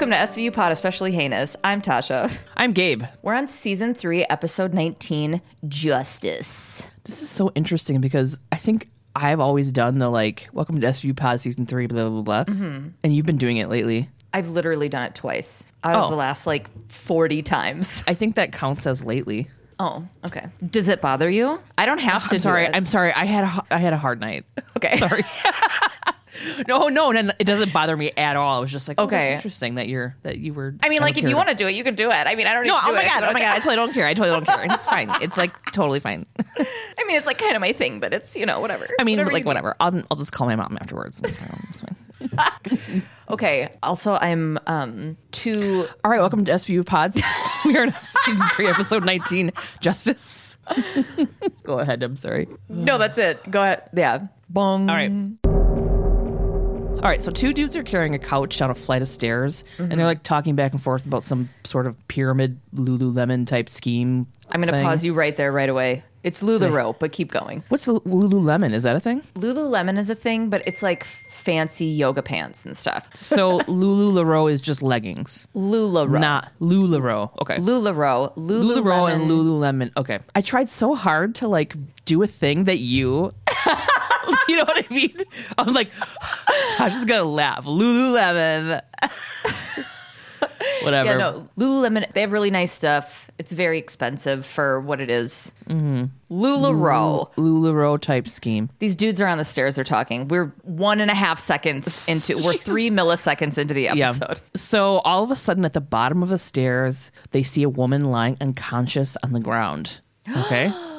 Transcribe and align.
Welcome 0.00 0.12
to 0.12 0.16
SVU 0.16 0.54
Pod, 0.54 0.72
especially 0.72 1.12
heinous. 1.12 1.58
I'm 1.62 1.82
Tasha. 1.82 2.34
I'm 2.56 2.72
Gabe. 2.72 3.02
We're 3.20 3.34
on 3.34 3.46
season 3.46 3.92
three, 3.92 4.24
episode 4.30 4.72
19, 4.72 5.42
Justice. 5.68 6.88
This 7.04 7.20
is 7.20 7.28
so 7.28 7.52
interesting 7.54 8.00
because 8.00 8.38
I 8.50 8.56
think 8.56 8.88
I've 9.14 9.40
always 9.40 9.70
done 9.72 9.98
the 9.98 10.08
like, 10.08 10.48
welcome 10.54 10.80
to 10.80 10.86
SVU 10.86 11.14
Pod 11.14 11.42
season 11.42 11.66
three, 11.66 11.86
blah, 11.86 12.08
blah, 12.08 12.22
blah. 12.22 12.44
Mm-hmm. 12.44 12.88
And 13.04 13.14
you've 13.14 13.26
been 13.26 13.36
doing 13.36 13.58
it 13.58 13.68
lately. 13.68 14.08
I've 14.32 14.48
literally 14.48 14.88
done 14.88 15.02
it 15.02 15.14
twice 15.14 15.70
out 15.84 15.96
of 15.96 16.04
Oh. 16.06 16.08
the 16.08 16.16
last 16.16 16.46
like 16.46 16.70
40 16.90 17.42
times. 17.42 18.02
I 18.08 18.14
think 18.14 18.36
that 18.36 18.52
counts 18.52 18.86
as 18.86 19.04
lately. 19.04 19.48
Oh, 19.78 20.08
okay. 20.24 20.46
Does 20.66 20.88
it 20.88 21.02
bother 21.02 21.28
you? 21.28 21.60
I 21.76 21.84
don't 21.84 22.00
have 22.00 22.26
to. 22.30 22.36
I'm 22.36 22.40
sorry. 22.40 22.66
I'm 22.72 22.86
sorry. 22.86 23.12
I 23.12 23.26
had 23.26 23.44
a, 23.44 23.66
I 23.70 23.76
had 23.78 23.92
a 23.92 23.98
hard 23.98 24.18
night. 24.18 24.46
okay. 24.78 24.96
Sorry. 24.96 25.24
no, 26.68 26.88
no, 26.88 27.10
no, 27.12 27.30
it 27.38 27.44
doesn't 27.44 27.72
bother 27.72 27.96
me 27.96 28.10
at 28.16 28.36
all. 28.36 28.56
I 28.56 28.60
was 28.60 28.70
just 28.72 28.88
like, 28.88 29.00
oh, 29.00 29.04
Okay. 29.04 29.18
that's 29.18 29.32
interesting 29.34 29.76
that 29.76 29.88
you're 29.88 30.16
that 30.22 30.38
you 30.38 30.54
were. 30.54 30.74
I 30.82 30.88
mean, 30.88 31.00
like, 31.00 31.18
if 31.18 31.28
you 31.28 31.36
want 31.36 31.48
to 31.48 31.54
do 31.54 31.66
it, 31.66 31.74
you 31.74 31.84
can 31.84 31.94
do 31.94 32.10
it. 32.10 32.14
I 32.26 32.34
mean, 32.34 32.46
I 32.46 32.54
don't. 32.54 32.66
No, 32.66 32.78
oh 32.82 32.86
do 32.88 32.94
my 32.94 33.02
it. 33.02 33.06
god, 33.06 33.24
oh 33.24 33.32
my 33.32 33.40
god, 33.40 33.54
I 33.56 33.58
totally 33.58 33.76
don't 33.76 33.92
care. 33.92 34.06
I 34.06 34.14
totally 34.14 34.36
don't 34.36 34.46
care. 34.46 34.72
It's 34.72 34.86
fine. 34.86 35.10
It's 35.22 35.36
like 35.36 35.52
totally 35.72 36.00
fine. 36.00 36.26
I 36.38 37.04
mean, 37.06 37.16
it's 37.16 37.26
like 37.26 37.38
kind 37.38 37.54
of 37.54 37.60
my 37.60 37.72
thing, 37.72 38.00
but 38.00 38.12
it's 38.14 38.36
you 38.36 38.46
know 38.46 38.60
whatever. 38.60 38.88
I 38.98 39.04
mean, 39.04 39.18
Whatever 39.18 39.32
like 39.32 39.44
whatever. 39.44 39.76
I'll, 39.80 40.02
I'll 40.10 40.16
just 40.16 40.32
call 40.32 40.46
my 40.46 40.56
mom 40.56 40.78
afterwards. 40.80 41.20
It's 41.22 41.38
fine. 41.38 41.96
need. 42.20 43.02
Okay. 43.30 43.68
Also, 43.82 44.14
I'm 44.20 44.58
um 44.66 45.16
too. 45.32 45.86
All 46.04 46.10
right, 46.10 46.20
welcome 46.20 46.44
to 46.44 46.52
SVU 46.52 46.84
Pods. 46.84 47.20
we 47.64 47.76
are 47.76 47.84
in 47.84 47.94
season 48.02 48.42
three, 48.54 48.66
episode 48.68 49.04
19, 49.04 49.52
Justice. 49.80 50.56
Go 51.62 51.78
ahead, 51.78 52.02
I'm 52.02 52.16
sorry. 52.16 52.48
No, 52.68 52.98
that's 52.98 53.18
it. 53.18 53.48
Go 53.50 53.62
ahead. 53.62 53.88
Yeah. 53.94 54.26
Bong. 54.48 54.90
All 54.90 54.96
right. 54.96 55.10
All 57.02 57.08
right, 57.08 57.22
so 57.22 57.30
two 57.30 57.54
dudes 57.54 57.78
are 57.78 57.82
carrying 57.82 58.14
a 58.14 58.18
couch 58.18 58.58
down 58.58 58.70
a 58.70 58.74
flight 58.74 59.00
of 59.00 59.08
stairs, 59.08 59.64
and 59.78 59.90
they're 59.90 59.96
mm-hmm. 59.96 60.04
like 60.04 60.22
talking 60.22 60.54
back 60.54 60.72
and 60.72 60.82
forth 60.82 61.06
about 61.06 61.24
some 61.24 61.48
sort 61.64 61.86
of 61.86 61.96
pyramid 62.08 62.60
Lululemon 62.74 63.46
type 63.46 63.70
scheme. 63.70 64.26
I'm 64.50 64.60
gonna 64.60 64.82
pause 64.82 65.02
you 65.02 65.14
right 65.14 65.34
there, 65.34 65.50
right 65.50 65.68
away. 65.70 66.04
It's 66.22 66.42
Lululemon, 66.42 66.98
but 66.98 67.12
keep 67.12 67.32
going. 67.32 67.62
What's 67.70 67.86
Lululemon? 67.86 68.74
Is 68.74 68.82
that 68.82 68.96
a 68.96 69.00
thing? 69.00 69.22
Lululemon 69.34 69.96
is 69.96 70.10
a 70.10 70.14
thing, 70.14 70.50
but 70.50 70.62
it's 70.66 70.82
like 70.82 71.04
fancy 71.04 71.86
yoga 71.86 72.22
pants 72.22 72.66
and 72.66 72.76
stuff. 72.76 73.08
So 73.16 73.60
Lululemon 73.60 74.52
is 74.52 74.60
just 74.60 74.82
leggings, 74.82 75.48
Lularoe. 75.56 76.20
not 76.20 76.52
Lularoe. 76.60 77.30
Okay. 77.40 77.56
Lularoe. 77.56 78.36
Lularoe 78.36 79.08
Lululemon. 79.08 79.12
and 79.12 79.30
Lululemon. 79.30 79.90
Okay. 79.96 80.18
I 80.34 80.42
tried 80.42 80.68
so 80.68 80.94
hard 80.94 81.34
to 81.36 81.48
like 81.48 81.74
do 82.04 82.22
a 82.22 82.26
thing 82.26 82.64
that 82.64 82.78
you 82.78 83.32
you 84.48 84.56
know 84.56 84.64
what 84.64 84.84
I 84.88 84.92
mean? 84.94 85.16
I'm 85.58 85.72
like 85.72 85.90
Josh 86.76 86.94
is 86.94 87.04
gonna 87.04 87.24
laugh. 87.24 87.64
Lululemon. 87.64 88.80
Whatever. 90.82 91.10
Yeah, 91.10 91.16
no, 91.16 91.48
Lululemon. 91.58 92.10
They 92.12 92.20
have 92.22 92.32
really 92.32 92.50
nice 92.50 92.72
stuff. 92.72 93.30
It's 93.38 93.52
very 93.52 93.78
expensive 93.78 94.44
for 94.44 94.80
what 94.80 95.00
it 95.00 95.10
is. 95.10 95.52
Mm-hmm. 95.66 96.04
Lularoe. 96.30 97.32
Lularoe 97.34 97.98
type 98.00 98.28
scheme. 98.28 98.70
These 98.78 98.96
dudes 98.96 99.20
are 99.20 99.26
on 99.26 99.38
the 99.38 99.44
stairs. 99.44 99.76
They're 99.76 99.84
talking. 99.84 100.28
We're 100.28 100.46
one 100.62 101.00
and 101.00 101.10
a 101.10 101.14
half 101.14 101.38
seconds 101.38 102.06
into. 102.08 102.36
We're 102.36 102.54
three 102.54 102.90
milliseconds 102.90 103.58
into 103.58 103.74
the 103.74 103.82
Yeah. 103.94 104.10
episode. 104.10 104.40
So 104.54 104.98
all 105.00 105.22
of 105.22 105.30
a 105.30 105.36
sudden 105.36 105.64
at 105.64 105.72
the 105.72 105.80
bottom 105.80 106.22
of 106.22 106.28
the 106.28 106.38
stairs, 106.38 107.10
they 107.30 107.42
see 107.42 107.62
a 107.62 107.68
woman 107.70 108.04
lying 108.06 108.36
unconscious 108.40 109.16
on 109.22 109.32
the 109.32 109.40
ground. 109.40 110.00
Okay. 110.36 110.70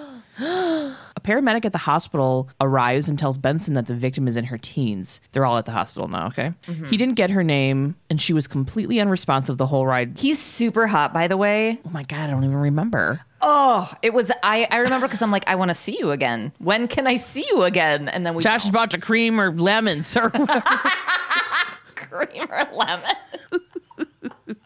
A 1.21 1.27
paramedic 1.27 1.65
at 1.65 1.71
the 1.71 1.77
hospital 1.77 2.49
arrives 2.59 3.07
and 3.07 3.19
tells 3.19 3.37
Benson 3.37 3.75
that 3.75 3.85
the 3.85 3.93
victim 3.93 4.27
is 4.27 4.37
in 4.37 4.45
her 4.45 4.57
teens. 4.57 5.21
They're 5.31 5.45
all 5.45 5.57
at 5.57 5.65
the 5.65 5.71
hospital 5.71 6.07
now, 6.07 6.27
okay? 6.27 6.53
Mm-hmm. 6.67 6.85
He 6.87 6.97
didn't 6.97 7.13
get 7.15 7.29
her 7.29 7.43
name, 7.43 7.95
and 8.09 8.19
she 8.19 8.33
was 8.33 8.47
completely 8.47 8.99
unresponsive 8.99 9.57
the 9.57 9.67
whole 9.67 9.85
ride. 9.85 10.17
He's 10.17 10.39
super 10.39 10.87
hot, 10.87 11.13
by 11.13 11.27
the 11.27 11.37
way. 11.37 11.79
Oh 11.85 11.89
my 11.91 12.03
God, 12.03 12.21
I 12.21 12.27
don't 12.31 12.43
even 12.43 12.57
remember. 12.57 13.21
Oh, 13.41 13.91
it 14.01 14.13
was. 14.13 14.31
I 14.43 14.67
I 14.71 14.77
remember 14.77 15.07
because 15.07 15.21
I'm 15.21 15.31
like, 15.31 15.47
I 15.47 15.55
want 15.55 15.69
to 15.69 15.75
see 15.75 15.97
you 15.99 16.11
again. 16.11 16.53
When 16.59 16.87
can 16.87 17.07
I 17.07 17.15
see 17.15 17.45
you 17.49 17.63
again? 17.63 18.07
And 18.09 18.25
then 18.25 18.35
we 18.35 18.43
Josh 18.43 18.63
is 18.63 18.69
about 18.69 18.91
to 18.91 18.99
cream 18.99 19.39
or 19.39 19.51
lemons 19.51 20.15
or 20.15 20.29
cream 21.95 22.47
or 22.49 22.67
lemon. 22.73 23.05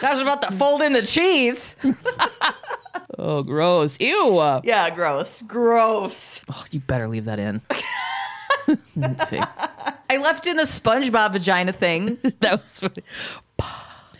Josh 0.00 0.14
is 0.14 0.20
about 0.20 0.42
to 0.42 0.52
fold 0.52 0.82
in 0.82 0.92
the 0.92 1.02
cheese. 1.02 1.76
Oh, 3.18 3.42
gross. 3.42 3.98
Ew. 4.00 4.36
Yeah, 4.64 4.90
gross. 4.90 5.42
Gross. 5.42 6.40
Oh, 6.50 6.64
you 6.70 6.80
better 6.80 7.08
leave 7.08 7.24
that 7.26 7.38
in. 7.38 7.60
Okay. 8.68 9.40
I 10.10 10.16
left 10.18 10.46
in 10.46 10.56
the 10.56 10.62
SpongeBob 10.64 11.32
vagina 11.32 11.72
thing. 11.72 12.18
that 12.40 12.60
was 12.60 12.80
funny. 12.80 13.02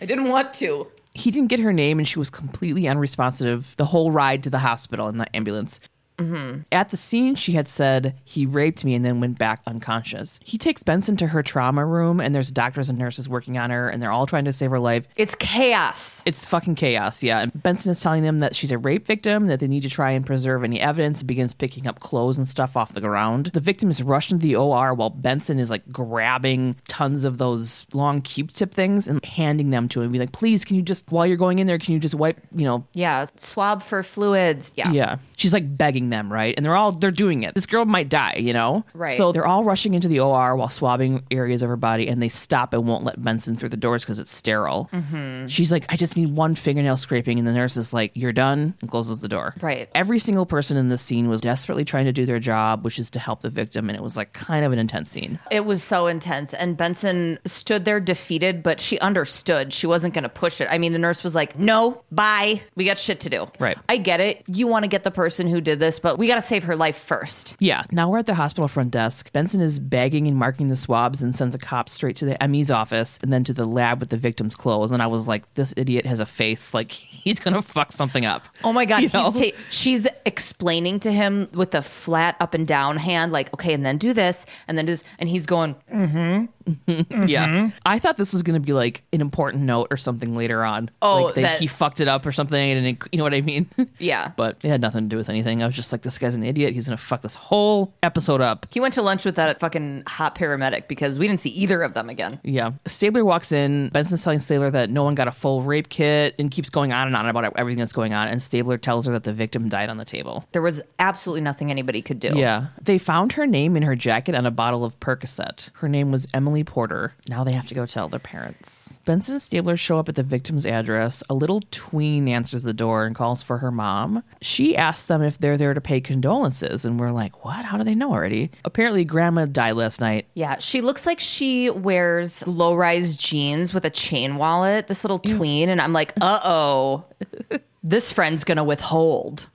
I 0.01 0.05
didn't 0.05 0.29
want 0.29 0.53
to. 0.55 0.87
he 1.13 1.31
didn't 1.31 1.47
get 1.47 1.59
her 1.59 1.71
name 1.73 1.97
and 1.99 2.07
she 2.07 2.19
was 2.19 2.29
completely 2.29 2.87
unresponsive 2.87 3.73
the 3.77 3.85
whole 3.85 4.11
ride 4.11 4.43
to 4.43 4.49
the 4.49 4.59
hospital 4.59 5.07
in 5.07 5.17
the 5.17 5.35
ambulance. 5.35 5.79
Mm-hmm. 6.17 6.61
At 6.71 6.89
the 6.89 6.97
scene, 6.97 7.35
she 7.35 7.53
had 7.53 7.67
said, 7.67 8.15
He 8.23 8.45
raped 8.45 8.85
me 8.85 8.95
and 8.95 9.03
then 9.03 9.19
went 9.19 9.37
back 9.37 9.61
unconscious. 9.67 10.39
He 10.43 10.57
takes 10.57 10.83
Benson 10.83 11.17
to 11.17 11.27
her 11.27 11.43
trauma 11.43 11.85
room, 11.85 12.19
and 12.21 12.33
there's 12.33 12.51
doctors 12.51 12.89
and 12.89 12.97
nurses 12.97 13.27
working 13.27 13.57
on 13.57 13.69
her, 13.69 13.89
and 13.89 14.01
they're 14.01 14.11
all 14.11 14.25
trying 14.25 14.45
to 14.45 14.53
save 14.53 14.71
her 14.71 14.79
life. 14.79 15.07
It's 15.17 15.35
chaos. 15.35 16.23
It's 16.25 16.45
fucking 16.45 16.75
chaos, 16.75 17.23
yeah. 17.23 17.41
And 17.41 17.63
Benson 17.63 17.91
is 17.91 17.99
telling 17.99 18.23
them 18.23 18.39
that 18.39 18.55
she's 18.55 18.71
a 18.71 18.77
rape 18.77 19.05
victim, 19.05 19.47
that 19.47 19.59
they 19.59 19.67
need 19.67 19.83
to 19.83 19.89
try 19.89 20.11
and 20.11 20.25
preserve 20.25 20.63
any 20.63 20.79
evidence, 20.79 21.19
and 21.21 21.27
begins 21.27 21.53
picking 21.53 21.87
up 21.87 21.99
clothes 21.99 22.37
and 22.37 22.47
stuff 22.47 22.77
off 22.77 22.93
the 22.93 23.01
ground. 23.01 23.47
The 23.47 23.59
victim 23.59 23.89
is 23.89 24.01
rushed 24.01 24.31
into 24.31 24.43
the 24.43 24.55
OR 24.55 24.93
while 24.93 25.09
Benson 25.09 25.59
is 25.59 25.69
like 25.69 25.91
grabbing 25.91 26.75
tons 26.87 27.25
of 27.25 27.37
those 27.37 27.85
long 27.93 28.21
Q-tip 28.21 28.73
things 28.73 29.07
and 29.07 29.23
handing 29.25 29.69
them 29.69 29.89
to 29.89 30.01
him. 30.01 30.11
Be 30.11 30.19
like, 30.19 30.31
please, 30.31 30.63
can 30.63 30.75
you 30.75 30.81
just, 30.81 31.11
while 31.11 31.25
you're 31.25 31.37
going 31.37 31.59
in 31.59 31.67
there, 31.67 31.77
can 31.77 31.93
you 31.93 31.99
just 31.99 32.15
wipe, 32.15 32.39
you 32.55 32.63
know, 32.65 32.85
Yeah, 32.93 33.25
swab 33.35 33.83
for 33.83 34.01
fluids. 34.03 34.71
Yeah. 34.75 34.91
yeah. 34.91 35.17
She's 35.37 35.53
like 35.53 35.77
begging 35.77 36.04
them, 36.09 36.31
right? 36.31 36.53
And 36.55 36.65
they're 36.65 36.75
all 36.75 36.91
they're 36.91 37.11
doing 37.11 37.43
it. 37.43 37.55
This 37.55 37.65
girl 37.65 37.85
might 37.85 38.09
die, 38.09 38.35
you 38.37 38.53
know? 38.53 38.85
Right. 38.93 39.13
So 39.13 39.31
they're 39.31 39.45
all 39.45 39.63
rushing 39.63 39.93
into 39.93 40.07
the 40.07 40.19
OR 40.19 40.55
while 40.55 40.69
swabbing 40.69 41.23
areas 41.31 41.63
of 41.63 41.69
her 41.69 41.75
body 41.75 42.07
and 42.07 42.21
they 42.21 42.29
stop 42.29 42.73
and 42.73 42.87
won't 42.87 43.03
let 43.03 43.21
Benson 43.21 43.57
through 43.57 43.69
the 43.69 43.77
doors 43.77 44.03
because 44.03 44.19
it's 44.19 44.31
sterile. 44.31 44.89
Mm-hmm. 44.93 45.47
She's 45.47 45.71
like, 45.71 45.85
I 45.89 45.97
just 45.97 46.15
need 46.15 46.35
one 46.35 46.55
fingernail 46.55 46.97
scraping. 46.97 47.39
And 47.39 47.47
the 47.47 47.53
nurse 47.53 47.77
is 47.77 47.93
like, 47.93 48.11
You're 48.15 48.33
done 48.33 48.73
and 48.81 48.89
closes 48.89 49.21
the 49.21 49.27
door. 49.27 49.55
Right. 49.61 49.89
Every 49.95 50.19
single 50.19 50.45
person 50.45 50.77
in 50.77 50.89
this 50.89 51.01
scene 51.01 51.29
was 51.29 51.41
desperately 51.41 51.85
trying 51.85 52.05
to 52.05 52.13
do 52.13 52.25
their 52.25 52.39
job, 52.39 52.83
which 52.83 52.99
is 52.99 53.09
to 53.11 53.19
help 53.19 53.41
the 53.41 53.49
victim. 53.49 53.89
And 53.89 53.97
it 53.97 54.01
was 54.01 54.17
like 54.17 54.33
kind 54.33 54.65
of 54.65 54.71
an 54.71 54.79
intense 54.79 55.11
scene. 55.11 55.39
It 55.51 55.65
was 55.65 55.83
so 55.83 56.07
intense. 56.07 56.53
And 56.53 56.77
Benson 56.77 57.39
stood 57.45 57.85
there 57.85 57.99
defeated, 57.99 58.63
but 58.63 58.79
she 58.79 58.99
understood. 58.99 59.73
She 59.73 59.87
wasn't 59.87 60.13
going 60.13 60.23
to 60.23 60.29
push 60.29 60.61
it. 60.61 60.67
I 60.69 60.77
mean, 60.77 60.93
the 60.93 60.99
nurse 60.99 61.23
was 61.23 61.35
like, 61.35 61.57
no, 61.57 62.01
bye. 62.11 62.61
We 62.75 62.85
got 62.85 62.97
shit 62.97 63.19
to 63.21 63.29
do. 63.29 63.47
Right. 63.59 63.77
I 63.89 63.97
get 63.97 64.19
it. 64.19 64.43
You 64.47 64.67
want 64.67 64.83
to 64.83 64.87
get 64.87 65.03
the 65.03 65.11
person 65.11 65.47
who 65.47 65.61
did 65.61 65.79
this, 65.79 65.94
but 65.99 66.17
we 66.17 66.27
got 66.27 66.35
to 66.35 66.41
save 66.41 66.63
her 66.63 66.75
life 66.75 66.97
first. 66.97 67.55
Yeah. 67.59 67.83
Now 67.91 68.09
we're 68.09 68.19
at 68.19 68.25
the 68.25 68.33
hospital 68.35 68.67
front 68.67 68.91
desk. 68.91 69.31
Benson 69.33 69.61
is 69.61 69.79
bagging 69.79 70.27
and 70.27 70.37
marking 70.37 70.67
the 70.67 70.75
swabs 70.75 71.21
and 71.21 71.35
sends 71.35 71.55
a 71.55 71.57
cop 71.59 71.89
straight 71.89 72.15
to 72.17 72.25
the 72.25 72.37
ME's 72.47 72.69
office 72.71 73.19
and 73.21 73.31
then 73.31 73.43
to 73.45 73.53
the 73.53 73.65
lab 73.65 73.99
with 73.99 74.09
the 74.09 74.17
victim's 74.17 74.55
clothes. 74.55 74.91
And 74.91 75.01
I 75.01 75.07
was 75.07 75.27
like, 75.27 75.51
this 75.55 75.73
idiot 75.77 76.05
has 76.05 76.19
a 76.19 76.25
face 76.25 76.73
like 76.73 76.91
he's 76.91 77.39
gonna 77.39 77.61
fuck 77.61 77.91
something 77.91 78.25
up. 78.25 78.45
Oh 78.63 78.73
my 78.73 78.85
God. 78.85 79.03
You 79.03 79.09
know? 79.13 79.31
He's 79.31 79.51
ta- 79.51 79.57
she's 79.69 80.07
explaining 80.25 80.99
to 81.01 81.11
him 81.11 81.47
with 81.53 81.71
the 81.71 81.81
flat 81.81 82.35
up 82.39 82.53
and 82.53 82.67
down 82.67 82.97
hand, 82.97 83.31
like, 83.31 83.53
okay, 83.53 83.73
and 83.73 83.85
then 83.85 83.97
do 83.97 84.13
this, 84.13 84.45
and 84.67 84.77
then 84.77 84.85
do 84.85 84.91
this. 84.93 85.03
And 85.19 85.29
he's 85.29 85.45
going, 85.45 85.75
Mhm. 85.93 86.49
Yeah. 87.27 87.69
I 87.85 87.99
thought 87.99 88.17
this 88.17 88.33
was 88.33 88.43
gonna 88.43 88.59
be 88.59 88.73
like 88.73 89.03
an 89.13 89.21
important 89.21 89.63
note 89.63 89.87
or 89.91 89.97
something 89.97 90.35
later 90.35 90.63
on. 90.63 90.89
Oh, 91.01 91.23
like 91.25 91.35
that, 91.35 91.41
that- 91.41 91.59
he 91.59 91.67
fucked 91.67 92.01
it 92.01 92.07
up 92.07 92.25
or 92.25 92.31
something, 92.31 92.71
and 92.71 92.85
it, 92.87 92.97
you 93.11 93.17
know 93.17 93.23
what 93.23 93.33
I 93.33 93.41
mean? 93.41 93.69
yeah. 93.99 94.31
but 94.37 94.57
it 94.63 94.69
had 94.69 94.81
nothing 94.81 95.03
to 95.03 95.07
do 95.09 95.17
with 95.17 95.29
anything. 95.29 95.61
I 95.63 95.67
was 95.67 95.75
just 95.75 95.84
like, 95.91 96.01
this 96.01 96.17
guy's 96.17 96.35
an 96.35 96.43
idiot. 96.43 96.73
He's 96.73 96.87
gonna 96.87 96.97
fuck 96.97 97.21
this 97.21 97.35
whole 97.35 97.93
episode 98.03 98.41
up. 98.41 98.67
He 98.71 98.79
went 98.79 98.93
to 98.95 99.01
lunch 99.01 99.25
with 99.25 99.35
that 99.35 99.59
fucking 99.59 100.03
hot 100.07 100.35
paramedic 100.35 100.87
because 100.87 101.19
we 101.19 101.27
didn't 101.27 101.41
see 101.41 101.49
either 101.49 101.81
of 101.81 101.93
them 101.93 102.09
again. 102.09 102.39
Yeah. 102.43 102.71
Stabler 102.85 103.25
walks 103.25 103.51
in. 103.51 103.89
Benson's 103.89 104.23
telling 104.23 104.39
Stabler 104.39 104.71
that 104.71 104.89
no 104.89 105.03
one 105.03 105.15
got 105.15 105.27
a 105.27 105.31
full 105.31 105.61
rape 105.61 105.89
kit 105.89 106.35
and 106.39 106.49
keeps 106.51 106.69
going 106.69 106.91
on 106.91 107.07
and 107.07 107.15
on 107.15 107.27
about 107.27 107.53
everything 107.57 107.79
that's 107.79 107.93
going 107.93 108.13
on. 108.13 108.27
And 108.27 108.41
Stabler 108.41 108.77
tells 108.77 109.05
her 109.05 109.11
that 109.13 109.23
the 109.23 109.33
victim 109.33 109.69
died 109.69 109.89
on 109.89 109.97
the 109.97 110.05
table. 110.05 110.45
There 110.51 110.61
was 110.61 110.81
absolutely 110.99 111.41
nothing 111.41 111.71
anybody 111.71 112.01
could 112.01 112.19
do. 112.19 112.31
Yeah. 112.35 112.67
They 112.81 112.97
found 112.97 113.33
her 113.33 113.45
name 113.45 113.75
in 113.75 113.83
her 113.83 113.95
jacket 113.95 114.35
on 114.35 114.45
a 114.45 114.51
bottle 114.51 114.83
of 114.83 114.99
Percocet. 114.99 115.69
Her 115.75 115.87
name 115.87 116.11
was 116.11 116.27
Emily 116.33 116.63
Porter. 116.63 117.13
Now 117.29 117.43
they 117.43 117.51
have 117.51 117.67
to 117.67 117.75
go 117.75 117.85
tell 117.85 118.09
their 118.09 118.19
parents. 118.19 118.99
Benson 119.05 119.35
and 119.35 119.41
Stabler 119.41 119.77
show 119.77 119.99
up 119.99 120.09
at 120.09 120.15
the 120.15 120.23
victim's 120.23 120.65
address. 120.65 121.21
A 121.29 121.35
little 121.35 121.61
tween 121.69 122.27
answers 122.27 122.63
the 122.63 122.73
door 122.73 123.05
and 123.05 123.15
calls 123.15 123.43
for 123.43 123.59
her 123.59 123.71
mom. 123.71 124.23
She 124.41 124.75
asks 124.75 125.05
them 125.05 125.21
if 125.21 125.37
they're 125.37 125.57
there 125.57 125.74
to 125.75 125.81
pay 125.81 126.01
condolences. 126.01 126.83
And 126.85 126.99
we're 126.99 127.11
like, 127.11 127.45
what? 127.45 127.63
How 127.63 127.77
do 127.77 127.83
they 127.83 127.93
know 127.95 128.11
already? 128.11 128.49
Apparently, 128.65 129.05
grandma 129.05 129.45
died 129.45 129.73
last 129.75 130.01
night. 130.01 130.25
Yeah, 130.33 130.57
she 130.59 130.81
looks 130.81 131.05
like 131.05 131.19
she 131.19 131.69
wears 131.69 132.45
low 132.47 132.73
rise 132.73 133.15
jeans 133.15 133.73
with 133.73 133.85
a 133.85 133.89
chain 133.91 134.37
wallet, 134.37 134.87
this 134.87 135.03
little 135.03 135.19
tween. 135.19 135.69
And 135.69 135.79
I'm 135.79 135.93
like, 135.93 136.13
uh 136.19 136.39
oh, 136.43 137.05
this 137.83 138.11
friend's 138.11 138.43
going 138.43 138.57
to 138.57 138.63
withhold. 138.63 139.47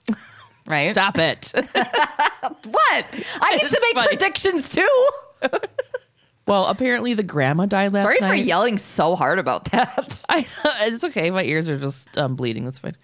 Right? 0.66 0.92
Stop 0.92 1.18
it. 1.18 1.52
What? 2.64 3.06
I 3.42 3.50
get 3.52 3.62
It's 3.62 3.72
to 3.72 3.80
make 3.82 3.94
funny. 3.94 4.08
predictions 4.08 4.68
too. 4.70 5.08
Well, 6.50 6.66
apparently 6.66 7.14
the 7.14 7.22
grandma 7.22 7.66
died 7.66 7.92
last 7.92 8.04
night. 8.04 8.18
Sorry 8.18 8.18
night. 8.20 8.28
for 8.28 8.34
yelling 8.34 8.76
so 8.76 9.14
hard 9.14 9.38
about 9.38 9.66
that. 9.66 10.24
I 10.28 10.46
it's 10.82 11.04
okay. 11.04 11.30
My 11.30 11.44
ears 11.44 11.68
are 11.68 11.78
just 11.78 12.16
um, 12.18 12.34
bleeding. 12.36 12.64
That's 12.64 12.78
fine. 12.78 12.96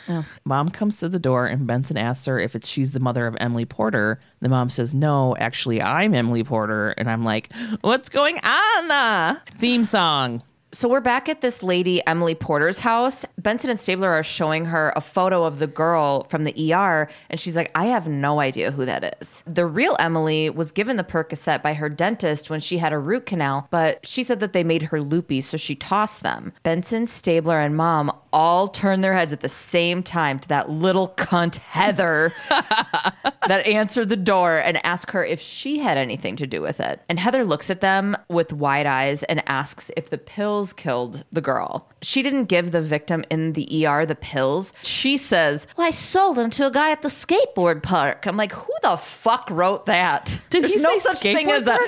Mom 0.45 0.69
comes 0.69 0.99
to 0.99 1.09
the 1.09 1.19
door 1.19 1.47
and 1.47 1.67
Benson 1.67 1.97
asks 1.97 2.27
her 2.27 2.39
if 2.39 2.55
it's 2.55 2.69
she's 2.69 2.93
the 2.93 3.01
mother 3.01 3.27
of 3.27 3.37
Emily 3.39 3.65
Porter. 3.65 4.21
The 4.41 4.49
mom 4.49 4.69
says, 4.69 4.93
"No, 4.93 5.37
actually, 5.37 5.81
I'm 5.81 6.15
Emily 6.15 6.45
Porter." 6.45 6.91
And 6.99 7.09
I'm 7.09 7.25
like, 7.25 7.53
"What's 7.83 8.09
going 8.09 8.39
on?" 8.43 8.91
Uh? 8.91 9.39
Theme 9.59 9.85
song. 9.85 10.43
So 10.77 10.91
we're 10.91 11.01
back 11.01 11.31
at 11.31 11.41
this 11.41 11.63
lady, 11.63 12.07
Emily 12.07 12.35
Porter's 12.35 12.81
house. 12.81 13.25
Benson 13.39 13.71
and 13.71 13.81
Stabler 13.81 14.11
are 14.11 14.23
showing 14.23 14.67
her 14.67 14.93
a 14.95 15.01
photo 15.01 15.45
of 15.45 15.59
the 15.59 15.67
girl 15.67 16.25
from 16.25 16.45
the 16.45 16.75
ER, 16.75 17.09
and 17.31 17.41
she's 17.41 17.57
like, 17.57 17.71
I 17.75 17.87
have 17.87 18.07
no 18.07 18.41
idea 18.41 18.73
who 18.73 18.85
that 18.85 19.17
is. 19.23 19.43
The 19.47 19.65
real 19.65 19.97
Emily 19.99 20.51
was 20.51 20.73
given 20.73 20.99
the 20.99 21.03
Percocet 21.03 21.63
by 21.63 21.73
her 21.73 21.89
dentist 21.89 22.51
when 22.51 22.61
she 22.61 22.77
had 22.77 22.93
a 22.93 22.99
root 22.99 23.25
canal, 23.25 23.69
but 23.71 24.05
she 24.05 24.23
said 24.23 24.41
that 24.41 24.53
they 24.53 24.63
made 24.63 24.83
her 24.83 25.01
loopy, 25.01 25.41
so 25.41 25.57
she 25.57 25.75
tossed 25.75 26.23
them. 26.23 26.53
Benson, 26.63 27.07
Stabler, 27.07 27.59
and 27.59 27.75
mom 27.75 28.13
all 28.31 28.69
turn 28.69 29.01
their 29.01 29.15
heads 29.15 29.33
at 29.33 29.41
the 29.41 29.49
same 29.49 30.03
time 30.03 30.39
to 30.39 30.49
that 30.49 30.69
little 30.69 31.09
cunt 31.17 31.57
Heather 31.57 32.35
that 32.51 33.67
answered 33.67 34.11
the 34.11 34.17
door 34.17 34.59
and 34.59 34.85
ask 34.85 35.11
her 35.13 35.25
if 35.25 35.41
she 35.41 35.79
had 35.79 35.97
anything 35.97 36.37
to 36.37 36.47
do 36.47 36.61
with 36.61 36.81
it. 36.81 37.01
And 37.09 37.19
Heather 37.19 37.45
looks 37.45 37.71
at 37.71 37.81
them 37.81 38.15
with 38.29 38.53
wide 38.53 38.85
eyes 38.85 39.23
and 39.23 39.43
asks 39.49 39.91
if 39.97 40.11
the 40.11 40.19
pills 40.19 40.66
killed 40.73 41.25
the 41.33 41.41
girl. 41.41 41.89
She 42.03 42.23
didn't 42.23 42.45
give 42.45 42.73
the 42.73 42.81
victim 42.83 43.25
in 43.31 43.53
the 43.55 43.87
ER 43.87 44.07
the 44.07 44.15
pills. 44.15 44.73
She 44.83 45.17
says, 45.17 45.67
Well, 45.77 45.87
I 45.87 45.91
sold 45.91 46.37
them 46.37 46.51
to 46.51 46.67
a 46.67 46.71
guy 46.71 46.91
at 46.91 47.03
the 47.03 47.09
skateboard 47.09 47.83
park. 47.83 48.27
I'm 48.27 48.37
like, 48.37 48.53
Who 48.53 48.73
the 48.83 48.97
fuck 48.97 49.49
wrote 49.51 49.87
that? 49.87 50.41
Did 50.51 50.63
There's 50.63 50.75
he 50.75 50.81
no 50.83 50.95
say 50.99 51.01
such 51.01 51.21
thing 51.21 51.51
as 51.51 51.67
a. 51.67 51.79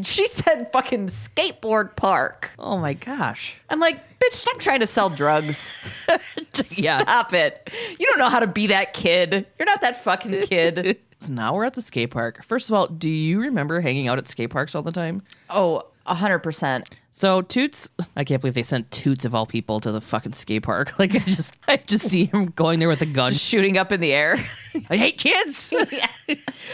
She 0.02 0.26
said 0.26 0.70
fucking 0.72 1.06
skateboard 1.08 1.96
park. 1.96 2.50
Oh 2.58 2.78
my 2.78 2.94
gosh. 2.94 3.56
I'm 3.70 3.80
like, 3.80 3.96
bitch, 4.18 4.32
stop 4.32 4.58
trying 4.58 4.80
to 4.80 4.86
sell 4.86 5.10
drugs. 5.10 5.74
Just 6.52 6.78
Yeah. 6.78 6.98
stop 6.98 7.32
it. 7.32 7.70
You 7.98 8.06
don't 8.06 8.18
know 8.18 8.28
how 8.28 8.40
to 8.40 8.46
be 8.46 8.68
that 8.68 8.92
kid. 8.92 9.46
You're 9.58 9.66
not 9.66 9.80
that 9.82 10.02
fucking 10.04 10.42
kid. 10.42 10.98
So 11.18 11.32
now 11.32 11.54
we're 11.54 11.64
at 11.64 11.74
the 11.74 11.82
skate 11.82 12.10
park. 12.10 12.44
First 12.44 12.68
of 12.68 12.74
all, 12.74 12.86
do 12.86 13.08
you 13.08 13.40
remember 13.40 13.80
hanging 13.80 14.08
out 14.08 14.18
at 14.18 14.28
skate 14.28 14.50
parks 14.50 14.74
all 14.74 14.82
the 14.82 14.92
time? 14.92 15.22
oh, 15.50 15.84
100%. 16.06 16.86
So 17.12 17.42
Toots, 17.42 17.90
I 18.16 18.24
can't 18.24 18.40
believe 18.40 18.54
they 18.54 18.62
sent 18.64 18.90
Toots 18.90 19.24
of 19.24 19.34
all 19.34 19.46
people 19.46 19.78
to 19.80 19.92
the 19.92 20.00
fucking 20.00 20.32
skate 20.32 20.62
park. 20.64 20.92
Like 20.98 21.14
I 21.14 21.18
just, 21.18 21.58
I 21.68 21.76
just 21.76 22.08
see 22.08 22.26
him 22.26 22.46
going 22.46 22.78
there 22.78 22.88
with 22.88 23.02
a 23.02 23.06
gun. 23.06 23.32
Shooting 23.32 23.78
up 23.78 23.92
in 23.92 24.00
the 24.00 24.12
air. 24.12 24.36
I 24.90 24.96
hate 24.96 25.18
kids. 25.18 25.72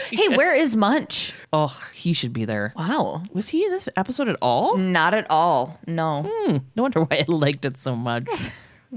hey, 0.09 0.29
where 0.29 0.53
is 0.55 0.75
Munch? 0.75 1.33
oh, 1.53 1.81
he 1.93 2.13
should 2.13 2.33
be 2.33 2.45
there. 2.45 2.73
Wow. 2.75 3.23
Was 3.33 3.49
he 3.49 3.65
in 3.65 3.71
this 3.71 3.87
episode 3.97 4.29
at 4.29 4.37
all? 4.41 4.77
Not 4.77 5.13
at 5.13 5.29
all. 5.29 5.79
No. 5.85 6.23
Hmm, 6.27 6.57
no 6.75 6.83
wonder 6.83 7.01
why 7.01 7.17
I 7.19 7.25
liked 7.27 7.65
it 7.65 7.77
so 7.77 7.95
much. 7.95 8.27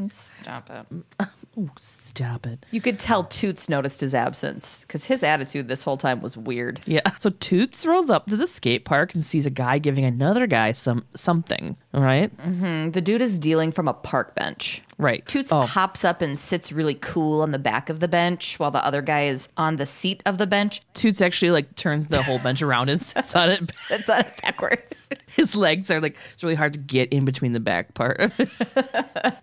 Stop 0.08 0.70
it. 0.70 1.28
Oh, 1.58 1.70
stop 1.76 2.46
it. 2.46 2.64
You 2.70 2.80
could 2.80 2.98
tell 2.98 3.24
Toots 3.24 3.68
noticed 3.68 4.00
his 4.00 4.14
absence 4.14 4.82
because 4.82 5.04
his 5.04 5.22
attitude 5.22 5.68
this 5.68 5.82
whole 5.82 5.96
time 5.96 6.20
was 6.20 6.36
weird. 6.36 6.80
Yeah. 6.86 7.00
So 7.18 7.30
Toots 7.30 7.84
rolls 7.86 8.10
up 8.10 8.26
to 8.26 8.36
the 8.36 8.46
skate 8.46 8.84
park 8.84 9.14
and 9.14 9.24
sees 9.24 9.46
a 9.46 9.50
guy 9.50 9.78
giving 9.78 10.04
another 10.04 10.46
guy 10.46 10.72
some 10.72 11.04
something. 11.14 11.76
All 11.92 12.00
right. 12.02 12.34
Mm, 12.38 12.92
The 12.92 13.00
dude 13.00 13.22
is 13.22 13.38
dealing 13.38 13.72
from 13.72 13.88
a 13.88 13.94
park 13.94 14.34
bench. 14.34 14.82
Right. 14.96 15.26
Toots 15.26 15.50
Oh. 15.52 15.62
hops 15.62 16.04
up 16.04 16.22
and 16.22 16.38
sits 16.38 16.70
really 16.70 16.94
cool 16.94 17.42
on 17.42 17.50
the 17.50 17.58
back 17.58 17.90
of 17.90 17.98
the 17.98 18.06
bench 18.06 18.58
while 18.60 18.70
the 18.70 18.84
other 18.84 19.02
guy 19.02 19.24
is 19.24 19.48
on 19.56 19.74
the 19.76 19.86
seat 19.86 20.22
of 20.24 20.38
the 20.38 20.46
bench. 20.46 20.82
Toots 20.94 21.20
actually 21.20 21.50
like 21.50 21.74
turns 21.74 22.06
the 22.06 22.22
whole 22.22 22.38
bench 22.38 22.62
around 22.62 22.88
and 22.90 23.02
sits 23.02 23.34
on 23.34 23.50
it. 23.50 23.74
Sits 23.88 24.08
on 24.08 24.20
it 24.20 24.40
backwards. 24.42 25.08
His 25.34 25.56
legs 25.56 25.90
are 25.90 26.00
like 26.00 26.16
it's 26.32 26.44
really 26.44 26.54
hard 26.54 26.72
to 26.74 26.78
get 26.78 27.08
in 27.12 27.24
between 27.24 27.52
the 27.52 27.60
back 27.60 27.94
part. 27.94 28.20
Of 28.20 28.38
it. 28.38 28.52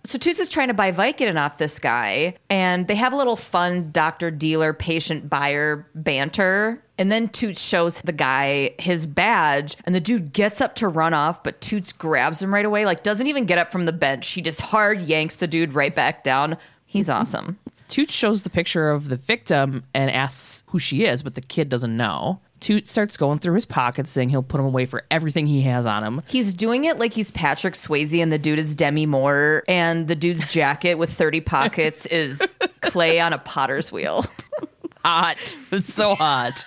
So 0.05 0.17
Toots 0.17 0.39
is 0.39 0.49
trying 0.49 0.69
to 0.69 0.73
buy 0.73 0.91
Vicodin 0.91 1.39
off 1.39 1.57
this 1.57 1.79
guy, 1.79 2.00
and 2.49 2.87
they 2.87 2.95
have 2.95 3.13
a 3.13 3.17
little 3.17 3.35
fun 3.35 3.91
doctor, 3.91 4.31
dealer, 4.31 4.73
patient, 4.73 5.29
buyer 5.29 5.87
banter. 5.95 6.83
And 6.97 7.11
then 7.11 7.29
Toots 7.29 7.61
shows 7.61 8.01
the 8.01 8.11
guy 8.11 8.75
his 8.77 9.05
badge, 9.05 9.75
and 9.85 9.95
the 9.95 9.99
dude 9.99 10.33
gets 10.33 10.61
up 10.61 10.75
to 10.75 10.87
run 10.87 11.13
off, 11.13 11.43
but 11.43 11.59
Toots 11.59 11.91
grabs 11.93 12.41
him 12.41 12.53
right 12.53 12.65
away. 12.65 12.85
Like, 12.85 13.01
doesn't 13.01 13.27
even 13.27 13.45
get 13.45 13.57
up 13.57 13.71
from 13.71 13.85
the 13.85 13.93
bench. 13.93 14.29
He 14.29 14.41
just 14.41 14.61
hard 14.61 15.01
yanks 15.01 15.37
the 15.37 15.47
dude 15.47 15.73
right 15.73 15.95
back 15.95 16.23
down. 16.23 16.57
He's 16.85 17.09
awesome. 17.09 17.57
Toots 17.87 18.13
shows 18.13 18.43
the 18.43 18.49
picture 18.49 18.89
of 18.89 19.09
the 19.09 19.15
victim 19.15 19.83
and 19.93 20.11
asks 20.11 20.63
who 20.67 20.79
she 20.79 21.05
is, 21.05 21.23
but 21.23 21.35
the 21.35 21.41
kid 21.41 21.69
doesn't 21.69 21.97
know. 21.97 22.39
Toots 22.61 22.89
starts 22.89 23.17
going 23.17 23.39
through 23.39 23.55
his 23.55 23.65
pockets, 23.65 24.11
saying 24.11 24.29
he'll 24.29 24.43
put 24.43 24.59
him 24.59 24.65
away 24.67 24.85
for 24.85 25.03
everything 25.11 25.47
he 25.47 25.63
has 25.63 25.85
on 25.85 26.03
him. 26.03 26.21
He's 26.27 26.53
doing 26.53 26.85
it 26.85 26.97
like 26.99 27.11
he's 27.11 27.31
Patrick 27.31 27.73
Swayze, 27.73 28.21
and 28.21 28.31
the 28.31 28.37
dude 28.37 28.59
is 28.59 28.75
Demi 28.75 29.05
Moore, 29.07 29.63
and 29.67 30.07
the 30.07 30.15
dude's 30.15 30.47
jacket 30.47 30.95
with 30.95 31.11
30 31.11 31.41
pockets 31.41 32.05
is 32.05 32.55
clay 32.81 33.19
on 33.19 33.33
a 33.33 33.39
potter's 33.39 33.91
wheel. 33.91 34.25
Hot. 35.03 35.57
It's 35.71 35.93
so 35.93 36.15
hot. 36.15 36.65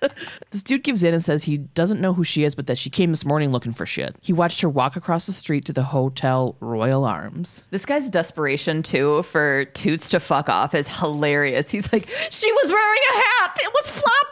this 0.50 0.62
dude 0.62 0.82
gives 0.82 1.02
in 1.02 1.14
and 1.14 1.24
says 1.24 1.44
he 1.44 1.58
doesn't 1.58 2.00
know 2.00 2.12
who 2.14 2.24
she 2.24 2.44
is, 2.44 2.54
but 2.54 2.66
that 2.66 2.78
she 2.78 2.90
came 2.90 3.10
this 3.10 3.24
morning 3.24 3.50
looking 3.50 3.72
for 3.72 3.86
shit. 3.86 4.14
He 4.20 4.32
watched 4.32 4.60
her 4.60 4.68
walk 4.68 4.96
across 4.96 5.26
the 5.26 5.32
street 5.32 5.64
to 5.66 5.72
the 5.72 5.82
Hotel 5.82 6.56
Royal 6.60 7.04
Arms. 7.04 7.64
This 7.70 7.84
guy's 7.86 8.10
desperation 8.10 8.82
too 8.82 9.22
for 9.24 9.64
Toots 9.66 10.08
to 10.10 10.20
fuck 10.20 10.48
off 10.48 10.74
is 10.74 10.86
hilarious. 10.86 11.70
He's 11.70 11.92
like, 11.92 12.08
she 12.30 12.52
was 12.52 12.70
wearing 12.70 13.00
a 13.10 13.14
hat. 13.14 13.56
It 13.62 13.72
was 13.74 13.90
floppy. 13.90 14.22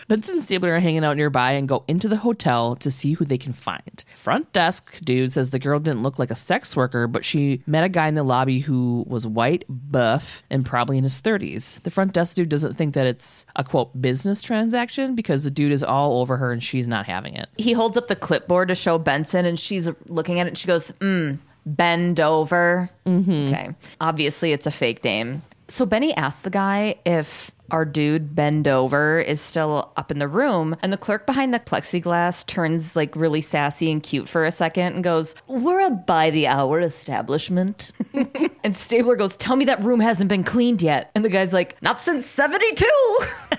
Benson 0.11 0.35
and 0.35 0.43
Stabler 0.43 0.75
are 0.75 0.81
hanging 0.81 1.05
out 1.05 1.15
nearby 1.15 1.53
and 1.53 1.69
go 1.69 1.85
into 1.87 2.09
the 2.09 2.17
hotel 2.17 2.75
to 2.75 2.91
see 2.91 3.13
who 3.13 3.23
they 3.23 3.37
can 3.37 3.53
find. 3.53 4.03
Front 4.13 4.51
desk 4.51 4.99
dude 5.05 5.31
says 5.31 5.51
the 5.51 5.57
girl 5.57 5.79
didn't 5.79 6.03
look 6.03 6.19
like 6.19 6.29
a 6.29 6.35
sex 6.35 6.75
worker, 6.75 7.07
but 7.07 7.23
she 7.23 7.63
met 7.65 7.85
a 7.85 7.87
guy 7.87 8.09
in 8.09 8.15
the 8.15 8.23
lobby 8.23 8.59
who 8.59 9.05
was 9.07 9.25
white, 9.25 9.63
buff, 9.69 10.43
and 10.49 10.65
probably 10.65 10.97
in 10.97 11.05
his 11.05 11.21
30s. 11.21 11.81
The 11.83 11.89
front 11.89 12.11
desk 12.11 12.35
dude 12.35 12.49
doesn't 12.49 12.75
think 12.75 12.93
that 12.93 13.07
it's 13.07 13.45
a 13.55 13.63
quote 13.63 14.01
business 14.01 14.41
transaction 14.41 15.15
because 15.15 15.45
the 15.45 15.49
dude 15.49 15.71
is 15.71 15.81
all 15.81 16.19
over 16.19 16.35
her 16.35 16.51
and 16.51 16.61
she's 16.61 16.89
not 16.89 17.05
having 17.05 17.33
it. 17.35 17.47
He 17.55 17.71
holds 17.71 17.95
up 17.95 18.09
the 18.09 18.17
clipboard 18.17 18.67
to 18.67 18.75
show 18.75 18.97
Benson, 18.97 19.45
and 19.45 19.57
she's 19.57 19.87
looking 20.07 20.41
at 20.41 20.45
it. 20.45 20.49
and 20.49 20.57
She 20.57 20.67
goes, 20.67 20.91
mm, 20.99 21.37
"Bend 21.65 22.19
over." 22.19 22.89
Mm-hmm. 23.05 23.53
Okay, 23.53 23.69
obviously 24.01 24.51
it's 24.51 24.65
a 24.65 24.71
fake 24.71 25.05
name. 25.05 25.41
So 25.71 25.85
Benny 25.85 26.13
asks 26.15 26.41
the 26.41 26.49
guy 26.49 26.95
if 27.05 27.49
our 27.71 27.85
dude 27.85 28.35
Bend 28.35 28.67
Over 28.67 29.21
is 29.21 29.39
still 29.39 29.93
up 29.95 30.11
in 30.11 30.19
the 30.19 30.27
room, 30.27 30.75
and 30.81 30.91
the 30.91 30.97
clerk 30.97 31.25
behind 31.25 31.53
the 31.53 31.59
plexiglass 31.59 32.45
turns 32.45 32.95
like 32.97 33.15
really 33.15 33.39
sassy 33.39 33.89
and 33.89 34.03
cute 34.03 34.27
for 34.27 34.45
a 34.45 34.51
second 34.51 34.95
and 34.95 35.03
goes, 35.03 35.33
"We're 35.47 35.79
a 35.79 35.89
by 35.89 36.29
the 36.29 36.47
hour 36.47 36.81
establishment." 36.81 37.93
and 38.63 38.75
Stabler 38.75 39.15
goes, 39.15 39.37
"Tell 39.37 39.55
me 39.55 39.63
that 39.65 39.81
room 39.81 40.01
hasn't 40.01 40.27
been 40.27 40.43
cleaned 40.43 40.81
yet." 40.81 41.09
And 41.15 41.23
the 41.23 41.29
guy's 41.29 41.53
like, 41.53 41.81
"Not 41.81 42.01
since 42.01 42.25
'72." 42.25 42.85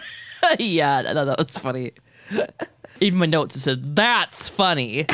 yeah, 0.58 1.00
that, 1.00 1.14
that 1.14 1.38
was 1.38 1.56
funny. 1.56 1.92
Even 3.00 3.18
my 3.18 3.26
notes 3.26 3.60
said, 3.60 3.96
that's 3.96 4.48
funny. 4.48 5.06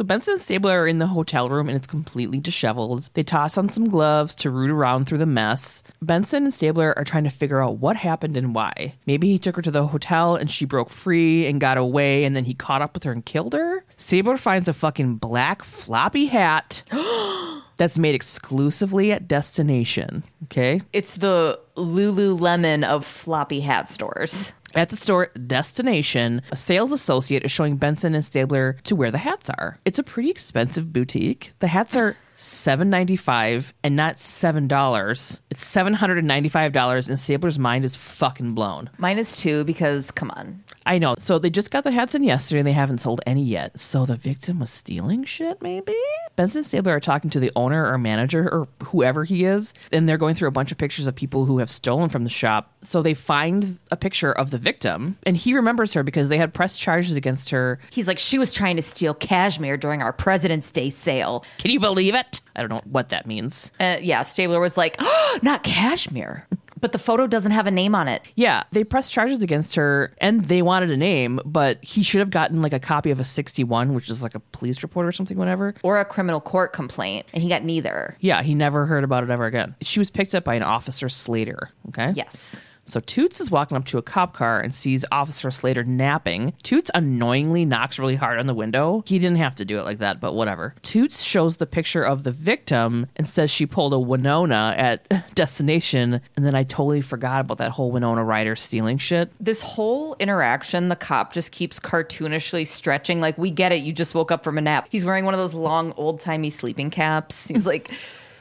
So 0.00 0.04
Benson 0.04 0.32
and 0.32 0.40
Stabler 0.40 0.80
are 0.80 0.88
in 0.88 0.98
the 0.98 1.06
hotel 1.06 1.50
room 1.50 1.68
and 1.68 1.76
it's 1.76 1.86
completely 1.86 2.38
disheveled. 2.38 3.10
They 3.12 3.22
toss 3.22 3.58
on 3.58 3.68
some 3.68 3.86
gloves 3.86 4.34
to 4.36 4.48
root 4.48 4.70
around 4.70 5.04
through 5.04 5.18
the 5.18 5.26
mess. 5.26 5.82
Benson 6.00 6.44
and 6.44 6.54
Stabler 6.54 6.94
are 6.96 7.04
trying 7.04 7.24
to 7.24 7.30
figure 7.30 7.62
out 7.62 7.80
what 7.80 7.96
happened 7.96 8.34
and 8.38 8.54
why. 8.54 8.94
Maybe 9.04 9.28
he 9.28 9.38
took 9.38 9.56
her 9.56 9.60
to 9.60 9.70
the 9.70 9.86
hotel 9.86 10.36
and 10.36 10.50
she 10.50 10.64
broke 10.64 10.88
free 10.88 11.46
and 11.46 11.60
got 11.60 11.76
away 11.76 12.24
and 12.24 12.34
then 12.34 12.46
he 12.46 12.54
caught 12.54 12.80
up 12.80 12.94
with 12.94 13.04
her 13.04 13.12
and 13.12 13.26
killed 13.26 13.52
her? 13.52 13.84
Stabler 13.98 14.38
finds 14.38 14.68
a 14.68 14.72
fucking 14.72 15.16
black 15.16 15.62
floppy 15.62 16.28
hat 16.28 16.82
that's 17.76 17.98
made 17.98 18.14
exclusively 18.14 19.12
at 19.12 19.28
Destination. 19.28 20.22
Okay? 20.44 20.80
it's 20.94 21.16
the 21.16 21.60
Lululemon 21.76 22.84
of 22.84 23.04
floppy 23.04 23.60
hat 23.60 23.90
stores. 23.90 24.54
At 24.74 24.90
the 24.90 24.96
store 24.96 25.30
Destination, 25.46 26.42
a 26.50 26.56
sales 26.56 26.92
associate 26.92 27.44
is 27.44 27.50
showing 27.50 27.76
Benson 27.76 28.14
and 28.14 28.24
Stabler 28.24 28.76
to 28.84 28.94
where 28.94 29.10
the 29.10 29.18
hats 29.18 29.50
are. 29.50 29.78
It's 29.84 29.98
a 29.98 30.04
pretty 30.04 30.30
expensive 30.30 30.92
boutique. 30.92 31.52
The 31.58 31.66
hats 31.66 31.96
are 31.96 32.16
$7.95 32.36 33.72
and 33.82 33.96
not 33.96 34.16
$7. 34.16 35.40
It's 35.50 35.74
$795 35.74 37.08
and 37.08 37.18
Stabler's 37.18 37.58
mind 37.58 37.84
is 37.84 37.96
fucking 37.96 38.54
blown. 38.54 38.90
Minus 38.98 39.36
two 39.40 39.64
because 39.64 40.10
come 40.10 40.30
on. 40.30 40.62
I 40.86 40.98
know. 40.98 41.14
So 41.18 41.38
they 41.38 41.50
just 41.50 41.70
got 41.70 41.84
the 41.84 41.90
hats 41.90 42.14
in 42.14 42.22
yesterday 42.22 42.60
and 42.60 42.66
they 42.66 42.72
haven't 42.72 42.98
sold 42.98 43.20
any 43.26 43.42
yet. 43.42 43.78
So 43.78 44.06
the 44.06 44.16
victim 44.16 44.60
was 44.60 44.70
stealing 44.70 45.24
shit, 45.24 45.60
maybe? 45.62 45.94
Benson 46.36 46.60
and 46.60 46.66
Stabler 46.66 46.96
are 46.96 47.00
talking 47.00 47.30
to 47.30 47.40
the 47.40 47.52
owner 47.54 47.86
or 47.92 47.98
manager 47.98 48.48
or 48.48 48.64
whoever 48.84 49.24
he 49.24 49.44
is, 49.44 49.74
and 49.92 50.08
they're 50.08 50.16
going 50.16 50.34
through 50.34 50.48
a 50.48 50.52
bunch 50.52 50.72
of 50.72 50.78
pictures 50.78 51.06
of 51.06 51.14
people 51.14 51.44
who 51.44 51.58
have 51.58 51.68
stolen 51.68 52.08
from 52.08 52.24
the 52.24 52.30
shop. 52.30 52.72
So 52.82 53.02
they 53.02 53.14
find 53.14 53.78
a 53.90 53.96
picture 53.96 54.32
of 54.32 54.50
the 54.50 54.56
victim, 54.58 55.18
and 55.26 55.36
he 55.36 55.52
remembers 55.54 55.92
her 55.92 56.02
because 56.02 56.28
they 56.30 56.38
had 56.38 56.54
press 56.54 56.78
charges 56.78 57.14
against 57.14 57.50
her. 57.50 57.78
He's 57.90 58.08
like, 58.08 58.18
she 58.18 58.38
was 58.38 58.52
trying 58.52 58.76
to 58.76 58.82
steal 58.82 59.12
cashmere 59.12 59.76
during 59.76 60.00
our 60.00 60.12
President's 60.14 60.70
Day 60.70 60.88
sale. 60.88 61.44
Can 61.58 61.72
you 61.72 61.80
believe 61.80 62.14
it? 62.14 62.40
I 62.56 62.60
don't 62.60 62.70
know 62.70 62.82
what 62.90 63.10
that 63.10 63.26
means. 63.26 63.70
Uh, 63.78 63.98
yeah, 64.00 64.22
Stabler 64.22 64.60
was 64.60 64.78
like, 64.78 64.96
oh, 64.98 65.38
not 65.42 65.62
cashmere. 65.62 66.46
But 66.80 66.92
the 66.92 66.98
photo 66.98 67.26
doesn't 67.26 67.52
have 67.52 67.66
a 67.66 67.70
name 67.70 67.94
on 67.94 68.08
it. 68.08 68.22
Yeah, 68.34 68.64
they 68.72 68.84
pressed 68.84 69.12
charges 69.12 69.42
against 69.42 69.74
her 69.74 70.14
and 70.18 70.42
they 70.42 70.62
wanted 70.62 70.90
a 70.90 70.96
name, 70.96 71.40
but 71.44 71.78
he 71.82 72.02
should 72.02 72.20
have 72.20 72.30
gotten 72.30 72.62
like 72.62 72.72
a 72.72 72.80
copy 72.80 73.10
of 73.10 73.20
a 73.20 73.24
61, 73.24 73.94
which 73.94 74.10
is 74.10 74.22
like 74.22 74.34
a 74.34 74.40
police 74.40 74.82
report 74.82 75.06
or 75.06 75.12
something, 75.12 75.36
whatever. 75.36 75.74
Or 75.82 76.00
a 76.00 76.04
criminal 76.04 76.40
court 76.40 76.72
complaint, 76.72 77.26
and 77.32 77.42
he 77.42 77.48
got 77.48 77.64
neither. 77.64 78.16
Yeah, 78.20 78.42
he 78.42 78.54
never 78.54 78.86
heard 78.86 79.04
about 79.04 79.24
it 79.24 79.30
ever 79.30 79.46
again. 79.46 79.74
She 79.80 79.98
was 79.98 80.10
picked 80.10 80.34
up 80.34 80.44
by 80.44 80.54
an 80.54 80.62
officer 80.62 81.08
Slater. 81.08 81.70
Okay. 81.88 82.12
Yes. 82.14 82.56
So 82.90 83.00
Toots 83.00 83.40
is 83.40 83.50
walking 83.50 83.76
up 83.76 83.84
to 83.86 83.98
a 83.98 84.02
cop 84.02 84.34
car 84.34 84.60
and 84.60 84.74
sees 84.74 85.04
Officer 85.12 85.50
Slater 85.50 85.84
napping. 85.84 86.54
Toots 86.64 86.90
annoyingly 86.94 87.64
knocks 87.64 87.98
really 87.98 88.16
hard 88.16 88.40
on 88.40 88.46
the 88.46 88.54
window. 88.54 89.04
He 89.06 89.18
didn't 89.18 89.38
have 89.38 89.54
to 89.56 89.64
do 89.64 89.78
it 89.78 89.84
like 89.84 89.98
that, 89.98 90.20
but 90.20 90.34
whatever. 90.34 90.74
Toots 90.82 91.22
shows 91.22 91.58
the 91.58 91.66
picture 91.66 92.02
of 92.02 92.24
the 92.24 92.32
victim 92.32 93.06
and 93.16 93.28
says 93.28 93.50
she 93.50 93.64
pulled 93.64 93.94
a 93.94 93.98
Winona 93.98 94.74
at 94.76 95.34
destination, 95.34 96.20
and 96.36 96.44
then 96.44 96.54
I 96.54 96.64
totally 96.64 97.00
forgot 97.00 97.42
about 97.42 97.58
that 97.58 97.70
whole 97.70 97.92
Winona 97.92 98.24
Ryder 98.24 98.56
stealing 98.56 98.98
shit. 98.98 99.30
This 99.38 99.62
whole 99.62 100.16
interaction, 100.18 100.88
the 100.88 100.96
cop 100.96 101.32
just 101.32 101.52
keeps 101.52 101.78
cartoonishly 101.78 102.66
stretching. 102.66 103.20
Like, 103.20 103.38
we 103.38 103.50
get 103.50 103.70
it. 103.72 103.82
You 103.82 103.92
just 103.92 104.14
woke 104.14 104.32
up 104.32 104.42
from 104.42 104.58
a 104.58 104.60
nap. 104.60 104.88
He's 104.90 105.04
wearing 105.04 105.24
one 105.24 105.34
of 105.34 105.38
those 105.38 105.54
long, 105.54 105.92
old 105.96 106.18
timey 106.18 106.50
sleeping 106.50 106.90
caps. 106.90 107.46
He's 107.46 107.66
like, 107.66 107.90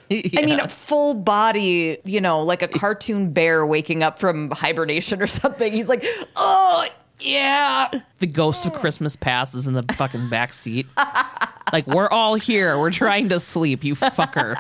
I 0.38 0.42
mean, 0.44 0.68
full 0.68 1.14
body, 1.14 2.00
you 2.04 2.20
know, 2.20 2.42
like 2.42 2.62
a 2.62 2.68
cartoon 2.68 3.32
bear 3.32 3.66
waking 3.66 4.02
up 4.02 4.18
from 4.18 4.50
hibernation 4.52 5.22
or 5.22 5.28
something. 5.28 5.72
He's 5.72 5.90
like, 5.90 6.04
oh, 6.36 6.88
yeah. 7.20 7.90
the 8.20 8.28
ghost 8.28 8.66
of 8.66 8.74
Christmas 8.74 9.16
past 9.16 9.54
is 9.54 9.68
in 9.68 9.76
the 9.76 9.84
fucking 9.94 10.30
back 10.30 10.54
seat. 10.54 10.88
like 11.74 11.86
we're 11.86 12.10
all 12.10 12.36
here. 12.36 12.80
We're 12.80 12.92
trying 12.92 13.30
to 13.30 13.40
sleep. 13.40 13.84
You 13.84 13.94
fucker. 13.96 14.56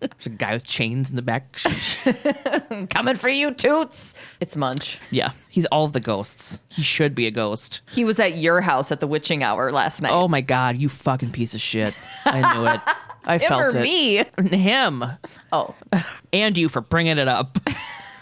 There's 0.00 0.26
a 0.26 0.30
guy 0.30 0.52
with 0.52 0.64
chains 0.64 1.10
in 1.10 1.16
the 1.16 1.22
back. 1.22 1.58
Coming 2.90 3.16
for 3.16 3.28
you, 3.28 3.52
Toots. 3.52 4.14
It's 4.38 4.54
Munch. 4.54 5.00
yeah, 5.10 5.32
he's 5.48 5.66
all 5.66 5.84
of 5.86 5.92
the 5.92 5.98
ghosts. 5.98 6.62
He 6.68 6.82
should 6.82 7.16
be 7.16 7.26
a 7.26 7.32
ghost. 7.32 7.80
He 7.90 8.04
was 8.04 8.20
at 8.20 8.36
your 8.38 8.60
house 8.60 8.92
at 8.92 9.00
the 9.00 9.08
witching 9.08 9.42
hour 9.42 9.72
last 9.72 10.00
night. 10.00 10.12
Oh 10.12 10.28
my 10.28 10.40
god, 10.40 10.76
you 10.76 10.88
fucking 10.88 11.32
piece 11.32 11.52
of 11.52 11.60
shit. 11.60 11.94
I 12.24 12.54
knew 12.54 12.66
it. 12.68 12.80
I 13.24 13.38
Him 13.38 13.48
felt 13.48 13.74
or 13.74 13.78
it. 13.78 13.82
me? 13.82 14.24
Him. 14.56 15.04
Oh. 15.52 15.74
And 16.32 16.56
you 16.56 16.68
for 16.68 16.80
bringing 16.80 17.18
it 17.18 17.28
up. 17.28 17.58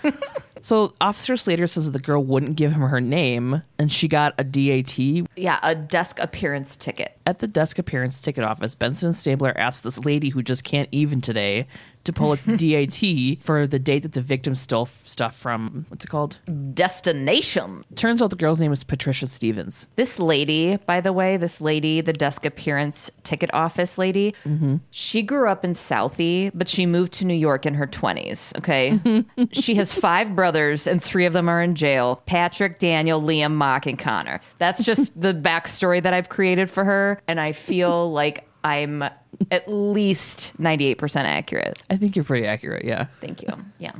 so 0.62 0.94
Officer 1.00 1.36
Slater 1.36 1.66
says 1.66 1.86
that 1.86 1.92
the 1.92 1.98
girl 1.98 2.22
wouldn't 2.22 2.56
give 2.56 2.72
him 2.72 2.82
her 2.82 3.00
name, 3.00 3.62
and 3.78 3.92
she 3.92 4.08
got 4.08 4.34
a 4.38 4.44
DAT 4.44 4.98
Yeah, 4.98 5.58
a 5.62 5.74
desk 5.74 6.18
appearance 6.20 6.76
ticket. 6.76 7.15
At 7.26 7.40
the 7.40 7.48
desk 7.48 7.80
appearance 7.80 8.22
ticket 8.22 8.44
office, 8.44 8.76
Benson 8.76 9.08
and 9.08 9.16
Stabler 9.16 9.52
asked 9.58 9.82
this 9.82 10.04
lady 10.04 10.28
who 10.28 10.44
just 10.44 10.62
can't 10.62 10.88
even 10.92 11.20
today 11.20 11.66
to 12.06 12.12
pull 12.12 12.32
a 12.32 12.36
DAT 12.56 13.42
for 13.42 13.66
the 13.66 13.78
date 13.78 14.00
that 14.00 14.12
the 14.12 14.20
victim 14.20 14.54
stole 14.54 14.82
f- 14.82 15.02
stuff 15.04 15.36
from. 15.36 15.84
What's 15.88 16.04
it 16.04 16.08
called? 16.08 16.38
Destination. 16.72 17.84
Turns 17.94 18.22
out 18.22 18.30
the 18.30 18.36
girl's 18.36 18.60
name 18.60 18.72
is 18.72 18.82
Patricia 18.82 19.26
Stevens. 19.26 19.88
This 19.96 20.18
lady, 20.18 20.76
by 20.76 21.00
the 21.00 21.12
way, 21.12 21.36
this 21.36 21.60
lady, 21.60 22.00
the 22.00 22.12
desk 22.12 22.46
appearance 22.46 23.10
ticket 23.24 23.52
office 23.52 23.98
lady, 23.98 24.34
mm-hmm. 24.44 24.76
she 24.90 25.22
grew 25.22 25.48
up 25.48 25.64
in 25.64 25.72
Southie, 25.72 26.50
but 26.54 26.68
she 26.68 26.86
moved 26.86 27.12
to 27.14 27.26
New 27.26 27.34
York 27.34 27.66
in 27.66 27.74
her 27.74 27.86
20s. 27.86 28.56
Okay. 28.56 28.98
she 29.52 29.74
has 29.74 29.92
five 29.92 30.34
brothers, 30.34 30.86
and 30.86 31.02
three 31.02 31.26
of 31.26 31.32
them 31.32 31.48
are 31.48 31.60
in 31.60 31.74
jail 31.74 32.22
Patrick, 32.26 32.78
Daniel, 32.78 33.20
Liam, 33.20 33.52
Mock, 33.54 33.86
and 33.86 33.98
Connor. 33.98 34.40
That's 34.58 34.84
just 34.84 35.20
the 35.20 35.34
backstory 35.34 36.02
that 36.02 36.14
I've 36.14 36.28
created 36.28 36.70
for 36.70 36.84
her. 36.84 37.15
And 37.28 37.40
I 37.40 37.52
feel 37.52 38.10
like 38.12 38.48
I'm 38.64 39.04
at 39.50 39.68
least 39.68 40.56
98% 40.60 41.24
accurate. 41.24 41.82
I 41.90 41.96
think 41.96 42.16
you're 42.16 42.24
pretty 42.24 42.46
accurate, 42.46 42.84
yeah. 42.84 43.06
Thank 43.20 43.42
you. 43.42 43.48
Yeah. 43.78 43.92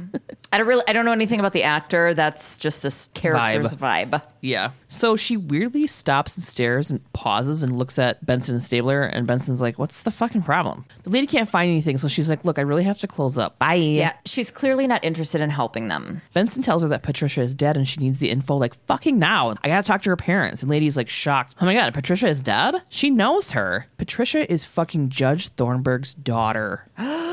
I 0.53 0.59
don't 0.59 0.67
really 0.67 0.85
I 0.89 0.93
don't 0.93 1.05
know 1.05 1.13
anything 1.13 1.41
about 1.41 1.53
the 1.53 1.65
actor. 1.65 2.15
That's 2.15 2.57
just 2.59 2.83
this 2.83 3.09
character's 3.15 3.75
vibe. 3.75 4.23
Yeah. 4.41 4.71
So 4.89 5.17
she 5.17 5.37
weirdly 5.37 5.87
stops 5.87 6.37
and 6.37 6.45
stares 6.45 6.91
and 6.91 7.01
pauses 7.13 7.63
and 7.63 7.77
looks 7.77 7.99
at 7.99 8.25
Benson 8.25 8.55
and 8.55 8.63
Stabler, 8.63 9.03
and 9.03 9.27
Benson's 9.27 9.61
like, 9.61 9.79
What's 9.79 10.03
the 10.03 10.11
fucking 10.11 10.43
problem? 10.43 10.85
The 11.03 11.11
lady 11.11 11.27
can't 11.27 11.49
find 11.49 11.71
anything, 11.71 11.99
so 11.99 12.07
she's 12.09 12.31
like, 12.31 12.45
Look, 12.45 12.59
I 12.59 12.63
really 12.63 12.85
have 12.85 12.99
to 13.01 13.07
close 13.07 13.39
up. 13.39 13.59
Bye. 13.59 13.75
Yeah, 13.75 14.13
she's 14.25 14.51
clearly 14.51 14.87
not 14.87 15.05
interested 15.05 15.41
in 15.41 15.51
helping 15.51 15.89
them. 15.89 16.23
Benson 16.33 16.63
tells 16.63 16.83
her 16.83 16.89
that 16.89 17.03
Patricia 17.03 17.41
is 17.43 17.55
dead 17.55 17.77
and 17.77 17.89
she 17.89 18.01
needs 18.01 18.19
the 18.21 18.31
info 18.31 18.57
like 18.57 18.75
fucking 18.87 19.19
now. 19.19 19.57
I 19.65 19.69
gotta 19.69 19.83
talk 19.83 20.03
to 20.03 20.11
her 20.11 20.17
parents. 20.17 20.63
And 20.63 20.71
Lady's 20.71 20.97
like 20.97 21.09
shocked. 21.09 21.57
Oh 21.61 21.67
my 21.67 21.75
god, 21.75 21.93
Patricia 21.93 22.29
is 22.29 22.41
dead? 22.41 22.77
She 22.89 23.11
knows 23.11 23.51
her. 23.51 23.87
Patricia 23.99 24.51
is 24.51 24.65
fucking 24.65 25.11
Judge 25.27 25.49
Thornburg's 25.49 26.15
daughter. 26.15 26.87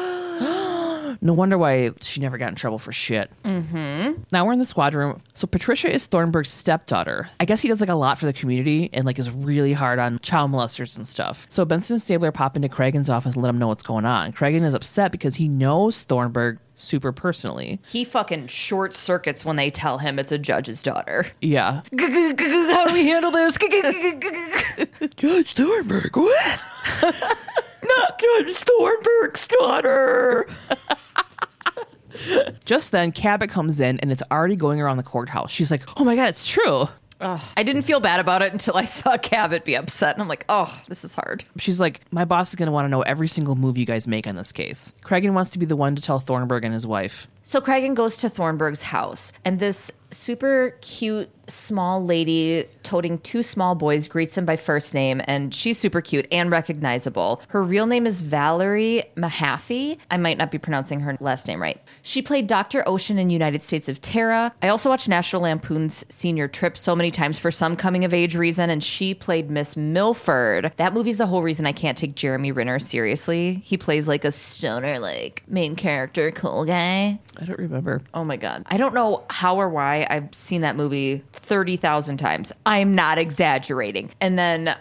No 1.22 1.32
wonder 1.32 1.58
why 1.58 1.92
she 2.02 2.20
never 2.20 2.38
got 2.38 2.50
in 2.50 2.56
trouble 2.56 2.80
for 2.80 2.92
shit. 2.92 3.32
Mm-hmm. 3.46 4.24
Now 4.34 4.46
we're 4.46 4.52
in 4.52 4.60
the 4.60 4.66
squad 4.66 4.94
room. 4.94 5.22
So 5.36 5.48
Patricia 5.48 5.90
is 5.90 6.06
Thornburg's 6.06 6.50
stepdaughter. 6.50 7.30
I 7.40 7.46
guess 7.46 7.62
he 7.62 7.70
does 7.70 7.80
like 7.80 7.90
a 7.90 7.96
lot 7.96 8.18
for 8.18 8.26
the 8.26 8.34
community 8.34 8.90
and 8.92 9.06
like 9.06 9.20
is 9.20 9.32
really 9.32 9.72
hard 9.72 10.00
on 10.00 10.20
child 10.20 10.52
molesters 10.52 10.98
and 10.98 11.08
stuff. 11.08 11.48
So 11.50 11.64
Benson 11.64 11.94
and 11.94 12.02
Stabler 12.02 12.34
pop 12.34 12.58
into 12.58 12.68
Cragen's 12.68 13.10
office 13.10 13.36
and 13.36 13.44
let 13.44 13.50
him 13.50 13.58
know 13.58 13.68
what's 13.70 13.84
going 13.84 14.04
on. 14.04 14.34
Cragen 14.34 14.64
is 14.66 14.74
upset 14.74 15.14
because 15.14 15.36
he 15.36 15.48
knows 15.48 16.02
Thornburg 16.02 16.58
super 16.76 17.12
personally. 17.12 17.80
He 17.88 18.04
fucking 18.04 18.48
short 18.48 18.94
circuits 18.94 19.46
when 19.46 19.56
they 19.56 19.70
tell 19.70 20.00
him 20.00 20.20
it's 20.20 20.32
a 20.32 20.38
judge's 20.38 20.82
daughter. 20.84 21.28
Yeah. 21.42 21.82
How 22.00 22.86
do 22.88 22.94
we 22.94 23.06
handle 23.08 23.32
this? 23.32 23.58
Judge 25.18 25.54
Thornburg, 25.54 26.16
what? 26.16 26.60
Not 27.04 28.20
Judge 28.20 28.56
Thornburg's 28.58 29.48
daughter. 29.48 30.48
Just 32.66 32.92
then, 32.92 33.12
Cabot 33.12 33.50
comes 33.50 33.80
in 33.80 34.00
and 34.00 34.12
it's 34.12 34.24
already 34.32 34.56
going 34.56 34.80
around 34.80 34.98
the 34.98 35.04
courthouse. 35.04 35.52
She's 35.52 35.72
like, 35.72 35.84
oh 36.00 36.04
my 36.04 36.16
God, 36.16 36.30
it's 36.30 36.48
true. 36.48 36.88
I 37.22 37.64
didn't 37.64 37.84
feel 37.84 38.00
bad 38.00 38.20
about 38.20 38.42
it 38.42 38.52
until 38.52 38.76
I 38.76 38.86
saw 38.86 39.18
Cabot 39.18 39.66
be 39.66 39.76
upset, 39.76 40.16
and 40.16 40.22
I'm 40.22 40.28
like, 40.28 40.46
oh, 40.50 40.82
this 40.88 41.04
is 41.04 41.16
hard. 41.16 41.46
She's 41.58 41.80
like, 41.80 42.02
my 42.12 42.26
boss 42.26 42.50
is 42.50 42.56
going 42.56 42.68
to 42.68 42.72
want 42.72 42.86
to 42.86 42.90
know 42.90 43.02
every 43.02 43.28
single 43.28 43.56
move 43.56 43.78
you 43.78 43.86
guys 43.86 44.08
make 44.08 44.28
on 44.28 44.36
this 44.36 44.52
case. 44.52 44.94
Cragen 45.04 45.34
wants 45.34 45.52
to 45.52 45.60
be 45.60 45.66
the 45.66 45.76
one 45.76 45.96
to 45.96 46.02
tell 46.02 46.20
Thornburg 46.20 46.64
and 46.64 46.74
his 46.74 46.86
wife. 46.88 47.28
So 47.44 47.60
Cragen 47.62 47.94
goes 47.96 48.18
to 48.18 48.30
Thornburg's 48.30 48.82
house, 48.82 49.32
and 49.46 49.60
this 49.60 49.92
super 50.12 50.78
cute 50.82 51.30
small 51.48 52.04
lady 52.04 52.66
toting 52.84 53.18
two 53.20 53.44
small 53.44 53.76
boys 53.76 54.08
greets 54.08 54.38
him 54.38 54.46
by 54.46 54.56
first 54.56 54.94
name, 54.94 55.22
and 55.26 55.54
she's 55.54 55.80
super 55.80 56.02
cute 56.02 56.28
and 56.32 56.52
recognizable. 56.52 57.42
Her 57.50 57.64
real 57.64 57.86
name 57.86 58.06
is 58.06 58.22
Valerie 58.22 59.04
Mahaffey. 59.16 59.98
I 60.12 60.18
might 60.18 60.38
not 60.38 60.52
be 60.52 60.58
pronouncing 60.58 61.02
her 61.02 61.18
last 61.20 61.48
name 61.48 61.62
right. 61.62 61.82
She 62.02 62.22
played 62.22 62.48
Dr. 62.48 62.88
Ocean 62.88 63.18
in 63.18 63.30
United 63.30 63.64
States 63.64 63.90
of 63.90 64.02
Tara. 64.02 64.54
I 64.62 64.68
also 64.68 64.90
watched 64.90 65.08
National 65.08 65.44
Lampoon's 65.44 66.06
Senior 66.10 66.48
Trip 66.48 66.78
so 66.78 66.96
many 66.96 67.12
times 67.12 67.40
for 67.40 67.52
some 67.52 67.76
coming 67.76 68.06
of 68.06 68.14
age 68.14 68.36
reason, 68.36 68.70
and 68.70 68.84
she 68.84 69.14
played 69.14 69.50
Miss 69.50 69.76
Milford. 69.76 70.72
That 70.78 70.94
movie's 70.94 71.18
the 71.18 71.28
whole 71.28 71.42
reason 71.42 71.66
I 71.66 71.72
can't 71.72 71.98
take 71.98 72.16
Jeremy 72.16 72.52
Renner 72.52 72.80
seriously. 72.80 73.62
He 73.64 73.78
plays 73.78 74.08
like 74.08 74.26
a 74.26 74.32
stoner, 74.32 75.00
like 75.00 75.44
main 75.48 75.76
character, 75.76 76.32
cool 76.32 76.66
guy. 76.66 77.20
I 77.38 77.46
don't 77.46 77.60
remember. 77.60 78.02
Oh 78.14 78.24
my 78.24 78.38
God. 78.38 78.64
I 78.68 78.78
don't 78.78 78.94
know 78.94 79.24
how 79.30 79.58
or 79.58 79.70
why 79.70 80.06
I've 80.10 80.34
seen 80.34 80.62
that 80.62 80.76
movie 80.76 81.24
30,000 81.34 82.18
times. 82.18 82.52
I'm 82.66 82.96
not 82.96 83.18
exaggerating. 83.18 84.12
And 84.22 84.38
then 84.38 84.76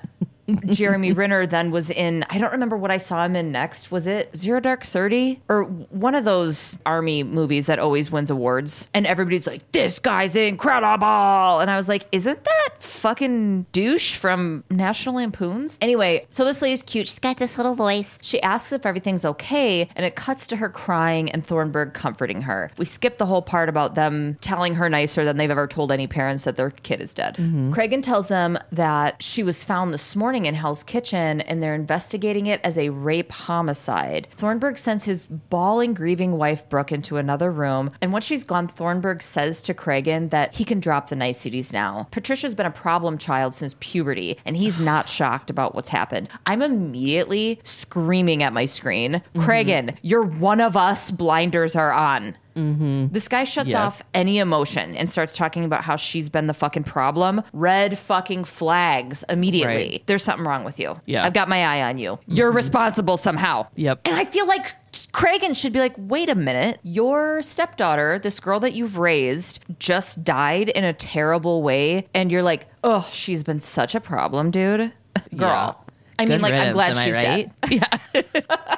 Jeremy 0.66 1.12
Renner 1.12 1.46
then 1.46 1.70
was 1.70 1.90
in, 1.90 2.24
I 2.28 2.38
don't 2.38 2.52
remember 2.52 2.76
what 2.76 2.90
I 2.90 2.98
saw 2.98 3.24
him 3.24 3.36
in 3.36 3.52
next. 3.52 3.90
Was 3.90 4.06
it 4.06 4.36
Zero 4.36 4.60
Dark 4.60 4.84
30? 4.84 5.40
Or 5.48 5.64
one 5.64 6.14
of 6.14 6.24
those 6.24 6.76
army 6.84 7.22
movies 7.22 7.66
that 7.66 7.78
always 7.78 8.10
wins 8.10 8.30
awards. 8.30 8.88
And 8.94 9.06
everybody's 9.06 9.46
like, 9.46 9.70
this 9.72 9.98
guy's 9.98 10.36
incredible. 10.36 11.60
And 11.60 11.70
I 11.70 11.76
was 11.76 11.88
like, 11.88 12.06
isn't 12.12 12.44
that 12.44 12.70
fucking 12.80 13.66
douche 13.72 14.16
from 14.16 14.64
National 14.70 15.16
Lampoons? 15.16 15.78
Anyway, 15.80 16.26
so 16.30 16.44
this 16.44 16.60
lady's 16.60 16.82
cute. 16.82 17.06
She's 17.06 17.18
got 17.18 17.36
this 17.36 17.56
little 17.56 17.74
voice. 17.74 18.18
She 18.22 18.42
asks 18.42 18.72
if 18.72 18.84
everything's 18.84 19.24
okay. 19.24 19.88
And 19.94 20.04
it 20.04 20.16
cuts 20.16 20.46
to 20.48 20.56
her 20.56 20.68
crying 20.68 21.30
and 21.30 21.44
Thornburg 21.44 21.94
comforting 21.94 22.42
her. 22.42 22.70
We 22.78 22.84
skip 22.84 23.18
the 23.18 23.26
whole 23.26 23.42
part 23.42 23.68
about 23.68 23.94
them 23.94 24.36
telling 24.40 24.74
her 24.74 24.88
nicer 24.88 25.24
than 25.24 25.36
they've 25.36 25.50
ever 25.50 25.66
told 25.66 25.92
any 25.92 26.06
parents 26.06 26.44
that 26.44 26.56
their 26.56 26.70
kid 26.70 27.00
is 27.00 27.14
dead. 27.14 27.36
Mm-hmm. 27.36 27.72
Cragen 27.72 28.02
tells 28.02 28.28
them 28.28 28.58
that 28.72 29.22
she 29.22 29.42
was 29.42 29.64
found 29.64 29.94
this 29.94 30.16
morning 30.16 30.31
in 30.32 30.54
Hell's 30.54 30.82
Kitchen 30.82 31.40
and 31.42 31.62
they're 31.62 31.74
investigating 31.74 32.46
it 32.46 32.60
as 32.64 32.78
a 32.78 32.88
rape 32.88 33.32
homicide. 33.32 34.28
Thornburg 34.32 34.78
sends 34.78 35.04
his 35.04 35.26
bawling, 35.26 35.94
grieving 35.94 36.38
wife 36.38 36.68
Brooke 36.68 36.92
into 36.92 37.16
another 37.16 37.50
room. 37.50 37.90
And 38.00 38.12
once 38.12 38.24
she's 38.24 38.44
gone, 38.44 38.68
Thornburg 38.68 39.22
says 39.22 39.62
to 39.62 39.74
Cragen 39.74 40.30
that 40.30 40.54
he 40.54 40.64
can 40.64 40.80
drop 40.80 41.08
the 41.08 41.16
niceties 41.16 41.72
now. 41.72 42.08
Patricia's 42.10 42.54
been 42.54 42.66
a 42.66 42.70
problem 42.70 43.18
child 43.18 43.54
since 43.54 43.76
puberty, 43.80 44.38
and 44.44 44.56
he's 44.56 44.80
not 44.92 45.08
shocked 45.08 45.50
about 45.50 45.74
what's 45.74 45.90
happened. 45.90 46.28
I'm 46.46 46.62
immediately 46.62 47.60
screaming 47.62 48.42
at 48.42 48.52
my 48.52 48.66
screen 48.66 49.12
mm-hmm. 49.12 49.40
Cragen, 49.40 49.96
you're 50.02 50.22
one 50.22 50.60
of 50.60 50.76
us, 50.76 51.10
blinders 51.10 51.76
are 51.76 51.92
on. 51.92 52.36
Mm-hmm. 52.54 53.08
This 53.08 53.28
guy 53.28 53.44
shuts 53.44 53.70
Yeah. 53.70 53.86
off 53.86 54.02
any 54.14 54.38
emotion 54.38 54.94
and 54.96 55.10
starts 55.10 55.36
talking 55.36 55.64
about 55.64 55.84
how 55.84 55.96
she's 55.96 56.28
been 56.28 56.46
the 56.46 56.54
fucking 56.54 56.84
problem. 56.84 57.42
Red 57.52 57.98
fucking 57.98 58.44
flags 58.44 59.24
immediately. 59.28 59.74
Right. 59.74 60.02
There's 60.06 60.22
something 60.22 60.46
wrong 60.46 60.64
with 60.64 60.78
you. 60.78 61.00
Yeah. 61.06 61.24
I've 61.24 61.32
got 61.32 61.48
my 61.48 61.64
eye 61.64 61.82
on 61.82 61.98
you. 61.98 62.18
You're 62.26 62.50
mm-hmm. 62.50 62.56
responsible 62.56 63.16
somehow. 63.16 63.66
Yep. 63.76 64.00
And 64.04 64.16
I 64.16 64.24
feel 64.24 64.46
like 64.46 64.74
Cragen 65.12 65.56
should 65.56 65.72
be 65.72 65.78
like, 65.78 65.94
wait 65.96 66.28
a 66.28 66.34
minute. 66.34 66.78
Your 66.82 67.42
stepdaughter, 67.42 68.18
this 68.18 68.40
girl 68.40 68.60
that 68.60 68.72
you've 68.72 68.98
raised, 68.98 69.60
just 69.78 70.22
died 70.24 70.68
in 70.70 70.84
a 70.84 70.92
terrible 70.92 71.62
way. 71.62 72.08
And 72.14 72.30
you're 72.30 72.42
like, 72.42 72.66
oh, 72.84 73.08
she's 73.12 73.42
been 73.42 73.60
such 73.60 73.94
a 73.94 74.00
problem, 74.00 74.50
dude. 74.50 74.92
Girl. 75.36 75.76
Yeah. 75.78 75.81
I 76.22 76.24
mean, 76.26 76.38
Good 76.38 76.42
like, 76.42 76.54
I'm 76.54 76.58
riddance, 76.58 76.74
glad 76.74 76.90
am 76.92 76.96
I 76.98 77.04
she's 77.04 77.14
right? 77.14 77.60
dead. 77.62 77.80
Yeah. 78.24 78.76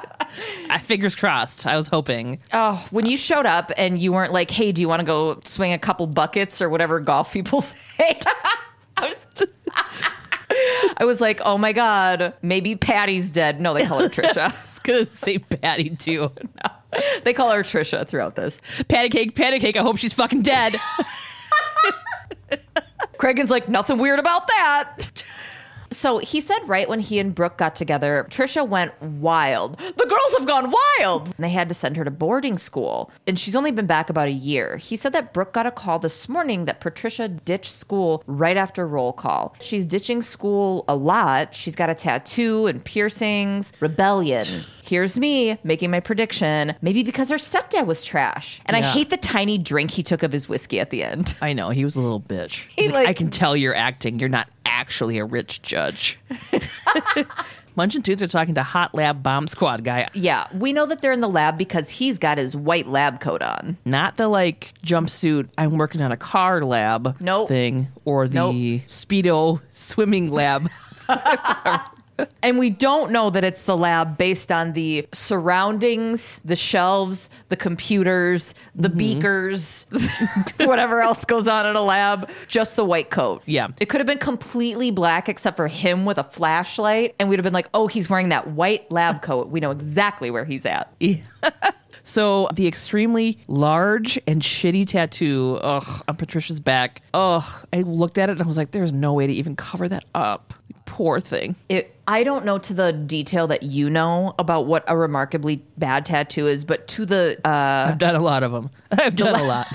I 0.69 0.79
fingers 0.83 1.15
crossed. 1.15 1.65
I 1.65 1.77
was 1.77 1.87
hoping. 1.87 2.39
Oh, 2.51 2.85
when 2.91 3.05
you 3.05 3.15
showed 3.17 3.45
up 3.45 3.71
and 3.77 3.99
you 3.99 4.11
weren't 4.11 4.33
like, 4.33 4.51
hey, 4.51 4.71
do 4.71 4.81
you 4.81 4.87
want 4.89 4.99
to 5.01 5.05
go 5.05 5.39
swing 5.43 5.71
a 5.73 5.77
couple 5.79 6.07
buckets 6.07 6.61
or 6.61 6.69
whatever 6.69 6.99
golf 6.99 7.31
people 7.31 7.61
say? 7.61 8.19
I 8.97 9.07
was, 9.07 9.27
I 10.97 11.05
was 11.05 11.21
like, 11.21 11.41
oh 11.45 11.57
my 11.57 11.71
God, 11.73 12.33
maybe 12.41 12.75
Patty's 12.75 13.29
dead. 13.29 13.61
No, 13.61 13.73
they 13.73 13.85
call 13.85 13.99
her 13.99 14.09
Trisha. 14.09 14.37
I 14.37 14.47
was 14.47 14.79
gonna 14.83 15.05
say 15.05 15.37
Patty 15.39 15.89
too. 15.91 16.31
they 17.23 17.33
call 17.33 17.51
her 17.51 17.63
Trisha 17.63 18.07
throughout 18.07 18.35
this. 18.35 18.59
Patty 18.87 19.09
cake, 19.09 19.35
patty 19.35 19.59
cake. 19.59 19.75
I 19.77 19.81
hope 19.81 19.97
she's 19.97 20.13
fucking 20.13 20.41
dead. 20.41 20.75
Cragen's 23.17 23.49
like, 23.49 23.69
nothing 23.69 23.97
weird 23.97 24.19
about 24.19 24.47
that. 24.47 24.97
So 25.95 26.17
he 26.17 26.41
said 26.41 26.59
right 26.65 26.89
when 26.89 26.99
he 26.99 27.19
and 27.19 27.33
Brooke 27.33 27.57
got 27.57 27.73
together, 27.73 28.27
Trisha 28.29 28.67
went 28.67 29.01
wild. 29.01 29.77
The 29.77 30.05
girls 30.05 30.37
have 30.37 30.45
gone 30.45 30.73
wild. 30.99 31.27
And 31.27 31.43
they 31.43 31.49
had 31.49 31.69
to 31.69 31.73
send 31.73 31.95
her 31.95 32.03
to 32.03 32.11
boarding 32.11 32.57
school. 32.57 33.09
And 33.25 33.39
she's 33.39 33.55
only 33.55 33.71
been 33.71 33.85
back 33.85 34.09
about 34.09 34.27
a 34.27 34.31
year. 34.31 34.75
He 34.75 34.97
said 34.97 35.13
that 35.13 35.33
Brooke 35.33 35.53
got 35.53 35.65
a 35.65 35.71
call 35.71 35.97
this 35.99 36.27
morning 36.27 36.65
that 36.65 36.81
Patricia 36.81 37.29
ditched 37.29 37.71
school 37.71 38.23
right 38.27 38.57
after 38.57 38.85
roll 38.85 39.13
call. 39.13 39.55
She's 39.61 39.85
ditching 39.85 40.21
school 40.21 40.83
a 40.89 40.95
lot. 40.95 41.55
She's 41.55 41.75
got 41.77 41.89
a 41.89 41.95
tattoo 41.95 42.67
and 42.67 42.83
piercings, 42.83 43.71
rebellion. 43.79 44.45
Here's 44.85 45.17
me 45.17 45.57
making 45.63 45.89
my 45.89 45.99
prediction. 45.99 46.75
Maybe 46.81 47.01
because 47.01 47.29
her 47.29 47.37
stepdad 47.37 47.87
was 47.87 48.03
trash. 48.03 48.61
And 48.67 48.77
I 48.77 48.81
hate 48.81 49.09
the 49.09 49.17
tiny 49.17 49.57
drink 49.57 49.89
he 49.89 50.03
took 50.03 50.21
of 50.21 50.31
his 50.31 50.47
whiskey 50.47 50.79
at 50.79 50.91
the 50.91 51.03
end. 51.03 51.35
I 51.41 51.53
know 51.53 51.69
he 51.71 51.83
was 51.83 51.95
a 51.95 52.01
little 52.01 52.21
bitch. 52.21 52.65
Like, 52.77 52.93
like- 52.93 53.07
I 53.09 53.13
can 53.13 53.29
tell 53.31 53.57
you're 53.57 53.73
acting. 53.73 54.19
You're 54.19 54.29
not 54.29 54.47
actually 54.65 55.17
a 55.17 55.25
rich 55.25 55.61
judge. 55.63 56.19
Munch 57.77 57.93
and 57.95 58.05
Toots 58.05 58.21
are 58.21 58.27
talking 58.27 58.55
to 58.55 58.63
Hot 58.63 58.93
Lab 58.95 59.21
Bomb 59.21 59.47
Squad 59.47 59.83
guy. 59.83 60.07
Yeah, 60.13 60.47
we 60.53 60.71
know 60.71 60.85
that 60.85 61.01
they're 61.01 61.11
in 61.11 61.19
the 61.19 61.27
lab 61.27 61.57
because 61.57 61.89
he's 61.89 62.17
got 62.17 62.37
his 62.37 62.55
white 62.55 62.87
lab 62.87 63.19
coat 63.19 63.41
on. 63.41 63.75
Not 63.83 64.15
the 64.15 64.29
like 64.29 64.73
jumpsuit. 64.81 65.49
I'm 65.57 65.77
working 65.77 66.01
on 66.01 66.11
a 66.13 66.17
car 66.17 66.63
lab 66.63 67.19
Nope. 67.19 67.49
thing, 67.49 67.87
or 68.05 68.27
the 68.29 68.35
Nope. 68.35 68.55
speedo 68.87 69.59
swimming 69.71 70.31
lab. 70.31 70.69
And 72.41 72.57
we 72.57 72.69
don't 72.69 73.11
know 73.11 73.29
that 73.29 73.43
it's 73.43 73.63
the 73.63 73.75
lab 73.75 74.17
based 74.17 74.51
on 74.51 74.71
the 74.73 75.05
surroundings, 75.13 76.39
the 76.45 76.55
shelves, 76.55 77.29
the 77.49 77.55
computers, 77.55 78.53
the 78.73 78.87
Mm-hmm. 78.89 78.97
beakers, 78.97 79.85
whatever 80.59 81.01
else 81.01 81.25
goes 81.25 81.47
on 81.47 81.65
in 81.65 81.75
a 81.75 81.81
lab, 81.81 82.29
just 82.47 82.75
the 82.77 82.85
white 82.85 83.09
coat. 83.09 83.41
Yeah. 83.45 83.67
It 83.79 83.89
could 83.89 83.99
have 83.99 84.07
been 84.07 84.17
completely 84.19 84.91
black 84.91 85.27
except 85.27 85.57
for 85.57 85.67
him 85.67 86.05
with 86.05 86.17
a 86.17 86.23
flashlight. 86.23 87.15
And 87.19 87.27
we'd 87.29 87.37
have 87.37 87.43
been 87.43 87.53
like, 87.53 87.67
oh, 87.73 87.87
he's 87.87 88.09
wearing 88.09 88.29
that 88.29 88.47
white 88.47 88.89
lab 88.91 89.21
coat. 89.21 89.49
We 89.49 89.59
know 89.59 89.71
exactly 89.71 90.31
where 90.31 90.45
he's 90.45 90.65
at. 90.65 90.93
So 92.07 92.49
the 92.53 92.67
extremely 92.67 93.39
large 93.47 94.19
and 94.27 94.39
shitty 94.39 94.87
tattoo, 94.87 95.59
ugh, 95.63 96.03
on 96.07 96.15
Patricia's 96.15 96.59
back. 96.59 97.01
Ugh, 97.15 97.43
I 97.73 97.81
looked 97.81 98.19
at 98.19 98.29
it 98.29 98.33
and 98.33 98.43
I 98.43 98.45
was 98.45 98.57
like, 98.57 98.69
"There's 98.69 98.93
no 98.93 99.13
way 99.13 99.25
to 99.25 99.33
even 99.33 99.55
cover 99.55 99.89
that 99.89 100.05
up." 100.13 100.53
Poor 100.95 101.19
thing. 101.19 101.57
It, 101.67 101.93
I 102.07 102.23
don't 102.23 102.45
know 102.45 102.57
to 102.57 102.73
the 102.73 102.93
detail 102.93 103.47
that 103.47 103.63
you 103.63 103.89
know 103.89 104.33
about 104.39 104.65
what 104.65 104.85
a 104.87 104.95
remarkably 104.95 105.61
bad 105.77 106.05
tattoo 106.05 106.47
is, 106.47 106.63
but 106.63 106.87
to 106.87 107.05
the 107.05 107.37
uh, 107.43 107.89
I've 107.89 107.97
done 107.97 108.15
a 108.15 108.21
lot 108.21 108.43
of 108.43 108.53
them. 108.53 108.69
I've 108.93 109.17
done 109.17 109.37
a 109.37 109.43
lot. 109.45 109.67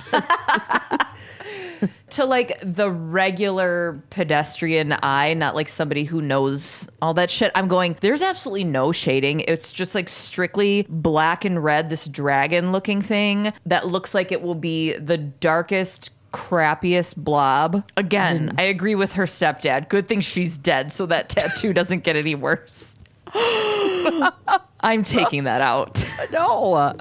to 2.08 2.24
like 2.24 2.58
the 2.62 2.90
regular 2.90 4.02
pedestrian 4.08 4.96
eye, 5.02 5.34
not 5.34 5.54
like 5.54 5.68
somebody 5.68 6.04
who 6.04 6.22
knows 6.22 6.88
all 7.02 7.12
that 7.12 7.30
shit. 7.30 7.52
I'm 7.54 7.68
going, 7.68 7.98
there's 8.00 8.22
absolutely 8.22 8.64
no 8.64 8.90
shading. 8.90 9.40
It's 9.40 9.72
just 9.74 9.94
like 9.94 10.08
strictly 10.08 10.86
black 10.88 11.44
and 11.44 11.62
red, 11.62 11.90
this 11.90 12.08
dragon 12.08 12.72
looking 12.72 13.02
thing 13.02 13.52
that 13.66 13.86
looks 13.86 14.14
like 14.14 14.32
it 14.32 14.40
will 14.40 14.54
be 14.54 14.94
the 14.94 15.18
darkest, 15.18 16.12
crappiest 16.32 17.16
blob. 17.16 17.84
Again, 17.96 18.48
mm-hmm. 18.48 18.60
I 18.60 18.64
agree 18.64 18.94
with 18.94 19.14
her 19.14 19.24
stepdad. 19.24 19.88
Good 19.88 20.08
thing 20.08 20.20
she's 20.20 20.56
dead 20.56 20.92
so 20.92 21.06
that 21.06 21.28
tattoo 21.28 21.72
doesn't 21.72 22.04
get 22.04 22.16
any 22.16 22.34
worse. 22.34 22.94
I'm 24.82 25.04
taking 25.04 25.44
that 25.44 25.60
out. 25.60 26.04
no. 26.32 26.94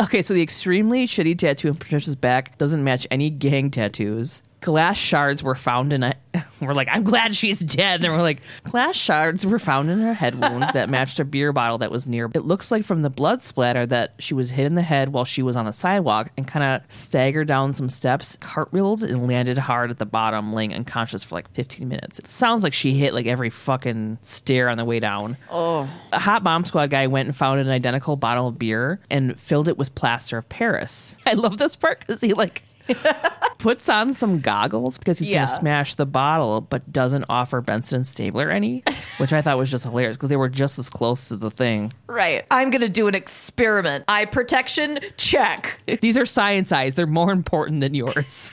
Okay, 0.00 0.22
so 0.22 0.34
the 0.34 0.42
extremely 0.42 1.06
shitty 1.06 1.38
tattoo 1.38 1.68
on 1.68 1.74
Patricia's 1.74 2.16
back 2.16 2.56
doesn't 2.58 2.82
match 2.82 3.06
any 3.10 3.30
gang 3.30 3.70
tattoos. 3.70 4.42
Glass 4.60 4.96
shards 4.96 5.42
were 5.42 5.54
found 5.54 5.92
in 5.92 6.02
a. 6.02 6.14
We're 6.60 6.74
like, 6.74 6.88
I'm 6.90 7.04
glad 7.04 7.34
she's 7.36 7.60
dead. 7.60 8.04
And 8.04 8.12
we're 8.12 8.22
like, 8.22 8.40
glass 8.64 8.96
shards 8.96 9.44
were 9.44 9.58
found 9.58 9.88
in 9.90 10.00
her 10.00 10.14
head 10.14 10.34
wound 10.38 10.64
that 10.74 10.88
matched 10.88 11.20
a 11.20 11.24
beer 11.24 11.52
bottle 11.52 11.78
that 11.78 11.90
was 11.90 12.08
near. 12.08 12.30
It 12.34 12.44
looks 12.44 12.70
like 12.70 12.84
from 12.84 13.02
the 13.02 13.10
blood 13.10 13.42
splatter 13.42 13.86
that 13.86 14.14
she 14.18 14.34
was 14.34 14.50
hit 14.50 14.66
in 14.66 14.74
the 14.74 14.82
head 14.82 15.10
while 15.10 15.24
she 15.24 15.42
was 15.42 15.56
on 15.56 15.66
the 15.66 15.72
sidewalk 15.72 16.30
and 16.36 16.46
kind 16.46 16.64
of 16.64 16.90
staggered 16.92 17.48
down 17.48 17.72
some 17.72 17.88
steps, 17.88 18.36
cartwheeled, 18.38 19.02
and 19.02 19.26
landed 19.26 19.58
hard 19.58 19.90
at 19.90 19.98
the 19.98 20.06
bottom, 20.06 20.52
laying 20.52 20.74
unconscious 20.74 21.24
for 21.24 21.34
like 21.34 21.50
15 21.52 21.88
minutes. 21.88 22.18
It 22.18 22.26
sounds 22.26 22.62
like 22.62 22.74
she 22.74 22.94
hit 22.94 23.14
like 23.14 23.26
every 23.26 23.50
fucking 23.50 24.18
stair 24.20 24.68
on 24.68 24.78
the 24.78 24.84
way 24.84 25.00
down. 25.00 25.36
Oh. 25.50 25.88
A 26.12 26.18
hot 26.18 26.42
bomb 26.44 26.64
squad 26.64 26.90
guy 26.90 27.06
went 27.06 27.28
and 27.28 27.36
found 27.36 27.60
an 27.60 27.68
identical 27.68 28.16
bottle 28.16 28.48
of 28.48 28.58
beer 28.58 29.00
and 29.10 29.38
filled 29.38 29.68
it 29.68 29.78
with 29.78 29.94
plaster 29.94 30.38
of 30.38 30.48
Paris. 30.48 31.16
I 31.26 31.34
love 31.34 31.58
this 31.58 31.76
part 31.76 32.00
because 32.00 32.20
he 32.20 32.32
like 32.34 32.62
puts 33.58 33.88
on 33.88 34.14
some 34.14 34.40
goggles 34.40 34.98
because 34.98 35.18
he's 35.18 35.30
Yeah. 35.30 35.46
gonna 35.46 35.58
smash 35.58 35.94
the 35.94 36.06
bottle, 36.06 36.60
but 36.60 36.92
doesn't 36.92 37.24
offer 37.28 37.60
Benson 37.60 37.96
and 37.96 38.06
Stabler 38.06 38.50
any, 38.50 38.84
which 39.18 39.32
I 39.32 39.42
thought 39.42 39.58
was 39.58 39.70
just 39.70 39.84
hilarious 39.84 40.16
because 40.16 40.28
they 40.28 40.36
were 40.36 40.48
just 40.48 40.78
as 40.78 40.88
close 40.88 41.28
to 41.28 41.36
the 41.36 41.50
thing. 41.50 41.92
Right. 42.06 42.44
I'm 42.50 42.70
going 42.70 42.80
to 42.82 42.88
do 42.88 43.08
an 43.08 43.14
experiment. 43.14 44.04
Eye 44.08 44.24
protection, 44.24 45.00
check. 45.16 45.78
These 46.00 46.16
are 46.16 46.24
science 46.26 46.72
eyes; 46.72 46.94
they're 46.94 47.06
more 47.06 47.32
important 47.32 47.80
than 47.80 47.94
yours. 47.94 48.52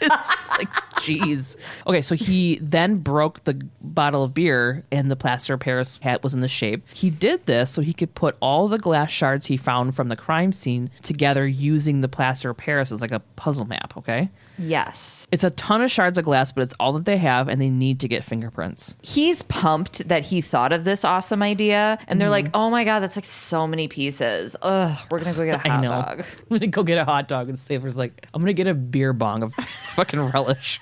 it's 0.00 0.48
like, 0.50 0.68
jeez. 0.96 1.56
Okay, 1.86 2.02
so 2.02 2.14
he 2.14 2.58
then 2.60 2.96
broke 2.98 3.44
the 3.44 3.60
bottle 3.80 4.22
of 4.22 4.34
beer, 4.34 4.82
and 4.90 5.10
the 5.10 5.16
plaster 5.16 5.54
of 5.54 5.60
Paris 5.60 5.98
hat 6.02 6.22
was 6.22 6.34
in 6.34 6.40
the 6.40 6.48
shape. 6.48 6.84
He 6.92 7.10
did 7.10 7.44
this 7.44 7.70
so 7.70 7.82
he 7.82 7.92
could 7.92 8.14
put 8.14 8.36
all 8.40 8.68
the 8.68 8.78
glass 8.78 9.10
shards 9.10 9.46
he 9.46 9.56
found 9.56 9.94
from 9.94 10.08
the 10.08 10.16
crime 10.16 10.52
scene 10.52 10.90
together 11.02 11.46
using 11.46 12.00
the 12.00 12.08
plaster 12.08 12.50
of 12.50 12.56
Paris 12.56 12.90
as 12.90 13.00
like 13.00 13.12
a 13.12 13.20
puzzle 13.20 13.64
map. 13.74 13.96
Okay, 13.96 14.30
Yes. 14.58 15.26
it's 15.32 15.42
a 15.44 15.50
ton 15.50 15.82
of 15.82 15.90
shards 15.90 16.16
of 16.16 16.24
glass, 16.24 16.52
but 16.52 16.62
it's 16.62 16.74
all 16.78 16.92
that 16.94 17.04
they 17.04 17.16
have, 17.16 17.48
and 17.48 17.60
they 17.60 17.68
need 17.68 18.00
to 18.00 18.08
get 18.08 18.22
fingerprints. 18.22 18.96
He's 19.02 19.42
pumped 19.42 20.06
that 20.08 20.22
he 20.24 20.40
thought 20.40 20.72
of 20.72 20.84
this 20.84 21.04
awesome 21.04 21.42
idea. 21.42 21.98
And 22.06 22.20
they're 22.20 22.26
mm-hmm. 22.26 22.46
like, 22.46 22.50
oh 22.54 22.70
my 22.70 22.84
God, 22.84 23.00
that's 23.00 23.16
like 23.16 23.24
so 23.24 23.66
many 23.66 23.88
pieces. 23.88 24.54
Ugh, 24.62 24.98
we're 25.10 25.20
going 25.20 25.34
to 25.34 25.38
go 25.38 25.44
get 25.44 25.64
a 25.64 25.68
hot 25.68 25.82
know. 25.82 25.90
dog. 25.90 26.20
I'm 26.50 26.58
gonna 26.58 26.66
go 26.68 26.82
get 26.82 26.98
a 26.98 27.04
hot 27.04 27.28
dog, 27.28 27.48
and 27.48 27.58
Saber's 27.58 27.98
like, 27.98 28.26
I'm 28.32 28.42
gonna 28.42 28.52
get 28.52 28.66
a 28.66 28.74
beer 28.74 29.12
bong 29.12 29.42
of 29.42 29.54
fucking 29.94 30.20
relish. 30.20 30.80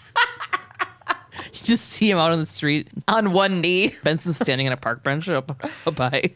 you 1.53 1.61
just 1.65 1.87
see 1.87 2.11
him 2.11 2.19
out 2.19 2.33
on 2.33 2.39
the 2.39 2.47
street. 2.47 2.89
On 3.09 3.33
one 3.33 3.61
knee. 3.61 3.95
Benson's 4.05 4.37
standing 4.37 4.67
on 4.67 4.73
a 4.73 4.77
park 4.77 5.03
bench 5.03 5.29
up, 5.29 5.51
up 5.87 5.99
high. 5.99 6.33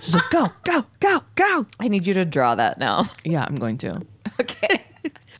She's 0.00 0.14
like, 0.14 0.30
go, 0.30 0.52
go, 0.64 0.84
go, 1.00 1.22
go. 1.34 1.66
I 1.80 1.88
need 1.88 2.06
you 2.06 2.14
to 2.14 2.24
draw 2.24 2.54
that 2.54 2.78
now. 2.78 3.06
Yeah, 3.24 3.44
I'm 3.44 3.56
going 3.56 3.78
to. 3.78 4.02
Okay. 4.40 4.82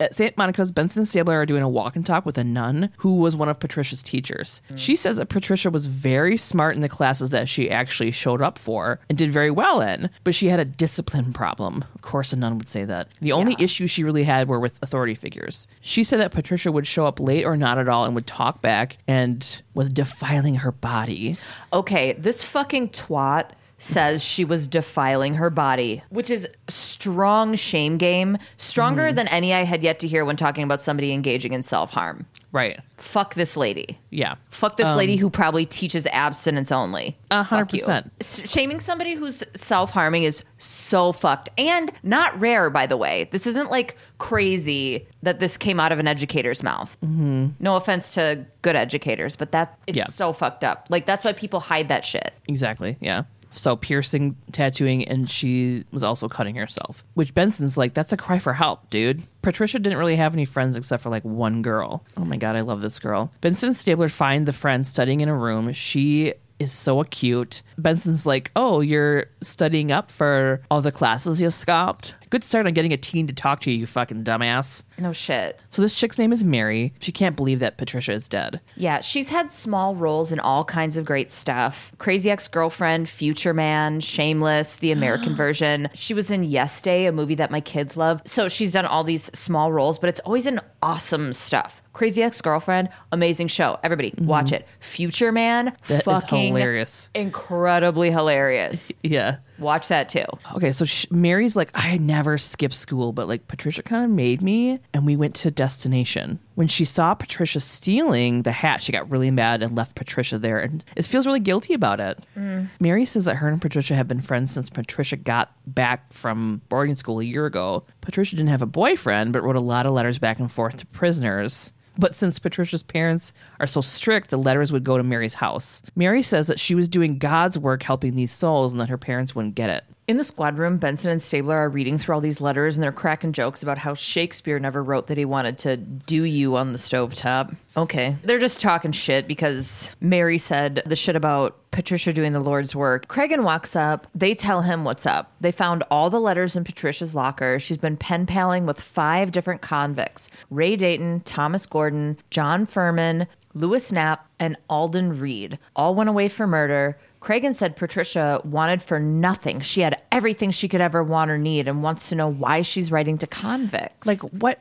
At 0.01 0.15
St. 0.15 0.37
Monica's, 0.37 0.71
Benson 0.71 1.01
and 1.01 1.09
Stabler 1.09 1.35
are 1.41 1.47
doing 1.47 1.63
a 1.63 1.69
walk 1.69 1.97
and 1.97 2.07
talk 2.07 2.25
with 2.25 2.39
a 2.39 2.45
nun 2.45 2.91
who 2.99 3.17
was 3.17 3.35
one 3.37 3.49
of 3.49 3.59
Patricia's 3.59 4.03
teachers. 4.03 4.63
Mm. 4.71 4.79
She 4.79 4.95
says 4.97 5.17
that 5.17 5.29
Patricia 5.29 5.71
was 5.71 5.87
very 5.87 6.37
smart 6.37 6.77
in 6.77 6.83
the 6.83 6.89
classes 6.89 7.31
that 7.31 7.49
she 7.49 7.69
actually 7.71 8.13
showed 8.13 8.41
up 8.41 8.59
for 8.59 9.01
and 9.09 9.19
did 9.19 9.31
very 9.31 9.51
well 9.51 9.81
in, 9.81 10.09
but 10.23 10.35
she 10.37 10.49
had 10.49 10.61
a 10.61 10.65
discipline 10.65 11.33
problem. 11.33 11.85
Of 11.97 12.03
course, 12.03 12.33
a 12.33 12.37
nun 12.37 12.59
would 12.59 12.69
say 12.69 12.85
that. 12.85 13.09
The 13.21 13.33
only 13.33 13.57
Yeah. 13.59 13.65
issues 13.65 13.91
she 13.91 14.05
really 14.05 14.25
had 14.25 14.47
were 14.49 14.61
with 14.61 14.79
authority 14.83 15.15
figures. 15.17 15.67
She 15.81 16.05
said 16.05 16.21
that 16.21 16.31
Patricia 16.31 16.71
would 16.71 16.87
show 16.87 17.07
up 17.07 17.19
late 17.19 17.45
or 17.45 17.57
not 17.57 17.79
at 17.79 17.89
all 17.89 18.05
and 18.05 18.15
would 18.15 18.27
talk 18.27 18.63
back 18.63 18.99
and 19.09 19.63
was 19.75 19.91
defiling 19.91 20.57
her 20.57 20.71
body. 20.73 21.37
Okay, 21.73 22.13
this 22.13 22.45
fucking 22.45 22.91
twat 22.91 23.51
says 23.79 24.23
she 24.23 24.45
was 24.45 24.67
defiling 24.69 25.35
her 25.35 25.51
body, 25.51 26.03
which 26.11 26.31
is 26.31 26.49
strong 26.69 27.55
shame 27.55 27.97
game, 27.97 28.37
stronger 28.57 29.13
than 29.13 29.29
any 29.29 29.55
I 29.55 29.63
had 29.65 29.83
yet 29.83 29.99
to 30.01 30.09
hear 30.09 30.25
when 30.25 30.37
talking 30.37 30.65
about 30.65 30.81
somebody 30.81 31.13
engaging 31.13 31.53
in 31.53 31.63
self 31.63 31.91
harm. 31.91 32.27
Right. 32.51 32.81
Fuck 32.97 33.35
this 33.35 33.57
lady. 33.59 33.99
Yeah. 34.11 34.37
Fuck 34.51 34.79
this 34.79 34.87
lady 34.97 35.17
who 35.17 35.29
probably 35.29 35.67
teaches 35.67 36.07
abstinence 36.07 36.73
only. 36.73 37.17
A 37.31 37.43
hundred 37.43 37.69
percent. 37.69 38.11
Shaming 38.23 38.81
somebody 38.81 39.15
who's 39.15 39.45
self 39.55 39.91
harming 39.91 40.23
is 40.23 40.43
so 40.57 41.13
fucked 41.13 41.51
and 41.59 41.93
not 42.03 42.39
rare, 42.41 42.71
by 42.71 42.87
the 42.87 42.97
way. 42.97 43.29
This 43.33 43.47
isn't 43.47 43.71
like 43.71 43.97
crazy 44.17 45.07
that 45.23 45.41
this 45.41 45.57
came 45.57 45.79
out 45.79 45.93
of 45.93 45.99
an 45.99 46.09
educator's 46.09 46.63
mouth. 46.63 46.97
Mm-hmm. 47.05 47.49
No 47.61 47.77
offense 47.77 48.15
to 48.15 48.45
good 48.63 48.77
educators, 48.77 49.37
but 49.37 49.53
that 49.53 49.79
it's 49.87 49.97
Yeah. 49.99 50.07
so 50.07 50.33
fucked 50.33 50.65
up. 50.65 50.87
Like 50.89 51.05
that's 51.07 51.25
why 51.25 51.35
people 51.35 51.61
hide 51.61 51.89
that 51.89 52.05
shit. 52.05 52.33
Exactly. 52.49 52.97
Yeah. 53.01 53.25
So 53.53 53.77
piercing, 53.77 54.37
tattooing, 54.53 55.07
and 55.09 55.29
she 55.29 55.85
was 55.91 56.03
also 56.03 56.29
cutting 56.29 56.55
herself. 56.55 57.05
Which 57.15 57.35
Benson's 57.35 57.77
like, 57.77 57.95
that's 57.95 58.13
a 58.13 58.17
cry 58.17 58.39
for 58.39 58.53
help, 58.53 58.91
dude. 58.91 59.23
Patricia 59.43 59.79
didn't 59.79 59.99
really 59.99 60.17
have 60.17 60.35
any 60.35 60.45
friends 60.45 60.77
except 60.77 61.03
for 61.03 61.09
like 61.09 61.25
one 61.25 61.63
girl. 61.63 62.05
Oh 62.17 62.25
my 62.25 62.37
god, 62.37 62.57
I 62.57 62.61
love 62.61 62.81
this 62.81 62.99
girl. 62.99 63.33
Benson 63.41 63.69
and 63.69 63.77
Stabler 63.77 64.09
find 64.09 64.47
the 64.47 64.53
friend 64.53 64.87
studying 64.87 65.21
in 65.21 65.29
a 65.29 65.37
room. 65.37 65.73
She 65.73 66.35
is 66.59 66.73
so 66.73 67.01
acute. 67.01 67.63
Benson's 67.79 68.27
like, 68.27 68.51
Oh, 68.57 68.81
you're 68.81 69.27
studying 69.41 69.93
up 69.93 70.11
for 70.11 70.61
all 70.71 70.81
the 70.81 70.93
classes 70.93 71.41
you 71.41 71.51
scopped. 71.51 72.15
Good 72.31 72.45
start 72.45 72.67
on 72.67 72.75
getting 72.75 72.93
a 72.93 72.97
teen 72.99 73.27
to 73.29 73.33
talk 73.35 73.61
to 73.61 73.71
you, 73.71 73.79
you 73.79 73.87
fucking 73.87 74.23
dumbass. 74.25 74.83
No 74.99 75.13
shit. 75.15 75.59
So 75.71 75.81
this 75.81 75.95
chick's 75.95 76.19
name 76.19 76.31
is 76.31 76.45
Mary. 76.45 76.93
She 76.99 77.11
can't 77.11 77.37
believe 77.37 77.61
that 77.61 77.79
Patricia 77.79 78.13
is 78.13 78.29
dead. 78.29 78.61
Yeah, 78.77 79.01
she's 79.01 79.31
had 79.31 79.51
small 79.51 79.95
roles 79.95 80.31
in 80.31 80.39
all 80.39 80.63
kinds 80.65 80.99
of 80.99 81.07
great 81.07 81.31
stuff. 81.31 81.91
Crazy 81.97 82.31
Ex 82.31 82.47
Girlfriend, 82.47 83.09
Future 83.09 83.55
Man, 83.55 84.01
Shameless, 84.01 84.77
the 84.77 84.93
American 84.93 85.35
version. 85.37 85.89
She 85.95 86.13
was 86.13 86.31
in 86.31 86.43
Yes 86.43 86.83
Day, 86.83 87.07
a 87.07 87.13
movie 87.13 87.37
that 87.37 87.51
my 87.51 87.63
kids 87.63 87.97
love. 87.97 88.21
So 88.27 88.49
she's 88.49 88.73
done 88.73 88.85
all 88.85 89.05
these 89.05 89.31
small 89.35 89.73
roles, 89.73 89.99
but 89.99 90.09
it's 90.11 90.21
always 90.21 90.45
in 90.45 90.61
awesome 90.83 91.33
stuff. 91.33 91.81
Crazy 91.99 92.23
Ex 92.23 92.41
Girlfriend, 92.41 92.91
amazing 93.11 93.49
show. 93.49 93.77
Everybody, 93.83 94.13
mm-hmm. 94.13 94.27
watch 94.27 94.53
it. 94.53 94.69
Future 94.79 95.33
Man, 95.33 95.75
That 95.89 96.05
fucking 96.05 96.55
hilarious. 96.55 97.11
incredibly 97.13 98.13
hilarious. 98.13 98.93
Yeah. 99.03 99.39
Watch 99.59 99.89
that 99.89 100.09
too. 100.09 100.25
Okay, 100.55 100.71
so 100.71 100.85
sh- 100.85 101.07
Mary's 101.11 101.57
like, 101.57 101.71
I 101.75 101.97
never 101.97 102.37
skipped 102.39 102.75
school, 102.75 103.13
but 103.13 103.27
like 103.27 103.49
Patricia 103.49 103.83
kind 103.83 104.05
of 104.05 104.11
made 104.11 104.43
me, 104.43 104.79
and 104.93 105.07
we 105.07 105.17
went 105.17 105.35
to 105.37 105.51
destination. 105.51 106.39
When 106.55 106.69
she 106.69 106.85
saw 106.85 107.15
Patricia 107.15 107.59
stealing 107.59 108.43
the 108.43 108.53
hat, 108.53 108.83
she 108.83 108.93
got 108.93 109.11
really 109.11 109.31
mad 109.31 109.63
and 109.63 109.75
left 109.75 109.97
Patricia 109.97 110.39
there, 110.39 110.59
and 110.59 110.85
it 110.95 111.07
feels 111.07 111.27
really 111.27 111.41
guilty 111.41 111.75
about 111.75 111.99
it. 112.01 112.19
Mm. 112.37 112.69
Mary 112.79 113.05
says 113.05 113.25
that 113.25 113.37
her 113.37 113.49
and 113.49 113.61
Patricia 113.61 113.97
have 113.97 114.07
been 114.07 114.21
friends 114.21 114.53
since 114.53 114.69
Patricia 114.71 115.17
got 115.17 115.53
back 115.67 116.13
from 116.13 116.61
boarding 116.69 116.95
school 116.95 117.19
a 117.19 117.25
year 117.25 117.47
ago. 117.47 117.85
Patricia 118.01 118.37
didn't 118.37 118.51
have 118.51 118.63
a 118.63 118.67
boyfriend, 118.67 119.33
but 119.33 119.43
wrote 119.43 119.57
a 119.57 119.61
lot 119.61 119.87
of 119.87 119.93
letters 119.93 120.19
back 120.19 120.39
and 120.39 120.53
forth 120.53 120.77
to 120.77 120.87
prisoners. 120.87 121.73
But 121.99 122.15
since 122.15 122.39
Patricia's 122.39 122.85
parents 122.85 123.33
are 123.59 123.67
so 123.67 123.81
strict, 123.81 124.31
the 124.31 124.39
letters 124.39 124.71
would 124.71 124.85
go 124.85 124.97
to 124.97 125.03
Mary's 125.03 125.35
house. 125.35 125.83
Mary 125.97 126.23
says 126.23 126.47
that 126.47 126.61
she 126.61 126.77
was 126.77 126.89
doing 126.89 127.19
God's 127.19 127.59
work 127.59 127.83
helping 127.83 128.15
these 128.15 128.33
souls 128.33 128.73
and 128.73 128.81
that 128.81 128.89
her 128.89 128.97
parents 128.97 129.35
wouldn't 129.35 129.57
get 129.57 129.69
it. 129.69 129.85
In 130.09 130.17
the 130.17 130.25
squad 130.25 130.57
room, 130.57 130.79
Benson 130.79 131.11
and 131.11 131.23
Stabler 131.23 131.55
are 131.55 131.69
reading 131.69 131.99
through 131.99 132.15
all 132.15 132.23
these 132.23 132.41
letters 132.41 132.79
and 132.79 132.83
they're 132.83 132.93
cracking 132.93 133.35
jokes 133.35 133.63
about 133.63 133.77
how 133.77 133.93
Shakespeare 133.93 134.59
never 134.59 134.83
wrote 134.83 135.09
that 135.09 135.19
he 135.19 135.27
wanted 135.27 135.59
to 135.59 135.77
do 135.77 136.23
you 136.25 136.57
on 136.57 136.73
the 136.73 136.79
stovetop. 136.79 137.55
Okay. 137.77 138.17
They're 138.25 138.39
just 138.39 138.59
talking 138.59 138.93
shit 138.93 139.29
because 139.29 139.95
Mary 140.01 140.39
said 140.39 140.83
the 140.87 140.97
shit 140.97 141.15
about 141.15 141.59
Patricia 141.73 142.11
doing 142.15 142.33
the 142.33 142.41
Lord's 142.41 142.75
work. 142.75 143.07
Cragen 143.09 143.45
walks 143.45 143.77
up. 143.77 144.07
They 144.15 144.35
tell 144.35 144.63
him 144.63 144.83
what's 144.83 145.05
up. 145.05 145.31
They 145.43 145.53
found 145.53 145.85
all 145.91 146.09
the 146.09 146.21
letters 146.21 146.57
in 146.57 146.65
Patricia's 146.65 147.15
locker. 147.15 147.59
She's 147.59 147.77
been 147.77 147.99
pen 147.99 148.25
paling 148.25 148.65
with 148.65 148.81
five 148.81 149.31
different 149.31 149.61
convicts 149.61 150.31
Ray 150.51 150.77
Dayton, 150.77 151.21
Thomas 151.21 151.67
Gordon, 151.67 152.17
John 152.31 152.65
Furman, 152.65 153.27
Lewis 153.55 153.91
Knapp, 153.91 154.27
and 154.39 154.57
Alden 154.69 155.19
Reed. 155.19 155.59
All 155.75 155.95
went 155.95 156.09
away 156.09 156.29
for 156.29 156.47
murder. 156.47 156.99
Cragen 157.21 157.55
said 157.55 157.75
Patricia 157.77 158.41
wanted 158.45 158.81
for 158.83 159.01
nothing. 159.01 159.61
She 159.61 159.81
had 159.81 160.01
everything 160.13 160.51
she 160.51 160.69
could 160.69 160.81
ever 160.81 161.03
want 161.03 161.31
or 161.31 161.39
need 161.39 161.67
and 161.67 161.83
wants 161.83 162.09
to 162.11 162.15
know 162.15 162.29
why 162.29 162.63
she's 162.63 162.93
writing 162.93 163.19
to 163.19 163.27
convicts. 163.27 164.07
like 164.07 164.21
what 164.21 164.61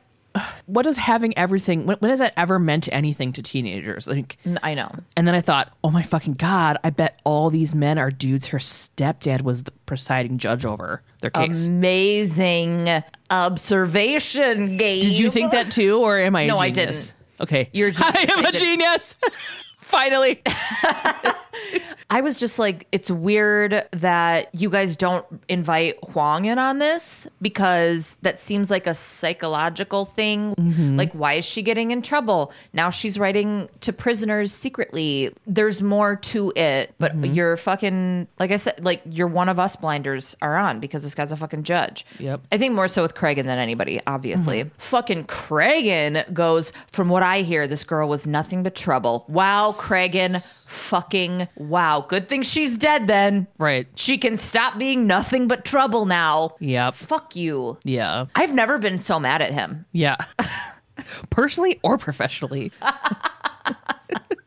what 0.66 0.82
does 0.82 0.98
having 0.98 1.36
everything 1.38 1.86
when, 1.86 1.96
when 1.98 2.10
has 2.10 2.18
that 2.20 2.32
ever 2.36 2.58
meant 2.58 2.88
anything 2.92 3.32
to 3.32 3.42
teenagers 3.42 4.06
like 4.06 4.36
I 4.62 4.74
know. 4.74 4.92
and 5.16 5.26
then 5.26 5.34
i 5.34 5.40
thought 5.40 5.72
oh 5.82 5.90
my 5.90 6.02
fucking 6.02 6.34
god 6.34 6.76
i 6.84 6.90
bet 6.90 7.18
all 7.24 7.50
these 7.50 7.74
men 7.74 7.98
are 7.98 8.10
dudes 8.10 8.48
her 8.48 8.58
stepdad 8.58 9.40
was 9.42 9.64
the 9.64 9.72
presiding 9.86 10.38
judge 10.38 10.64
over 10.66 11.02
their 11.22 11.30
case 11.30 11.66
Amazing 11.66 13.02
observation, 13.30 14.76
Gabe. 14.76 15.02
did 15.02 15.18
you 15.18 15.30
think 15.30 15.52
that 15.52 15.70
too 15.72 16.00
or 16.00 16.18
am 16.18 16.36
I? 16.36 16.46
No, 16.46 16.58
I 16.58 16.70
genius? 16.70 17.08
didn't. 17.08 17.14
Okay 17.40 17.68
You're 17.72 17.88
a 17.88 17.92
genius. 17.92 18.14
i 18.16 18.32
am 18.36 18.44
a 18.44 18.52
genius 18.52 19.16
finally 19.88 20.42
I 22.10 22.22
was 22.22 22.40
just 22.40 22.58
like, 22.58 22.86
it's 22.90 23.10
weird 23.10 23.86
that 23.92 24.54
you 24.54 24.70
guys 24.70 24.96
don't 24.96 25.26
invite 25.48 25.96
Huang 26.12 26.46
in 26.46 26.58
on 26.58 26.78
this 26.78 27.26
because 27.42 28.16
that 28.22 28.40
seems 28.40 28.70
like 28.70 28.86
a 28.86 28.94
psychological 28.94 30.06
thing. 30.06 30.54
Mm-hmm. 30.54 30.96
Like, 30.96 31.12
why 31.12 31.34
is 31.34 31.44
she 31.44 31.60
getting 31.60 31.90
in 31.90 32.00
trouble? 32.00 32.50
Now 32.72 32.88
she's 32.88 33.18
writing 33.18 33.68
to 33.80 33.92
prisoners 33.92 34.54
secretly. 34.54 35.34
There's 35.46 35.82
more 35.82 36.16
to 36.16 36.50
it, 36.56 36.94
but 36.98 37.12
mm-hmm. 37.12 37.32
you're 37.32 37.58
fucking, 37.58 38.26
like 38.38 38.52
I 38.52 38.56
said, 38.56 38.82
like 38.82 39.02
you're 39.04 39.28
one 39.28 39.50
of 39.50 39.58
us 39.58 39.76
blinders 39.76 40.34
are 40.40 40.56
on 40.56 40.80
because 40.80 41.02
this 41.02 41.14
guy's 41.14 41.30
a 41.30 41.36
fucking 41.36 41.64
judge. 41.64 42.06
Yep. 42.20 42.40
I 42.50 42.56
think 42.56 42.74
more 42.74 42.88
so 42.88 43.02
with 43.02 43.14
Cragen 43.14 43.44
than 43.44 43.58
anybody, 43.58 44.00
obviously. 44.06 44.60
Mm-hmm. 44.60 44.78
Fucking 44.78 45.24
Cragen 45.26 46.32
goes, 46.32 46.72
from 46.86 47.10
what 47.10 47.22
I 47.22 47.42
hear, 47.42 47.66
this 47.66 47.84
girl 47.84 48.08
was 48.08 48.26
nothing 48.26 48.62
but 48.62 48.74
trouble. 48.74 49.26
Wow, 49.28 49.72
Cragen, 49.78 50.44
fucking 50.66 51.48
wow. 51.56 52.04
Good 52.06 52.28
thing 52.28 52.42
she's 52.42 52.76
dead 52.76 53.06
then. 53.06 53.46
right 53.58 53.86
She 53.94 54.18
can 54.18 54.36
stop 54.36 54.78
being 54.78 55.06
nothing 55.06 55.48
but 55.48 55.64
trouble 55.64 56.04
now. 56.06 56.56
yep 56.60 56.94
Fuck 56.94 57.36
you. 57.36 57.78
yeah 57.84 58.26
I've 58.34 58.54
never 58.54 58.78
been 58.78 58.98
so 58.98 59.18
mad 59.20 59.40
at 59.42 59.52
him. 59.52 59.86
yeah 59.92 60.16
personally 61.30 61.78
or 61.82 61.96
professionally 61.98 62.72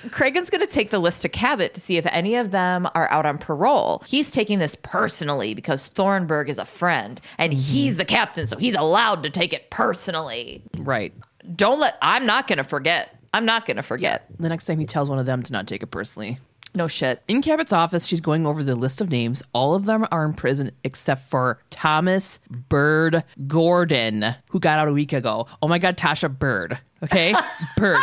Cragen's 0.10 0.50
going 0.50 0.65
to 0.65 0.72
take 0.72 0.89
the 0.89 1.00
list 1.00 1.22
to 1.22 1.30
Cabot 1.30 1.74
to 1.76 1.80
see 1.82 1.96
if 1.98 2.06
any 2.08 2.36
of 2.36 2.52
them 2.52 2.88
are 2.96 3.10
out 3.12 3.26
on 3.26 3.38
parole. 3.38 4.04
He's 4.06 4.32
taking 4.32 4.60
this 4.60 4.76
personally 4.82 5.54
because 5.54 5.88
Thornburg 5.88 6.50
is 6.50 6.58
a 6.58 6.65
friend 6.65 7.22
and 7.38 7.54
mm-hmm. 7.54 7.62
he's 7.62 7.98
the 7.98 8.06
captain, 8.06 8.48
so 8.48 8.58
he's 8.58 8.76
allowed 8.76 9.24
to 9.24 9.30
take 9.30 9.54
it 9.54 9.70
personally. 9.70 10.63
right 10.80 11.13
Don't 11.56 11.80
let, 11.80 11.98
I'm 12.02 12.26
not 12.26 12.48
going 12.48 12.58
to 12.58 12.63
forget. 12.63 13.20
I'm 13.34 13.46
not 13.46 13.65
going 13.65 13.78
to 13.78 13.84
forget. 13.84 14.26
the 14.39 14.50
next 14.50 14.65
time 14.65 14.80
he 14.80 14.86
tells 14.86 15.10
one 15.10 15.20
of 15.20 15.26
them 15.26 15.44
to 15.44 15.54
not 15.54 15.67
take 15.67 15.84
it 15.84 15.88
personally 15.88 16.39
No 16.76 16.88
shit. 16.88 17.22
In 17.28 17.41
Cabot's 17.41 17.74
office, 17.74 18.06
she's 18.06 18.20
going 18.20 18.46
over 18.46 18.63
the 18.63 18.76
list 18.76 19.02
of 19.02 19.10
names. 19.10 19.44
All 19.54 19.74
of 19.74 19.86
them 19.86 20.08
are 20.12 20.26
in 20.26 20.34
prison 20.34 20.72
except 20.84 21.30
for 21.30 21.60
Thomas 21.70 22.39
Bird 22.50 23.24
Gordon, 23.48 24.36
who 24.50 24.60
got 24.60 24.80
out 24.80 24.88
a 24.88 24.94
week 24.94 25.13
ago. 25.13 25.48
Oh 25.62 25.67
my 25.67 25.80
God, 25.80 25.98
Tasha 25.98 26.38
Bird. 26.38 26.78
Okay? 27.04 27.34
Bird. 27.78 27.98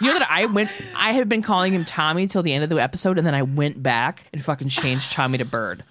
You 0.00 0.08
know 0.08 0.18
that 0.18 0.30
I 0.30 0.46
went, 0.46 0.70
I 0.94 1.12
have 1.12 1.28
been 1.28 1.42
calling 1.42 1.72
him 1.72 1.84
Tommy 1.84 2.26
till 2.26 2.42
the 2.42 2.52
end 2.52 2.62
of 2.62 2.70
the 2.70 2.78
episode, 2.82 3.16
and 3.18 3.26
then 3.26 3.34
I 3.34 3.42
went 3.42 3.82
back 3.82 4.24
and 4.32 4.44
fucking 4.44 4.68
changed 4.68 5.12
Tommy 5.12 5.38
to 5.38 5.44
Bird 5.44 5.84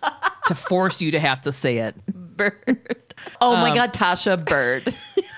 to 0.45 0.55
force 0.55 1.01
you 1.01 1.11
to 1.11 1.19
have 1.19 1.41
to 1.41 1.51
say 1.51 1.77
it. 1.77 1.95
Bird. 2.05 2.97
Oh 3.41 3.55
my 3.55 3.69
um, 3.69 3.75
God, 3.75 3.93
Tasha 3.93 4.43
Bird. 4.43 4.95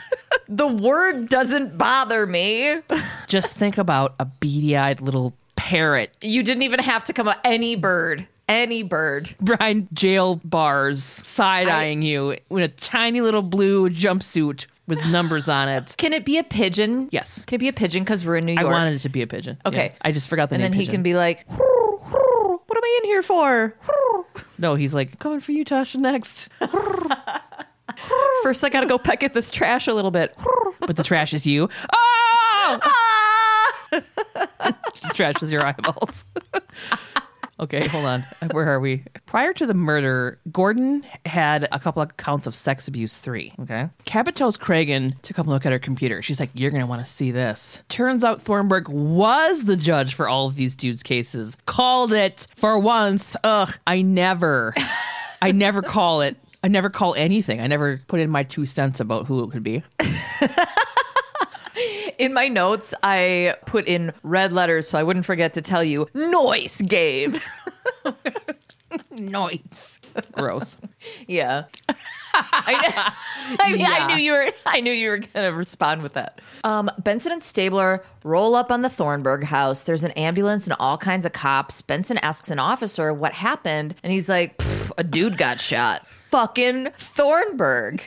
the 0.48 0.68
word 0.68 1.30
doesn't 1.30 1.78
bother 1.78 2.26
me. 2.26 2.80
Just 3.28 3.54
think 3.54 3.78
about 3.78 4.16
a 4.20 4.26
beady 4.26 4.76
eyed 4.78 5.02
little 5.02 5.34
parrot 5.56 6.16
You 6.22 6.44
didn't 6.44 6.64
even 6.64 6.80
have 6.80 7.04
to 7.06 7.14
come 7.14 7.28
up 7.28 7.40
any 7.44 7.76
bird. 7.76 8.28
Any 8.48 8.82
bird. 8.84 9.36
behind 9.44 9.90
jail 9.92 10.40
bars 10.46 11.04
side 11.04 11.68
eyeing 11.68 12.02
you 12.02 12.38
in 12.50 12.60
a 12.60 12.68
tiny 12.70 13.20
little 13.20 13.42
blue 13.42 13.90
jumpsuit 13.90 14.68
with 14.88 15.06
numbers 15.12 15.50
on 15.50 15.68
it. 15.68 15.96
Can 15.98 16.14
it 16.14 16.24
be 16.24 16.38
a 16.38 16.44
pigeon? 16.46 17.10
Yes. 17.12 17.44
Can 17.46 17.56
it 17.56 17.60
be 17.60 17.68
a 17.68 17.74
pigeon 17.74 18.04
because 18.06 18.24
we're 18.24 18.38
in 18.38 18.46
New 18.46 18.54
York. 18.54 18.60
I 18.60 18.64
York? 18.70 18.74
wanted 18.74 18.94
it 18.96 19.00
to 19.00 19.10
be 19.10 19.22
a 19.22 19.28
pigeon. 19.28 19.58
Okay. 19.66 19.88
Yeah. 19.88 19.98
I 20.02 20.14
just 20.14 20.30
forgot 20.30 20.48
the 20.48 20.56
and 20.56 20.62
name. 20.62 20.72
then 20.72 20.80
he 20.80 20.88
can 20.88 21.04
be 21.04 21.14
like, 21.16 21.46
what 21.50 22.78
am 22.78 22.84
I 22.84 23.00
in 23.04 23.10
here 23.10 23.22
for? 23.24 23.76
No, 24.58 24.76
he's 24.76 24.94
like 24.94 25.20
coming 25.20 25.42
for 25.42 25.52
you, 25.52 25.66
Tasha. 25.66 26.00
Next, 26.00 26.48
First, 28.44 28.64
I 28.64 28.70
got 28.70 28.82
to 28.82 28.88
go 28.88 28.98
peck 28.98 29.24
at 29.24 29.34
this 29.34 29.50
trash 29.52 29.88
a 29.88 29.94
little 29.94 30.12
bit. 30.12 30.36
but 30.80 30.96
the 30.96 31.04
trash 31.04 31.34
is 31.34 31.46
you. 31.48 31.70
Oh, 31.94 32.80
Ah! 32.84 33.74
the 33.92 35.12
trash 35.14 35.42
is 35.42 35.52
your 35.52 35.66
eyeballs. 35.66 36.26
Okay, 37.60 37.88
hold 37.88 38.06
on. 38.06 38.24
Where 38.52 38.72
are 38.72 38.80
we? 38.80 39.04
Prior 39.26 39.52
to 39.54 39.66
the 39.66 39.74
murder, 39.74 40.40
Gordon 40.52 41.04
had 41.26 41.68
a 41.72 41.80
couple 41.80 42.04
of 42.04 42.16
counts 42.16 42.46
of 42.46 42.54
sex 42.54 42.88
abuse 42.88 43.18
three. 43.18 43.52
Okay. 43.60 43.90
Cabot 44.06 44.36
tells 44.36 44.58
Cragen 44.60 45.20
to 45.24 45.34
come 45.34 45.48
look 45.48 45.66
at 45.66 45.72
her 45.72 45.80
computer. 45.80 46.22
She's 46.22 46.40
like, 46.40 46.52
You're 46.54 46.70
going 46.70 46.82
to 46.84 46.86
want 46.88 47.02
to 47.04 47.08
see 47.12 47.32
this. 47.32 47.82
Turns 47.90 48.24
out 48.24 48.44
Thornburg 48.44 48.90
was 48.90 49.64
the 49.64 49.76
judge 49.76 50.14
for 50.14 50.30
all 50.30 50.46
of 50.46 50.54
these 50.56 50.76
dudes' 50.76 51.02
cases. 51.02 51.58
Called 51.66 52.14
it 52.14 52.46
for 52.56 52.78
once. 52.78 53.36
Ugh, 53.44 53.74
I 53.88 54.04
never, 54.04 54.76
I 55.42 55.52
never 55.52 55.82
call 55.82 56.22
it. 56.22 56.38
I 56.64 56.68
never 56.68 56.90
call 56.90 57.14
anything. 57.16 57.62
I 57.62 57.68
never 57.68 58.02
put 58.08 58.20
in 58.20 58.30
my 58.30 58.44
two 58.44 58.66
cents 58.66 59.00
about 59.00 59.28
who 59.28 59.44
it 59.44 59.52
could 59.52 59.64
be. 59.64 59.84
In 62.18 62.34
my 62.34 62.48
notes, 62.48 62.96
I 63.04 63.54
put 63.68 63.88
in 63.88 64.12
red 64.24 64.52
letters 64.52 64.88
so 64.90 64.98
I 64.98 65.04
wouldn't 65.04 65.26
forget 65.28 65.54
to 65.54 65.62
tell 65.62 65.84
you, 65.84 66.08
noise, 66.16 66.82
Gabe. 66.82 67.36
Noise. 69.12 70.00
Gross. 70.32 70.78
yeah. 71.28 71.66
I, 72.34 73.14
I, 73.60 73.72
mean, 73.72 73.82
Yeah. 73.82 73.88
I 73.90 74.08
knew 74.08 74.16
you 74.16 74.32
were. 74.32 74.48
I 74.66 74.80
knew 74.82 74.92
you 74.94 75.10
were 75.10 75.18
gonna 75.20 75.54
respond 75.54 76.02
with 76.02 76.14
that. 76.14 76.40
Um, 76.64 76.90
Benson 77.00 77.32
and 77.32 77.44
Stabler 77.44 78.04
roll 78.24 78.56
up 78.56 78.72
on 78.72 78.82
the 78.82 78.90
Thornburg 78.90 79.44
house. 79.44 79.84
There's 79.84 80.04
an 80.04 80.12
ambulance 80.12 80.66
and 80.66 80.76
all 80.80 80.98
kinds 80.98 81.26
of 81.26 81.34
cops. 81.34 81.82
Benson 81.82 82.18
asks 82.20 82.50
an 82.50 82.60
officer 82.60 83.14
what 83.14 83.34
happened, 83.34 83.96
and 84.04 84.12
he's 84.14 84.30
like, 84.30 84.60
"A 84.98 85.04
dude 85.04 85.38
got 85.38 85.60
shot." 85.62 86.06
Fucking 86.30 86.90
Thornburg. 86.98 88.04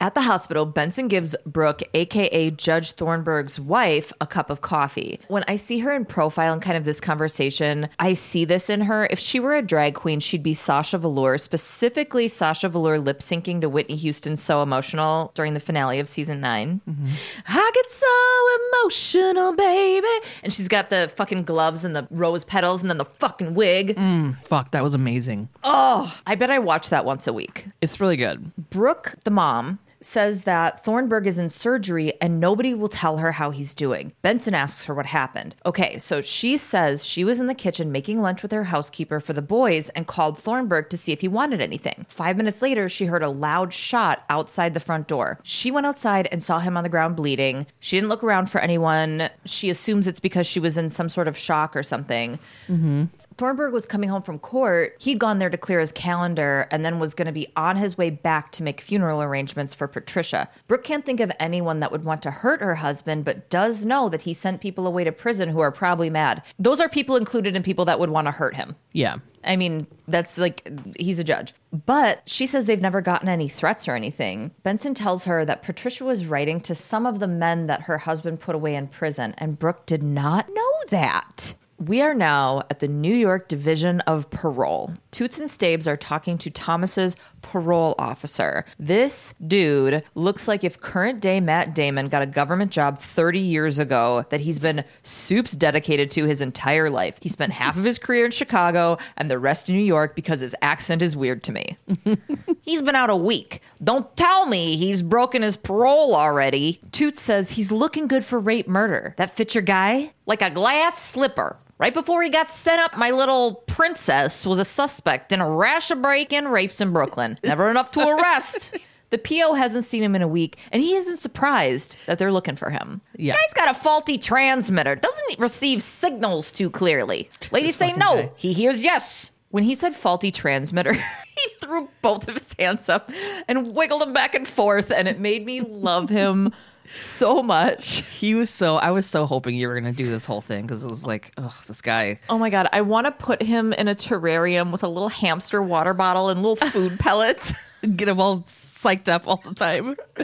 At 0.00 0.14
the 0.14 0.22
hospital, 0.22 0.64
Benson 0.66 1.08
gives 1.08 1.34
Brooke, 1.44 1.82
aka 1.92 2.50
Judge 2.50 2.92
Thornburg's 2.92 3.58
wife, 3.58 4.12
a 4.20 4.26
cup 4.26 4.50
of 4.50 4.60
coffee. 4.60 5.18
When 5.28 5.44
I 5.48 5.56
see 5.56 5.80
her 5.80 5.92
in 5.92 6.04
profile 6.04 6.52
and 6.52 6.62
kind 6.62 6.76
of 6.76 6.84
this 6.84 7.00
conversation, 7.00 7.88
I 7.98 8.12
see 8.12 8.44
this 8.44 8.70
in 8.70 8.82
her. 8.82 9.08
If 9.10 9.18
she 9.18 9.40
were 9.40 9.54
a 9.54 9.62
drag 9.62 9.94
queen, 9.94 10.20
she'd 10.20 10.42
be 10.42 10.54
Sasha 10.54 10.98
Velour, 10.98 11.38
specifically 11.38 12.28
Sasha 12.28 12.68
Velour 12.68 12.98
lip 12.98 13.20
syncing 13.20 13.60
to 13.60 13.68
Whitney 13.68 13.96
Houston 13.96 14.36
So 14.36 14.62
Emotional 14.62 15.32
during 15.34 15.54
the 15.54 15.60
finale 15.60 15.98
of 15.98 16.08
season 16.08 16.40
9 16.40 16.80
mm-hmm. 16.88 17.06
I 17.46 17.70
get 17.74 17.90
so 17.90 18.82
emotional, 18.82 19.54
baby. 19.54 20.26
And 20.42 20.52
she's 20.52 20.68
got 20.68 20.90
the 20.90 21.12
fucking 21.16 21.44
gloves 21.44 21.84
and 21.84 21.96
the 21.96 22.06
rose 22.10 22.44
petals 22.44 22.82
and 22.82 22.90
then 22.90 22.98
the 22.98 23.04
fucking 23.04 23.54
wig. 23.54 23.96
Mm, 23.96 24.38
fuck, 24.44 24.70
that 24.72 24.82
was 24.82 24.94
amazing. 24.94 25.48
Oh, 25.64 26.16
I 26.26 26.34
bet 26.34 26.50
I 26.50 26.58
watch 26.58 26.90
that 26.90 27.04
once 27.04 27.26
a 27.26 27.32
week. 27.32 27.63
It's 27.80 28.00
really 28.00 28.16
good. 28.16 28.52
Brooke, 28.70 29.14
the 29.24 29.30
mom, 29.30 29.78
says 30.04 30.44
that 30.44 30.84
Thornburg 30.84 31.26
is 31.26 31.38
in 31.38 31.48
surgery 31.48 32.12
and 32.20 32.38
nobody 32.38 32.74
will 32.74 32.88
tell 32.88 33.16
her 33.18 33.32
how 33.32 33.50
he's 33.50 33.74
doing. 33.74 34.12
Benson 34.22 34.54
asks 34.54 34.84
her 34.84 34.94
what 34.94 35.06
happened. 35.06 35.54
Okay, 35.64 35.98
so 35.98 36.20
she 36.20 36.56
says 36.56 37.06
she 37.06 37.24
was 37.24 37.40
in 37.40 37.46
the 37.46 37.54
kitchen 37.54 37.90
making 37.90 38.20
lunch 38.20 38.42
with 38.42 38.52
her 38.52 38.64
housekeeper 38.64 39.18
for 39.18 39.32
the 39.32 39.42
boys 39.42 39.88
and 39.90 40.06
called 40.06 40.38
Thornburg 40.38 40.90
to 40.90 40.98
see 40.98 41.12
if 41.12 41.22
he 41.22 41.28
wanted 41.28 41.60
anything. 41.60 42.04
Five 42.08 42.36
minutes 42.36 42.60
later, 42.60 42.88
she 42.88 43.06
heard 43.06 43.22
a 43.22 43.30
loud 43.30 43.72
shot 43.72 44.24
outside 44.28 44.74
the 44.74 44.80
front 44.80 45.08
door. 45.08 45.40
She 45.42 45.70
went 45.70 45.86
outside 45.86 46.28
and 46.30 46.42
saw 46.42 46.60
him 46.60 46.76
on 46.76 46.82
the 46.82 46.90
ground 46.90 47.16
bleeding. 47.16 47.66
She 47.80 47.96
didn't 47.96 48.10
look 48.10 48.22
around 48.22 48.50
for 48.50 48.60
anyone. 48.60 49.30
She 49.46 49.70
assumes 49.70 50.06
it's 50.06 50.20
because 50.20 50.46
she 50.46 50.60
was 50.60 50.76
in 50.76 50.90
some 50.90 51.08
sort 51.08 51.28
of 51.28 51.38
shock 51.38 51.74
or 51.74 51.82
something. 51.82 52.38
Mm-hmm. 52.68 53.04
Thornburg 53.36 53.72
was 53.72 53.86
coming 53.86 54.08
home 54.08 54.22
from 54.22 54.38
court. 54.38 54.96
He'd 55.00 55.18
gone 55.18 55.38
there 55.38 55.50
to 55.50 55.58
clear 55.58 55.80
his 55.80 55.92
calendar 55.92 56.66
and 56.70 56.84
then 56.84 56.98
was 56.98 57.14
going 57.14 57.26
to 57.26 57.32
be 57.32 57.48
on 57.56 57.76
his 57.76 57.98
way 57.98 58.10
back 58.10 58.52
to 58.52 58.62
make 58.62 58.80
funeral 58.80 59.22
arrangements 59.22 59.74
for 59.74 59.88
Patricia. 59.88 60.48
Brooke 60.68 60.84
can't 60.84 61.04
think 61.04 61.20
of 61.20 61.32
anyone 61.40 61.78
that 61.78 61.92
would 61.92 62.04
want 62.04 62.22
to 62.22 62.30
hurt 62.30 62.60
her 62.60 62.76
husband, 62.76 63.24
but 63.24 63.50
does 63.50 63.84
know 63.84 64.08
that 64.08 64.22
he 64.22 64.34
sent 64.34 64.60
people 64.60 64.86
away 64.86 65.04
to 65.04 65.12
prison 65.12 65.48
who 65.48 65.60
are 65.60 65.72
probably 65.72 66.10
mad. 66.10 66.42
Those 66.58 66.80
are 66.80 66.88
people 66.88 67.16
included 67.16 67.56
in 67.56 67.62
people 67.62 67.84
that 67.86 67.98
would 67.98 68.10
want 68.10 68.26
to 68.26 68.32
hurt 68.32 68.56
him. 68.56 68.76
Yeah. 68.92 69.16
I 69.42 69.56
mean, 69.56 69.86
that's 70.08 70.38
like, 70.38 70.66
he's 70.98 71.18
a 71.18 71.24
judge. 71.24 71.52
But 71.86 72.22
she 72.26 72.46
says 72.46 72.66
they've 72.66 72.80
never 72.80 73.00
gotten 73.00 73.28
any 73.28 73.48
threats 73.48 73.88
or 73.88 73.96
anything. 73.96 74.52
Benson 74.62 74.94
tells 74.94 75.24
her 75.24 75.44
that 75.44 75.62
Patricia 75.62 76.04
was 76.04 76.26
writing 76.26 76.60
to 76.62 76.74
some 76.74 77.04
of 77.04 77.18
the 77.18 77.26
men 77.26 77.66
that 77.66 77.82
her 77.82 77.98
husband 77.98 78.40
put 78.40 78.54
away 78.54 78.76
in 78.76 78.86
prison, 78.86 79.34
and 79.38 79.58
Brooke 79.58 79.84
did 79.86 80.02
not 80.02 80.48
know 80.52 80.72
that. 80.90 81.54
We 81.78 82.00
are 82.02 82.14
now 82.14 82.62
at 82.70 82.78
the 82.78 82.88
New 82.88 83.14
York 83.14 83.48
Division 83.48 84.00
of 84.02 84.30
Parole. 84.30 84.92
Toots 85.14 85.38
and 85.38 85.48
Stabes 85.48 85.86
are 85.86 85.96
talking 85.96 86.36
to 86.38 86.50
Thomas's 86.50 87.14
parole 87.40 87.94
officer. 88.00 88.64
This 88.80 89.32
dude 89.46 90.02
looks 90.16 90.48
like 90.48 90.64
if 90.64 90.80
current 90.80 91.20
day 91.20 91.38
Matt 91.38 91.72
Damon 91.72 92.08
got 92.08 92.22
a 92.22 92.26
government 92.26 92.72
job 92.72 92.98
30 92.98 93.38
years 93.38 93.78
ago 93.78 94.26
that 94.30 94.40
he's 94.40 94.58
been 94.58 94.82
soups 95.04 95.52
dedicated 95.52 96.10
to 96.10 96.24
his 96.24 96.40
entire 96.40 96.90
life. 96.90 97.18
He 97.22 97.28
spent 97.28 97.52
half 97.52 97.76
of 97.76 97.84
his 97.84 97.96
career 97.96 98.24
in 98.24 98.32
Chicago 98.32 98.98
and 99.16 99.30
the 99.30 99.38
rest 99.38 99.68
in 99.68 99.76
New 99.76 99.84
York 99.84 100.16
because 100.16 100.40
his 100.40 100.56
accent 100.60 101.00
is 101.00 101.16
weird 101.16 101.44
to 101.44 101.52
me. 101.52 101.78
He's 102.62 102.82
been 102.82 102.96
out 102.96 103.10
a 103.10 103.14
week. 103.14 103.60
Don't 103.84 104.16
tell 104.16 104.46
me 104.46 104.78
he's 104.78 105.02
broken 105.02 105.42
his 105.42 105.54
parole 105.54 106.16
already. 106.16 106.80
Toots 106.92 107.20
says 107.20 107.52
he's 107.52 107.70
looking 107.70 108.06
good 108.06 108.24
for 108.24 108.40
rape 108.40 108.66
murder. 108.66 109.14
That 109.18 109.36
fits 109.36 109.54
your 109.54 109.60
guy? 109.60 110.14
Like 110.24 110.40
a 110.40 110.48
glass 110.48 110.96
slipper. 110.98 111.58
Right 111.78 111.92
before 111.92 112.22
he 112.22 112.30
got 112.30 112.48
set 112.48 112.78
up, 112.78 112.96
my 112.96 113.10
little 113.10 113.56
princess 113.66 114.46
was 114.46 114.58
a 114.58 114.64
suspect 114.64 115.32
in 115.32 115.40
a 115.40 115.48
rash 115.48 115.90
of 115.90 116.00
break 116.00 116.32
in 116.32 116.48
rapes 116.48 116.80
in 116.80 116.92
Brooklyn. 116.92 117.38
Never 117.42 117.70
enough 117.70 117.90
to 117.92 118.00
arrest. 118.08 118.76
The 119.10 119.18
PO 119.18 119.54
hasn't 119.54 119.84
seen 119.84 120.02
him 120.02 120.16
in 120.16 120.22
a 120.22 120.26
week, 120.26 120.58
and 120.72 120.82
he 120.82 120.96
isn't 120.96 121.18
surprised 121.18 121.96
that 122.06 122.18
they're 122.18 122.32
looking 122.32 122.56
for 122.56 122.70
him. 122.70 123.00
Yeah. 123.16 123.34
Guy's 123.34 123.54
got 123.54 123.70
a 123.70 123.74
faulty 123.78 124.18
transmitter. 124.18 124.96
Doesn't 124.96 125.38
receive 125.38 125.84
signals 125.84 126.50
too 126.50 126.68
clearly. 126.68 127.30
Ladies 127.52 127.76
say 127.76 127.92
no. 127.92 128.14
guy. 128.16 128.30
He 128.34 128.52
hears 128.52 128.82
yes. 128.82 129.30
When 129.50 129.62
he 129.62 129.76
said 129.76 129.94
faulty 129.94 130.32
transmitter, 130.32 130.94
he 131.36 131.50
threw 131.60 131.90
both 132.02 132.26
of 132.26 132.34
his 132.34 132.56
hands 132.58 132.88
up 132.88 133.08
and 133.46 133.72
wiggled 133.72 134.00
them 134.00 134.12
back 134.14 134.34
and 134.34 134.48
forth, 134.48 134.90
and 134.90 135.06
it 135.06 135.20
made 135.20 135.46
me 135.46 135.60
love 135.60 136.08
him 136.08 136.52
so 136.98 137.42
much. 137.42 138.02
He 138.10 138.34
was 138.34 138.50
so 138.50 138.76
I 138.76 138.90
was 138.90 139.06
so 139.06 139.26
hoping 139.26 139.56
you 139.56 139.68
were 139.68 139.74
gonna 139.74 139.92
do 139.92 140.06
this 140.06 140.24
whole 140.24 140.40
thing 140.40 140.62
because 140.62 140.84
it 140.84 140.88
was 140.88 141.06
like, 141.06 141.32
oh, 141.36 141.56
this 141.66 141.80
guy. 141.80 142.18
Oh 142.28 142.38
my 142.38 142.50
god, 142.50 142.68
I 142.72 142.82
want 142.82 143.06
to 143.06 143.12
put 143.12 143.42
him 143.42 143.72
in 143.72 143.88
a 143.88 143.94
terrarium 143.94 144.70
with 144.72 144.82
a 144.82 144.88
little 144.88 145.08
hamster 145.08 145.62
water 145.62 145.94
bottle 145.94 146.28
and 146.30 146.42
little 146.42 146.68
food 146.68 146.98
pellets. 146.98 147.52
Get 147.96 148.08
him 148.08 148.18
all 148.20 148.40
psyched 148.40 149.08
up 149.10 149.28
all 149.28 149.42
the 149.44 149.54
time. 149.54 149.88
Like, 149.88 149.98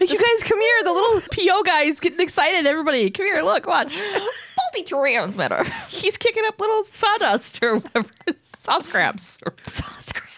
you 0.00 0.06
guys 0.06 0.42
come 0.42 0.60
here. 0.60 0.84
The 0.84 0.92
little 0.92 1.20
PO 1.32 1.62
guy 1.64 1.82
is 1.82 1.98
getting 1.98 2.20
excited. 2.20 2.66
Everybody, 2.66 3.10
come 3.10 3.26
here. 3.26 3.42
Look, 3.42 3.66
watch. 3.66 3.96
faulty 3.96 4.84
transmitter. 4.86 5.64
He's 5.88 6.16
kicking 6.16 6.44
up 6.46 6.60
little 6.60 6.84
sawdust 6.84 7.60
or 7.62 7.78
whatever. 7.78 8.08
Saw 8.40 8.80
scraps. 8.80 9.38
Saw 9.66 9.86
scraps. 9.98 10.29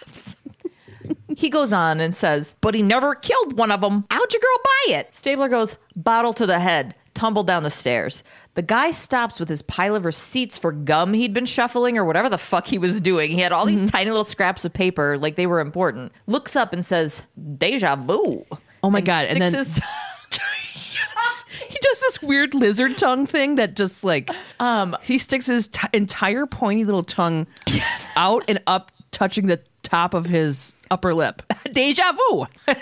He 1.36 1.50
goes 1.50 1.72
on 1.72 2.00
and 2.00 2.14
says, 2.14 2.54
but 2.60 2.74
he 2.74 2.82
never 2.82 3.14
killed 3.14 3.56
one 3.56 3.70
of 3.70 3.80
them. 3.80 4.04
How'd 4.10 4.32
your 4.32 4.40
girl 4.40 4.60
buy 4.64 4.92
it? 4.98 5.14
Stabler 5.14 5.48
goes, 5.48 5.76
bottle 5.96 6.32
to 6.34 6.46
the 6.46 6.58
head, 6.60 6.94
tumble 7.14 7.42
down 7.44 7.62
the 7.62 7.70
stairs. 7.70 8.22
The 8.54 8.62
guy 8.62 8.90
stops 8.90 9.40
with 9.40 9.48
his 9.48 9.62
pile 9.62 9.94
of 9.94 10.04
receipts 10.04 10.58
for 10.58 10.72
gum 10.72 11.14
he'd 11.14 11.32
been 11.32 11.46
shuffling 11.46 11.96
or 11.96 12.04
whatever 12.04 12.28
the 12.28 12.38
fuck 12.38 12.66
he 12.66 12.76
was 12.78 13.00
doing. 13.00 13.30
He 13.30 13.40
had 13.40 13.52
all 13.52 13.64
these 13.66 13.90
tiny 13.90 14.10
little 14.10 14.24
scraps 14.24 14.64
of 14.64 14.72
paper 14.72 15.16
like 15.16 15.36
they 15.36 15.46
were 15.46 15.60
important. 15.60 16.12
Looks 16.26 16.54
up 16.56 16.72
and 16.72 16.84
says, 16.84 17.22
deja 17.56 17.96
vu. 17.96 18.44
Oh 18.82 18.90
my 18.90 19.00
God, 19.00 19.26
and 19.28 19.40
then- 19.40 19.54
his- 19.54 19.80
He 21.68 21.78
does 21.80 22.00
this 22.00 22.22
weird 22.22 22.54
lizard 22.54 22.96
tongue 22.98 23.26
thing 23.26 23.54
that 23.56 23.76
just 23.76 24.04
like 24.04 24.30
um 24.60 24.96
he 25.02 25.18
sticks 25.18 25.46
his 25.46 25.68
t- 25.68 25.86
entire 25.92 26.46
pointy 26.46 26.84
little 26.84 27.02
tongue 27.02 27.46
out 28.16 28.44
and 28.48 28.60
up 28.66 28.90
touching 29.12 29.46
the 29.46 29.60
top 29.82 30.14
of 30.14 30.26
his 30.26 30.74
upper 30.90 31.14
lip. 31.14 31.42
Deja 31.72 32.12
vu. 32.12 32.46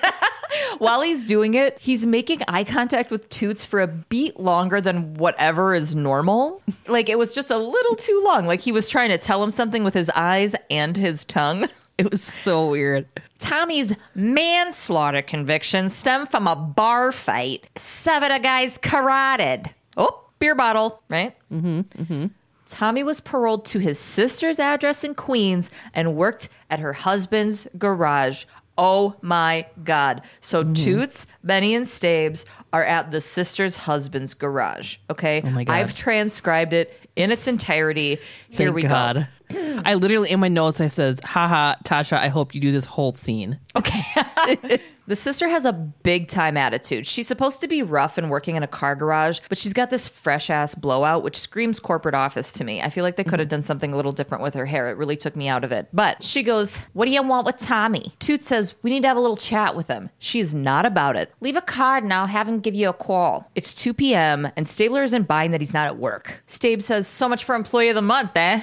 While 0.79 1.03
he's 1.03 1.25
doing 1.25 1.55
it, 1.55 1.79
he's 1.79 2.07
making 2.07 2.41
eye 2.49 2.65
contact 2.65 3.11
with 3.11 3.29
Toots 3.29 3.65
for 3.65 3.81
a 3.81 3.87
beat 3.87 4.41
longer 4.41 4.81
than 4.81 5.15
whatever 5.15 5.75
is 5.75 5.95
normal. 5.95 6.63
Like 6.87 7.09
it 7.09 7.19
was 7.19 7.33
just 7.33 7.51
a 7.51 7.59
little 7.59 7.97
too 7.97 8.23
long. 8.25 8.47
Like 8.47 8.61
he 8.61 8.73
was 8.73 8.89
trying 8.89 9.11
to 9.11 9.19
tell 9.19 9.43
him 9.43 9.51
something 9.51 9.85
with 9.85 9.95
his 9.95 10.11
eyes 10.11 10.55
and 10.71 10.97
his 10.97 11.25
tongue. 11.25 11.69
It 11.99 12.11
was 12.11 12.23
so 12.23 12.71
weird. 12.71 13.07
Tommy's 13.39 13.95
manslaughter 14.15 15.21
conviction 15.21 15.91
stemmed 15.91 16.31
from 16.31 16.47
a 16.47 16.57
bar 16.57 17.13
fight. 17.13 17.67
Seven 17.77 18.33
of 18.33 18.43
guys 18.43 18.79
carotid. 18.79 19.75
Oh, 19.99 20.25
beer 20.39 20.55
bottle, 20.55 21.03
right? 21.11 21.37
Mm-hmm. 21.53 21.81
Mm-hmm. 21.81 22.27
Tommy 22.71 23.03
was 23.03 23.21
paroled 23.21 23.65
to 23.67 23.79
his 23.79 23.99
sister's 23.99 24.59
address 24.59 25.05
in 25.05 25.15
Queens 25.15 25.71
and 25.93 26.17
worked 26.17 26.49
at 26.71 26.81
her 26.81 26.93
husband's 26.93 27.67
garage. 27.77 28.45
Oh 28.79 29.15
my 29.21 29.67
God. 29.85 30.23
So 30.41 30.65
mm-hmm. 30.65 30.73
Toots, 30.73 31.27
Benny, 31.45 31.75
and 31.75 31.87
Stabes 31.87 32.47
are 32.73 32.85
at 32.85 33.11
the 33.11 33.21
sister's 33.21 33.77
husband's 33.77 34.33
garage. 34.33 34.97
Okay. 35.11 35.43
Oh 35.45 35.51
my 35.51 35.65
God. 35.65 35.75
I've 35.75 35.95
transcribed 35.95 36.73
it 36.73 36.97
in 37.17 37.31
its 37.31 37.47
entirety. 37.47 38.19
Here 38.51 38.67
Thank 38.67 38.75
we 38.75 38.83
God. 38.83 39.29
go. 39.49 39.83
I 39.85 39.95
literally 39.95 40.31
in 40.31 40.41
my 40.41 40.49
notes 40.49 40.81
I 40.81 40.89
says, 40.89 41.21
haha, 41.25 41.77
Tasha, 41.85 42.19
I 42.19 42.29
hope 42.29 42.55
you 42.55 42.61
do 42.61 42.73
this 42.73 42.85
whole 42.85 43.15
scene. 43.15 43.59
Okay. 43.77 44.81
The 45.11 45.17
sister 45.17 45.49
has 45.49 45.65
a 45.65 45.73
big 45.73 46.29
time 46.29 46.57
attitude. 46.57 47.05
She's 47.05 47.27
supposed 47.27 47.61
to 47.63 47.67
be 47.67 47.83
rough 47.83 48.17
and 48.17 48.31
working 48.31 48.55
in 48.55 48.63
a 48.63 48.69
car 48.69 48.95
garage, 48.95 49.41
but 49.49 49.59
she's 49.59 49.73
got 49.73 49.91
this 49.91 50.07
fresh 50.09 50.51
ass 50.51 50.77
blowout, 50.77 51.25
which 51.25 51.37
screams 51.37 51.81
corporate 51.81 52.15
office 52.15 52.53
to 52.53 52.63
me. 52.63 52.81
I 52.81 52.91
feel 52.91 53.03
like 53.03 53.17
they 53.17 53.25
could 53.25 53.41
have 53.41 53.49
mm-hmm. 53.49 53.57
done 53.57 53.63
something 53.65 53.93
a 53.93 53.97
little 53.97 54.13
different 54.13 54.45
with 54.45 54.55
her 54.55 54.67
hair. 54.67 54.89
It 54.89 54.97
really 54.97 55.17
took 55.17 55.35
me 55.35 55.49
out 55.49 55.65
of 55.65 55.73
it. 55.73 55.89
But 55.93 56.23
she 56.23 56.45
goes, 56.45 56.77
What 56.93 57.07
do 57.07 57.11
you 57.11 57.25
want 57.25 57.45
with 57.45 57.59
Tommy? 57.59 58.13
Toot 58.21 58.45
says, 58.45 58.77
We 58.85 58.91
need 58.91 59.03
to 59.03 59.09
have 59.09 59.17
a 59.17 59.21
little 59.21 59.37
chat 59.37 59.75
with 59.75 59.89
him. 59.89 60.11
She's 60.21 60.55
not 60.55 60.87
about 60.87 61.17
it. 61.17 61.33
Leave 61.41 61.57
a 61.57 61.61
card 61.61 62.05
and 62.05 62.13
I'll 62.15 62.27
have 62.27 62.47
him 62.47 62.61
give 62.61 62.77
you 62.77 62.89
a 62.89 62.93
call. 62.93 63.51
It's 63.57 63.75
2 63.75 63.95
p.m., 63.95 64.49
and 64.57 64.69
Stabler 64.69 65.03
isn't 65.03 65.27
buying 65.27 65.51
that 65.51 65.61
he's 65.61 65.75
not 65.75 65.89
at 65.89 65.97
work. 65.97 66.45
Stabe 66.47 66.83
says, 66.83 67.09
So 67.09 67.29
much 67.29 67.43
for 67.43 67.57
employee 67.57 67.89
of 67.89 67.97
the 67.97 68.03
month, 68.03 68.35
eh? 68.41 68.63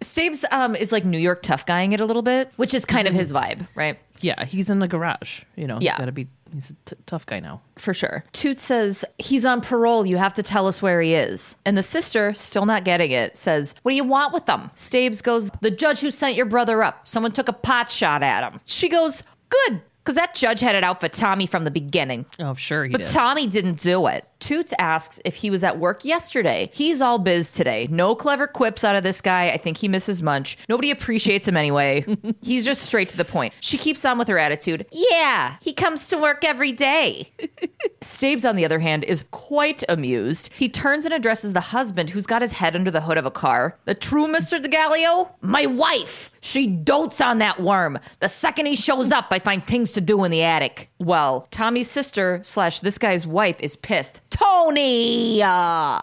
Stabes 0.00 0.44
um, 0.52 0.76
is 0.76 0.92
like 0.92 1.04
New 1.04 1.18
York 1.18 1.42
tough 1.42 1.66
guying 1.66 1.92
it 1.92 2.00
a 2.00 2.04
little 2.04 2.22
bit, 2.22 2.52
which 2.56 2.72
is 2.72 2.84
kind 2.84 3.08
of 3.08 3.14
his 3.14 3.32
vibe, 3.32 3.66
right? 3.74 3.98
yeah, 4.20 4.44
he's 4.44 4.68
in 4.70 4.78
the 4.80 4.88
garage. 4.88 5.42
You 5.56 5.66
know, 5.68 5.78
Yeah. 5.80 5.92
he's 5.92 5.98
got 5.98 6.04
to 6.06 6.12
be. 6.12 6.28
He's 6.52 6.70
a 6.70 6.74
t- 6.86 6.96
tough 7.06 7.26
guy 7.26 7.40
now. 7.40 7.60
For 7.76 7.92
sure. 7.92 8.24
Toot 8.32 8.58
says, 8.58 9.04
He's 9.18 9.44
on 9.44 9.60
parole. 9.60 10.06
You 10.06 10.16
have 10.16 10.32
to 10.34 10.42
tell 10.42 10.66
us 10.66 10.80
where 10.80 11.02
he 11.02 11.14
is. 11.14 11.56
And 11.66 11.76
the 11.76 11.82
sister, 11.82 12.32
still 12.34 12.64
not 12.64 12.84
getting 12.84 13.10
it, 13.12 13.36
says, 13.36 13.74
What 13.82 13.92
do 13.92 13.96
you 13.96 14.02
want 14.04 14.32
with 14.32 14.46
them? 14.46 14.70
Stabes 14.74 15.20
goes, 15.20 15.50
The 15.60 15.70
judge 15.70 16.00
who 16.00 16.10
sent 16.10 16.36
your 16.36 16.46
brother 16.46 16.82
up. 16.82 17.06
Someone 17.06 17.32
took 17.32 17.48
a 17.48 17.52
pot 17.52 17.90
shot 17.90 18.22
at 18.22 18.50
him. 18.50 18.60
She 18.64 18.88
goes, 18.88 19.22
Good. 19.50 19.82
Because 20.02 20.14
that 20.14 20.34
judge 20.34 20.60
had 20.60 20.74
it 20.74 20.82
out 20.82 21.00
for 21.00 21.08
Tommy 21.08 21.44
from 21.46 21.64
the 21.64 21.70
beginning. 21.70 22.24
Oh, 22.40 22.54
sure 22.54 22.86
he 22.86 22.92
But 22.92 23.02
did. 23.02 23.10
Tommy 23.10 23.46
didn't 23.46 23.82
do 23.82 24.06
it. 24.06 24.24
Toots 24.40 24.72
asks 24.78 25.20
if 25.24 25.36
he 25.36 25.50
was 25.50 25.64
at 25.64 25.78
work 25.78 26.04
yesterday. 26.04 26.70
He's 26.72 27.00
all 27.00 27.18
biz 27.18 27.52
today. 27.52 27.88
No 27.90 28.14
clever 28.14 28.46
quips 28.46 28.84
out 28.84 28.94
of 28.94 29.02
this 29.02 29.20
guy. 29.20 29.48
I 29.50 29.56
think 29.56 29.78
he 29.78 29.88
misses 29.88 30.22
Munch. 30.22 30.56
Nobody 30.68 30.90
appreciates 30.90 31.48
him 31.48 31.56
anyway. 31.56 32.04
He's 32.42 32.64
just 32.64 32.82
straight 32.82 33.08
to 33.08 33.16
the 33.16 33.24
point. 33.24 33.52
She 33.60 33.76
keeps 33.78 34.04
on 34.04 34.18
with 34.18 34.28
her 34.28 34.38
attitude. 34.38 34.86
Yeah, 34.92 35.56
he 35.60 35.72
comes 35.72 36.08
to 36.08 36.18
work 36.18 36.44
every 36.44 36.72
day. 36.72 37.32
Stabes, 38.00 38.44
on 38.44 38.56
the 38.56 38.64
other 38.64 38.78
hand, 38.78 39.04
is 39.04 39.24
quite 39.30 39.82
amused. 39.88 40.50
He 40.56 40.68
turns 40.68 41.04
and 41.04 41.12
addresses 41.12 41.52
the 41.52 41.60
husband 41.60 42.10
who's 42.10 42.26
got 42.26 42.42
his 42.42 42.52
head 42.52 42.76
under 42.76 42.90
the 42.90 43.02
hood 43.02 43.18
of 43.18 43.26
a 43.26 43.30
car. 43.30 43.76
The 43.86 43.94
true 43.94 44.26
Mr. 44.28 44.62
DeGallio? 44.62 45.30
My 45.40 45.66
wife. 45.66 46.30
She 46.40 46.66
dotes 46.66 47.20
on 47.20 47.38
that 47.38 47.60
worm. 47.60 47.98
The 48.20 48.28
second 48.28 48.66
he 48.66 48.76
shows 48.76 49.10
up, 49.10 49.26
I 49.30 49.38
find 49.38 49.66
things 49.66 49.90
to 49.92 50.00
do 50.00 50.22
in 50.24 50.30
the 50.30 50.42
attic. 50.42 50.90
Well, 50.98 51.46
Tommy's 51.50 51.90
sister 51.90 52.40
slash 52.42 52.80
this 52.80 52.98
guy's 52.98 53.26
wife 53.26 53.56
is 53.60 53.76
pissed. 53.76 54.20
Tony! 54.30 55.40
Uh. 55.42 56.00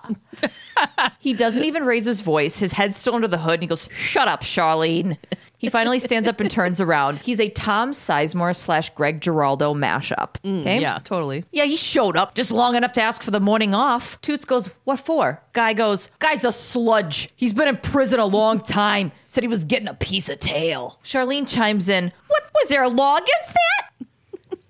he 1.20 1.34
doesn't 1.34 1.64
even 1.64 1.84
raise 1.86 2.06
his 2.06 2.22
voice. 2.22 2.58
His 2.58 2.74
head's 2.74 2.98
still 2.98 3.16
under 3.16 3.28
the 3.28 3.38
hood, 3.38 3.56
and 3.56 3.64
he 3.64 3.68
goes, 3.68 3.88
Shut 3.92 4.28
up, 4.28 4.42
Charlene. 4.44 5.18
He 5.58 5.70
finally 5.70 6.00
stands 6.00 6.28
up 6.28 6.40
and 6.40 6.52
turns 6.52 6.82
around. 6.82 7.20
He's 7.20 7.40
a 7.40 7.50
Tom 7.50 7.92
Sizemore 7.92 8.56
slash 8.56 8.90
Greg 8.92 9.22
Giraldo 9.22 9.74
mashup. 9.74 10.36
Okay? 10.46 10.80
yeah, 10.80 11.00
totally. 11.04 11.46
Yeah, 11.52 11.64
he 11.64 11.78
showed 11.78 12.18
up 12.18 12.36
just 12.36 12.52
long 12.52 12.76
enough 12.76 12.92
to 12.94 13.02
ask 13.02 13.24
for 13.24 13.32
the 13.32 13.40
morning 13.40 13.74
off. 13.74 14.20
Toots 14.22 14.46
goes, 14.46 14.70
What 14.84 15.00
for? 15.00 15.42
Guy 15.54 15.74
goes, 15.74 16.10
Guy's 16.20 16.44
a 16.44 16.52
sludge. 16.52 17.30
He's 17.36 17.54
been 17.54 17.68
in 17.68 17.78
prison 17.78 18.20
a 18.20 18.26
long 18.26 18.60
time. 18.60 19.12
Said 19.28 19.44
he 19.44 19.48
was 19.48 19.66
getting 19.66 19.88
a 19.88 19.94
piece 19.94 20.30
of 20.30 20.40
tail. 20.40 21.00
Charlene 21.04 21.48
chimes 21.48 21.90
in, 21.90 22.12
What 22.28 22.44
was 22.54 22.70
there 22.70 22.84
a 22.84 22.90
law 22.90 23.16
against 23.16 23.54
that? 23.54 23.85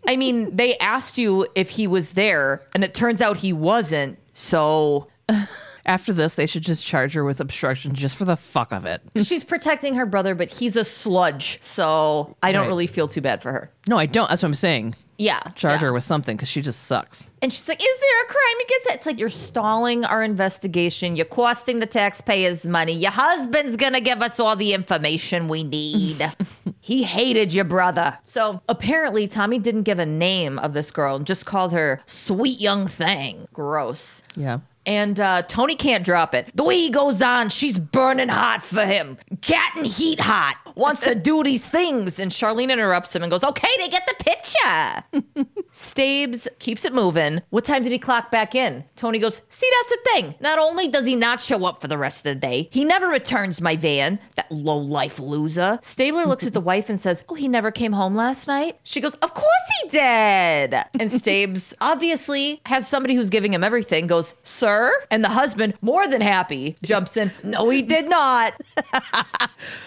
I 0.07 0.15
mean, 0.15 0.55
they 0.55 0.77
asked 0.77 1.17
you 1.17 1.47
if 1.55 1.71
he 1.71 1.87
was 1.87 2.11
there, 2.13 2.61
and 2.73 2.83
it 2.83 2.93
turns 2.93 3.21
out 3.21 3.37
he 3.37 3.53
wasn't. 3.53 4.17
So 4.33 5.07
After 5.87 6.13
this, 6.13 6.33
they 6.33 6.47
should 6.47 6.63
just 6.63 6.83
charge 6.83 7.13
her 7.13 7.23
with 7.23 7.39
obstruction 7.39 7.93
just 7.93 8.15
for 8.15 8.25
the 8.25 8.35
fuck 8.35 8.71
of 8.71 8.85
it. 8.85 9.01
she's 9.23 9.43
protecting 9.43 9.93
her 9.93 10.07
brother, 10.07 10.33
but 10.33 10.49
he's 10.49 10.75
a 10.75 10.83
sludge. 10.83 11.59
So 11.61 12.35
I 12.41 12.51
don't 12.51 12.61
Right. 12.63 12.67
really 12.69 12.87
feel 12.87 13.07
too 13.07 13.21
bad 13.21 13.43
for 13.43 13.51
her. 13.51 13.69
No, 13.87 13.95
I 13.97 14.07
don't. 14.07 14.27
That's 14.27 14.41
what 14.41 14.49
I'm 14.49 14.55
saying. 14.55 14.95
Yeah. 15.17 15.39
Charge 15.55 15.81
yeah. 15.81 15.87
her 15.87 15.93
with 15.93 16.03
something 16.03 16.35
because 16.35 16.49
she 16.49 16.61
just 16.61 16.83
sucks. 16.83 17.33
And 17.41 17.51
she's 17.51 17.67
like, 17.67 17.81
Is 17.81 17.99
there 17.99 18.23
a 18.23 18.27
crime 18.27 18.65
against 18.65 18.87
it? 18.87 18.93
It's 18.95 19.05
like 19.05 19.19
you're 19.19 19.29
stalling 19.29 20.05
our 20.05 20.23
investigation. 20.23 21.15
You're 21.15 21.25
costing 21.25 21.79
the 21.79 21.85
taxpayers 21.85 22.65
money. 22.65 22.93
Your 22.93 23.11
husband's 23.11 23.77
going 23.77 23.93
to 23.93 24.01
give 24.01 24.21
us 24.21 24.39
all 24.39 24.55
the 24.55 24.73
information 24.73 25.47
we 25.47 25.63
need. 25.63 26.29
he 26.79 27.03
hated 27.03 27.53
your 27.53 27.65
brother. 27.65 28.17
So 28.23 28.61
apparently, 28.67 29.27
Tommy 29.27 29.59
didn't 29.59 29.83
give 29.83 29.99
a 29.99 30.05
name 30.05 30.59
of 30.59 30.73
this 30.73 30.91
girl 30.91 31.15
and 31.15 31.25
just 31.25 31.45
called 31.45 31.71
her 31.71 32.01
sweet 32.05 32.59
young 32.59 32.87
thing. 32.87 33.47
Gross. 33.53 34.21
Yeah. 34.35 34.59
And 34.85 35.19
uh, 35.19 35.41
Tony 35.43 35.75
can't 35.75 36.03
drop 36.03 36.35
it. 36.35 36.51
The 36.53 36.63
way 36.63 36.77
he 36.77 36.89
goes 36.89 37.21
on, 37.21 37.49
she's 37.49 37.79
burning 37.79 38.29
hot 38.29 38.61
for 38.61 38.85
him. 38.85 39.17
Cat 39.41 39.73
and 39.75 39.87
heat 39.87 40.19
hot. 40.19 40.57
Wants 40.75 41.01
to 41.01 41.15
do 41.15 41.43
these 41.43 41.65
things. 41.65 42.19
And 42.19 42.31
Charlene 42.31 42.71
interrupts 42.71 43.15
him 43.15 43.23
and 43.23 43.29
goes, 43.31 43.43
Okay, 43.43 43.69
they 43.77 43.87
get 43.89 44.07
the 44.07 44.23
picture. 44.23 45.45
Stabes 45.71 46.47
keeps 46.59 46.85
it 46.85 46.93
moving. 46.93 47.41
What 47.49 47.63
time 47.63 47.83
did 47.83 47.91
he 47.91 47.99
clock 47.99 48.31
back 48.31 48.55
in? 48.55 48.83
Tony 48.95 49.19
goes, 49.19 49.41
See, 49.49 49.69
that's 49.79 49.89
the 49.89 49.99
thing. 50.13 50.35
Not 50.39 50.59
only 50.59 50.87
does 50.87 51.05
he 51.05 51.15
not 51.15 51.41
show 51.41 51.65
up 51.65 51.81
for 51.81 51.87
the 51.87 51.97
rest 51.97 52.19
of 52.19 52.23
the 52.23 52.35
day, 52.35 52.69
he 52.71 52.85
never 52.85 53.07
returns 53.07 53.61
my 53.61 53.75
van. 53.75 54.19
That 54.35 54.51
low 54.51 54.77
life 54.77 55.19
loser. 55.19 55.79
Stabler 55.81 56.25
looks 56.25 56.45
at 56.45 56.53
the 56.53 56.61
wife 56.61 56.89
and 56.89 56.99
says, 56.99 57.23
Oh, 57.29 57.35
he 57.35 57.47
never 57.47 57.71
came 57.71 57.93
home 57.93 58.15
last 58.15 58.47
night? 58.47 58.77
She 58.83 59.01
goes, 59.01 59.15
Of 59.15 59.33
course 59.33 59.51
he 59.81 59.89
did. 59.89 60.75
And 60.99 61.11
Stabes 61.19 61.73
obviously 61.81 62.61
has 62.65 62.87
somebody 62.87 63.15
who's 63.15 63.29
giving 63.29 63.53
him 63.53 63.63
everything, 63.63 64.07
goes, 64.07 64.35
Sir? 64.43 64.93
And 65.11 65.23
the 65.23 65.29
husband, 65.29 65.75
more 65.81 66.07
than 66.07 66.21
happy, 66.21 66.77
jumps 66.83 67.17
in, 67.17 67.31
No, 67.43 67.69
he 67.69 67.81
did 67.81 68.09
not. 68.09 68.53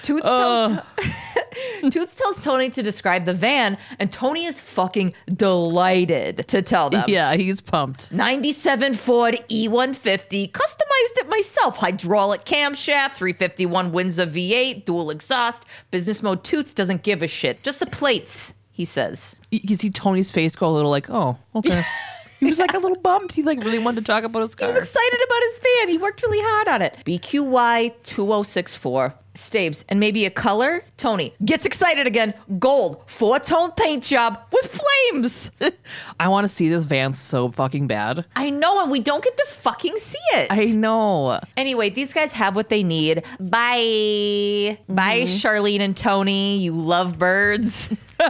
Toots 0.03 0.22
tells, 0.22 0.72
uh, 0.72 0.78
Toots 1.91 2.14
tells 2.14 2.41
Tony 2.41 2.71
to 2.71 2.83
describe 2.83 3.25
the 3.25 3.35
van, 3.35 3.79
and 3.99 4.11
Tony 4.11 4.45
is 4.45 4.61
fucking 4.61 5.14
delighted 5.33 6.47
to 6.49 6.62
tell 6.62 6.91
them. 6.91 7.05
Yeah, 7.09 7.35
he's 7.35 7.61
pumped. 7.61 8.12
97 8.12 8.95
Ford 8.95 9.37
E150, 9.49 10.51
customized 10.51 11.19
it 11.19 11.29
myself. 11.29 11.79
Hydraulic 11.79 12.45
camshaft, 12.45 13.14
351 13.14 13.93
Windsor 13.93 14.27
V8, 14.27 14.85
dual 14.85 15.11
exhaust. 15.11 15.64
Business 15.91 16.23
mode 16.23 16.45
Toots 16.45 16.75
doesn't 16.75 17.03
give 17.03 17.23
a 17.23 17.29
shit. 17.29 17.62
Just 17.62 17.81
the 17.81 17.87
plates, 17.87 18.55
he 18.71 18.85
says. 18.85 19.37
You 19.51 19.77
see 19.77 19.91
Tony's 19.91 20.31
face 20.31 20.57
go 20.57 20.69
a 20.69 20.71
little 20.71 20.91
like, 20.91 21.09
oh, 21.11 21.38
okay. 21.55 21.83
he 22.40 22.46
was 22.46 22.59
like 22.59 22.74
a 22.74 22.79
little 22.79 22.98
bummed. 22.98 23.33
He 23.33 23.42
like 23.42 23.59
really 23.61 23.79
wanted 23.79 24.01
to 24.01 24.12
talk 24.12 24.24
about 24.24 24.42
his 24.42 24.55
car. 24.55 24.68
He 24.68 24.74
was 24.74 24.79
excited 24.79 25.20
about 25.24 25.42
his 25.42 25.61
van. 25.61 25.88
He 25.88 25.98
worked 25.98 26.22
really 26.22 26.40
hard 26.40 26.68
on 26.68 26.83
it. 26.83 26.96
BQY 27.05 27.94
2064. 28.05 29.14
Stabes 29.35 29.85
and 29.88 30.01
maybe 30.01 30.24
a 30.24 30.31
color. 30.31 30.83
Tony 30.96 31.33
gets 31.44 31.64
excited 31.64 32.09
again. 32.09 32.35
Gold, 32.59 33.05
four 33.09 33.38
tone 33.38 33.70
paint 33.70 34.03
job 34.03 34.40
with 34.53 34.81
flames. 35.12 35.53
I 36.20 36.27
want 36.27 36.44
to 36.44 36.48
see 36.48 36.68
this 36.68 36.83
van 36.83 37.14
so 37.14 37.48
fucking 37.48 37.87
bad. 37.87 38.24
I 38.35 38.51
know, 38.51 38.83
and 38.83 38.90
we 38.90 38.98
don't 38.98 39.22
get 39.22 39.37
to 39.37 39.46
fucking 39.46 39.96
see 39.98 40.18
it. 40.33 40.48
I 40.51 40.66
know. 40.74 41.40
Anyway, 41.57 41.88
these 41.90 42.12
guys 42.12 42.33
have 42.33 42.57
what 42.57 42.68
they 42.68 42.83
need. 42.83 43.22
Bye. 43.38 44.79
Bye, 44.88 45.20
mm-hmm. 45.20 45.29
Charlene 45.29 45.81
and 45.81 45.96
Tony. 45.96 46.59
You 46.59 46.72
love 46.72 47.18
birds. 47.18 47.94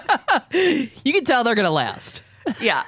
You 0.52 1.12
can 1.14 1.24
tell 1.24 1.44
they're 1.44 1.54
gonna 1.54 1.70
last. 1.70 2.22
Yeah. 2.60 2.84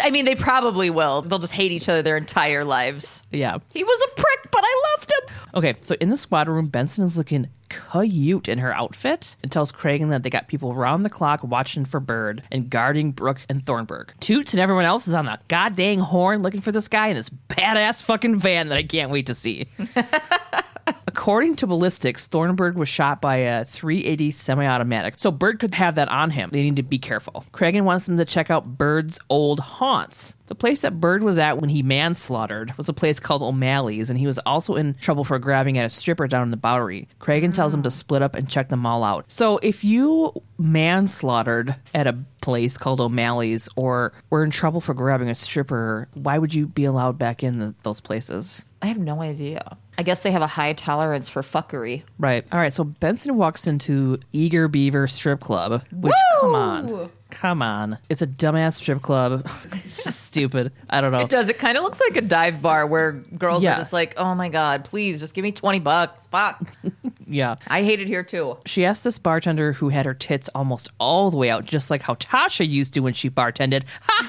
I 0.00 0.10
mean, 0.10 0.24
they 0.24 0.34
probably 0.34 0.90
will. 0.90 1.22
They'll 1.22 1.38
just 1.38 1.52
hate 1.52 1.72
each 1.72 1.88
other 1.88 2.02
their 2.02 2.16
entire 2.16 2.64
lives. 2.64 3.22
Yeah. 3.30 3.58
He 3.72 3.84
was 3.84 4.08
a 4.10 4.14
prick, 4.20 4.50
but 4.50 4.62
I 4.64 4.96
loved 4.96 5.10
him. 5.10 5.36
Okay, 5.54 5.72
so 5.80 5.94
in 6.00 6.08
the 6.10 6.16
squad 6.16 6.48
room, 6.48 6.66
Benson 6.66 7.04
is 7.04 7.16
looking 7.16 7.48
cute 7.68 8.48
in 8.48 8.58
her 8.58 8.74
outfit 8.74 9.36
and 9.42 9.50
tells 9.50 9.72
Cragen 9.72 10.10
that 10.10 10.22
they 10.22 10.30
got 10.30 10.48
people 10.48 10.74
round 10.74 11.04
the 11.04 11.10
clock 11.10 11.42
watching 11.42 11.84
for 11.84 12.00
Bird 12.00 12.42
and 12.52 12.70
guarding 12.70 13.12
Brooke 13.12 13.40
and 13.48 13.64
Thornburg. 13.64 14.12
Toots 14.20 14.52
and 14.52 14.60
everyone 14.60 14.84
else 14.84 15.08
is 15.08 15.14
on 15.14 15.26
the 15.26 15.38
goddamn 15.48 16.00
horn 16.00 16.42
looking 16.42 16.60
for 16.60 16.72
this 16.72 16.88
guy 16.88 17.08
in 17.08 17.16
this 17.16 17.30
badass 17.30 18.02
fucking 18.02 18.38
van 18.38 18.68
that 18.68 18.78
I 18.78 18.82
can't 18.82 19.10
wait 19.10 19.26
to 19.26 19.34
see. 19.34 19.66
According 21.06 21.56
to 21.56 21.66
ballistics, 21.66 22.26
Thornburg 22.26 22.76
was 22.76 22.88
shot 22.88 23.20
by 23.20 23.36
a 23.36 23.64
380 23.64 24.30
semi-automatic, 24.30 25.14
so 25.16 25.30
Bird 25.30 25.60
could 25.60 25.74
have 25.74 25.94
that 25.94 26.08
on 26.08 26.30
him. 26.30 26.50
They 26.52 26.62
need 26.62 26.76
to 26.76 26.82
be 26.82 26.98
careful. 26.98 27.44
Cragen 27.52 27.82
wants 27.82 28.06
them 28.06 28.16
to 28.16 28.24
check 28.24 28.50
out 28.50 28.76
Bird's 28.76 29.18
old 29.30 29.60
haunts. 29.60 30.36
The 30.46 30.54
place 30.54 30.80
that 30.80 31.00
Bird 31.00 31.22
was 31.22 31.38
at 31.38 31.58
when 31.58 31.70
he 31.70 31.82
manslaughtered 31.82 32.76
was 32.76 32.88
a 32.88 32.92
place 32.92 33.18
called 33.18 33.42
O'Malley's, 33.42 34.10
and 34.10 34.18
he 34.18 34.26
was 34.26 34.38
also 34.40 34.74
in 34.74 34.94
trouble 34.94 35.24
for 35.24 35.38
grabbing 35.38 35.78
at 35.78 35.86
a 35.86 35.88
stripper 35.88 36.26
down 36.26 36.42
in 36.42 36.50
the 36.50 36.56
Bowery. 36.56 37.08
Cragen 37.20 37.54
tells 37.54 37.72
him 37.72 37.82
to 37.82 37.90
split 37.90 38.20
up 38.20 38.34
and 38.34 38.50
check 38.50 38.68
them 38.68 38.84
all 38.84 39.04
out. 39.04 39.24
So 39.28 39.58
if 39.62 39.84
you 39.84 40.32
manslaughtered 40.58 41.74
at 41.94 42.06
a 42.06 42.18
place 42.42 42.76
called 42.76 43.00
O'Malley's 43.00 43.68
or 43.76 44.12
were 44.28 44.44
in 44.44 44.50
trouble 44.50 44.82
for 44.82 44.92
grabbing 44.92 45.30
a 45.30 45.34
stripper, 45.34 46.08
why 46.12 46.36
would 46.36 46.52
you 46.52 46.66
be 46.66 46.84
allowed 46.84 47.18
back 47.18 47.42
in 47.42 47.58
the, 47.58 47.74
those 47.82 48.00
places? 48.00 48.66
I 48.82 48.88
have 48.88 48.98
no 48.98 49.22
idea. 49.22 49.78
I 49.96 50.02
guess 50.02 50.22
they 50.22 50.30
have 50.32 50.42
a 50.42 50.46
high 50.46 50.72
tolerance 50.72 51.28
for 51.28 51.42
fuckery. 51.42 52.02
Right. 52.18 52.44
All 52.52 52.58
right. 52.58 52.74
So 52.74 52.84
Benson 52.84 53.36
walks 53.36 53.66
into 53.66 54.18
Eager 54.32 54.68
Beaver 54.68 55.06
Strip 55.06 55.40
Club, 55.40 55.82
which, 55.92 56.14
come 56.40 56.54
on. 56.54 57.10
Come 57.30 57.62
on. 57.62 57.98
It's 58.08 58.22
a 58.22 58.28
dumbass 58.28 58.74
strip 58.74 59.02
club. 59.02 59.48
it's 59.72 60.02
just 60.02 60.22
stupid. 60.24 60.70
I 60.88 61.00
don't 61.00 61.10
know. 61.10 61.18
It 61.20 61.28
does. 61.28 61.48
It 61.48 61.58
kind 61.58 61.76
of 61.76 61.82
looks 61.82 62.00
like 62.00 62.16
a 62.16 62.20
dive 62.20 62.62
bar 62.62 62.86
where 62.86 63.12
girls 63.12 63.64
Yeah. 63.64 63.74
are 63.74 63.76
just 63.78 63.92
like, 63.92 64.14
oh 64.16 64.36
my 64.36 64.48
God, 64.48 64.84
please 64.84 65.18
just 65.18 65.34
give 65.34 65.42
me 65.42 65.50
20 65.50 65.80
bucks. 65.80 66.26
Fuck. 66.26 66.62
Yeah. 67.26 67.56
I 67.68 67.82
hate 67.84 68.00
it 68.00 68.06
here 68.06 68.22
too. 68.22 68.58
She 68.66 68.84
asked 68.84 69.02
this 69.02 69.16
bartender 69.18 69.72
who 69.72 69.88
had 69.88 70.04
her 70.04 70.12
tits 70.12 70.50
almost 70.54 70.90
all 71.00 71.30
the 71.30 71.38
way 71.38 71.48
out, 71.48 71.64
just 71.64 71.90
like 71.90 72.02
how 72.02 72.16
Tasha 72.16 72.68
used 72.68 72.92
to 72.94 73.00
when 73.00 73.14
she 73.14 73.30
bartended. 73.30 73.84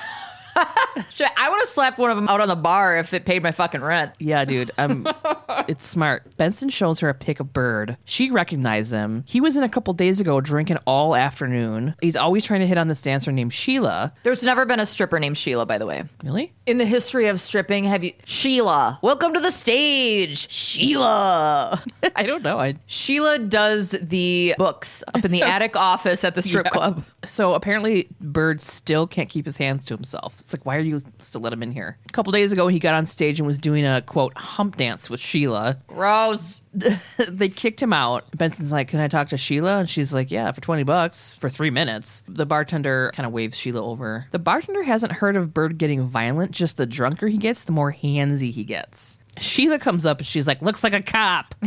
Shit, 1.14 1.30
I 1.38 1.50
would 1.50 1.60
have 1.60 1.70
slapped 1.70 1.98
one 1.98 2.10
of 2.10 2.16
them 2.16 2.28
out 2.28 2.42
on 2.42 2.48
the 2.48 2.56
bar 2.56 2.98
if 2.98 3.14
it 3.14 3.26
paid 3.26 3.44
my 3.44 3.52
fucking 3.52 3.82
rent. 3.82 4.14
Yeah, 4.20 4.46
dude. 4.46 4.72
Um, 4.78 5.08
it's 5.68 5.88
smart. 5.88 6.36
Benson 6.38 6.70
shows 6.70 7.00
her 7.00 7.10
a 7.10 7.14
pic 7.14 7.40
of 7.40 7.54
Bird. 7.54 7.98
She 8.06 8.32
recognized 8.32 8.92
him. 8.92 9.24
He 9.28 9.42
was 9.42 9.58
in 9.58 9.64
a 9.64 9.70
couple 9.70 9.94
days 9.94 10.20
ago 10.20 10.42
drinking 10.42 10.78
all 10.86 11.16
afternoon. 11.16 11.96
He's 12.02 12.16
always 12.16 12.46
trying 12.46 12.62
to 12.62 12.68
hit 12.68 12.78
on 12.78 12.88
this 12.88 13.02
dancer 13.02 13.32
named 13.32 13.54
Sheila. 13.54 14.14
There's 14.24 14.44
never 14.44 14.66
been 14.66 14.80
a 14.80 14.86
stripper 14.86 15.20
named 15.20 15.38
Sheila, 15.38 15.66
by 15.66 15.78
the 15.78 15.86
way. 15.86 16.04
Really? 16.24 16.54
In 16.66 16.78
the 16.78 16.86
history 16.86 17.28
of 17.28 17.42
stripping, 17.42 17.84
have 17.86 18.04
you. 18.04 18.14
Sheila, 18.26 19.00
welcome 19.02 19.34
to 19.34 19.40
the 19.40 19.52
stage. 19.52 20.50
Sheila. 20.52 21.84
I 22.16 22.24
don't 22.24 22.44
know. 22.44 22.60
I 22.60 22.76
Sheila 22.86 23.40
does 23.40 23.92
the 23.92 24.56
books 24.58 25.04
up 25.14 25.26
in 25.26 25.32
the 25.32 25.42
attic 25.44 25.76
office 25.76 26.24
at 26.24 26.36
the 26.36 26.42
strip 26.42 26.68
club. 26.68 27.04
So 27.24 27.54
apparently, 27.54 28.08
Bird 28.22 28.62
still 28.62 29.08
can't 29.08 29.30
keep 29.30 29.46
his 29.46 29.58
hands 29.58 29.86
to 29.88 29.96
himself. 29.96 30.40
It's 30.46 30.54
like, 30.54 30.66
why 30.66 30.76
are 30.78 30.82
you 30.82 31.00
still 31.20 31.42
let 31.42 31.54
him 31.54 31.64
in 31.64 31.72
here? 31.72 31.98
A 32.08 32.12
couple 32.14 32.32
days 32.32 32.52
ago, 32.52 32.68
he 32.68 32.80
got 32.80 32.94
on 32.94 33.06
stage 33.06 33.40
and 33.40 33.48
was 33.48 33.58
doing 33.58 33.86
a 33.86 34.02
quote 34.02 34.38
hump 34.38 34.78
dance 34.78 35.10
with 35.10 35.20
Sheila. 35.20 35.78
Gross. 35.88 36.62
they 37.30 37.50
kicked 37.50 37.82
him 37.82 37.94
out. 37.94 38.26
Benson's 38.38 38.72
like, 38.72 38.90
"Can 38.90 39.00
I 39.00 39.08
talk 39.08 39.30
to 39.30 39.38
Sheila?" 39.38 39.80
And 39.80 39.90
she's 39.90 40.14
like, 40.14 40.30
"Yeah, 40.30 40.52
for 40.52 40.62
twenty 40.62 40.84
bucks 40.84 41.36
for 41.36 41.50
three 41.50 41.70
minutes." 41.70 42.22
The 42.28 42.46
bartender 42.46 43.12
kind 43.16 43.26
of 43.26 43.32
waves 43.32 43.58
Sheila 43.58 43.84
over. 43.84 44.28
The 44.32 44.40
bartender 44.40 44.84
hasn't 44.84 45.14
heard 45.14 45.38
of 45.38 45.54
Bird 45.54 45.78
getting 45.78 46.08
violent. 46.08 46.52
Just 46.52 46.78
the 46.78 46.86
drunker 46.86 47.28
he 47.28 47.38
gets, 47.38 47.64
the 47.64 47.72
more 47.72 47.94
handsy 47.94 48.52
he 48.52 48.64
gets. 48.66 49.20
Sheila 49.38 49.80
comes 49.80 50.06
up 50.06 50.20
and 50.20 50.28
she's 50.28 50.48
like, 50.48 50.62
"Looks 50.62 50.84
like 50.84 50.94
a 50.94 51.02
cop." 51.02 51.54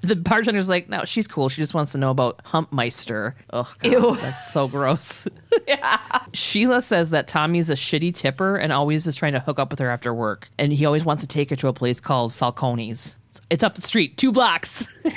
the 0.00 0.16
bartender's 0.16 0.68
like, 0.68 0.88
"No, 0.88 1.04
she's 1.04 1.26
cool. 1.28 1.48
She 1.48 1.60
just 1.62 1.74
wants 1.74 1.92
to 1.92 1.98
know 1.98 2.10
about 2.10 2.42
Humpmeister." 2.44 3.34
Oh, 3.52 3.72
God, 3.80 3.92
Ew. 3.92 4.16
that's 4.16 4.52
so 4.52 4.68
gross. 4.68 5.28
Sheila 6.32 6.82
says 6.82 7.10
that 7.10 7.26
Tommy's 7.28 7.70
a 7.70 7.74
shitty 7.74 8.14
tipper 8.14 8.56
and 8.56 8.72
always 8.72 9.06
is 9.06 9.16
trying 9.16 9.32
to 9.34 9.40
hook 9.40 9.58
up 9.58 9.70
with 9.70 9.78
her 9.80 9.90
after 9.90 10.12
work, 10.12 10.48
and 10.58 10.72
he 10.72 10.84
always 10.86 11.04
wants 11.04 11.22
to 11.22 11.26
take 11.28 11.50
her 11.50 11.56
to 11.56 11.68
a 11.68 11.72
place 11.72 12.00
called 12.00 12.32
Falcone's. 12.32 13.16
It's- 13.30 13.40
It's 13.50 13.64
up 13.64 13.74
the 13.74 13.82
street, 13.82 14.16
two 14.16 14.32
blocks. 14.32 14.88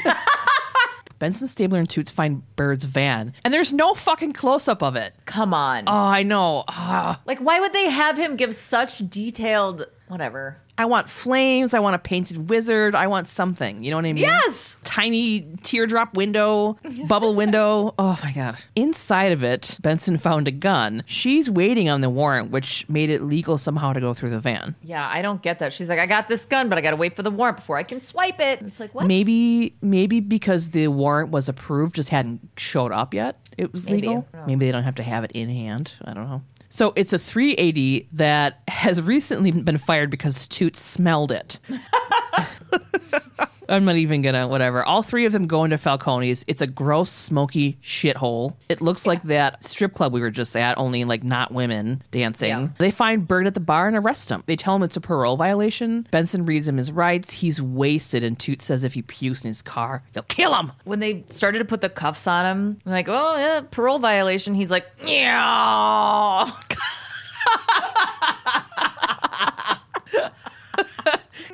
Benson 1.20 1.50
Stabler 1.50 1.80
and 1.80 1.90
Toots 1.90 2.10
find 2.12 2.44
Bird's 2.56 2.86
van, 2.86 3.34
and 3.44 3.54
there's 3.54 3.74
no 3.74 3.94
fucking 3.94 4.32
close 4.32 4.70
up 4.70 4.82
of 4.82 4.96
it. 4.96 5.14
Come 5.26 5.54
on. 5.54 5.84
Oh, 5.86 5.92
I 5.92 6.24
know. 6.24 6.64
Ah, 6.70 7.20
like, 7.26 7.40
why 7.40 7.60
would 7.60 7.74
they 7.74 7.90
have 7.90 8.18
him 8.18 8.38
give 8.38 8.56
such 8.56 9.00
detailed. 9.10 9.88
Whatever. 10.10 10.58
I 10.78 10.86
want 10.86 11.10
flames. 11.10 11.74
I 11.74 11.80
want 11.80 11.96
a 11.96 12.00
painted 12.00 12.50
wizard. 12.50 12.96
I 12.96 13.08
want 13.08 13.28
something. 13.28 13.84
You 13.84 13.92
know 13.92 13.98
what 13.98 14.06
I 14.06 14.14
mean? 14.14 14.24
Yes. 14.24 14.76
Tiny 14.84 15.42
teardrop 15.62 16.16
window, 16.18 16.78
bubble 17.08 17.34
window. 17.36 17.94
Oh 18.00 18.18
my 18.24 18.32
God. 18.32 18.56
Inside 18.76 19.32
of 19.32 19.44
it, 19.44 19.78
Benson 19.82 20.18
found 20.18 20.48
a 20.48 20.52
gun. 20.52 21.04
She's 21.06 21.50
waiting 21.50 21.90
on 21.90 22.02
the 22.02 22.10
warrant, 22.10 22.50
which 22.50 22.88
made 22.90 23.10
it 23.10 23.22
legal 23.22 23.58
somehow 23.58 23.94
to 23.94 24.00
go 24.00 24.14
through 24.14 24.32
the 24.32 24.40
van. 24.40 24.76
Yeah, 24.82 25.08
I 25.08 25.22
don't 25.22 25.42
get 25.42 25.60
that. 25.60 25.74
She's 25.74 25.90
like, 25.90 26.00
I 26.00 26.06
got 26.06 26.28
this 26.28 26.46
gun, 26.46 26.70
but 26.70 26.78
I 26.78 26.82
got 26.82 26.92
to 26.92 26.96
wait 26.98 27.16
for 27.16 27.22
the 27.24 27.30
warrant 27.32 27.58
before 27.58 27.78
I 27.78 27.84
can 27.84 28.02
swipe 28.02 28.40
it. 28.40 28.62
It's 28.62 28.80
like, 28.80 28.96
what? 28.96 29.06
Maybe, 29.06 29.76
maybe 29.82 30.22
because 30.22 30.72
the 30.72 30.88
warrant 30.88 31.30
was 31.30 31.50
approved, 31.50 31.96
just 31.96 32.10
hadn't 32.10 32.40
showed 32.58 32.92
up 32.92 33.14
yet. 33.14 33.38
It 33.58 33.72
was 33.74 33.86
Maybe. 33.86 34.08
legal. 34.08 34.26
I 34.34 34.38
don't 34.38 34.42
know. 34.42 34.48
Maybe 34.48 34.66
they 34.66 34.72
don't 34.72 34.84
have 34.84 34.96
to 34.96 35.04
have 35.04 35.24
it 35.26 35.32
in 35.34 35.50
hand. 35.50 35.94
I 36.06 36.14
don't 36.14 36.28
know. 36.30 36.42
So 36.70 36.94
it's 36.96 37.14
a 37.14 37.20
380 37.20 38.10
that 38.14 38.62
has 38.68 39.02
recently 39.02 39.52
been 39.52 39.78
fired 39.80 40.12
because 40.12 40.48
Toots 40.48 40.80
smelled 40.80 41.32
it. 41.32 41.60
I'm 43.70 43.86
not 43.86 43.96
even 43.98 44.22
gonna 44.22 44.48
whatever. 44.48 44.84
All 44.84 45.04
three 45.04 45.26
of 45.26 45.32
them 45.32 45.48
go 45.48 45.64
into 45.64 45.78
Falcone's. 45.78 46.44
It's 46.48 46.62
a 46.62 46.68
gross, 46.68 47.12
smoky 47.12 47.78
shithole. 47.84 48.56
It 48.68 48.82
looks 48.82 49.06
like 49.06 49.22
that 49.24 49.64
strip 49.64 49.94
club 49.94 50.12
we 50.12 50.22
were 50.22 50.32
just 50.32 50.58
at, 50.58 50.78
only 50.78 51.04
like 51.04 51.24
not 51.24 51.54
women 51.54 52.02
dancing. 52.12 52.50
Yeah. 52.50 52.68
They 52.80 52.92
find 52.92 53.28
Bird 53.28 53.48
at 53.48 53.54
the 53.54 53.60
bar 53.60 53.88
and 53.88 53.96
arrest 53.96 54.30
him. 54.30 54.44
They 54.48 54.56
tell 54.56 54.76
him 54.76 54.84
it's 54.84 54.98
a 54.98 55.02
parole 55.02 55.38
violation. 55.38 56.08
Benson 56.12 56.46
reads 56.46 56.68
him 56.68 56.78
his 56.78 56.92
rights. 56.92 57.32
He's 57.32 57.62
wasted, 57.62 58.24
and 58.24 58.40
Toot 58.40 58.62
says 58.62 58.84
if 58.84 58.94
he 58.96 59.02
pukes 59.04 59.44
in 59.44 59.48
his 59.48 59.62
car, 59.62 60.04
they'll 60.14 60.24
kill 60.24 60.56
him. 60.56 60.72
when 60.84 61.00
they 61.00 61.24
started 61.30 61.60
to 61.60 61.66
put 61.66 61.82
the 61.82 61.90
cuffs 61.90 62.26
on 62.28 62.46
him, 62.46 62.80
I'm 62.86 62.92
like, 62.92 63.08
oh, 63.08 63.38
yeah, 63.38 63.62
parole 63.70 64.00
violation. 64.00 64.56
He's 64.56 64.72
like, 64.72 64.86
yeah. 65.06 66.50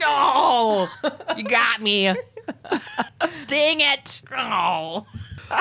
No, 0.06 0.88
you 1.36 1.44
got 1.44 1.82
me. 1.82 2.14
Dang 3.48 3.82
it. 3.82 4.22
Oh. 4.36 5.06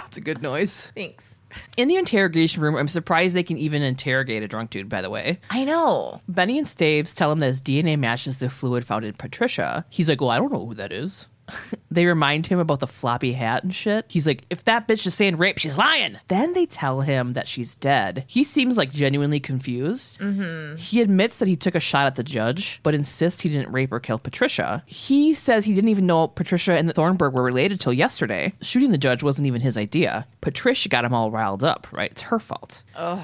It's 0.06 0.16
a 0.16 0.20
good 0.20 0.42
noise. 0.42 0.92
Thanks. 0.94 1.40
In 1.76 1.88
the 1.88 1.96
interrogation 1.96 2.62
room, 2.62 2.74
I'm 2.74 2.88
surprised 2.88 3.34
they 3.34 3.42
can 3.42 3.58
even 3.58 3.82
interrogate 3.82 4.42
a 4.42 4.48
drunk 4.48 4.70
dude, 4.70 4.88
by 4.88 5.02
the 5.02 5.10
way. 5.10 5.40
I 5.50 5.64
know. 5.64 6.20
Benny 6.28 6.58
and 6.58 6.66
Staves 6.66 7.14
tell 7.14 7.30
him 7.30 7.38
that 7.40 7.46
his 7.46 7.62
DNA 7.62 7.98
matches 7.98 8.38
the 8.38 8.50
fluid 8.50 8.86
found 8.86 9.04
in 9.04 9.12
Patricia. 9.14 9.84
He's 9.90 10.08
like, 10.08 10.20
Well, 10.20 10.30
I 10.30 10.38
don't 10.38 10.52
know 10.52 10.66
who 10.66 10.74
that 10.74 10.92
is. 10.92 11.28
they 11.90 12.06
remind 12.06 12.46
him 12.46 12.58
about 12.58 12.80
the 12.80 12.86
floppy 12.86 13.32
hat 13.32 13.62
and 13.64 13.74
shit. 13.74 14.06
He's 14.08 14.26
like, 14.26 14.44
If 14.50 14.64
that 14.64 14.88
bitch 14.88 15.06
is 15.06 15.14
saying 15.14 15.36
rape, 15.36 15.58
she's 15.58 15.78
lying. 15.78 16.18
Then 16.28 16.52
they 16.52 16.66
tell 16.66 17.00
him 17.00 17.32
that 17.32 17.48
she's 17.48 17.74
dead. 17.74 18.24
He 18.26 18.44
seems 18.44 18.78
like 18.78 18.90
genuinely 18.90 19.40
confused. 19.40 20.18
Mm-hmm. 20.20 20.76
He 20.76 21.00
admits 21.00 21.38
that 21.38 21.48
he 21.48 21.56
took 21.56 21.74
a 21.74 21.80
shot 21.80 22.06
at 22.06 22.16
the 22.16 22.22
judge, 22.24 22.80
but 22.82 22.94
insists 22.94 23.40
he 23.40 23.48
didn't 23.48 23.72
rape 23.72 23.92
or 23.92 24.00
kill 24.00 24.18
Patricia. 24.18 24.82
He 24.86 25.34
says 25.34 25.64
he 25.64 25.74
didn't 25.74 25.90
even 25.90 26.06
know 26.06 26.28
Patricia 26.28 26.74
and 26.74 26.92
Thornburg 26.92 27.34
were 27.34 27.42
related 27.42 27.80
till 27.80 27.92
yesterday. 27.92 28.52
Shooting 28.60 28.90
the 28.90 28.98
judge 28.98 29.22
wasn't 29.22 29.46
even 29.46 29.60
his 29.60 29.76
idea. 29.76 30.26
Patricia 30.40 30.88
got 30.88 31.04
him 31.04 31.14
all 31.14 31.30
riled 31.30 31.64
up, 31.64 31.86
right? 31.92 32.10
It's 32.10 32.22
her 32.22 32.38
fault. 32.38 32.82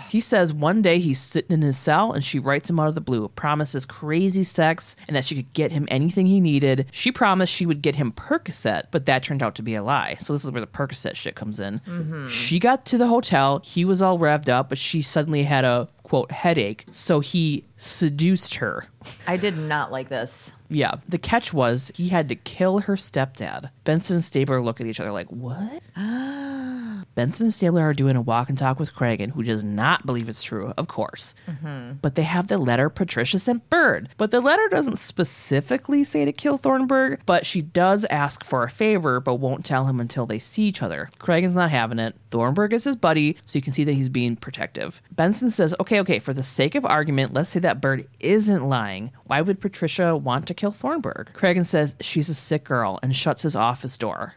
He 0.08 0.20
says 0.20 0.52
one 0.52 0.82
day 0.82 0.98
he's 0.98 1.20
sitting 1.20 1.52
in 1.52 1.62
his 1.62 1.78
cell 1.78 2.12
and 2.12 2.24
she 2.24 2.38
writes 2.38 2.68
him 2.70 2.80
out 2.80 2.88
of 2.88 2.94
the 2.94 3.00
blue, 3.00 3.28
promises 3.28 3.84
crazy 3.86 4.44
sex 4.44 4.96
and 5.06 5.16
that 5.16 5.24
she 5.24 5.36
could 5.36 5.52
get 5.52 5.72
him 5.72 5.86
anything 5.90 6.26
he 6.26 6.40
needed. 6.40 6.86
She 6.90 7.12
promised 7.12 7.52
she 7.52 7.66
would 7.66 7.82
get 7.82 7.96
him 7.96 8.09
Percocet, 8.12 8.84
but 8.90 9.06
that 9.06 9.22
turned 9.22 9.42
out 9.42 9.54
to 9.56 9.62
be 9.62 9.74
a 9.74 9.82
lie. 9.82 10.16
So 10.18 10.32
this 10.32 10.44
is 10.44 10.50
where 10.50 10.60
the 10.60 10.66
Percocet 10.66 11.16
shit 11.16 11.34
comes 11.34 11.60
in. 11.60 11.80
Mm-hmm. 11.86 12.28
She 12.28 12.58
got 12.58 12.84
to 12.86 12.98
the 12.98 13.06
hotel. 13.06 13.60
He 13.64 13.84
was 13.84 14.02
all 14.02 14.18
revved 14.18 14.48
up, 14.48 14.68
but 14.68 14.78
she 14.78 15.02
suddenly 15.02 15.44
had 15.44 15.64
a 15.64 15.88
quote 16.02 16.32
headache. 16.32 16.86
So 16.90 17.20
he 17.20 17.64
seduced 17.76 18.56
her. 18.56 18.86
I 19.26 19.36
did 19.36 19.56
not 19.56 19.90
like 19.90 20.08
this. 20.08 20.52
Yeah. 20.70 20.94
The 21.08 21.18
catch 21.18 21.52
was 21.52 21.90
he 21.96 22.08
had 22.08 22.28
to 22.28 22.36
kill 22.36 22.78
her 22.80 22.94
stepdad. 22.94 23.70
Benson 23.84 24.16
and 24.16 24.24
Stabler 24.24 24.60
look 24.60 24.80
at 24.80 24.86
each 24.86 25.00
other 25.00 25.10
like, 25.10 25.26
what? 25.28 25.82
Benson 27.16 27.46
and 27.46 27.54
Stabler 27.54 27.82
are 27.82 27.92
doing 27.92 28.14
a 28.14 28.20
walk 28.20 28.48
and 28.48 28.56
talk 28.56 28.78
with 28.78 28.94
Cragen, 28.94 29.32
who 29.32 29.42
does 29.42 29.64
not 29.64 30.06
believe 30.06 30.28
it's 30.28 30.44
true, 30.44 30.72
of 30.78 30.86
course. 30.86 31.34
Mm-hmm. 31.48 31.94
But 32.00 32.14
they 32.14 32.22
have 32.22 32.46
the 32.46 32.56
letter 32.56 32.88
Patricia 32.88 33.40
sent 33.40 33.68
Bird. 33.68 34.10
But 34.16 34.30
the 34.30 34.40
letter 34.40 34.68
doesn't 34.68 34.98
specifically 34.98 36.04
say 36.04 36.24
to 36.24 36.32
kill 36.32 36.56
Thornburg, 36.56 37.20
but 37.26 37.46
she 37.46 37.62
does 37.62 38.04
ask 38.08 38.44
for 38.44 38.62
a 38.62 38.70
favor, 38.70 39.18
but 39.18 39.36
won't 39.36 39.64
tell 39.64 39.86
him 39.86 39.98
until 39.98 40.24
they 40.24 40.38
see 40.38 40.62
each 40.62 40.82
other. 40.82 41.10
Cragen's 41.18 41.56
not 41.56 41.70
having 41.70 41.98
it. 41.98 42.14
Thornburg 42.30 42.72
is 42.72 42.84
his 42.84 42.96
buddy, 42.96 43.36
so 43.44 43.58
you 43.58 43.62
can 43.62 43.72
see 43.72 43.84
that 43.84 43.92
he's 43.92 44.08
being 44.08 44.36
protective. 44.36 45.02
Benson 45.10 45.50
says, 45.50 45.74
okay, 45.80 46.00
okay, 46.00 46.20
for 46.20 46.32
the 46.32 46.44
sake 46.44 46.76
of 46.76 46.86
argument, 46.86 47.34
let's 47.34 47.50
say 47.50 47.60
that 47.60 47.80
Bird 47.80 48.06
isn't 48.20 48.68
lying. 48.68 48.89
Why 49.24 49.40
would 49.40 49.60
Patricia 49.60 50.16
want 50.16 50.46
to 50.48 50.54
kill 50.54 50.70
Thornburg? 50.70 51.30
Cragen 51.34 51.66
says 51.66 51.94
she's 52.00 52.28
a 52.28 52.34
sick 52.34 52.64
girl 52.64 52.98
and 53.02 53.14
shuts 53.14 53.42
his 53.42 53.56
office 53.56 53.96
door. 53.96 54.34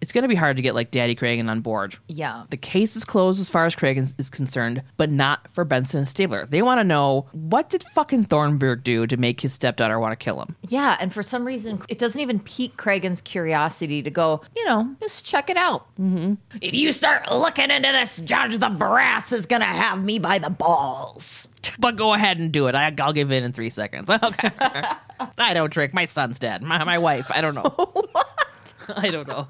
It's 0.00 0.12
going 0.12 0.22
to 0.22 0.28
be 0.28 0.34
hard 0.36 0.56
to 0.56 0.62
get 0.62 0.74
like 0.74 0.90
Daddy 0.90 1.16
Cragen 1.16 1.50
on 1.50 1.60
board. 1.60 1.96
Yeah. 2.06 2.44
The 2.50 2.56
case 2.56 2.94
is 2.94 3.04
closed 3.04 3.40
as 3.40 3.48
far 3.48 3.66
as 3.66 3.74
Craig 3.74 3.98
is, 3.98 4.14
is 4.16 4.30
concerned, 4.30 4.82
but 4.96 5.10
not 5.10 5.48
for 5.52 5.64
Benson 5.64 5.98
and 5.98 6.08
Stabler. 6.08 6.46
They 6.46 6.62
want 6.62 6.78
to 6.78 6.84
know 6.84 7.26
what 7.32 7.68
did 7.68 7.82
fucking 7.82 8.24
Thornburg 8.24 8.84
do 8.84 9.06
to 9.06 9.16
make 9.16 9.40
his 9.40 9.52
stepdaughter 9.52 9.98
want 9.98 10.12
to 10.12 10.24
kill 10.24 10.40
him? 10.40 10.54
Yeah, 10.68 10.96
and 11.00 11.12
for 11.12 11.22
some 11.24 11.44
reason, 11.44 11.82
it 11.88 11.98
doesn't 11.98 12.20
even 12.20 12.38
pique 12.38 12.76
Cragen's 12.76 13.20
curiosity 13.20 14.02
to 14.02 14.10
go, 14.10 14.42
you 14.54 14.64
know, 14.64 14.94
just 15.00 15.26
check 15.26 15.50
it 15.50 15.56
out. 15.56 15.86
Mm-hmm. 15.96 16.34
If 16.60 16.74
you 16.74 16.92
start 16.92 17.30
looking 17.30 17.70
into 17.70 17.90
this, 17.90 18.18
Judge, 18.18 18.58
the 18.58 18.68
brass 18.68 19.32
is 19.32 19.46
going 19.46 19.62
to 19.62 19.66
have 19.66 20.04
me 20.04 20.18
by 20.20 20.38
the 20.38 20.50
balls. 20.50 21.48
But 21.78 21.96
go 21.96 22.12
ahead 22.14 22.38
and 22.38 22.52
do 22.52 22.66
it. 22.66 22.74
I, 22.74 22.92
I'll 23.00 23.12
give 23.12 23.30
in 23.30 23.44
in 23.44 23.52
three 23.52 23.70
seconds. 23.70 24.10
Okay. 24.22 24.50
I 25.38 25.54
don't 25.54 25.72
drink. 25.72 25.94
My 25.94 26.04
son's 26.04 26.38
dead. 26.38 26.62
My, 26.62 26.84
my 26.84 26.98
wife. 26.98 27.30
I 27.32 27.40
don't 27.40 27.54
know. 27.54 27.62
what? 27.92 28.74
I 28.96 29.10
don't 29.10 29.26
know. 29.28 29.48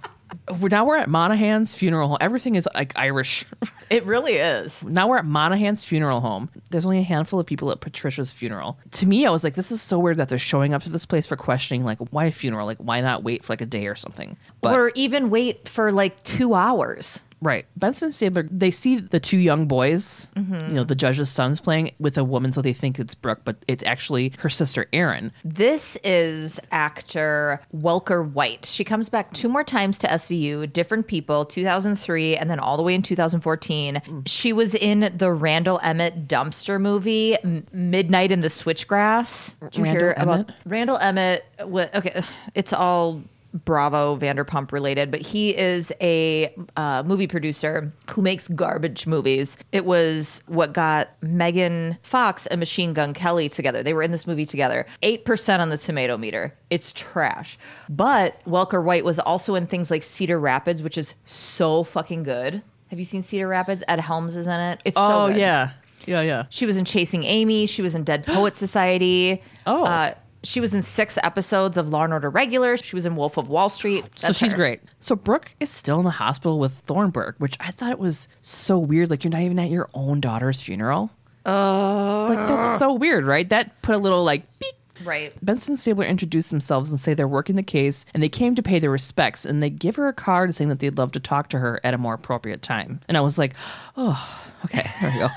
We're, 0.61 0.69
now 0.69 0.85
we're 0.85 0.97
at 0.97 1.09
Monahan's 1.09 1.75
funeral 1.75 2.09
home. 2.09 2.19
Everything 2.21 2.55
is 2.55 2.69
like 2.75 2.93
Irish. 2.97 3.45
It 3.91 4.05
really 4.05 4.35
is. 4.35 4.83
now 4.83 5.09
we're 5.09 5.19
at 5.19 5.25
Monahan's 5.25 5.85
funeral 5.85 6.21
home. 6.21 6.51
There's 6.71 6.85
only 6.85 6.99
a 6.99 7.03
handful 7.03 7.39
of 7.39 7.47
people 7.47 7.71
at 7.71 7.81
Patricia's 7.81 8.33
funeral. 8.33 8.79
To 8.93 9.07
me, 9.07 9.27
I 9.27 9.31
was 9.31 9.45
like, 9.45 9.55
this 9.55 9.71
is 9.73 9.81
so 9.81 9.99
weird 9.99 10.17
that 10.19 10.29
they're 10.29 10.39
showing 10.39 10.75
up 10.75 10.83
to 10.85 10.91
this 10.91 11.07
place 11.07 11.27
for 11.27 11.37
questioning, 11.37 11.85
like, 11.85 11.99
why 12.11 12.27
a 12.27 12.33
funeral? 12.33 12.67
Like, 12.67 12.79
why 12.79 13.01
not 13.01 13.23
wait 13.23 13.45
for 13.45 13.53
like 13.53 13.61
a 13.61 13.67
day 13.67 13.87
or 13.87 13.95
something? 13.95 14.37
But 14.61 14.75
or 14.75 14.91
even 14.95 15.31
wait 15.31 15.69
for 15.69 15.93
like 15.93 16.23
two 16.25 16.55
hours. 16.55 17.21
Right. 17.41 17.67
Benson 17.77 18.07
and 18.07 18.15
Stabler, 18.15 18.49
they 18.51 18.71
see 18.71 18.99
the 18.99 19.21
two 19.21 19.39
young 19.39 19.67
boys, 19.67 20.29
Mm-hmm. 20.37 20.55
you 20.71 20.75
know, 20.75 20.85
the 20.85 20.95
judge's 20.95 21.29
sons 21.31 21.61
playing 21.61 21.93
with 22.01 22.19
a 22.19 22.25
woman, 22.25 22.53
so 22.53 22.61
they 22.63 22.73
think 22.73 22.99
it's 22.99 23.15
Brooke, 23.15 23.41
but 23.45 23.57
it's 23.69 23.85
actually 23.85 24.33
her 24.39 24.49
sister, 24.49 24.87
Erin. 24.93 25.31
This 25.45 25.97
is 26.05 26.59
actor 26.73 27.61
Welker 27.75 28.29
White. 28.29 28.67
She 28.67 28.85
comes 28.85 29.09
back 29.09 29.33
two 29.33 29.49
more 29.49 29.63
times 29.65 29.99
to 30.01 30.09
SVU, 30.09 30.73
different 30.73 31.07
people, 31.07 31.45
2003, 31.45 32.37
and 32.37 32.51
then 32.51 32.59
all 32.59 32.77
the 32.77 32.83
way 32.83 32.95
in 32.95 33.03
2014. 33.03 34.23
She 34.27 34.53
was 34.53 34.75
in 34.75 35.13
the 35.17 35.31
Randall 35.31 35.79
Emmett 35.83 36.27
dumpster 36.29 36.81
movie, 36.81 37.37
M- 37.43 37.67
Midnight 37.73 38.33
in 38.33 38.41
the 38.41 38.49
Switchgrass. 38.49 39.57
Did 39.61 39.77
you 39.79 39.85
Randall 39.85 40.01
hear 40.03 40.13
about 40.17 40.33
Emmett? 40.41 40.51
Randall 40.67 40.99
Emmett? 40.99 41.45
wa- 41.61 41.87
Okay, 41.95 42.23
it's 42.55 42.73
all. 42.73 43.23
Bravo 43.55 44.17
Vanderpump 44.19 44.73
related, 44.73 45.11
but 45.11 45.21
he 45.23 45.57
is 45.57 45.93
a 46.01 46.55
uh, 46.77 47.03
movie 47.07 47.27
producer 47.27 47.93
who 48.11 48.21
makes 48.23 48.47
garbage 48.49 49.07
movies. 49.07 49.57
It 49.73 49.85
was 49.85 50.43
what 50.47 50.73
got 50.75 51.09
Megan 51.23 51.99
Fox 52.03 52.47
and 52.47 52.59
Machine 52.59 52.93
Gun 52.93 53.15
Kelly 53.15 53.49
together. 53.49 53.83
They 53.83 53.95
were 53.95 54.03
in 54.03 54.11
this 54.13 54.27
movie 54.27 54.47
together. 54.47 54.87
8% 55.03 55.61
on 55.61 55.71
the 55.71 55.79
tomato 55.79 56.17
meter. 56.19 56.55
It's 56.71 56.93
trash. 56.93 57.59
But 57.89 58.43
Welker 58.45 58.85
White 58.85 59.05
was 59.05 59.19
also 59.19 59.55
in 59.55 59.67
things 59.67 59.91
like 59.91 60.03
Cedar 60.03 60.39
Rapids, 60.39 60.83
which 60.83 60.99
is 60.99 61.15
so 61.25 61.85
fucking 61.85 62.23
good. 62.25 62.63
Have 62.89 62.99
you 62.99 63.05
seen 63.05 63.23
Cedar 63.23 63.49
Rapids? 63.49 63.83
Ed 63.89 64.01
Helms 64.01 64.37
is 64.37 64.47
in 64.47 64.61
it. 64.61 64.83
It's 64.85 64.97
so 64.97 65.25
Oh, 65.25 65.29
good. 65.29 65.39
yeah. 65.39 65.71
Yeah, 66.07 66.21
yeah. 66.23 66.45
She 66.49 66.65
was 66.65 66.77
in 66.77 66.85
Chasing 66.85 67.25
Amy. 67.25 67.67
She 67.67 67.83
was 67.83 67.95
in 67.95 68.05
Dead 68.05 68.25
Poet 68.27 68.57
Society. 68.57 69.43
Oh. 69.67 69.85
Uh, 69.85 70.15
she 70.43 70.61
was 70.61 70.73
in 70.73 70.83
six 70.83 71.19
episodes 71.23 71.77
of 71.77 71.89
Law 71.89 72.05
and 72.05 72.13
Order 72.13 72.31
Regular. 72.31 72.77
She 72.77 72.95
was 72.95 73.07
in 73.07 73.17
Wolf 73.17 73.37
of 73.37 73.49
Wall 73.49 73.69
Street. 73.69 74.05
So 74.15 74.33
she's 74.33 74.53
her. 74.53 74.57
great. 74.57 74.81
So 75.01 75.17
Brooke 75.17 75.53
is 75.61 75.71
still 75.71 75.99
in 75.99 76.05
the 76.05 76.11
hospital 76.11 76.59
with 76.59 76.73
Thornburg, 76.73 77.35
which 77.39 77.57
I 77.61 77.71
thought 77.71 77.91
it 77.91 77.99
was 77.99 78.29
so 78.41 78.79
weird. 78.79 79.11
Like, 79.11 79.25
you're 79.25 79.33
not 79.33 79.43
even 79.43 79.59
at 79.59 79.71
your 79.71 79.89
own 79.95 80.21
daughter's 80.21 80.61
funeral. 80.61 81.11
Oh. 81.47 82.27
like, 82.29 82.47
that's 82.49 82.79
so 82.79 82.93
weird, 82.93 83.27
right? 83.27 83.49
That 83.49 83.81
put 83.83 83.95
a 83.95 83.99
little, 83.99 84.23
like, 84.23 84.45
beep 84.59 84.75
Right. 85.05 85.33
Benson 85.45 85.73
and 85.73 85.79
Stabler 85.79 86.05
introduce 86.05 86.51
themselves 86.51 86.91
and 86.91 86.99
say 86.99 87.15
they're 87.15 87.29
working 87.29 87.57
the 87.57 87.63
case 87.63 88.05
and 88.15 88.23
they 88.23 88.29
came 88.29 88.55
to 88.55 88.63
pay 88.63 88.79
their 88.79 88.91
respects 88.91 89.45
and 89.45 89.63
they 89.63 89.71
give 89.71 89.97
her 89.97 90.09
a 90.09 90.13
card 90.13 90.55
saying 90.55 90.69
that 90.71 90.81
they'd 90.81 90.99
love 90.99 91.13
to 91.13 91.21
talk 91.21 91.49
to 91.51 91.59
her 91.59 91.81
at 91.85 91.95
a 91.95 91.99
more 91.99 92.15
appropriate 92.15 92.63
time. 92.63 93.01
And 93.09 93.17
I 93.17 93.21
was 93.21 93.39
like, 93.39 93.55
oh, 93.97 94.41
okay, 94.65 94.85
there 95.01 95.11
we 95.13 95.19
go. 95.19 95.29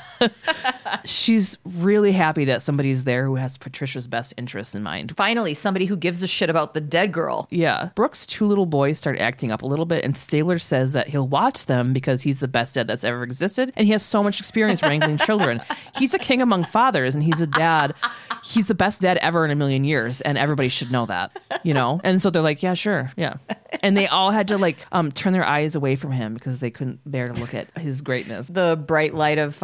She's 1.06 1.58
really 1.66 2.12
happy 2.12 2.46
that 2.46 2.62
somebody's 2.62 3.04
there 3.04 3.26
who 3.26 3.36
has 3.36 3.58
Patricia's 3.58 4.08
best 4.08 4.34
interests 4.38 4.76
in 4.76 4.84
mind. 4.84 5.16
Finally, 5.16 5.54
somebody 5.54 5.86
who 5.86 5.96
gives 5.96 6.22
a 6.22 6.28
shit 6.28 6.50
about 6.50 6.74
the 6.74 6.82
dead 6.82 7.12
girl. 7.12 7.48
Yeah. 7.50 7.90
Brooke's 7.96 8.26
two 8.26 8.46
little 8.46 8.66
boys 8.66 8.98
start 8.98 9.20
acting 9.20 9.52
up 9.52 9.62
a 9.62 9.66
little 9.66 9.86
bit, 9.86 10.04
and 10.04 10.18
Stabler 10.18 10.60
says 10.60 10.94
that 10.94 11.08
he'll 11.08 11.28
watch 11.28 11.66
them 11.66 11.94
because 11.94 12.22
he's 12.22 12.40
the 12.40 12.48
best 12.48 12.76
dad 12.76 12.88
that's 12.88 13.04
ever 13.04 13.24
existed, 13.24 13.72
and 13.76 13.86
he 13.86 13.92
has 13.92 14.04
so 14.04 14.24
much 14.24 14.40
experience 14.40 14.84
wrangling 14.84 15.18
children. 15.26 15.62
He's 15.96 16.14
a 16.14 16.20
king 16.20 16.42
among 16.42 16.66
fathers, 16.66 17.16
and 17.16 17.24
he's 17.24 17.42
a 17.42 17.48
dad. 17.48 17.94
He's 18.44 18.68
the 18.68 18.76
best 18.76 19.02
dad 19.02 19.18
ever 19.18 19.46
in 19.46 19.52
a 19.52 19.56
million 19.56 19.84
years, 19.84 20.22
and 20.22 20.38
everybody 20.38 20.70
should 20.70 20.92
know 20.92 21.06
that, 21.06 21.40
you 21.64 21.74
know? 21.74 22.02
And 22.04 22.22
so 22.22 22.30
they're 22.30 22.42
like, 22.42 22.64
yeah, 22.64 22.74
sure. 22.74 23.12
Yeah. 23.16 23.36
And 23.82 23.96
they 23.96 24.08
all 24.08 24.32
had 24.32 24.50
to 24.50 24.58
like 24.58 24.78
um, 24.92 25.12
turn 25.12 25.34
their 25.34 25.46
eyes 25.46 25.76
away 25.76 25.96
from 25.96 26.12
him 26.12 26.34
because 26.34 26.60
they 26.60 26.72
couldn't 26.72 27.00
bear 27.10 27.28
to 27.28 27.40
look 27.40 27.54
at 27.54 27.76
his 27.78 28.02
greatness. 28.02 28.48
The 28.48 28.76
bright 28.76 29.14
light 29.14 29.38
of 29.38 29.56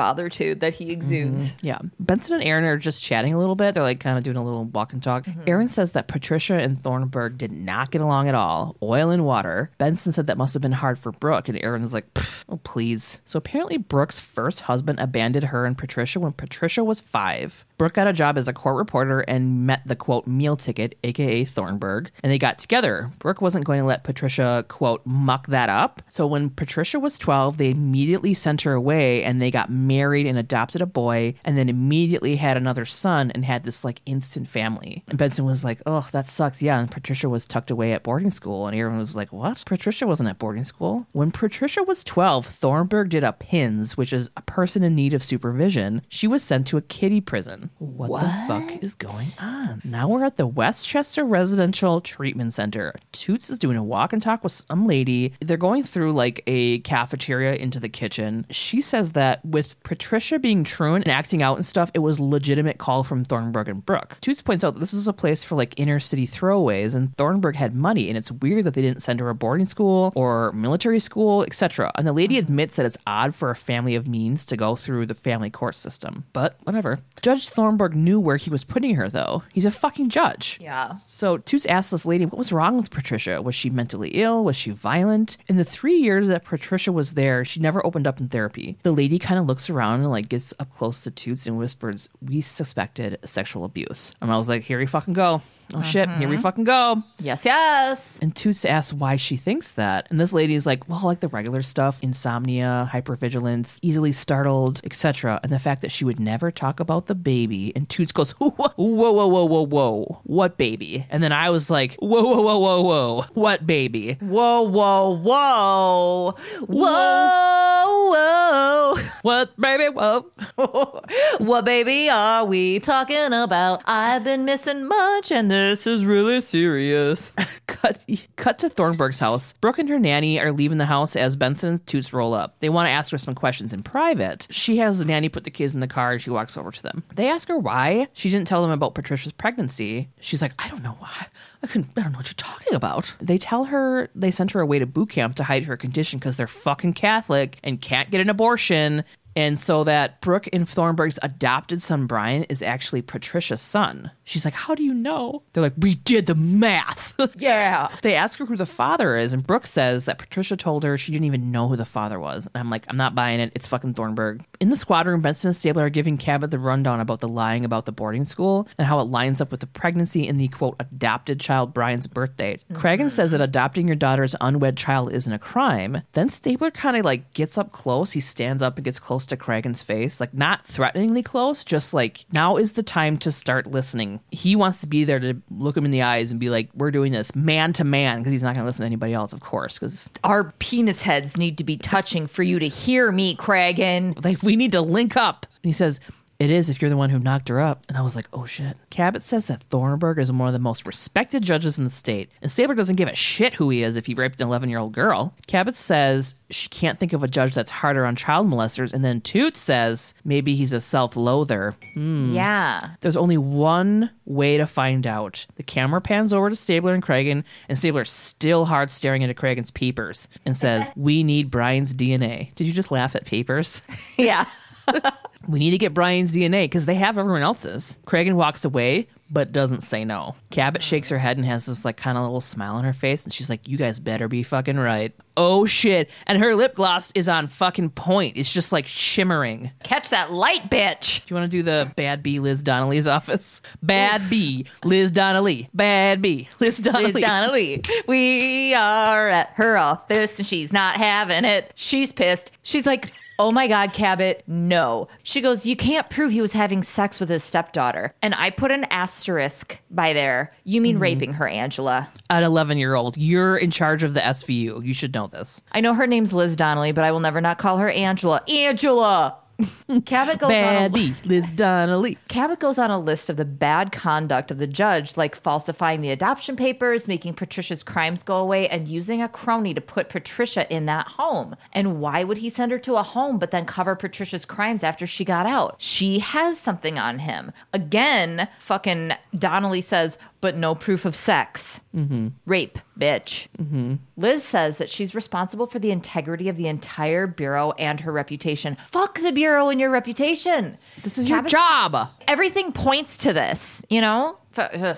fathertude 0.47 0.59
that 0.59 0.75
he 0.75 0.91
exudes. 0.91 1.51
Mm-hmm. 1.51 1.65
Yeah. 1.65 1.79
Benson 1.99 2.35
and 2.35 2.43
Erin 2.43 2.65
are 2.65 2.77
just 2.77 3.03
chatting 3.03 3.33
a 3.33 3.39
little 3.39 3.55
bit. 3.55 3.73
They're 3.73 3.83
like 3.83 3.99
kind 3.99 4.17
of 4.17 4.23
doing 4.23 4.37
a 4.37 4.43
little 4.43 4.65
walk 4.65 4.93
and 4.93 5.01
talk. 5.01 5.25
Mm-hmm. 5.25 5.41
Erin 5.47 5.67
says 5.67 5.93
that 5.93 6.07
Patricia 6.07 6.55
and 6.55 6.81
Thornburg 6.81 7.37
did 7.37 7.51
not 7.51 7.91
get 7.91 8.01
along 8.01 8.27
at 8.27 8.35
all. 8.35 8.77
Oil 8.81 9.09
and 9.09 9.25
water. 9.25 9.71
Benson 9.77 10.11
said 10.11 10.27
that 10.27 10.37
must 10.37 10.53
have 10.53 10.61
been 10.61 10.71
hard 10.71 10.99
for 10.99 11.11
Brooke. 11.11 11.49
And 11.49 11.61
Erin 11.61 11.83
is 11.83 11.93
like, 11.93 12.07
oh, 12.49 12.57
please. 12.63 13.21
So 13.25 13.37
apparently, 13.37 13.77
Brooke's 13.77 14.19
first 14.19 14.61
husband 14.61 14.99
abandoned 14.99 15.45
her 15.45 15.65
and 15.65 15.77
Patricia 15.77 16.19
when 16.19 16.33
Patricia 16.33 16.83
was 16.83 16.99
five. 16.99 17.65
Brooke 17.77 17.93
got 17.93 18.07
a 18.07 18.13
job 18.13 18.39
as 18.39 18.47
a 18.47 18.53
court 18.53 18.75
reporter 18.75 19.19
and 19.19 19.67
met 19.67 19.83
the 19.85 19.95
quote 19.95 20.25
meal 20.25 20.55
ticket, 20.57 20.97
aka 21.03 21.45
Thornburg, 21.45 22.09
and 22.23 22.31
they 22.31 22.39
got 22.39 22.57
together. 22.57 23.11
Brooke 23.19 23.39
wasn't 23.39 23.65
going 23.65 23.79
to 23.79 23.85
let 23.85 24.03
Patricia 24.03 24.65
quote 24.67 25.05
muck 25.05 25.45
that 25.47 25.69
up. 25.69 26.01
So 26.09 26.25
when 26.25 26.49
Patricia 26.49 26.99
was 26.99 27.19
12, 27.19 27.57
they 27.57 27.69
immediately 27.69 28.33
sent 28.33 28.61
her 28.61 28.73
away 28.73 29.23
and 29.23 29.39
they 29.39 29.51
got 29.51 29.69
married 29.69 30.25
and 30.25 30.39
adopted 30.39 30.81
a 30.81 30.87
boy 30.87 31.35
and 31.45 31.55
then 31.55 31.69
immediately 31.69 32.35
had 32.37 32.57
another 32.57 32.83
son 32.83 33.29
and 33.31 33.45
had 33.45 33.63
this 33.63 33.85
like 33.85 34.01
instant 34.07 34.47
family. 34.47 35.03
And 35.07 35.19
Benson 35.19 35.45
was 35.45 35.63
like, 35.63 35.79
oh, 35.85 36.07
that 36.13 36.27
sucks. 36.27 36.63
Yeah. 36.63 36.79
And 36.79 36.89
Patricia 36.89 37.29
was 37.29 37.45
tucked 37.45 37.69
away 37.69 37.93
at 37.93 38.01
boarding 38.01 38.31
school. 38.31 38.65
And 38.65 38.75
everyone 38.75 39.01
was 39.01 39.15
like, 39.15 39.31
what? 39.31 39.63
Patricia 39.67 40.07
wasn't 40.07 40.29
at 40.29 40.39
boarding 40.39 40.63
school. 40.63 41.05
When 41.11 41.29
Patricia 41.29 41.83
was 41.83 42.03
12, 42.03 42.47
Thornburg 42.47 43.09
did 43.09 43.23
a 43.23 43.33
PINS, 43.33 43.95
which 43.95 44.13
is 44.13 44.31
a 44.35 44.41
person 44.41 44.83
in 44.83 44.95
need 44.95 45.13
of 45.13 45.23
supervision. 45.23 46.01
She 46.09 46.25
was 46.27 46.41
sent 46.41 46.65
to 46.67 46.77
a 46.77 46.81
kiddie 46.81 47.21
prison. 47.21 47.66
What, 47.77 48.21
the 48.21 48.33
fuck 48.47 48.83
is 48.83 48.95
going 48.95 49.27
on? 49.41 49.81
Now 49.83 50.07
we're 50.09 50.23
at 50.23 50.37
the 50.37 50.47
Westchester 50.47 51.23
Residential 51.23 52.01
Treatment 52.01 52.53
Center. 52.53 52.93
Toots 53.11 53.49
is 53.49 53.59
doing 53.59 53.77
a 53.77 53.83
walk 53.83 54.13
and 54.13 54.21
talk 54.21 54.43
with 54.43 54.51
some 54.51 54.87
lady. 54.87 55.33
They're 55.39 55.57
going 55.57 55.83
through 55.83 56.13
like 56.13 56.43
a 56.47 56.79
cafeteria 56.79 57.55
into 57.55 57.79
the 57.79 57.89
kitchen. 57.89 58.45
She 58.49 58.81
says 58.81 59.11
that 59.11 59.43
with 59.45 59.81
Patricia 59.83 60.39
being 60.39 60.63
truant 60.63 61.05
and 61.05 61.11
acting 61.11 61.41
out 61.41 61.55
and 61.57 61.65
stuff, 61.65 61.91
it 61.93 61.99
was 61.99 62.19
legitimate 62.19 62.77
call 62.77 63.03
from 63.03 63.25
Thornburg 63.25 63.69
and 63.69 63.85
Brooke. 63.85 64.17
Toots 64.21 64.41
points 64.41 64.63
out 64.63 64.73
that 64.73 64.79
this 64.79 64.93
is 64.93 65.07
a 65.07 65.13
place 65.13 65.43
for 65.43 65.55
like 65.55 65.73
inner 65.77 65.99
city 65.99 66.27
throwaways, 66.27 66.95
and 66.95 67.15
Thornburg 67.15 67.55
had 67.55 67.75
money, 67.75 68.09
and 68.09 68.17
it's 68.17 68.31
weird 68.31 68.63
that 68.65 68.73
they 68.73 68.81
didn't 68.81 69.03
send 69.03 69.19
her 69.19 69.29
a 69.29 69.35
boarding 69.35 69.65
school 69.65 70.11
or 70.15 70.51
military 70.53 70.99
school, 70.99 71.43
etc. 71.43 71.91
And 71.95 72.07
the 72.07 72.13
lady 72.13 72.37
admits 72.37 72.75
that 72.75 72.85
it's 72.85 72.97
odd 73.05 73.35
for 73.35 73.49
a 73.49 73.55
family 73.55 73.95
of 73.95 74.07
means 74.07 74.45
to 74.45 74.57
go 74.57 74.75
through 74.75 75.05
the 75.05 75.13
family 75.13 75.49
court 75.49 75.75
system, 75.75 76.25
but 76.33 76.57
whatever. 76.63 76.99
Judge 77.21 77.49
Thornburg 77.57 77.95
knew 77.95 78.19
where 78.19 78.37
he 78.37 78.51
was 78.51 78.63
putting 78.63 78.93
her, 78.93 79.09
though. 79.09 79.41
He's 79.51 79.65
a 79.65 79.71
fucking 79.71 80.09
judge. 80.09 80.59
Yeah. 80.61 80.97
So 81.03 81.39
Toots 81.39 81.65
asked 81.65 81.89
this 81.89 82.05
lady, 82.05 82.23
what 82.23 82.37
was 82.37 82.51
wrong 82.51 82.77
with 82.77 82.91
Patricia? 82.91 83.41
Was 83.41 83.55
she 83.55 83.71
mentally 83.71 84.09
ill? 84.09 84.43
Was 84.43 84.55
she 84.55 84.69
violent? 84.69 85.37
In 85.47 85.57
the 85.57 85.63
three 85.63 85.95
years 85.95 86.27
that 86.27 86.45
Patricia 86.45 86.91
was 86.91 87.13
there, 87.13 87.43
she 87.43 87.59
never 87.59 87.83
opened 87.83 88.05
up 88.05 88.19
in 88.19 88.29
therapy. 88.29 88.77
The 88.83 88.91
lady 88.91 89.17
kind 89.17 89.39
of 89.39 89.47
looks 89.47 89.71
around 89.71 90.01
and 90.01 90.11
like 90.11 90.29
gets 90.29 90.53
up 90.59 90.71
close 90.71 91.03
to 91.05 91.09
Toots 91.09 91.47
and 91.47 91.57
whispers, 91.57 92.09
We 92.21 92.41
suspected 92.41 93.17
sexual 93.25 93.65
abuse. 93.65 94.13
And 94.21 94.31
I 94.31 94.37
was 94.37 94.47
like, 94.47 94.61
Here 94.61 94.77
we 94.77 94.85
fucking 94.85 95.15
go. 95.15 95.41
Oh 95.73 95.81
shit, 95.81 96.09
here 96.11 96.29
we 96.29 96.35
mm-hmm. 96.35 96.43
fucking 96.43 96.63
go. 96.63 97.03
Yes, 97.19 97.43
yes. 97.43 98.19
And 98.21 98.33
Toots 98.33 98.63
asks 98.63 98.93
why 98.93 99.17
she 99.17 99.35
thinks 99.35 99.71
that. 99.71 100.07
And 100.09 100.19
this 100.19 100.31
lady 100.31 100.55
is 100.55 100.65
like, 100.65 100.87
well, 100.87 101.01
like 101.03 101.19
the 101.19 101.27
regular 101.27 101.61
stuff 101.61 102.01
insomnia, 102.01 102.89
hypervigilance, 102.91 103.77
easily 103.81 104.13
startled, 104.13 104.79
etc. 104.85 105.41
And 105.43 105.51
the 105.51 105.59
fact 105.59 105.81
that 105.81 105.91
she 105.91 106.05
would 106.05 106.19
never 106.19 106.51
talk 106.51 106.79
about 106.79 107.07
the 107.07 107.15
baby. 107.15 107.73
And 107.75 107.89
Toots 107.89 108.13
goes, 108.13 108.31
whoa, 108.39 108.49
whoa, 108.51 109.11
whoa, 109.11 109.27
whoa, 109.27 109.45
whoa, 109.45 109.65
whoa. 109.65 110.21
What 110.23 110.57
baby? 110.57 111.05
And 111.09 111.21
then 111.21 111.33
I 111.33 111.49
was 111.49 111.69
like, 111.69 111.95
whoa, 111.95 112.23
whoa, 112.23 112.41
whoa, 112.41 112.59
whoa, 112.59 112.81
whoa. 112.81 113.25
What 113.33 113.67
baby? 113.67 114.13
Whoa, 114.21 114.61
whoa, 114.61 115.17
whoa. 115.17 116.35
Whoa, 116.67 118.09
whoa. 118.09 118.95
What 119.21 119.59
baby? 119.59 119.89
Whoa. 119.89 120.31
what 121.39 121.65
baby 121.65 122.09
are 122.09 122.45
we 122.45 122.79
talking 122.79 123.33
about? 123.33 123.83
I've 123.85 124.23
been 124.23 124.45
missing 124.45 124.87
much 124.87 125.31
and 125.31 125.51
this 125.57 125.87
is 125.87 126.05
really 126.05 126.41
serious. 126.41 127.31
cut, 127.67 128.05
cut 128.35 128.59
to 128.59 128.69
Thornburg's 128.69 129.19
house. 129.19 129.53
Brooke 129.53 129.79
and 129.79 129.89
her 129.89 129.99
nanny 129.99 130.39
are 130.39 130.51
leaving 130.51 130.77
the 130.77 130.85
house 130.85 131.15
as 131.15 131.35
Benson 131.35 131.69
and 131.69 131.87
Toots 131.87 132.13
roll 132.13 132.33
up. 132.33 132.55
They 132.59 132.69
want 132.69 132.87
to 132.87 132.91
ask 132.91 133.11
her 133.11 133.17
some 133.17 133.35
questions 133.35 133.73
in 133.73 133.83
private. 133.83 134.47
She 134.49 134.77
has 134.77 134.99
the 134.99 135.05
nanny 135.05 135.29
put 135.29 135.43
the 135.43 135.51
kids 135.51 135.73
in 135.73 135.79
the 135.79 135.87
car 135.87 136.13
and 136.13 136.21
she 136.21 136.29
walks 136.29 136.57
over 136.57 136.71
to 136.71 136.83
them. 136.83 137.03
They 137.15 137.29
ask 137.29 137.47
her 137.49 137.57
why. 137.57 138.07
She 138.13 138.29
didn't 138.29 138.47
tell 138.47 138.61
them 138.61 138.71
about 138.71 138.95
Patricia's 138.95 139.31
pregnancy. 139.31 140.09
She's 140.19 140.41
like, 140.41 140.53
I 140.59 140.69
don't 140.69 140.83
know 140.83 140.95
why. 140.99 141.27
I 141.63 141.67
couldn't, 141.67 141.91
I 141.97 142.01
don't 142.01 142.11
know 142.11 142.19
what 142.19 142.27
you're 142.27 142.35
talking 142.35 142.73
about. 142.73 143.13
They 143.19 143.37
tell 143.37 143.65
her 143.65 144.09
they 144.15 144.31
sent 144.31 144.51
her 144.51 144.61
away 144.61 144.79
to 144.79 144.85
boot 144.85 145.09
camp 145.09 145.35
to 145.35 145.43
hide 145.43 145.65
her 145.65 145.77
condition 145.77 146.19
because 146.19 146.37
they're 146.37 146.47
fucking 146.47 146.93
Catholic 146.93 147.57
and 147.63 147.81
can't 147.81 148.11
get 148.11 148.21
an 148.21 148.29
abortion. 148.29 149.03
And 149.37 149.59
so 149.59 149.83
that 149.83 150.19
Brooke 150.19 150.49
and 150.51 150.67
Thornburg's 150.67 151.19
adopted 151.21 151.83
son 151.83 152.07
Brian 152.07 152.45
is 152.45 152.63
actually 152.63 153.03
Patricia's 153.03 153.61
son. 153.61 154.09
She's 154.23 154.43
like, 154.45 154.55
How 154.55 154.73
do 154.73 154.83
you 154.83 154.95
know? 154.95 155.43
They're 155.53 155.61
like, 155.61 155.75
We 155.77 155.93
did 155.93 156.25
the 156.25 156.35
math. 156.35 157.15
Yeah. 157.37 157.89
they 158.01 158.15
ask 158.15 158.39
her 158.39 158.45
who 158.45 158.55
the 158.55 158.65
father 158.65 159.15
is, 159.15 159.31
and 159.31 159.45
Brooke 159.45 159.67
says 159.67 160.05
that 160.05 160.17
Patricia 160.17 160.55
told 160.55 160.83
her 160.83 160.97
she 160.97 161.11
didn't 161.11 161.25
even 161.25 161.51
know 161.51 161.67
who 161.67 161.75
the 161.75 161.85
father 161.85 162.19
was. 162.19 162.47
And 162.47 162.59
I'm 162.59 162.69
like, 162.71 162.85
I'm 162.89 162.97
not 162.97 163.13
buying 163.13 163.39
it. 163.39 163.51
It's 163.53 163.67
fucking 163.67 163.93
Thornburg. 163.93 164.43
In 164.59 164.69
the 164.69 164.75
squadron, 164.75 165.21
Benson 165.21 165.49
and 165.49 165.55
Stabler 165.55 165.85
are 165.85 165.89
giving 165.89 166.17
Cabot 166.17 166.49
the 166.49 166.57
rundown 166.57 166.99
about 166.99 167.19
the 167.19 167.27
lying 167.27 167.63
about 167.63 167.85
the 167.85 167.91
boarding 167.91 168.25
school 168.25 168.67
and 168.77 168.87
how 168.87 168.99
it 168.99 169.03
lines 169.03 169.39
up 169.39 169.51
with 169.51 169.59
the 169.59 169.67
pregnancy 169.67 170.27
and 170.27 170.39
the 170.39 170.47
quote 170.47 170.77
adopted 170.79 171.39
child 171.39 171.73
Brian's 171.73 172.07
birth 172.07 172.35
date. 172.37 172.63
Cragen 172.73 173.01
mm-hmm. 173.01 173.07
says 173.09 173.31
that 173.31 173.41
adopting 173.41 173.85
your 173.85 173.95
daughter's 173.95 174.35
unwed 174.41 174.77
child 174.77 175.13
isn't 175.13 175.31
a 175.31 175.39
crime. 175.39 176.01
Then 176.13 176.29
Stabler 176.29 176.71
kind 176.71 176.97
of 176.97 177.05
like 177.05 177.33
gets 177.33 177.57
up 177.57 177.71
close. 177.71 178.13
He 178.13 178.21
stands 178.21 178.63
up 178.63 178.77
and 178.77 178.85
gets 178.85 178.99
close 178.99 179.26
close 179.27 179.37
to 179.37 179.43
Cragen's 179.43 179.81
face, 179.81 180.19
like 180.19 180.33
not 180.33 180.65
threateningly 180.65 181.23
close, 181.23 181.63
just 181.63 181.93
like 181.93 182.25
now 182.31 182.57
is 182.57 182.73
the 182.73 182.83
time 182.83 183.17
to 183.17 183.31
start 183.31 183.67
listening. 183.67 184.19
He 184.31 184.55
wants 184.55 184.81
to 184.81 184.87
be 184.87 185.03
there 185.03 185.19
to 185.19 185.41
look 185.51 185.75
him 185.75 185.85
in 185.85 185.91
the 185.91 186.01
eyes 186.01 186.31
and 186.31 186.39
be 186.39 186.49
like, 186.49 186.69
"We're 186.73 186.91
doing 186.91 187.11
this 187.11 187.35
man 187.35 187.73
to 187.73 187.83
man," 187.83 188.19
because 188.19 188.31
he's 188.31 188.43
not 188.43 188.55
going 188.55 188.63
to 188.63 188.65
listen 188.65 188.83
to 188.83 188.87
anybody 188.87 189.13
else, 189.13 189.33
of 189.33 189.41
course, 189.41 189.79
because 189.79 190.09
Our 190.23 190.53
penis 190.59 191.01
heads 191.01 191.37
need 191.37 191.57
to 191.57 191.63
be 191.63 191.77
touching 191.77 192.27
for 192.27 192.43
you 192.43 192.59
to 192.59 192.67
hear 192.67 193.11
me, 193.11 193.35
Cragen. 193.35 194.23
like 194.23 194.41
we 194.43 194.55
need 194.55 194.71
to 194.71 194.81
link 194.81 195.17
up. 195.17 195.45
And 195.63 195.69
he 195.69 195.73
says, 195.73 195.99
It 196.39 196.51
is 196.51 196.69
if 196.69 196.81
you're 196.81 196.89
the 196.89 196.97
one 196.97 197.09
who 197.09 197.17
knocked 197.19 197.49
her 197.49 197.59
up. 197.59 197.83
And 197.89 197.97
I 197.97 198.01
was 198.01 198.15
like, 198.15 198.27
oh 198.31 198.45
shit. 198.45 198.77
Cabot 198.91 199.23
says 199.23 199.47
that 199.47 199.63
Thornburg 199.63 200.19
is 200.19 200.31
one 200.31 200.47
of 200.47 200.53
the 200.53 200.59
most 200.59 200.85
respected 200.85 201.41
judges 201.41 201.77
in 201.79 201.83
the 201.83 201.89
state. 201.89 202.29
And 202.41 202.51
Stabler 202.51 202.75
doesn't 202.75 202.95
give 202.95 203.07
a 203.09 203.15
shit 203.15 203.55
who 203.55 203.69
he 203.69 203.81
is 203.81 203.95
if 203.95 204.05
he 204.05 204.13
raped 204.13 204.39
an 204.39 204.47
11 204.47 204.69
year 204.69 204.77
old 204.79 204.93
girl. 204.93 205.33
Cabot 205.47 205.75
says 205.75 206.35
she 206.51 206.69
can't 206.69 206.99
think 206.99 207.13
of 207.13 207.23
a 207.23 207.27
judge 207.27 207.55
that's 207.55 207.69
harder 207.71 208.05
on 208.05 208.15
child 208.15 208.47
molesters. 208.47 208.93
And 208.93 209.03
then 209.03 209.21
Toot 209.21 209.55
says 209.55 210.13
maybe 210.23 210.55
he's 210.55 210.73
a 210.73 210.79
self 210.81 211.15
loather. 211.15 211.73
Hmm. 211.93 212.33
Yeah. 212.33 212.91
There's 213.01 213.17
only 213.17 213.37
one 213.37 214.11
way 214.25 214.57
to 214.57 214.67
find 214.67 215.07
out. 215.07 215.45
The 215.55 215.63
camera 215.63 216.01
pans 216.01 216.33
over 216.33 216.49
to 216.49 216.55
Stabler 216.55 216.93
and 216.93 217.01
Cragen, 217.03 217.43
and 217.67 217.79
Stabler's 217.79 218.11
still 218.11 218.65
hard 218.65 218.91
staring 218.91 219.21
into 219.23 219.33
Cragen's 219.33 219.71
peepers 219.71 220.27
and 220.45 220.55
says, 220.55 220.91
We 220.95 221.23
need 221.23 221.49
Brian's 221.49 221.95
DNA. 221.95 222.53
Did 222.55 222.67
you 222.67 222.73
just 222.73 222.91
laugh 222.91 223.15
at 223.15 223.25
peepers? 223.25 223.81
Yeah. 224.17 224.45
We 225.47 225.59
need 225.59 225.71
to 225.71 225.77
get 225.77 225.93
Brian's 225.93 226.35
DNA 226.35 226.65
because 226.65 226.85
they 226.85 226.95
have 226.95 227.17
everyone 227.17 227.41
else's. 227.41 227.99
Cragen 228.05 228.33
walks 228.33 228.65
away, 228.65 229.07
but 229.31 229.53
doesn't 229.53 229.81
say 229.81 230.03
no. 230.03 230.35
Cabot 230.51 230.81
oh. 230.81 230.83
shakes 230.83 231.09
her 231.09 231.17
head 231.17 231.37
and 231.37 231.45
has 231.45 231.65
this 231.65 231.85
like 231.85 231.95
kind 231.95 232.17
of 232.17 232.23
little 232.25 232.41
smile 232.41 232.75
on 232.75 232.83
her 232.83 232.93
face, 232.93 233.23
and 233.23 233.33
she's 233.33 233.49
like, 233.49 233.65
"You 233.67 233.77
guys 233.77 233.99
better 233.99 234.27
be 234.27 234.43
fucking 234.43 234.77
right." 234.77 235.13
Oh 235.37 235.65
shit! 235.65 236.09
And 236.25 236.39
her 236.39 236.53
lip 236.53 236.75
gloss 236.75 237.11
is 237.15 237.29
on 237.29 237.47
fucking 237.47 237.91
point. 237.91 238.35
It's 238.35 238.51
just 238.51 238.73
like 238.73 238.87
shimmering. 238.87 239.71
Catch 239.83 240.09
that 240.09 240.33
light, 240.33 240.69
bitch. 240.69 241.25
Do 241.25 241.33
you 241.33 241.39
want 241.39 241.49
to 241.49 241.57
do 241.57 241.63
the 241.63 241.89
Bad 241.95 242.23
B 242.23 242.39
Liz 242.39 242.61
Donnelly's 242.61 243.07
office? 243.07 243.61
Bad 243.81 244.21
B 244.29 244.65
Liz 244.83 245.11
Donnelly. 245.11 245.69
Bad 245.73 246.21
B 246.21 246.49
Liz 246.59 246.79
Donnelly. 246.79 247.13
Liz 247.13 247.23
Donnelly. 247.23 247.83
We 248.05 248.73
are 248.73 249.29
at 249.29 249.51
her 249.55 249.77
office 249.77 250.39
and 250.39 250.47
she's 250.47 250.73
not 250.73 250.97
having 250.97 251.45
it. 251.45 251.71
She's 251.75 252.11
pissed. 252.11 252.51
She's 252.63 252.85
like, 252.85 253.13
Oh 253.39 253.51
my 253.51 253.67
God, 253.67 253.93
Cabot, 253.93 254.43
no. 254.47 255.07
She 255.21 255.41
goes, 255.41 255.65
You 255.65 255.75
can't 255.75 256.09
prove 256.09 256.31
he 256.31 256.41
was 256.41 256.53
having 256.53 256.81
sex 256.81 257.19
with 257.19 257.29
his 257.29 257.43
stepdaughter. 257.43 258.13
And 258.21 258.33
I 258.35 258.49
put 258.49 258.71
an 258.71 258.85
asterisk 258.85 259.79
by 259.91 260.13
there. 260.13 260.53
You 260.63 260.81
mean 260.81 260.95
mm-hmm. 260.95 261.03
raping 261.03 261.33
her, 261.33 261.47
Angela. 261.47 262.09
An 262.29 262.43
11 262.43 262.77
year 262.79 262.95
old. 262.95 263.15
You're 263.15 263.57
in 263.57 263.69
charge 263.69 264.03
of 264.03 264.15
the 264.15 264.21
SVU. 264.21 264.83
You 264.83 264.93
should 264.93 265.13
know 265.13 265.27
this. 265.27 265.61
I 265.71 265.81
know 265.81 265.93
her 265.93 266.07
name's 266.07 266.33
Liz 266.33 266.55
Donnelly, 266.55 266.91
but 266.91 267.03
I 267.03 267.11
will 267.11 267.19
never 267.19 267.39
not 267.39 267.59
call 267.59 267.77
her 267.77 267.89
Angela. 267.89 268.41
Angela! 268.49 269.37
Cabot 270.05 270.39
goes 270.39 270.51
on 270.51 270.95
a, 270.95 271.15
Liz 271.25 271.49
Donnelly. 271.51 272.17
Cabot 272.27 272.59
goes 272.59 272.77
on 272.77 272.91
a 272.91 272.99
list 272.99 273.29
of 273.29 273.37
the 273.37 273.45
bad 273.45 273.91
conduct 273.91 274.51
of 274.51 274.59
the 274.59 274.67
judge, 274.67 275.17
like 275.17 275.35
falsifying 275.35 276.01
the 276.01 276.11
adoption 276.11 276.55
papers, 276.55 277.07
making 277.07 277.33
Patricia's 277.33 277.81
crimes 277.81 278.23
go 278.23 278.37
away, 278.37 278.67
and 278.69 278.87
using 278.87 279.21
a 279.21 279.29
crony 279.29 279.73
to 279.73 279.81
put 279.81 280.09
Patricia 280.09 280.71
in 280.73 280.85
that 280.85 281.07
home. 281.07 281.55
And 281.73 281.99
why 281.99 282.23
would 282.23 282.37
he 282.37 282.49
send 282.49 282.71
her 282.71 282.79
to 282.79 282.95
a 282.95 283.03
home 283.03 283.39
but 283.39 283.51
then 283.51 283.65
cover 283.65 283.95
Patricia's 283.95 284.45
crimes 284.45 284.83
after 284.83 285.07
she 285.07 285.25
got 285.25 285.47
out? 285.47 285.75
She 285.79 286.19
has 286.19 286.59
something 286.59 286.99
on 286.99 287.19
him. 287.19 287.51
Again, 287.73 288.47
fucking 288.59 289.13
Donnelly 289.37 289.81
says, 289.81 290.17
but 290.41 290.55
no 290.55 290.75
proof 290.75 291.03
of 291.05 291.15
sex. 291.15 291.79
Mm-hmm. 291.95 292.27
Rape, 292.45 292.79
bitch. 292.99 293.47
Mm-hmm. 293.57 293.95
Liz 294.17 294.43
says 294.43 294.77
that 294.77 294.89
she's 294.89 295.15
responsible 295.15 295.65
for 295.67 295.79
the 295.79 295.91
integrity 295.91 296.47
of 296.49 296.57
the 296.57 296.67
entire 296.67 297.25
Bureau 297.27 297.71
and 297.73 297.99
her 298.01 298.11
reputation. 298.11 298.77
Fuck 298.87 299.19
the 299.19 299.31
Bureau 299.31 299.69
and 299.69 299.79
your 299.79 299.89
reputation. 299.89 300.77
This 301.03 301.17
is 301.17 301.27
Cabot's- 301.27 301.51
your 301.53 301.59
job. 301.61 302.09
everything 302.27 302.71
points 302.71 303.17
to 303.19 303.33
this, 303.33 303.83
you 303.89 304.01
know? 304.01 304.37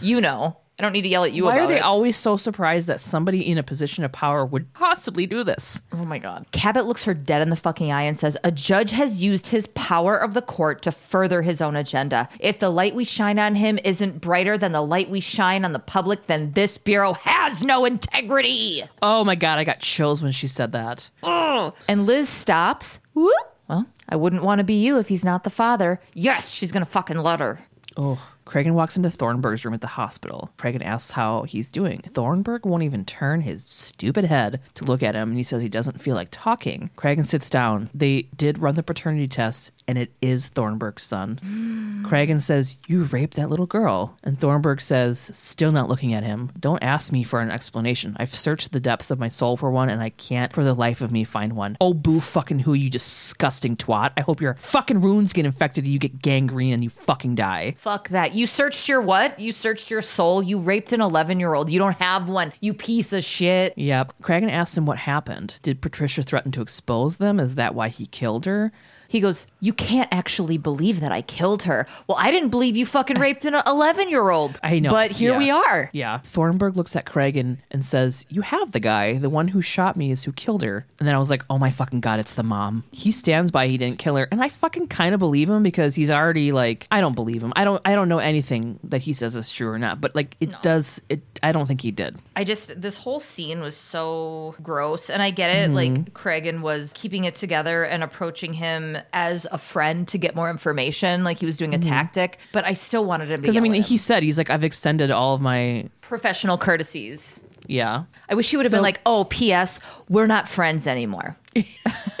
You 0.00 0.20
know. 0.20 0.56
I 0.80 0.82
don't 0.82 0.92
need 0.94 1.02
to 1.02 1.08
yell 1.10 1.24
at 1.24 1.32
you 1.34 1.44
Why 1.44 1.56
about 1.56 1.64
are 1.64 1.66
they 1.66 1.76
it. 1.76 1.82
always 1.82 2.16
so 2.16 2.38
surprised 2.38 2.86
that 2.88 3.02
somebody 3.02 3.46
in 3.46 3.58
a 3.58 3.62
position 3.62 4.02
of 4.02 4.12
power 4.12 4.46
would 4.46 4.72
possibly 4.72 5.26
do 5.26 5.44
this? 5.44 5.82
oh 5.92 6.06
my 6.06 6.16
god. 6.18 6.46
Cabot 6.52 6.86
looks 6.86 7.04
her 7.04 7.12
dead 7.12 7.42
in 7.42 7.50
the 7.50 7.56
fucking 7.56 7.92
eye 7.92 8.04
and 8.04 8.18
says, 8.18 8.34
"A 8.44 8.50
judge 8.50 8.92
has 8.92 9.22
used 9.22 9.48
his 9.48 9.66
power 9.74 10.16
of 10.16 10.32
the 10.32 10.40
court 10.40 10.80
to 10.82 10.90
further 10.90 11.42
his 11.42 11.60
own 11.60 11.76
agenda. 11.76 12.30
If 12.38 12.60
the 12.60 12.70
light 12.70 12.94
we 12.94 13.04
shine 13.04 13.38
on 13.38 13.56
him 13.56 13.78
isn't 13.84 14.22
brighter 14.22 14.56
than 14.56 14.72
the 14.72 14.80
light 14.80 15.10
we 15.10 15.20
shine 15.20 15.66
on 15.66 15.72
the 15.74 15.78
public, 15.78 16.28
then 16.28 16.52
this 16.52 16.78
bureau 16.78 17.12
has 17.12 17.62
no 17.62 17.84
integrity." 17.84 18.84
Oh 19.02 19.22
my 19.22 19.34
god, 19.34 19.58
I 19.58 19.64
got 19.64 19.80
chills 19.80 20.22
when 20.22 20.32
she 20.32 20.48
said 20.48 20.72
that. 20.72 21.10
And 21.22 22.06
Liz 22.06 22.26
stops. 22.30 23.00
Whoop. 23.12 23.32
Well, 23.68 23.84
I 24.08 24.16
wouldn't 24.16 24.42
want 24.42 24.60
to 24.60 24.64
be 24.64 24.74
you 24.82 24.98
if 24.98 25.08
he's 25.08 25.24
not 25.26 25.44
the 25.44 25.50
father. 25.50 26.00
Yes, 26.14 26.50
she's 26.52 26.72
going 26.72 26.84
to 26.84 26.90
fucking 26.90 27.18
let 27.18 27.40
her. 27.40 27.60
Oh. 27.96 28.18
Cragen 28.50 28.72
walks 28.72 28.96
into 28.96 29.10
Thornburg's 29.10 29.64
room 29.64 29.74
at 29.74 29.80
the 29.80 29.86
hospital. 29.86 30.50
Cragen 30.58 30.84
asks 30.84 31.12
how 31.12 31.44
he's 31.44 31.68
doing. 31.68 32.00
Thornburg 32.00 32.66
won't 32.66 32.82
even 32.82 33.04
turn 33.04 33.42
his 33.42 33.64
stupid 33.64 34.24
head 34.24 34.60
to 34.74 34.84
look 34.84 35.04
at 35.04 35.14
him, 35.14 35.28
and 35.28 35.38
he 35.38 35.44
says 35.44 35.62
he 35.62 35.68
doesn't 35.68 36.00
feel 36.00 36.16
like 36.16 36.30
talking. 36.32 36.90
Cragen 36.96 37.24
sits 37.24 37.48
down. 37.48 37.90
They 37.94 38.22
did 38.36 38.58
run 38.58 38.74
the 38.74 38.82
paternity 38.82 39.28
test, 39.28 39.70
and 39.86 39.96
it 39.96 40.10
is 40.20 40.48
Thornburg's 40.48 41.04
son. 41.04 41.38
Cragen 42.04 42.42
says, 42.42 42.76
You 42.88 43.04
raped 43.04 43.36
that 43.36 43.50
little 43.50 43.66
girl. 43.66 44.16
And 44.24 44.40
Thornburg 44.40 44.80
says, 44.80 45.30
still 45.32 45.70
not 45.70 45.88
looking 45.88 46.12
at 46.12 46.24
him, 46.24 46.50
Don't 46.58 46.82
ask 46.82 47.12
me 47.12 47.22
for 47.22 47.40
an 47.40 47.52
explanation. 47.52 48.16
I've 48.18 48.34
searched 48.34 48.72
the 48.72 48.80
depths 48.80 49.12
of 49.12 49.20
my 49.20 49.28
soul 49.28 49.56
for 49.56 49.70
one, 49.70 49.90
and 49.90 50.02
I 50.02 50.10
can't 50.10 50.52
for 50.52 50.64
the 50.64 50.74
life 50.74 51.02
of 51.02 51.12
me 51.12 51.22
find 51.22 51.52
one. 51.52 51.76
Oh, 51.80 51.94
boo 51.94 52.18
fucking 52.18 52.58
who, 52.58 52.74
you 52.74 52.90
disgusting 52.90 53.76
twat. 53.76 54.10
I 54.16 54.22
hope 54.22 54.40
your 54.40 54.54
fucking 54.54 55.02
wounds 55.02 55.32
get 55.32 55.46
infected 55.46 55.84
and 55.84 55.92
you 55.92 56.00
get 56.00 56.20
gangrene 56.20 56.72
and 56.72 56.82
you 56.82 56.90
fucking 56.90 57.36
die. 57.36 57.74
Fuck 57.78 58.08
that. 58.08 58.34
You 58.34 58.39
searched 58.46 58.88
your 58.88 59.00
what? 59.00 59.38
You 59.38 59.52
searched 59.52 59.90
your 59.90 60.02
soul. 60.02 60.42
You 60.42 60.58
raped 60.58 60.92
an 60.92 61.00
11 61.00 61.40
year 61.40 61.54
old. 61.54 61.70
You 61.70 61.78
don't 61.78 61.96
have 61.96 62.28
one. 62.28 62.52
You 62.60 62.74
piece 62.74 63.12
of 63.12 63.24
shit. 63.24 63.76
Yep. 63.76 64.14
Cragen 64.22 64.50
asked 64.50 64.76
him 64.76 64.86
what 64.86 64.98
happened. 64.98 65.58
Did 65.62 65.80
Patricia 65.80 66.22
threaten 66.22 66.52
to 66.52 66.62
expose 66.62 67.16
them? 67.16 67.40
Is 67.40 67.56
that 67.56 67.74
why 67.74 67.88
he 67.88 68.06
killed 68.06 68.46
her? 68.46 68.72
He 69.10 69.18
goes, 69.18 69.44
You 69.58 69.72
can't 69.72 70.08
actually 70.12 70.56
believe 70.56 71.00
that 71.00 71.10
I 71.10 71.20
killed 71.20 71.64
her. 71.64 71.84
Well, 72.06 72.16
I 72.20 72.30
didn't 72.30 72.50
believe 72.50 72.76
you 72.76 72.86
fucking 72.86 73.18
raped 73.26 73.44
an 73.44 73.56
11 73.66 74.08
year 74.08 74.30
old. 74.30 74.60
I 74.62 74.78
know. 74.78 74.88
But 74.90 75.10
here 75.10 75.32
Yeah. 75.32 75.38
we 75.38 75.50
are. 75.50 75.90
Yeah. 75.92 76.18
Thornburg 76.18 76.76
looks 76.76 76.94
at 76.94 77.06
Cragen 77.06 77.58
and 77.72 77.84
says, 77.84 78.24
You 78.30 78.42
have 78.42 78.70
the 78.70 78.78
guy. 78.78 79.18
The 79.18 79.28
one 79.28 79.48
who 79.48 79.60
shot 79.60 79.96
me 79.96 80.12
is 80.12 80.22
who 80.22 80.32
killed 80.32 80.62
her. 80.62 80.86
And 81.00 81.08
then 81.08 81.14
I 81.16 81.18
was 81.18 81.28
like, 81.28 81.44
Oh 81.50 81.58
my 81.58 81.70
fucking 81.70 82.00
God, 82.00 82.20
it's 82.20 82.34
the 82.34 82.44
mom. 82.44 82.84
He 82.92 83.10
stands 83.10 83.50
by 83.50 83.66
he 83.66 83.76
didn't 83.76 83.98
kill 83.98 84.14
her. 84.14 84.28
And 84.30 84.40
I 84.40 84.48
fucking 84.48 84.86
kind 84.86 85.12
of 85.12 85.18
believe 85.18 85.50
him 85.50 85.64
because 85.64 85.96
he's 85.96 86.10
already 86.10 86.52
like, 86.52 86.86
I 86.92 87.00
don't 87.00 87.16
believe 87.16 87.42
him. 87.42 87.52
I 87.56 87.64
don't 87.64 87.82
I 87.84 87.96
don't 87.96 88.08
know 88.08 88.18
anything 88.18 88.78
that 88.84 89.02
he 89.02 89.12
says 89.12 89.34
is 89.34 89.50
true 89.50 89.70
or 89.70 89.78
not. 89.78 90.00
But 90.00 90.14
like 90.14 90.36
it 90.38 90.62
does 90.62 91.02
it 91.08 91.29
I 91.42 91.52
don't 91.52 91.66
think 91.66 91.80
he 91.80 91.90
did. 91.90 92.18
I 92.36 92.44
just, 92.44 92.80
this 92.80 92.96
whole 92.96 93.20
scene 93.20 93.60
was 93.60 93.76
so 93.76 94.54
gross. 94.62 95.10
And 95.10 95.22
I 95.22 95.30
get 95.30 95.50
it. 95.50 95.70
Mm-hmm. 95.70 95.74
Like, 95.74 96.12
Cragen 96.14 96.60
was 96.60 96.92
keeping 96.94 97.24
it 97.24 97.34
together 97.34 97.84
and 97.84 98.02
approaching 98.02 98.52
him 98.52 98.98
as 99.12 99.46
a 99.50 99.58
friend 99.58 100.06
to 100.08 100.18
get 100.18 100.34
more 100.34 100.50
information. 100.50 101.24
Like, 101.24 101.38
he 101.38 101.46
was 101.46 101.56
doing 101.56 101.74
a 101.74 101.78
mm-hmm. 101.78 101.88
tactic. 101.88 102.38
But 102.52 102.64
I 102.66 102.72
still 102.74 103.04
wanted 103.04 103.30
him 103.30 103.40
Because 103.40 103.56
I 103.56 103.60
mean 103.60 103.74
he 103.74 103.96
said 103.96 104.22
he's 104.22 104.38
like, 104.38 104.50
I've 104.50 104.64
extended 104.64 105.10
all 105.10 105.34
of 105.34 105.40
my 105.40 105.88
professional 106.00 106.58
courtesies. 106.58 107.42
yeah. 107.66 108.04
I 108.28 108.34
wish 108.34 108.50
he 108.50 108.56
would 108.56 108.66
have 108.66 108.70
So- 108.70 108.76
been 108.78 108.82
like, 108.82 109.00
oh, 109.06 109.24
P.S., 109.24 109.80
we're 110.08 110.26
not 110.26 110.48
friends 110.48 110.86
anymore. 110.86 111.36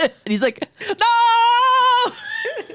And 0.00 0.12
he's 0.26 0.42
like, 0.42 0.66
No 0.88 2.12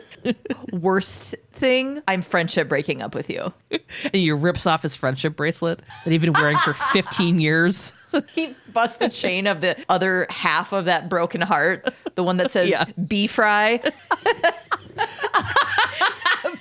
Worst 0.71 1.35
thing, 1.51 2.01
I'm 2.07 2.21
friendship 2.21 2.69
breaking 2.69 3.01
up 3.01 3.13
with 3.15 3.29
you. 3.29 3.53
and 3.71 4.13
he 4.13 4.31
rips 4.31 4.65
off 4.65 4.81
his 4.81 4.95
friendship 4.95 5.35
bracelet 5.35 5.81
that 6.03 6.11
he'd 6.11 6.21
been 6.21 6.33
wearing 6.33 6.57
for 6.57 6.73
15 6.73 7.39
years. 7.39 7.93
He 8.33 8.55
busts 8.71 8.95
the 8.95 9.09
chain 9.09 9.45
of 9.45 9.59
the 9.59 9.75
other 9.89 10.25
half 10.29 10.71
of 10.71 10.85
that 10.85 11.09
broken 11.09 11.41
heart, 11.41 11.93
the 12.15 12.23
one 12.23 12.37
that 12.37 12.49
says 12.49 12.69
Yeah. 12.69 12.85
"Be 13.07 13.27
fry." 13.27 13.81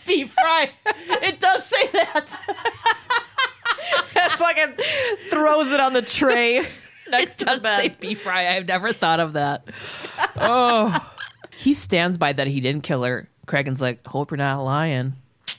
Beef 0.05 0.33
fry. 0.33 0.71
It 1.23 1.39
does 1.39 1.65
say 1.65 1.87
that. 1.93 2.29
fucking 4.37 4.75
throws 5.31 5.71
it 5.71 5.79
on 5.79 5.93
the 5.93 6.03
tray 6.03 6.67
next 7.11 7.43
It 7.43 7.47
does 7.47 7.63
say 7.63 7.89
beef 7.89 8.23
fry. 8.23 8.55
I've 8.55 8.67
never 8.67 8.93
thought 8.93 9.21
of 9.21 9.35
that. 9.35 9.65
Oh. 10.37 11.13
he 11.57 11.75
stands 11.75 12.19
by 12.19 12.33
that 12.33 12.47
he 12.47 12.61
didn't 12.61 12.83
kill 12.83 13.03
her. 13.05 13.29
Cragen's 13.47 13.81
like, 13.81 14.07
hope 14.07 14.31
you're 14.31 14.39
not 14.39 14.63
lying. 14.63 15.15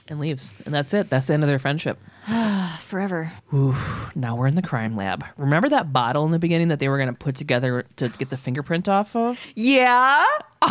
And 0.07 0.19
leaves. 0.19 0.55
And 0.65 0.73
that's 0.73 0.93
it. 0.93 1.09
That's 1.09 1.27
the 1.27 1.33
end 1.33 1.43
of 1.43 1.49
their 1.49 1.59
friendship. 1.59 1.97
forever. 2.79 3.31
Now 4.15 4.35
we're 4.35 4.47
in 4.47 4.55
the 4.55 4.61
crime 4.61 4.95
lab. 4.95 5.25
Remember 5.37 5.69
that 5.69 5.91
bottle 5.91 6.25
in 6.25 6.31
the 6.31 6.39
beginning 6.39 6.69
that 6.69 6.79
they 6.79 6.89
were 6.89 6.97
going 6.97 7.09
to 7.09 7.13
put 7.13 7.35
together 7.35 7.85
to 7.97 8.09
get 8.09 8.29
the 8.29 8.37
fingerprint 8.37 8.87
off 8.87 9.15
of? 9.15 9.45
Yeah. 9.55 10.25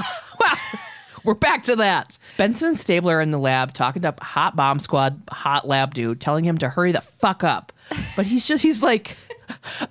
We're 1.24 1.34
back 1.34 1.62
to 1.64 1.76
that. 1.76 2.18
Benson 2.36 2.68
and 2.68 2.78
Stabler 2.78 3.16
are 3.16 3.22
in 3.22 3.30
the 3.30 3.38
lab 3.38 3.72
talking 3.72 4.02
to 4.02 4.14
hot 4.20 4.56
bomb 4.56 4.78
squad, 4.78 5.22
hot 5.30 5.66
lab 5.66 5.94
dude, 5.94 6.20
telling 6.20 6.44
him 6.44 6.58
to 6.58 6.68
hurry 6.68 6.92
the 6.92 7.00
fuck 7.00 7.42
up. 7.42 7.72
But 8.14 8.26
he's 8.26 8.46
just, 8.46 8.62
he's 8.62 8.82
like, 8.82 9.16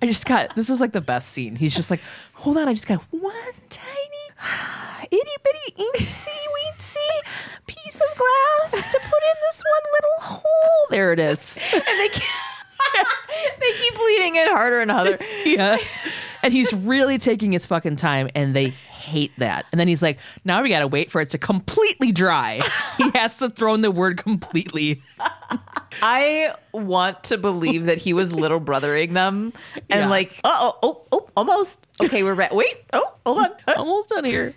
I 0.01 0.05
just 0.05 0.27
got, 0.27 0.55
this 0.55 0.69
is 0.69 0.79
like 0.79 0.91
the 0.91 1.01
best 1.01 1.29
scene. 1.29 1.55
He's 1.55 1.73
just 1.73 1.89
like, 1.89 2.01
hold 2.33 2.57
on, 2.57 2.67
I 2.67 2.73
just 2.73 2.87
got 2.87 3.01
one 3.09 3.33
tiny. 3.69 3.89
itty 5.11 5.31
bitty 5.43 5.83
eensy 5.83 6.27
weensy 6.27 6.82
piece 7.67 8.01
of 8.01 8.17
glass 8.17 8.91
to 8.91 8.99
put 8.99 9.23
in 9.23 9.35
this 9.49 9.63
one 9.63 9.91
little 9.93 10.39
hole. 10.41 10.87
There 10.89 11.13
it 11.13 11.19
is. 11.19 11.57
and 11.73 11.81
they 11.83 12.09
keep, 12.09 12.23
they 13.59 13.71
keep 13.73 13.95
bleeding 13.95 14.35
it 14.35 14.47
harder 14.49 14.81
and 14.81 14.91
harder. 14.91 15.17
yeah. 15.45 15.77
And 16.43 16.51
he's 16.53 16.73
really 16.73 17.17
taking 17.17 17.51
his 17.53 17.65
fucking 17.65 17.95
time 17.95 18.29
and 18.35 18.53
they 18.55 18.69
hate 18.69 19.31
that. 19.37 19.65
And 19.71 19.79
then 19.79 19.87
he's 19.87 20.01
like, 20.01 20.19
now 20.45 20.61
we 20.61 20.69
gotta 20.69 20.87
wait 20.87 21.09
for 21.11 21.21
it 21.21 21.29
to 21.31 21.37
completely 21.37 22.11
dry. 22.11 22.59
he 22.97 23.09
has 23.15 23.37
to 23.37 23.49
throw 23.49 23.73
in 23.73 23.81
the 23.81 23.91
word 23.91 24.17
completely. 24.17 25.01
I 26.01 26.53
want 26.73 27.23
to 27.25 27.37
believe 27.37 27.85
that 27.85 27.97
he 27.97 28.13
was 28.13 28.33
little 28.33 28.59
brothering 28.59 29.13
them 29.13 29.53
and 29.89 30.01
Yeah. 30.01 30.09
like, 30.09 30.31
uh 30.43 30.49
oh, 30.53 30.77
oh, 30.83 31.01
oh, 31.11 31.29
almost. 31.37 31.85
Okay, 32.03 32.23
we're 32.23 32.33
ready. 32.33 32.55
Wait, 32.55 32.75
oh, 32.93 33.13
hold 33.25 33.39
on. 33.39 33.51
Almost 33.77 34.09
done 34.09 34.25
here. 34.25 34.53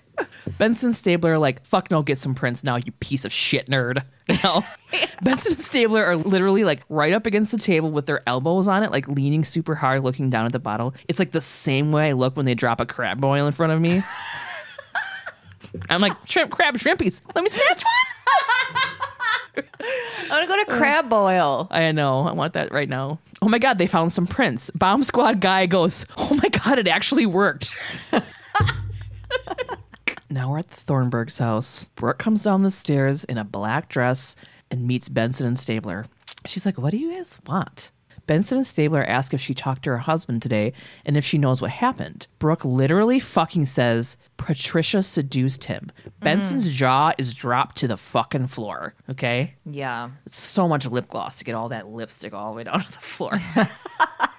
Benson 0.59 0.93
Stabler, 0.93 1.39
like, 1.39 1.65
fuck 1.65 1.91
no, 1.91 2.03
get 2.03 2.19
some 2.19 2.35
prints 2.35 2.65
now, 2.65 2.77
you 2.77 2.93
piece 2.93 3.25
of 3.25 3.33
shit 3.33 3.69
nerd. 3.69 4.03
You 4.29 4.37
know? 4.43 4.65
Benson 5.23 5.53
and 5.53 5.61
Stabler 5.61 6.05
are 6.05 6.17
literally 6.17 6.65
like 6.65 6.81
right 6.89 7.13
up 7.13 7.27
against 7.27 7.53
the 7.53 7.59
table 7.59 7.91
with 7.91 8.07
their 8.07 8.23
elbows 8.27 8.69
on 8.69 8.83
it, 8.83 8.91
like 8.91 9.07
leaning 9.09 9.45
super 9.45 9.75
hard, 9.75 10.03
looking 10.03 10.31
down 10.31 10.47
at 10.47 10.53
the 10.53 10.59
bottle. 10.59 10.95
It's 11.09 11.19
like 11.19 11.33
the 11.33 11.41
same 11.41 11.93
way 11.93 12.09
I 12.09 12.13
look 12.13 12.37
when 12.37 12.47
they 12.47 12.55
drop 12.55 12.81
a 12.81 12.87
crab 12.87 13.21
boil 13.21 13.47
in 13.47 13.53
front 13.53 13.73
of 13.73 13.81
me. 13.81 14.03
I'm 15.91 16.01
like, 16.01 16.15
shrimp, 16.25 16.51
crab, 16.51 16.77
shrimpies. 16.77 17.21
Let 17.35 17.45
me 17.45 17.51
snatch 17.51 17.85
one. 17.85 19.65
I 19.89 20.29
want 20.31 20.43
to 20.43 20.49
go 20.49 20.57
to 20.65 20.79
crab 20.79 21.09
boil. 21.09 21.69
I 21.71 21.93
know. 21.93 22.27
I 22.27 22.33
want 22.33 22.55
that 22.55 22.73
right 22.73 22.89
now. 22.89 23.19
Oh 23.43 23.49
my 23.49 23.59
God, 23.59 23.79
they 23.79 23.87
found 23.87 24.13
some 24.13 24.27
prints. 24.27 24.71
Bomb 24.71 25.03
squad 25.03 25.41
guy 25.41 25.67
goes, 25.67 26.05
Oh 26.17 26.39
my 26.43 26.49
God, 26.49 26.79
it 26.79 26.89
actually 26.89 27.27
worked. 27.27 27.75
now 30.31 30.51
we're 30.51 30.59
at 30.59 30.71
the 30.71 30.77
Thornburg's 30.77 31.39
house. 31.39 31.89
Brooke 31.95 32.19
comes 32.19 32.45
down 32.45 32.63
the 32.63 32.71
stairs 32.71 33.25
in 33.25 33.39
a 33.39 33.45
black 33.45 33.89
dress 33.89 34.37
and 34.71 34.87
meets 34.87 35.09
Benson 35.09 35.47
and 35.47 35.59
Stabler. 35.59 36.07
She's 36.47 36.67
like, 36.67 36.79
What 36.79 36.91
do 36.91 36.99
you 36.99 37.13
guys 37.13 37.39
want? 37.47 37.91
Benson 38.27 38.59
and 38.59 38.67
Stabler 38.67 39.05
ask 39.05 39.33
if 39.33 39.41
she 39.41 39.55
talked 39.55 39.85
to 39.85 39.91
her 39.91 39.99
husband 39.99 40.43
today 40.43 40.73
and 41.05 41.17
if 41.17 41.25
she 41.25 41.39
knows 41.39 41.63
what 41.63 41.71
happened. 41.71 42.27
Brooke 42.39 42.65
literally 42.65 43.21
fucking 43.21 43.67
says 43.67 44.17
Patricia 44.37 45.03
seduced 45.03 45.65
him. 45.65 45.93
Mm-hmm. 46.01 46.11
Benson's 46.21 46.71
jaw 46.71 47.13
is 47.19 47.35
dropped 47.35 47.77
to 47.77 47.89
the 47.89 47.97
fucking 47.97 48.49
floor. 48.49 48.95
Okay? 49.09 49.55
Yeah. 49.65 50.11
It's 50.27 50.39
so 50.39 50.67
much 50.67 50.87
lip 50.87 51.09
gloss 51.09 51.39
to 51.39 51.45
get 51.45 51.55
all 51.55 51.69
that 51.69 51.87
lipstick 51.89 52.35
all 52.35 52.51
the 52.51 52.57
way 52.57 52.65
down 52.65 52.81
to 52.81 52.93
the 52.93 52.99
floor. 52.99 53.39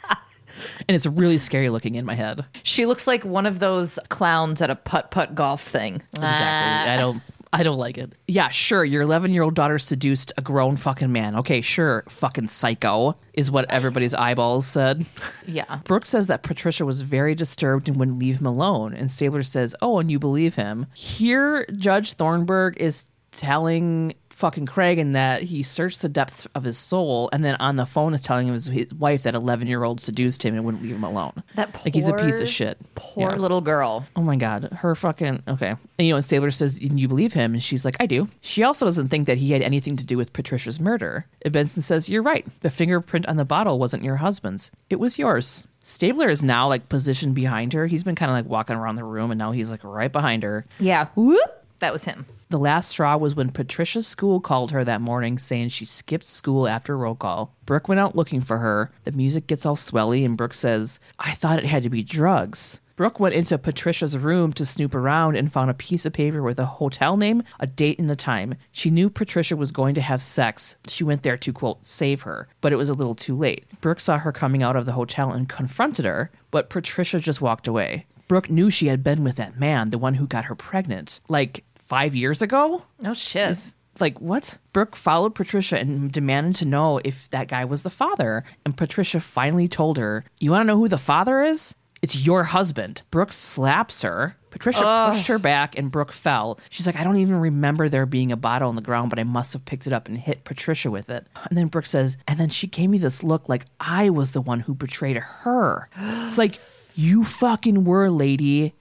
and 0.87 0.95
it's 0.95 1.05
really 1.05 1.37
scary 1.37 1.69
looking 1.69 1.95
in 1.95 2.05
my 2.05 2.15
head. 2.15 2.45
She 2.63 2.85
looks 2.85 3.07
like 3.07 3.23
one 3.25 3.45
of 3.45 3.59
those 3.59 3.99
clowns 4.09 4.61
at 4.61 4.69
a 4.69 4.75
putt 4.75 5.11
putt 5.11 5.35
golf 5.35 5.61
thing. 5.61 6.01
Exactly. 6.13 6.21
Ah. 6.23 6.93
I 6.93 6.97
don't 6.97 7.21
I 7.53 7.63
don't 7.63 7.77
like 7.77 7.97
it. 7.97 8.13
Yeah, 8.27 8.49
sure, 8.49 8.83
your 8.83 9.05
11-year-old 9.05 9.55
daughter 9.55 9.79
seduced 9.79 10.33
a 10.37 10.41
grown 10.41 10.75
fucking 10.75 11.11
man. 11.11 11.35
Okay, 11.37 11.61
sure, 11.61 12.03
fucking 12.09 12.49
psycho 12.49 13.15
is 13.33 13.49
what 13.49 13.69
everybody's 13.71 14.13
eyeballs 14.13 14.67
said. 14.67 15.05
Yeah. 15.49 15.79
Brooke 15.85 16.05
says 16.05 16.27
that 16.27 16.43
Patricia 16.43 16.85
was 16.85 17.01
very 17.03 17.33
disturbed 17.33 17.87
and 17.87 17.97
wouldn't 17.97 18.19
leave 18.19 18.41
him 18.41 18.45
alone. 18.45 18.93
And 18.93 19.09
Stabler 19.09 19.43
says, 19.43 19.73
Oh, 19.81 19.97
and 19.97 20.11
you 20.11 20.19
believe 20.19 20.55
him. 20.55 20.87
Here, 20.93 21.65
Judge 21.77 22.13
Thornburg 22.13 22.75
is 22.81 23.09
telling 23.31 24.13
fucking 24.37 24.67
Cragen 24.67 25.13
that 25.13 25.41
he 25.41 25.63
searched 25.63 26.03
the 26.03 26.09
depths 26.09 26.47
of 26.53 26.63
his 26.63 26.77
soul 26.77 27.27
and 27.33 27.43
then 27.43 27.55
on 27.55 27.75
the 27.75 27.87
phone 27.87 28.13
is 28.13 28.21
telling 28.21 28.47
his, 28.47 28.67
his 28.67 28.93
wife 28.93 29.23
that 29.23 29.33
11 29.33 29.67
year 29.67 29.83
old 29.83 29.99
seduced 29.99 30.43
him 30.45 30.53
and 30.53 30.63
wouldn't 30.63 30.83
leave 30.83 30.95
him 30.95 31.03
alone. 31.03 31.41
That 31.55 31.73
poor, 31.73 31.81
like 31.85 31.95
he's 31.95 32.07
a 32.07 32.13
piece 32.13 32.39
of 32.39 32.47
shit. 32.47 32.77
Poor 32.93 33.31
Yeah. 33.31 33.35
little 33.35 33.61
girl. 33.61 34.05
Oh 34.15 34.21
my 34.21 34.35
god, 34.35 34.69
her 34.81 34.93
fucking 34.93 35.41
okay. 35.47 35.69
And 35.97 36.07
you 36.07 36.13
know, 36.13 36.17
and 36.17 36.25
Stabler 36.25 36.51
says, 36.51 36.79
"You 36.79 37.07
believe 37.07 37.33
him?" 37.33 37.53
And 37.55 37.63
she's 37.63 37.83
like, 37.83 37.97
"I 37.99 38.05
do." 38.05 38.27
She 38.41 38.61
also 38.63 38.85
doesn't 38.85 39.07
think 39.09 39.25
that 39.25 39.37
he 39.39 39.51
had 39.53 39.63
anything 39.63 39.97
to 39.97 40.05
do 40.05 40.17
with 40.17 40.33
Patricia's 40.33 40.79
murder. 40.79 41.25
And 41.41 41.51
Benson 41.51 41.81
says, 41.81 42.07
"You're 42.07 42.21
right. 42.21 42.45
The 42.61 42.69
fingerprint 42.69 43.25
on 43.25 43.37
the 43.37 43.45
bottle 43.45 43.79
wasn't 43.79 44.03
your 44.03 44.17
husband's. 44.17 44.69
It 44.91 44.99
was 44.99 45.17
yours." 45.17 45.65
Stabler 45.83 46.29
is 46.29 46.43
now 46.43 46.67
like 46.67 46.89
positioned 46.89 47.33
behind 47.33 47.71
her. 47.73 47.87
He's 47.87 48.03
been 48.03 48.13
kind 48.15 48.29
of 48.29 48.35
like 48.35 48.45
walking 48.45 48.75
around 48.75 48.95
the 48.95 49.03
room, 49.05 49.31
and 49.31 49.39
now 49.39 49.51
he's 49.53 49.71
like 49.71 49.83
right 49.83 50.11
behind 50.11 50.43
her. 50.43 50.65
Yeah. 50.79 51.07
Whoop. 51.15 51.56
That 51.79 51.93
was 51.93 52.05
him. 52.05 52.25
The 52.49 52.57
last 52.57 52.89
straw 52.89 53.17
was 53.17 53.35
when 53.35 53.51
Patricia's 53.51 54.07
school 54.07 54.39
called 54.39 54.71
her 54.71 54.83
that 54.83 55.01
morning 55.01 55.37
saying 55.37 55.69
she 55.69 55.85
skipped 55.85 56.25
school 56.25 56.67
after 56.67 56.97
roll 56.97 57.15
call. 57.15 57.53
Brooke 57.65 57.87
went 57.87 57.99
out 57.99 58.15
looking 58.15 58.41
for 58.41 58.59
her. 58.59 58.91
The 59.03 59.11
music 59.11 59.47
gets 59.47 59.65
all 59.65 59.75
swelly, 59.75 60.23
and 60.23 60.37
Brooke 60.37 60.53
says, 60.53 60.99
I 61.19 61.33
thought 61.33 61.59
it 61.59 61.65
had 61.65 61.83
to 61.83 61.89
be 61.89 62.03
drugs. 62.03 62.79
Brooke 62.95 63.19
went 63.19 63.35
into 63.35 63.59
Patricia's 63.59 64.17
room 64.17 64.53
to 64.53 64.65
snoop 64.65 64.95
around 64.95 65.35
and 65.35 65.53
found 65.53 65.69
a 65.69 65.75
piece 65.75 66.07
of 66.07 66.13
paper 66.13 66.41
with 66.41 66.57
a 66.57 66.65
hotel 66.65 67.15
name, 67.15 67.43
a 67.59 67.67
date, 67.67 67.99
and 67.99 68.09
a 68.09 68.15
time. 68.15 68.55
She 68.71 68.89
knew 68.89 69.11
Patricia 69.11 69.55
was 69.55 69.71
going 69.71 69.93
to 69.95 70.01
have 70.01 70.19
sex. 70.19 70.77
She 70.87 71.03
went 71.03 71.21
there 71.21 71.37
to, 71.37 71.53
quote, 71.53 71.85
save 71.85 72.21
her, 72.21 72.47
but 72.59 72.73
it 72.73 72.77
was 72.77 72.89
a 72.89 72.93
little 72.93 73.13
too 73.13 73.37
late. 73.37 73.65
Brooke 73.81 73.99
saw 73.99 74.17
her 74.17 74.31
coming 74.31 74.63
out 74.63 74.75
of 74.75 74.87
the 74.87 74.93
hotel 74.93 75.31
and 75.31 75.47
confronted 75.47 76.05
her, 76.05 76.31
but 76.49 76.71
Patricia 76.71 77.19
just 77.19 77.39
walked 77.39 77.67
away. 77.67 78.07
Brooke 78.27 78.49
knew 78.49 78.69
she 78.69 78.87
had 78.87 79.03
been 79.03 79.23
with 79.23 79.37
that 79.37 79.59
man, 79.59 79.89
the 79.89 79.97
one 79.97 80.15
who 80.15 80.27
got 80.27 80.45
her 80.45 80.55
pregnant. 80.55 81.19
Like 81.29 81.63
five 81.75 82.13
years 82.13 82.41
ago? 82.41 82.83
Oh, 83.03 83.13
shit. 83.13 83.57
Like, 83.99 84.19
what? 84.19 84.57
Brooke 84.73 84.95
followed 84.95 85.33
Patricia 85.33 85.79
and 85.79 86.11
demanded 86.11 86.55
to 86.55 86.65
know 86.65 86.99
if 87.03 87.29
that 87.31 87.47
guy 87.47 87.65
was 87.65 87.83
the 87.83 87.89
father. 87.89 88.43
And 88.65 88.77
Patricia 88.77 89.19
finally 89.19 89.67
told 89.67 89.97
her, 89.97 90.23
You 90.39 90.51
want 90.51 90.61
to 90.61 90.67
know 90.67 90.77
who 90.77 90.87
the 90.87 90.97
father 90.97 91.41
is? 91.43 91.73
It's 92.01 92.25
your 92.25 92.43
husband. 92.43 93.01
Brooke 93.09 93.31
slaps 93.31 94.03
her. 94.03 94.35
Patricia 94.51 95.09
pushed 95.11 95.27
her 95.27 95.39
back 95.39 95.77
and 95.77 95.91
Brooke 95.91 96.11
fell. 96.11 96.59
She's 96.69 96.87
like, 96.87 96.95
I 96.95 97.03
don't 97.03 97.17
even 97.17 97.35
remember 97.39 97.89
there 97.89 98.05
being 98.05 98.31
a 98.31 98.37
bottle 98.37 98.69
on 98.69 98.75
the 98.75 98.81
ground, 98.81 99.09
but 99.09 99.19
I 99.19 99.23
must 99.23 99.53
have 99.53 99.65
picked 99.65 99.87
it 99.87 99.93
up 99.93 100.07
and 100.07 100.17
hit 100.17 100.43
Patricia 100.43 100.89
with 100.91 101.09
it. 101.09 101.27
And 101.49 101.57
then 101.57 101.67
Brooke 101.67 101.85
says, 101.85 102.17
And 102.27 102.39
then 102.39 102.49
she 102.49 102.67
gave 102.67 102.89
me 102.89 102.97
this 102.97 103.23
look 103.23 103.49
like 103.49 103.65
I 103.79 104.09
was 104.09 104.31
the 104.31 104.41
one 104.41 104.59
who 104.61 104.73
betrayed 104.73 105.17
her. 105.17 105.89
It's 105.97 106.37
like, 106.37 106.59
You 106.97 107.23
fucking 107.23 107.83
were, 107.83 108.09
lady. 108.09 108.73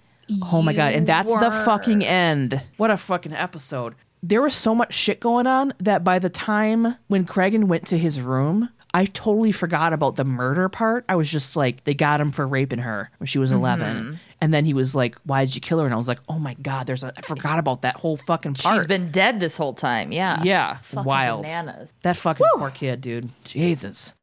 Oh 0.50 0.62
my 0.62 0.72
God. 0.72 0.94
And 0.94 1.06
that's 1.06 1.30
the 1.30 1.50
fucking 1.50 2.02
end. 2.02 2.62
What 2.78 2.90
a 2.90 2.96
fucking 2.96 3.34
episode. 3.34 3.94
There 4.22 4.40
was 4.40 4.54
so 4.54 4.74
much 4.74 4.94
shit 4.94 5.20
going 5.20 5.46
on 5.46 5.74
that 5.80 6.02
by 6.02 6.18
the 6.18 6.30
time 6.30 6.96
when 7.08 7.26
Cragen 7.26 7.64
went 7.64 7.86
to 7.88 7.98
his 7.98 8.18
room, 8.18 8.70
I 8.94 9.04
totally 9.04 9.52
forgot 9.52 9.92
about 9.92 10.16
the 10.16 10.24
murder 10.24 10.70
part. 10.70 11.04
I 11.10 11.16
was 11.16 11.30
just 11.30 11.56
like, 11.56 11.84
they 11.84 11.92
got 11.92 12.18
him 12.18 12.32
for 12.32 12.46
raping 12.46 12.78
her 12.78 13.10
when 13.18 13.26
she 13.26 13.38
was 13.38 13.50
mm-hmm. 13.50 13.58
11. 13.58 14.20
And 14.40 14.54
then 14.54 14.64
he 14.64 14.72
was 14.72 14.96
like, 14.96 15.18
why 15.24 15.44
did 15.44 15.54
you 15.54 15.60
kill 15.60 15.80
her? 15.80 15.84
And 15.84 15.92
I 15.92 15.98
was 15.98 16.08
like, 16.08 16.20
oh 16.26 16.38
my 16.38 16.54
God, 16.54 16.86
there's 16.86 17.04
a, 17.04 17.12
I 17.14 17.20
forgot 17.20 17.58
about 17.58 17.82
that 17.82 17.96
whole 17.96 18.16
fucking 18.16 18.54
part. 18.54 18.76
She's 18.76 18.86
been 18.86 19.10
dead 19.10 19.40
this 19.40 19.58
whole 19.58 19.74
time. 19.74 20.10
Yeah. 20.10 20.42
yeah, 20.42 20.78
Fucking 20.78 21.04
wild. 21.04 21.42
bananas. 21.42 21.92
That 22.00 22.16
fucking 22.16 22.46
poor 22.54 22.70
kid, 22.70 23.02
dude. 23.02 23.28
Jesus. 23.44 24.14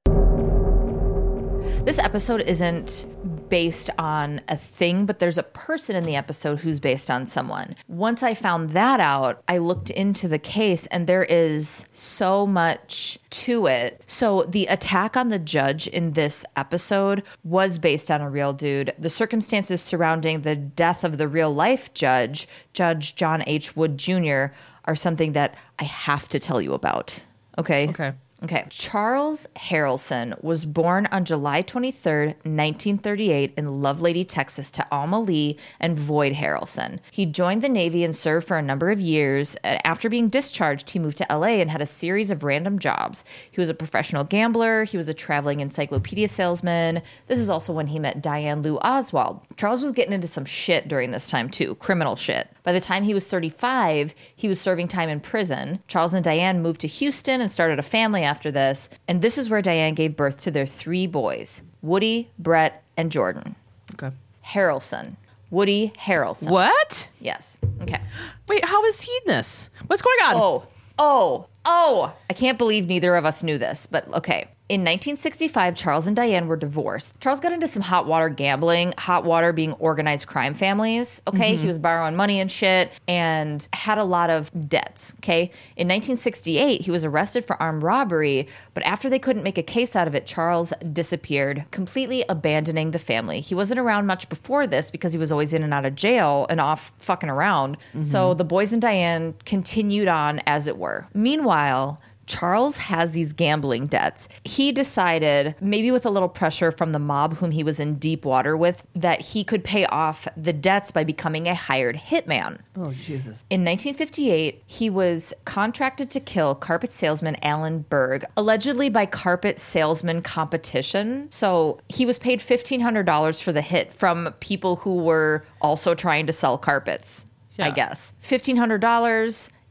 This 1.86 2.00
episode 2.00 2.42
isn't 2.42 3.06
based 3.54 3.92
on 4.00 4.42
a 4.48 4.58
thing, 4.58 5.06
but 5.06 5.20
there's 5.20 5.38
a 5.38 5.44
person 5.44 5.96
in 5.96 6.06
the 6.06 6.16
episode 6.16 6.62
who's 6.62 6.80
based 6.80 7.12
on 7.12 7.28
someone. 7.28 7.76
Once 7.88 8.24
I 8.24 8.34
found 8.34 8.72
that 8.72 9.00
out, 9.00 9.44
I 9.48 9.60
looked 9.60 9.92
into 9.92 10.28
the 10.28 10.40
case 10.40 10.88
and 10.88 11.06
there 11.06 11.26
is 11.26 11.86
so 11.94 12.48
much 12.48 13.20
to 13.30 13.68
it. 13.68 14.02
So 14.08 14.42
the 14.50 14.66
attack 14.66 15.16
on 15.16 15.30
the 15.30 15.38
judge 15.38 15.86
in 15.86 16.14
this 16.14 16.44
episode 16.56 17.22
was 17.44 17.78
based 17.78 18.10
on 18.10 18.22
a 18.22 18.30
real 18.32 18.54
dude. 18.54 18.92
The 18.98 19.12
circumstances 19.12 19.84
surrounding 19.84 20.42
the 20.42 20.56
death 20.56 21.04
of 21.04 21.20
the 21.20 21.28
real 21.28 21.54
life 21.54 21.94
judge, 21.94 22.48
Judge 22.74 23.14
John 23.14 23.44
H. 23.46 23.76
Wood 23.76 24.00
Jr., 24.00 24.46
are 24.86 24.96
something 24.96 25.34
that 25.34 25.54
I 25.78 25.84
have 25.84 26.28
to 26.30 26.40
tell 26.40 26.60
you 26.60 26.74
about. 26.74 27.20
Okay. 27.60 27.88
Okay. 27.90 28.14
Okay. 28.44 28.66
Charles 28.70 29.48
Harrelson 29.56 30.42
was 30.44 30.66
born 30.66 31.08
on 31.14 31.24
July 31.24 31.64
23rd, 31.64 32.26
1938, 32.44 33.54
in 33.56 33.66
Lovelady, 33.66 34.26
Texas, 34.28 34.70
to 34.72 34.86
Alma 34.92 35.22
Lee 35.22 35.58
and 35.80 35.98
Void 35.98 36.34
Harrelson. 36.34 37.00
He 37.10 37.26
joined 37.26 37.62
the 37.62 37.70
Navy 37.70 38.04
and 38.04 38.14
served 38.14 38.46
for 38.46 38.58
a 38.58 38.62
number 38.62 38.92
of 38.92 39.00
years. 39.00 39.56
After 39.64 40.10
being 40.10 40.28
discharged, 40.28 40.90
he 40.90 41.00
moved 41.00 41.20
to 41.20 41.28
LA 41.30 41.60
and 41.62 41.72
had 41.72 41.82
a 41.82 41.86
series 41.86 42.32
of 42.32 42.44
random 42.44 42.80
jobs. 42.80 43.24
He 43.50 43.62
was 43.62 43.70
a 43.70 43.74
professional 43.74 44.26
gambler, 44.26 44.84
he 44.84 44.98
was 44.98 45.08
a 45.08 45.14
traveling 45.14 45.62
encyclopedia 45.62 46.28
salesman. 46.28 47.02
This 47.28 47.40
is 47.40 47.50
also 47.50 47.72
when 47.72 47.88
he 47.88 47.98
met 47.98 48.22
Diane 48.22 48.62
Lou 48.62 48.78
Oswald. 48.80 49.40
Charles 49.56 49.82
was 49.82 49.94
getting 49.94 50.14
into 50.14 50.28
some 50.28 50.44
shit 50.44 50.90
during 50.90 51.12
this 51.12 51.30
time, 51.30 51.50
too, 51.50 51.76
criminal 51.76 52.18
shit. 52.18 52.50
By 52.64 52.74
the 52.74 52.82
time 52.82 53.04
he 53.04 53.14
was 53.14 53.26
35, 53.28 54.16
he 54.36 54.50
was 54.50 54.60
serving 54.60 54.90
time 54.90 55.08
in 55.08 55.22
prison. 55.22 55.82
Charles 55.88 56.14
and 56.14 56.24
Diane 56.24 56.62
moved 56.62 56.82
to 56.82 56.88
Houston 56.88 57.40
and 57.40 57.52
started 57.52 57.80
a 57.80 57.84
family 57.84 58.24
after 58.34 58.50
this. 58.50 58.90
And 59.08 59.22
this 59.22 59.38
is 59.38 59.48
where 59.48 59.62
Diane 59.62 59.94
gave 59.94 60.16
birth 60.16 60.42
to 60.42 60.50
their 60.50 60.66
three 60.66 61.06
boys 61.06 61.62
Woody, 61.84 62.32
Brett, 62.40 62.84
and 62.98 63.12
Jordan. 63.12 63.56
Okay. 63.94 64.10
Harrelson. 64.44 65.18
Woody 65.52 65.94
Harrelson. 66.00 66.50
What? 66.50 67.10
Yes. 67.20 67.60
Okay. 67.84 68.02
Wait, 68.50 68.66
how 68.66 68.84
is 68.86 69.02
he 69.02 69.12
in 69.24 69.28
this? 69.28 69.70
What's 69.86 70.02
going 70.02 70.18
on? 70.24 70.36
Oh, 70.36 70.68
oh, 70.98 71.48
oh. 71.64 72.16
I 72.28 72.34
can't 72.34 72.58
believe 72.58 72.88
neither 72.88 73.16
of 73.16 73.24
us 73.24 73.44
knew 73.44 73.60
this, 73.60 73.86
but 73.86 74.12
okay. 74.16 74.48
In 74.70 74.80
1965, 74.82 75.76
Charles 75.76 76.08
and 76.08 76.16
Diane 76.16 76.48
were 76.48 76.56
divorced. 76.56 77.20
Charles 77.20 77.42
got 77.42 77.52
into 77.52 77.68
some 77.68 77.82
hot 77.82 78.08
water 78.08 78.30
gambling, 78.30 78.94
hot 78.98 79.26
water 79.26 79.52
being 79.52 79.74
organized 79.74 80.26
crime 80.28 80.54
families. 80.54 81.22
Okay. 81.28 81.52
He 81.52 81.58
mm-hmm. 81.58 81.68
was 81.68 81.80
borrowing 81.80 82.16
money 82.16 82.40
and 82.40 82.50
shit 82.50 82.90
and 83.06 83.68
had 83.74 83.98
a 83.98 84.06
lot 84.06 84.30
of 84.30 84.50
debts. 84.70 85.16
Okay. 85.20 85.52
In 85.76 85.90
1968, 85.90 86.82
he 86.82 86.92
was 86.92 87.04
arrested 87.04 87.44
for 87.44 87.62
armed 87.62 87.84
robbery, 87.84 88.48
but 88.74 88.84
after 88.84 89.10
they 89.10 89.20
couldn't 89.20 89.44
make 89.44 89.58
a 89.58 89.64
case 89.64 89.98
out 89.98 90.08
of 90.08 90.16
it, 90.16 90.26
Charles 90.26 90.72
disappeared, 90.94 91.66
completely 91.72 92.24
abandoning 92.30 92.92
the 92.92 93.00
family. 93.00 93.42
He 93.42 93.54
wasn't 93.54 93.82
around 93.82 94.08
much 94.08 94.30
before 94.30 94.66
this 94.66 94.90
because 94.90 95.12
he 95.12 95.20
was 95.20 95.32
always 95.32 95.54
in 95.54 95.62
and 95.62 95.74
out 95.74 95.86
of 95.86 95.96
jail 95.96 96.48
and 96.50 96.62
off 96.62 96.94
fucking 96.98 97.30
around. 97.30 97.76
So 98.02 98.30
mm-hmm. 98.30 98.38
the 98.38 98.46
boys 98.46 98.72
and 98.72 98.82
Diane 98.82 99.36
continued 99.44 100.08
on 100.08 100.40
as 100.48 100.68
it 100.68 100.78
were. 100.78 101.10
Meanwhile, 101.14 102.00
Charles 102.26 102.78
has 102.78 103.12
these 103.12 103.34
gambling 103.34 103.88
debts. 103.88 104.30
He 104.44 104.72
decided, 104.72 105.56
maybe 105.60 105.92
with 105.92 106.06
a 106.06 106.10
little 106.10 106.30
pressure 106.30 106.72
from 106.72 106.92
the 106.92 107.00
mob 107.00 107.38
whom 107.38 107.52
he 107.52 107.64
was 107.64 107.80
in 107.80 107.96
deep 107.96 108.26
water 108.26 108.56
with, 108.56 108.86
that 108.96 109.22
he 109.22 109.44
could 109.44 109.64
pay 109.64 109.86
off 109.88 110.28
the 110.38 110.54
debts 110.54 110.92
by 110.92 111.04
becoming 111.04 111.48
a 111.48 111.56
hired 111.56 111.96
hitman. 111.96 112.60
Oh, 112.78 112.92
Jesus. 112.92 113.46
In 113.50 113.66
1958, 113.66 114.64
he 114.66 114.90
was 114.90 115.34
contracted 115.46 116.10
to 116.12 116.20
kill 116.20 116.56
carpet 116.56 116.92
salesman 116.92 117.38
Alan 117.44 117.80
Berg, 117.90 118.26
allegedly 118.38 118.90
by 118.90 119.06
carpet 119.06 119.60
salesman 119.60 120.22
competition. 120.22 121.30
So 121.30 121.80
he 121.88 122.06
was 122.06 122.18
paid 122.20 122.40
$1,500 122.40 123.42
for 123.42 123.52
the 123.52 123.62
hit 123.62 123.94
from 123.94 124.34
people 124.40 124.78
who 124.78 124.96
were 124.96 125.46
also 125.62 125.94
trying 125.94 126.26
to 126.28 126.34
sell 126.34 126.58
carpets, 126.58 127.26
I 127.60 127.72
guess. 127.72 128.14
$1,500 128.24 128.54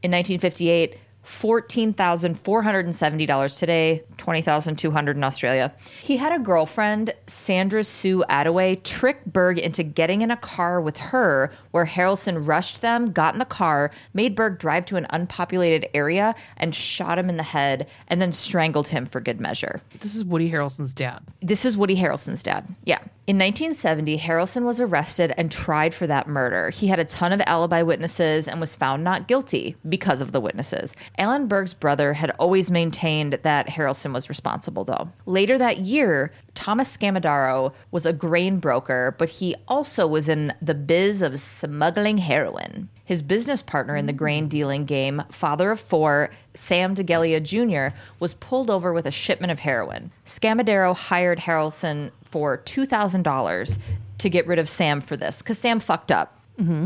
in 0.03 0.11
1958. 0.11 0.97
$14,470 1.23 3.59
today, 3.59 4.03
$20,200 4.17 5.15
in 5.15 5.23
Australia. 5.23 5.73
He 6.01 6.17
had 6.17 6.33
a 6.33 6.39
girlfriend, 6.39 7.13
Sandra 7.27 7.83
Sue 7.83 8.23
Attaway, 8.29 8.83
trick 8.83 9.23
Berg 9.25 9.57
into 9.57 9.83
getting 9.83 10.21
in 10.21 10.31
a 10.31 10.37
car 10.37 10.81
with 10.81 10.97
her 10.97 11.51
where 11.71 11.85
Harrelson 11.85 12.45
rushed 12.45 12.81
them, 12.81 13.11
got 13.11 13.33
in 13.33 13.39
the 13.39 13.45
car, 13.45 13.91
made 14.13 14.35
Berg 14.35 14.59
drive 14.59 14.85
to 14.85 14.97
an 14.97 15.07
unpopulated 15.09 15.87
area 15.93 16.35
and 16.57 16.75
shot 16.75 17.17
him 17.17 17.29
in 17.29 17.37
the 17.37 17.43
head 17.43 17.87
and 18.07 18.21
then 18.21 18.31
strangled 18.31 18.89
him 18.89 19.05
for 19.05 19.21
good 19.21 19.39
measure. 19.39 19.81
This 19.99 20.15
is 20.15 20.25
Woody 20.25 20.51
Harrelson's 20.51 20.93
dad. 20.93 21.21
This 21.41 21.65
is 21.65 21.77
Woody 21.77 21.95
Harrelson's 21.95 22.43
dad. 22.43 22.75
Yeah. 22.83 22.99
In 23.25 23.37
1970, 23.37 24.19
Harrelson 24.19 24.63
was 24.63 24.81
arrested 24.81 25.33
and 25.37 25.49
tried 25.49 25.93
for 25.93 26.05
that 26.07 26.27
murder. 26.27 26.71
He 26.71 26.87
had 26.87 26.99
a 26.99 27.05
ton 27.05 27.31
of 27.31 27.41
alibi 27.45 27.81
witnesses 27.81 28.49
and 28.49 28.59
was 28.59 28.75
found 28.75 29.05
not 29.05 29.29
guilty 29.29 29.77
because 29.87 30.21
of 30.21 30.33
the 30.33 30.41
witnesses. 30.41 30.93
Alan 31.17 31.47
Berg's 31.47 31.73
brother 31.73 32.13
had 32.13 32.31
always 32.31 32.71
maintained 32.71 33.39
that 33.43 33.67
Harrelson 33.67 34.13
was 34.13 34.29
responsible, 34.29 34.83
though. 34.83 35.09
Later 35.25 35.57
that 35.57 35.79
year, 35.79 36.31
Thomas 36.55 36.95
Scamodaro 36.95 37.73
was 37.91 38.05
a 38.05 38.13
grain 38.13 38.57
broker, 38.57 39.15
but 39.17 39.29
he 39.29 39.55
also 39.67 40.07
was 40.07 40.27
in 40.27 40.53
the 40.61 40.73
biz 40.73 41.21
of 41.21 41.39
smuggling 41.39 42.17
heroin. 42.17 42.89
His 43.05 43.21
business 43.21 43.61
partner 43.61 43.95
in 43.95 44.05
the 44.05 44.13
grain 44.13 44.47
dealing 44.47 44.85
game, 44.85 45.23
father 45.29 45.71
of 45.71 45.79
four, 45.79 46.29
Sam 46.53 46.95
DeGelia 46.95 47.43
Jr., 47.43 47.95
was 48.19 48.33
pulled 48.35 48.69
over 48.69 48.93
with 48.93 49.05
a 49.05 49.11
shipment 49.11 49.51
of 49.51 49.59
heroin. 49.59 50.11
Scamodaro 50.25 50.95
hired 50.95 51.39
Harrelson 51.39 52.11
for 52.23 52.57
$2,000 52.59 53.77
to 54.17 54.29
get 54.29 54.47
rid 54.47 54.57
of 54.57 54.69
Sam 54.69 55.01
for 55.01 55.17
this 55.17 55.41
because 55.41 55.57
Sam 55.57 55.79
fucked 55.79 56.11
up. 56.11 56.39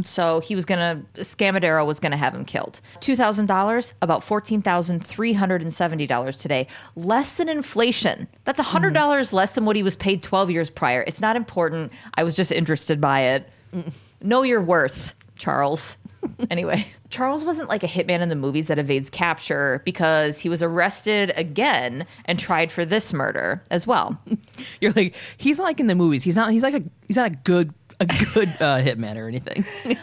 So 0.03 0.39
he 0.39 0.55
was 0.55 0.65
gonna 0.65 1.03
Scamadero 1.15 1.85
was 1.85 1.99
gonna 1.99 2.17
have 2.17 2.33
him 2.33 2.45
killed. 2.45 2.79
Two 2.99 3.15
thousand 3.15 3.47
dollars, 3.47 3.93
about 4.01 4.23
fourteen 4.23 4.61
thousand 4.61 5.05
three 5.05 5.33
hundred 5.33 5.61
and 5.61 5.73
seventy 5.73 6.07
dollars 6.07 6.37
today, 6.37 6.67
less 6.95 7.33
than 7.33 7.49
inflation. 7.49 8.27
That's 8.45 8.59
hundred 8.59 8.89
mm-hmm. 8.89 8.95
dollars 8.95 9.33
less 9.33 9.53
than 9.53 9.65
what 9.65 9.75
he 9.75 9.83
was 9.83 9.95
paid 9.95 10.23
twelve 10.23 10.49
years 10.49 10.69
prior. 10.69 11.03
It's 11.05 11.21
not 11.21 11.35
important. 11.35 11.91
I 12.15 12.23
was 12.23 12.35
just 12.35 12.51
interested 12.51 13.01
by 13.01 13.21
it. 13.21 13.49
Mm. 13.73 13.93
Know 14.21 14.43
your 14.43 14.61
worth, 14.61 15.15
Charles. 15.37 15.97
anyway, 16.49 16.85
Charles 17.09 17.43
wasn't 17.43 17.69
like 17.69 17.83
a 17.83 17.87
hitman 17.87 18.21
in 18.21 18.29
the 18.29 18.35
movies 18.35 18.67
that 18.67 18.79
evades 18.79 19.09
capture 19.09 19.81
because 19.85 20.39
he 20.39 20.49
was 20.49 20.63
arrested 20.63 21.31
again 21.35 22.05
and 22.25 22.39
tried 22.39 22.71
for 22.71 22.85
this 22.85 23.13
murder 23.13 23.63
as 23.69 23.85
well. 23.85 24.19
You're 24.81 24.91
like, 24.93 25.15
he's 25.37 25.57
not 25.57 25.65
like 25.65 25.79
in 25.79 25.87
the 25.87 25.95
movies. 25.95 26.23
He's 26.23 26.35
not. 26.35 26.51
He's 26.51 26.63
like 26.63 26.73
a. 26.73 26.83
He's 27.07 27.17
not 27.17 27.27
a 27.27 27.35
good. 27.35 27.73
A 27.99 28.05
good 28.05 28.49
uh, 28.59 28.77
hitman 28.81 29.17
or 29.17 29.27
anything. 29.27 29.65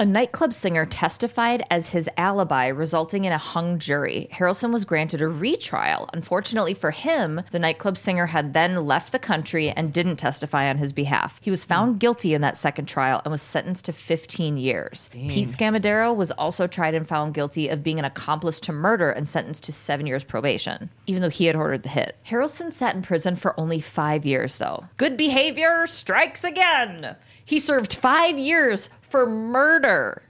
A 0.00 0.06
nightclub 0.06 0.54
singer 0.54 0.86
testified 0.86 1.62
as 1.70 1.90
his 1.90 2.08
alibi, 2.16 2.68
resulting 2.68 3.26
in 3.26 3.34
a 3.34 3.36
hung 3.36 3.78
jury. 3.78 4.30
Harrelson 4.32 4.72
was 4.72 4.86
granted 4.86 5.20
a 5.20 5.28
retrial. 5.28 6.08
Unfortunately 6.14 6.72
for 6.72 6.90
him, 6.90 7.42
the 7.50 7.58
nightclub 7.58 7.98
singer 7.98 8.24
had 8.24 8.54
then 8.54 8.86
left 8.86 9.12
the 9.12 9.18
country 9.18 9.68
and 9.68 9.92
didn't 9.92 10.16
testify 10.16 10.70
on 10.70 10.78
his 10.78 10.94
behalf. 10.94 11.38
He 11.42 11.50
was 11.50 11.66
found 11.66 12.00
guilty 12.00 12.32
in 12.32 12.40
that 12.40 12.56
second 12.56 12.86
trial 12.86 13.20
and 13.26 13.30
was 13.30 13.42
sentenced 13.42 13.84
to 13.84 13.92
15 13.92 14.56
years. 14.56 15.10
Pete 15.12 15.50
Scamadero 15.50 16.16
was 16.16 16.30
also 16.30 16.66
tried 16.66 16.94
and 16.94 17.06
found 17.06 17.34
guilty 17.34 17.68
of 17.68 17.82
being 17.82 17.98
an 17.98 18.06
accomplice 18.06 18.58
to 18.60 18.72
murder 18.72 19.10
and 19.10 19.28
sentenced 19.28 19.64
to 19.64 19.72
seven 19.72 20.06
years 20.06 20.24
probation, 20.24 20.88
even 21.06 21.20
though 21.20 21.28
he 21.28 21.44
had 21.44 21.56
ordered 21.56 21.82
the 21.82 21.90
hit. 21.90 22.16
Harrelson 22.26 22.72
sat 22.72 22.94
in 22.94 23.02
prison 23.02 23.36
for 23.36 23.60
only 23.60 23.82
five 23.82 24.24
years, 24.24 24.56
though. 24.56 24.86
Good 24.96 25.18
behavior 25.18 25.86
strikes 25.86 26.42
again. 26.42 27.16
He 27.44 27.58
served 27.58 27.92
five 27.92 28.38
years 28.38 28.88
for 29.10 29.26
murder. 29.26 30.22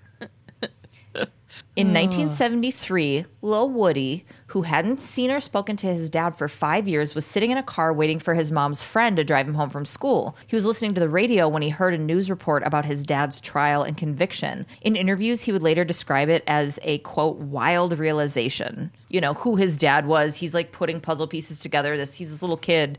In 1.77 1.89
hmm. 1.89 1.95
1973, 1.95 3.27
Lil 3.43 3.71
Woody, 3.71 4.25
who 4.49 4.63
hadn't 4.63 5.01
seen 5.01 5.31
or 5.31 5.41
spoken 5.41 5.77
to 5.77 5.87
his 5.87 6.11
dad 6.11 6.37
for 6.37 6.49
five 6.49 6.89
years, 6.89 7.15
was 7.15 7.25
sitting 7.25 7.51
in 7.51 7.59
a 7.59 7.63
car 7.63 7.93
waiting 7.93 8.19
for 8.19 8.35
his 8.35 8.53
mom's 8.53 8.83
friend 8.83 9.17
to 9.17 9.25
drive 9.25 9.49
him 9.49 9.55
home 9.55 9.71
from 9.71 9.87
school. 9.87 10.37
He 10.47 10.57
was 10.57 10.65
listening 10.65 10.95
to 10.95 11.01
the 11.01 11.09
radio 11.09 11.49
when 11.49 11.63
he 11.63 11.69
heard 11.69 11.95
a 11.95 11.99
news 11.99 12.29
report 12.29 12.65
about 12.65 12.85
his 12.85 13.05
dad's 13.05 13.41
trial 13.41 13.83
and 13.83 13.97
conviction. 13.97 14.67
In 14.81 14.97
interviews, 14.97 15.43
he 15.43 15.53
would 15.53 15.63
later 15.63 15.85
describe 15.85 16.29
it 16.29 16.45
as 16.47 16.79
a 16.83 16.99
quote, 16.99 17.37
wild 17.37 17.99
realization. 17.99 18.93
You 19.11 19.21
know, 19.21 19.35
who 19.35 19.57
his 19.57 19.77
dad 19.77 20.07
was. 20.07 20.37
He's 20.37 20.55
like 20.55 20.73
putting 20.73 21.01
puzzle 21.01 21.27
pieces 21.27 21.59
together. 21.59 21.97
This 21.97 22.15
he's 22.15 22.31
this 22.31 22.43
little 22.43 22.57
kid, 22.57 22.99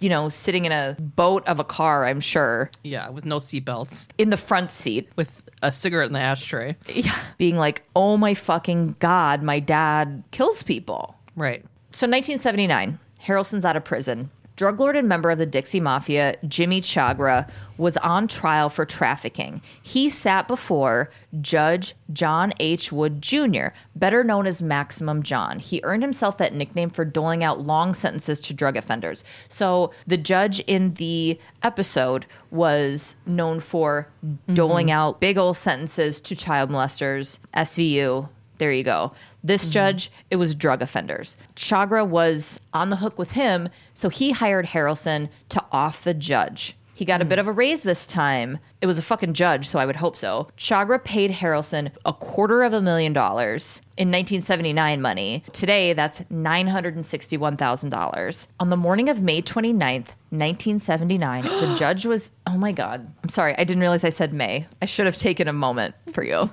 you 0.00 0.08
know, 0.08 0.28
sitting 0.28 0.64
in 0.64 0.72
a 0.72 0.96
boat 0.98 1.46
of 1.46 1.60
a 1.60 1.64
car, 1.64 2.06
I'm 2.06 2.20
sure, 2.20 2.70
yeah, 2.82 3.10
with 3.10 3.24
no 3.26 3.38
seatbelts, 3.38 4.08
in 4.18 4.30
the 4.30 4.36
front 4.36 4.70
seat. 4.70 5.10
with 5.16 5.42
a 5.62 5.70
cigarette 5.70 6.08
in 6.08 6.12
the 6.12 6.20
ashtray. 6.20 6.76
Yeah. 6.88 7.14
Being 7.38 7.56
like, 7.56 7.84
oh 7.94 8.16
my 8.16 8.34
fucking 8.34 8.96
God, 8.98 9.42
my 9.42 9.60
dad 9.60 10.24
kills 10.30 10.62
people. 10.62 11.16
Right. 11.36 11.64
So 11.92 12.06
1979, 12.06 12.98
Harrelson's 13.24 13.64
out 13.64 13.76
of 13.76 13.84
prison. 13.84 14.30
Drug 14.62 14.78
lord 14.78 14.94
and 14.94 15.08
member 15.08 15.28
of 15.32 15.38
the 15.38 15.44
Dixie 15.44 15.80
Mafia, 15.80 16.36
Jimmy 16.46 16.80
Chagra, 16.80 17.50
was 17.78 17.96
on 17.96 18.28
trial 18.28 18.68
for 18.68 18.84
trafficking. 18.84 19.60
He 19.82 20.08
sat 20.08 20.46
before 20.46 21.10
Judge 21.40 21.96
John 22.12 22.52
H. 22.60 22.92
Wood 22.92 23.20
Jr., 23.20 23.70
better 23.96 24.22
known 24.22 24.46
as 24.46 24.62
Maximum 24.62 25.24
John. 25.24 25.58
He 25.58 25.80
earned 25.82 26.04
himself 26.04 26.38
that 26.38 26.54
nickname 26.54 26.90
for 26.90 27.04
doling 27.04 27.42
out 27.42 27.62
long 27.62 27.92
sentences 27.92 28.40
to 28.42 28.54
drug 28.54 28.76
offenders. 28.76 29.24
So 29.48 29.92
the 30.06 30.16
judge 30.16 30.60
in 30.60 30.94
the 30.94 31.40
episode 31.64 32.26
was 32.52 33.16
known 33.26 33.58
for 33.58 34.06
doling 34.46 34.86
mm-hmm. 34.86 34.96
out 34.96 35.20
big 35.20 35.38
old 35.38 35.56
sentences 35.56 36.20
to 36.20 36.36
child 36.36 36.70
molesters, 36.70 37.40
SVU, 37.52 38.28
there 38.62 38.72
you 38.72 38.84
go. 38.84 39.12
This 39.42 39.64
mm-hmm. 39.64 39.72
judge, 39.72 40.12
it 40.30 40.36
was 40.36 40.54
drug 40.54 40.82
offenders. 40.82 41.36
Chagra 41.56 42.06
was 42.06 42.60
on 42.72 42.90
the 42.90 42.96
hook 42.96 43.18
with 43.18 43.32
him, 43.32 43.70
so 43.92 44.08
he 44.08 44.30
hired 44.30 44.66
Harrelson 44.66 45.30
to 45.48 45.64
off 45.72 46.04
the 46.04 46.14
judge. 46.14 46.76
He 46.94 47.04
got 47.04 47.20
a 47.20 47.24
hmm. 47.24 47.30
bit 47.30 47.38
of 47.38 47.48
a 47.48 47.52
raise 47.52 47.82
this 47.82 48.06
time. 48.06 48.58
It 48.80 48.86
was 48.86 48.98
a 48.98 49.02
fucking 49.02 49.34
judge, 49.34 49.66
so 49.66 49.78
I 49.78 49.86
would 49.86 49.96
hope 49.96 50.16
so. 50.16 50.48
Chagra 50.56 51.02
paid 51.02 51.32
Harrelson 51.32 51.90
a 52.04 52.12
quarter 52.12 52.62
of 52.62 52.72
a 52.72 52.80
million 52.80 53.12
dollars 53.12 53.82
in 53.96 54.08
1979 54.08 55.00
money. 55.00 55.42
Today, 55.52 55.92
that's 55.92 56.20
$961,000. 56.22 58.46
On 58.60 58.68
the 58.68 58.76
morning 58.76 59.08
of 59.08 59.22
May 59.22 59.42
29th, 59.42 60.08
1979, 60.30 61.44
the 61.44 61.74
judge 61.78 62.06
was, 62.06 62.30
oh 62.46 62.56
my 62.56 62.70
God. 62.72 63.12
I'm 63.22 63.28
sorry, 63.28 63.54
I 63.56 63.64
didn't 63.64 63.80
realize 63.80 64.04
I 64.04 64.10
said 64.10 64.32
May. 64.32 64.66
I 64.80 64.86
should 64.86 65.06
have 65.06 65.16
taken 65.16 65.48
a 65.48 65.52
moment 65.52 65.94
for 66.12 66.22
you. 66.22 66.50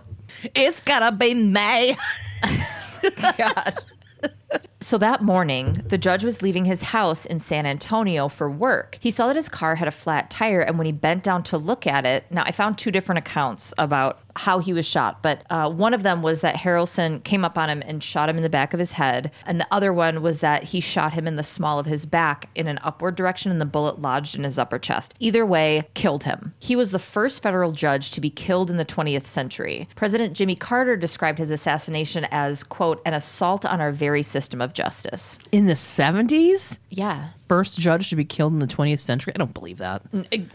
It's 0.56 0.82
gotta 0.82 1.16
be 1.16 1.34
May. 1.34 1.96
Oh 3.02 3.32
God. 3.38 3.80
So 4.82 4.98
that 5.00 5.22
morning, 5.22 5.74
the 5.88 5.98
judge 5.98 6.24
was 6.24 6.42
leaving 6.42 6.64
his 6.64 6.82
house 6.84 7.26
in 7.26 7.40
San 7.40 7.66
Antonio 7.66 8.30
for 8.30 8.50
work. 8.50 8.98
He 9.02 9.12
saw 9.12 9.28
that 9.28 9.36
his 9.36 9.50
car 9.50 9.76
had 9.76 9.90
a 9.90 9.92
flat 9.92 10.30
tire, 10.30 10.62
and 10.62 10.78
when 10.78 10.86
he 10.86 10.94
bent 10.94 11.22
down 11.22 11.44
to 11.44 11.58
look 11.58 11.86
at 11.86 12.06
it, 12.06 12.26
now 12.32 12.44
I 12.46 12.52
found 12.52 12.78
two 12.78 12.90
different 12.90 13.20
accounts 13.20 13.74
about 13.78 14.22
how 14.40 14.60
he 14.60 14.72
was 14.72 14.88
shot, 14.88 15.22
but 15.22 15.44
uh, 15.50 15.70
one 15.70 15.94
of 15.94 16.04
them 16.04 16.22
was 16.22 16.40
that 16.42 16.56
Harrelson 16.56 17.22
came 17.26 17.44
up 17.44 17.58
on 17.58 17.70
him 17.70 17.84
and 17.86 18.02
shot 18.02 18.30
him 18.30 18.38
in 18.38 18.44
the 18.44 18.50
back 18.50 18.74
of 18.74 18.80
his 18.80 18.94
head, 18.94 19.32
and 19.46 19.60
the 19.60 19.68
other 19.70 19.92
one 19.92 20.22
was 20.22 20.40
that 20.40 20.66
he 20.66 20.80
shot 20.80 21.12
him 21.12 21.28
in 21.28 21.36
the 21.36 21.44
small 21.44 21.78
of 21.78 21.86
his 21.86 22.06
back 22.06 22.50
in 22.56 22.68
an 22.68 22.80
upward 22.82 23.16
direction, 23.16 23.52
and 23.52 23.60
the 23.60 23.66
bullet 23.66 24.00
lodged 24.00 24.36
in 24.36 24.46
his 24.46 24.58
upper 24.58 24.80
chest. 24.80 25.14
Either 25.20 25.46
way, 25.46 25.90
killed 25.94 26.24
him. 26.24 26.54
He 26.58 26.78
was 26.78 26.92
the 26.92 27.00
first 27.00 27.44
federal 27.44 27.74
judge 27.74 28.12
to 28.12 28.22
be 28.22 28.30
killed 28.30 28.70
in 28.70 28.78
the 28.78 28.86
20th 28.86 29.26
century. 29.26 29.90
President 29.96 30.34
Jimmy 30.34 30.56
Carter 30.56 30.96
described 30.96 31.38
his 31.38 31.52
assassination 31.52 32.26
as, 32.32 32.64
quote, 32.64 33.02
an 33.06 33.14
assault 33.14 33.66
on 33.66 33.82
our 33.82 33.92
very 33.92 34.24
system 34.24 34.62
of 34.62 34.69
justice. 34.74 35.40
In 35.52 35.66
the 35.66 35.74
70s? 35.74 36.80
Yeah. 36.90 37.30
First 37.48 37.80
judge 37.80 38.10
to 38.10 38.16
be 38.16 38.26
killed 38.26 38.54
in 38.54 38.60
the 38.60 38.68
20th 38.68 39.00
century? 39.00 39.34
I 39.36 39.38
don't 39.38 39.54
believe 39.54 39.78
that. 39.78 40.02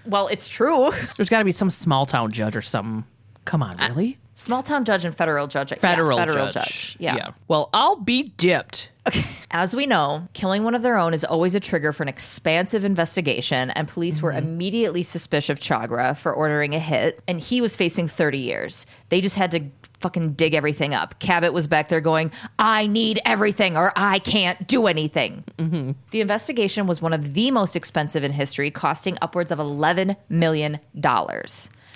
Well, 0.06 0.28
it's 0.28 0.48
true. 0.48 0.90
There's 1.16 1.28
got 1.28 1.38
to 1.38 1.44
be 1.44 1.52
some 1.52 1.70
small 1.70 2.06
town 2.06 2.32
judge 2.32 2.56
or 2.56 2.62
something. 2.62 3.04
Come 3.44 3.62
on, 3.62 3.78
uh, 3.78 3.88
really? 3.88 4.18
Small 4.34 4.62
town 4.62 4.84
judge 4.84 5.04
and 5.04 5.14
federal 5.14 5.46
judge. 5.46 5.70
yeah, 5.70 5.78
Federal, 5.78 6.18
federal 6.18 6.50
judge. 6.50 6.52
judge. 6.52 6.96
Yeah. 6.98 7.30
Well, 7.46 7.70
I'll 7.72 7.96
be 7.96 8.24
dipped. 8.36 8.90
As 9.50 9.76
we 9.76 9.86
know, 9.86 10.26
killing 10.32 10.64
one 10.64 10.74
of 10.74 10.82
their 10.82 10.96
own 10.96 11.14
is 11.14 11.24
always 11.24 11.54
a 11.54 11.60
trigger 11.60 11.92
for 11.92 12.02
an 12.02 12.08
expansive 12.08 12.84
investigation, 12.84 13.70
and 13.70 13.86
police 13.86 14.22
were 14.22 14.32
mm-hmm. 14.32 14.48
immediately 14.48 15.02
suspicious 15.02 15.50
of 15.50 15.60
Chagra 15.60 16.16
for 16.16 16.32
ordering 16.32 16.74
a 16.74 16.78
hit, 16.80 17.22
and 17.28 17.38
he 17.38 17.60
was 17.60 17.76
facing 17.76 18.08
30 18.08 18.38
years. 18.38 18.86
They 19.10 19.20
just 19.20 19.36
had 19.36 19.50
to 19.52 19.60
fucking 20.04 20.34
dig 20.34 20.52
everything 20.52 20.92
up. 20.92 21.18
Cabot 21.18 21.54
was 21.54 21.66
back 21.66 21.88
there 21.88 22.02
going, 22.02 22.30
I 22.58 22.86
need 22.86 23.20
everything 23.24 23.74
or 23.78 23.90
I 23.96 24.18
can't 24.18 24.68
do 24.68 24.86
anything. 24.86 25.44
Mm-hmm. 25.56 25.92
The 26.10 26.20
investigation 26.20 26.86
was 26.86 27.00
one 27.00 27.14
of 27.14 27.32
the 27.32 27.50
most 27.50 27.74
expensive 27.74 28.22
in 28.22 28.30
history, 28.30 28.70
costing 28.70 29.16
upwards 29.22 29.50
of 29.50 29.58
$11 29.58 30.16
million. 30.28 30.78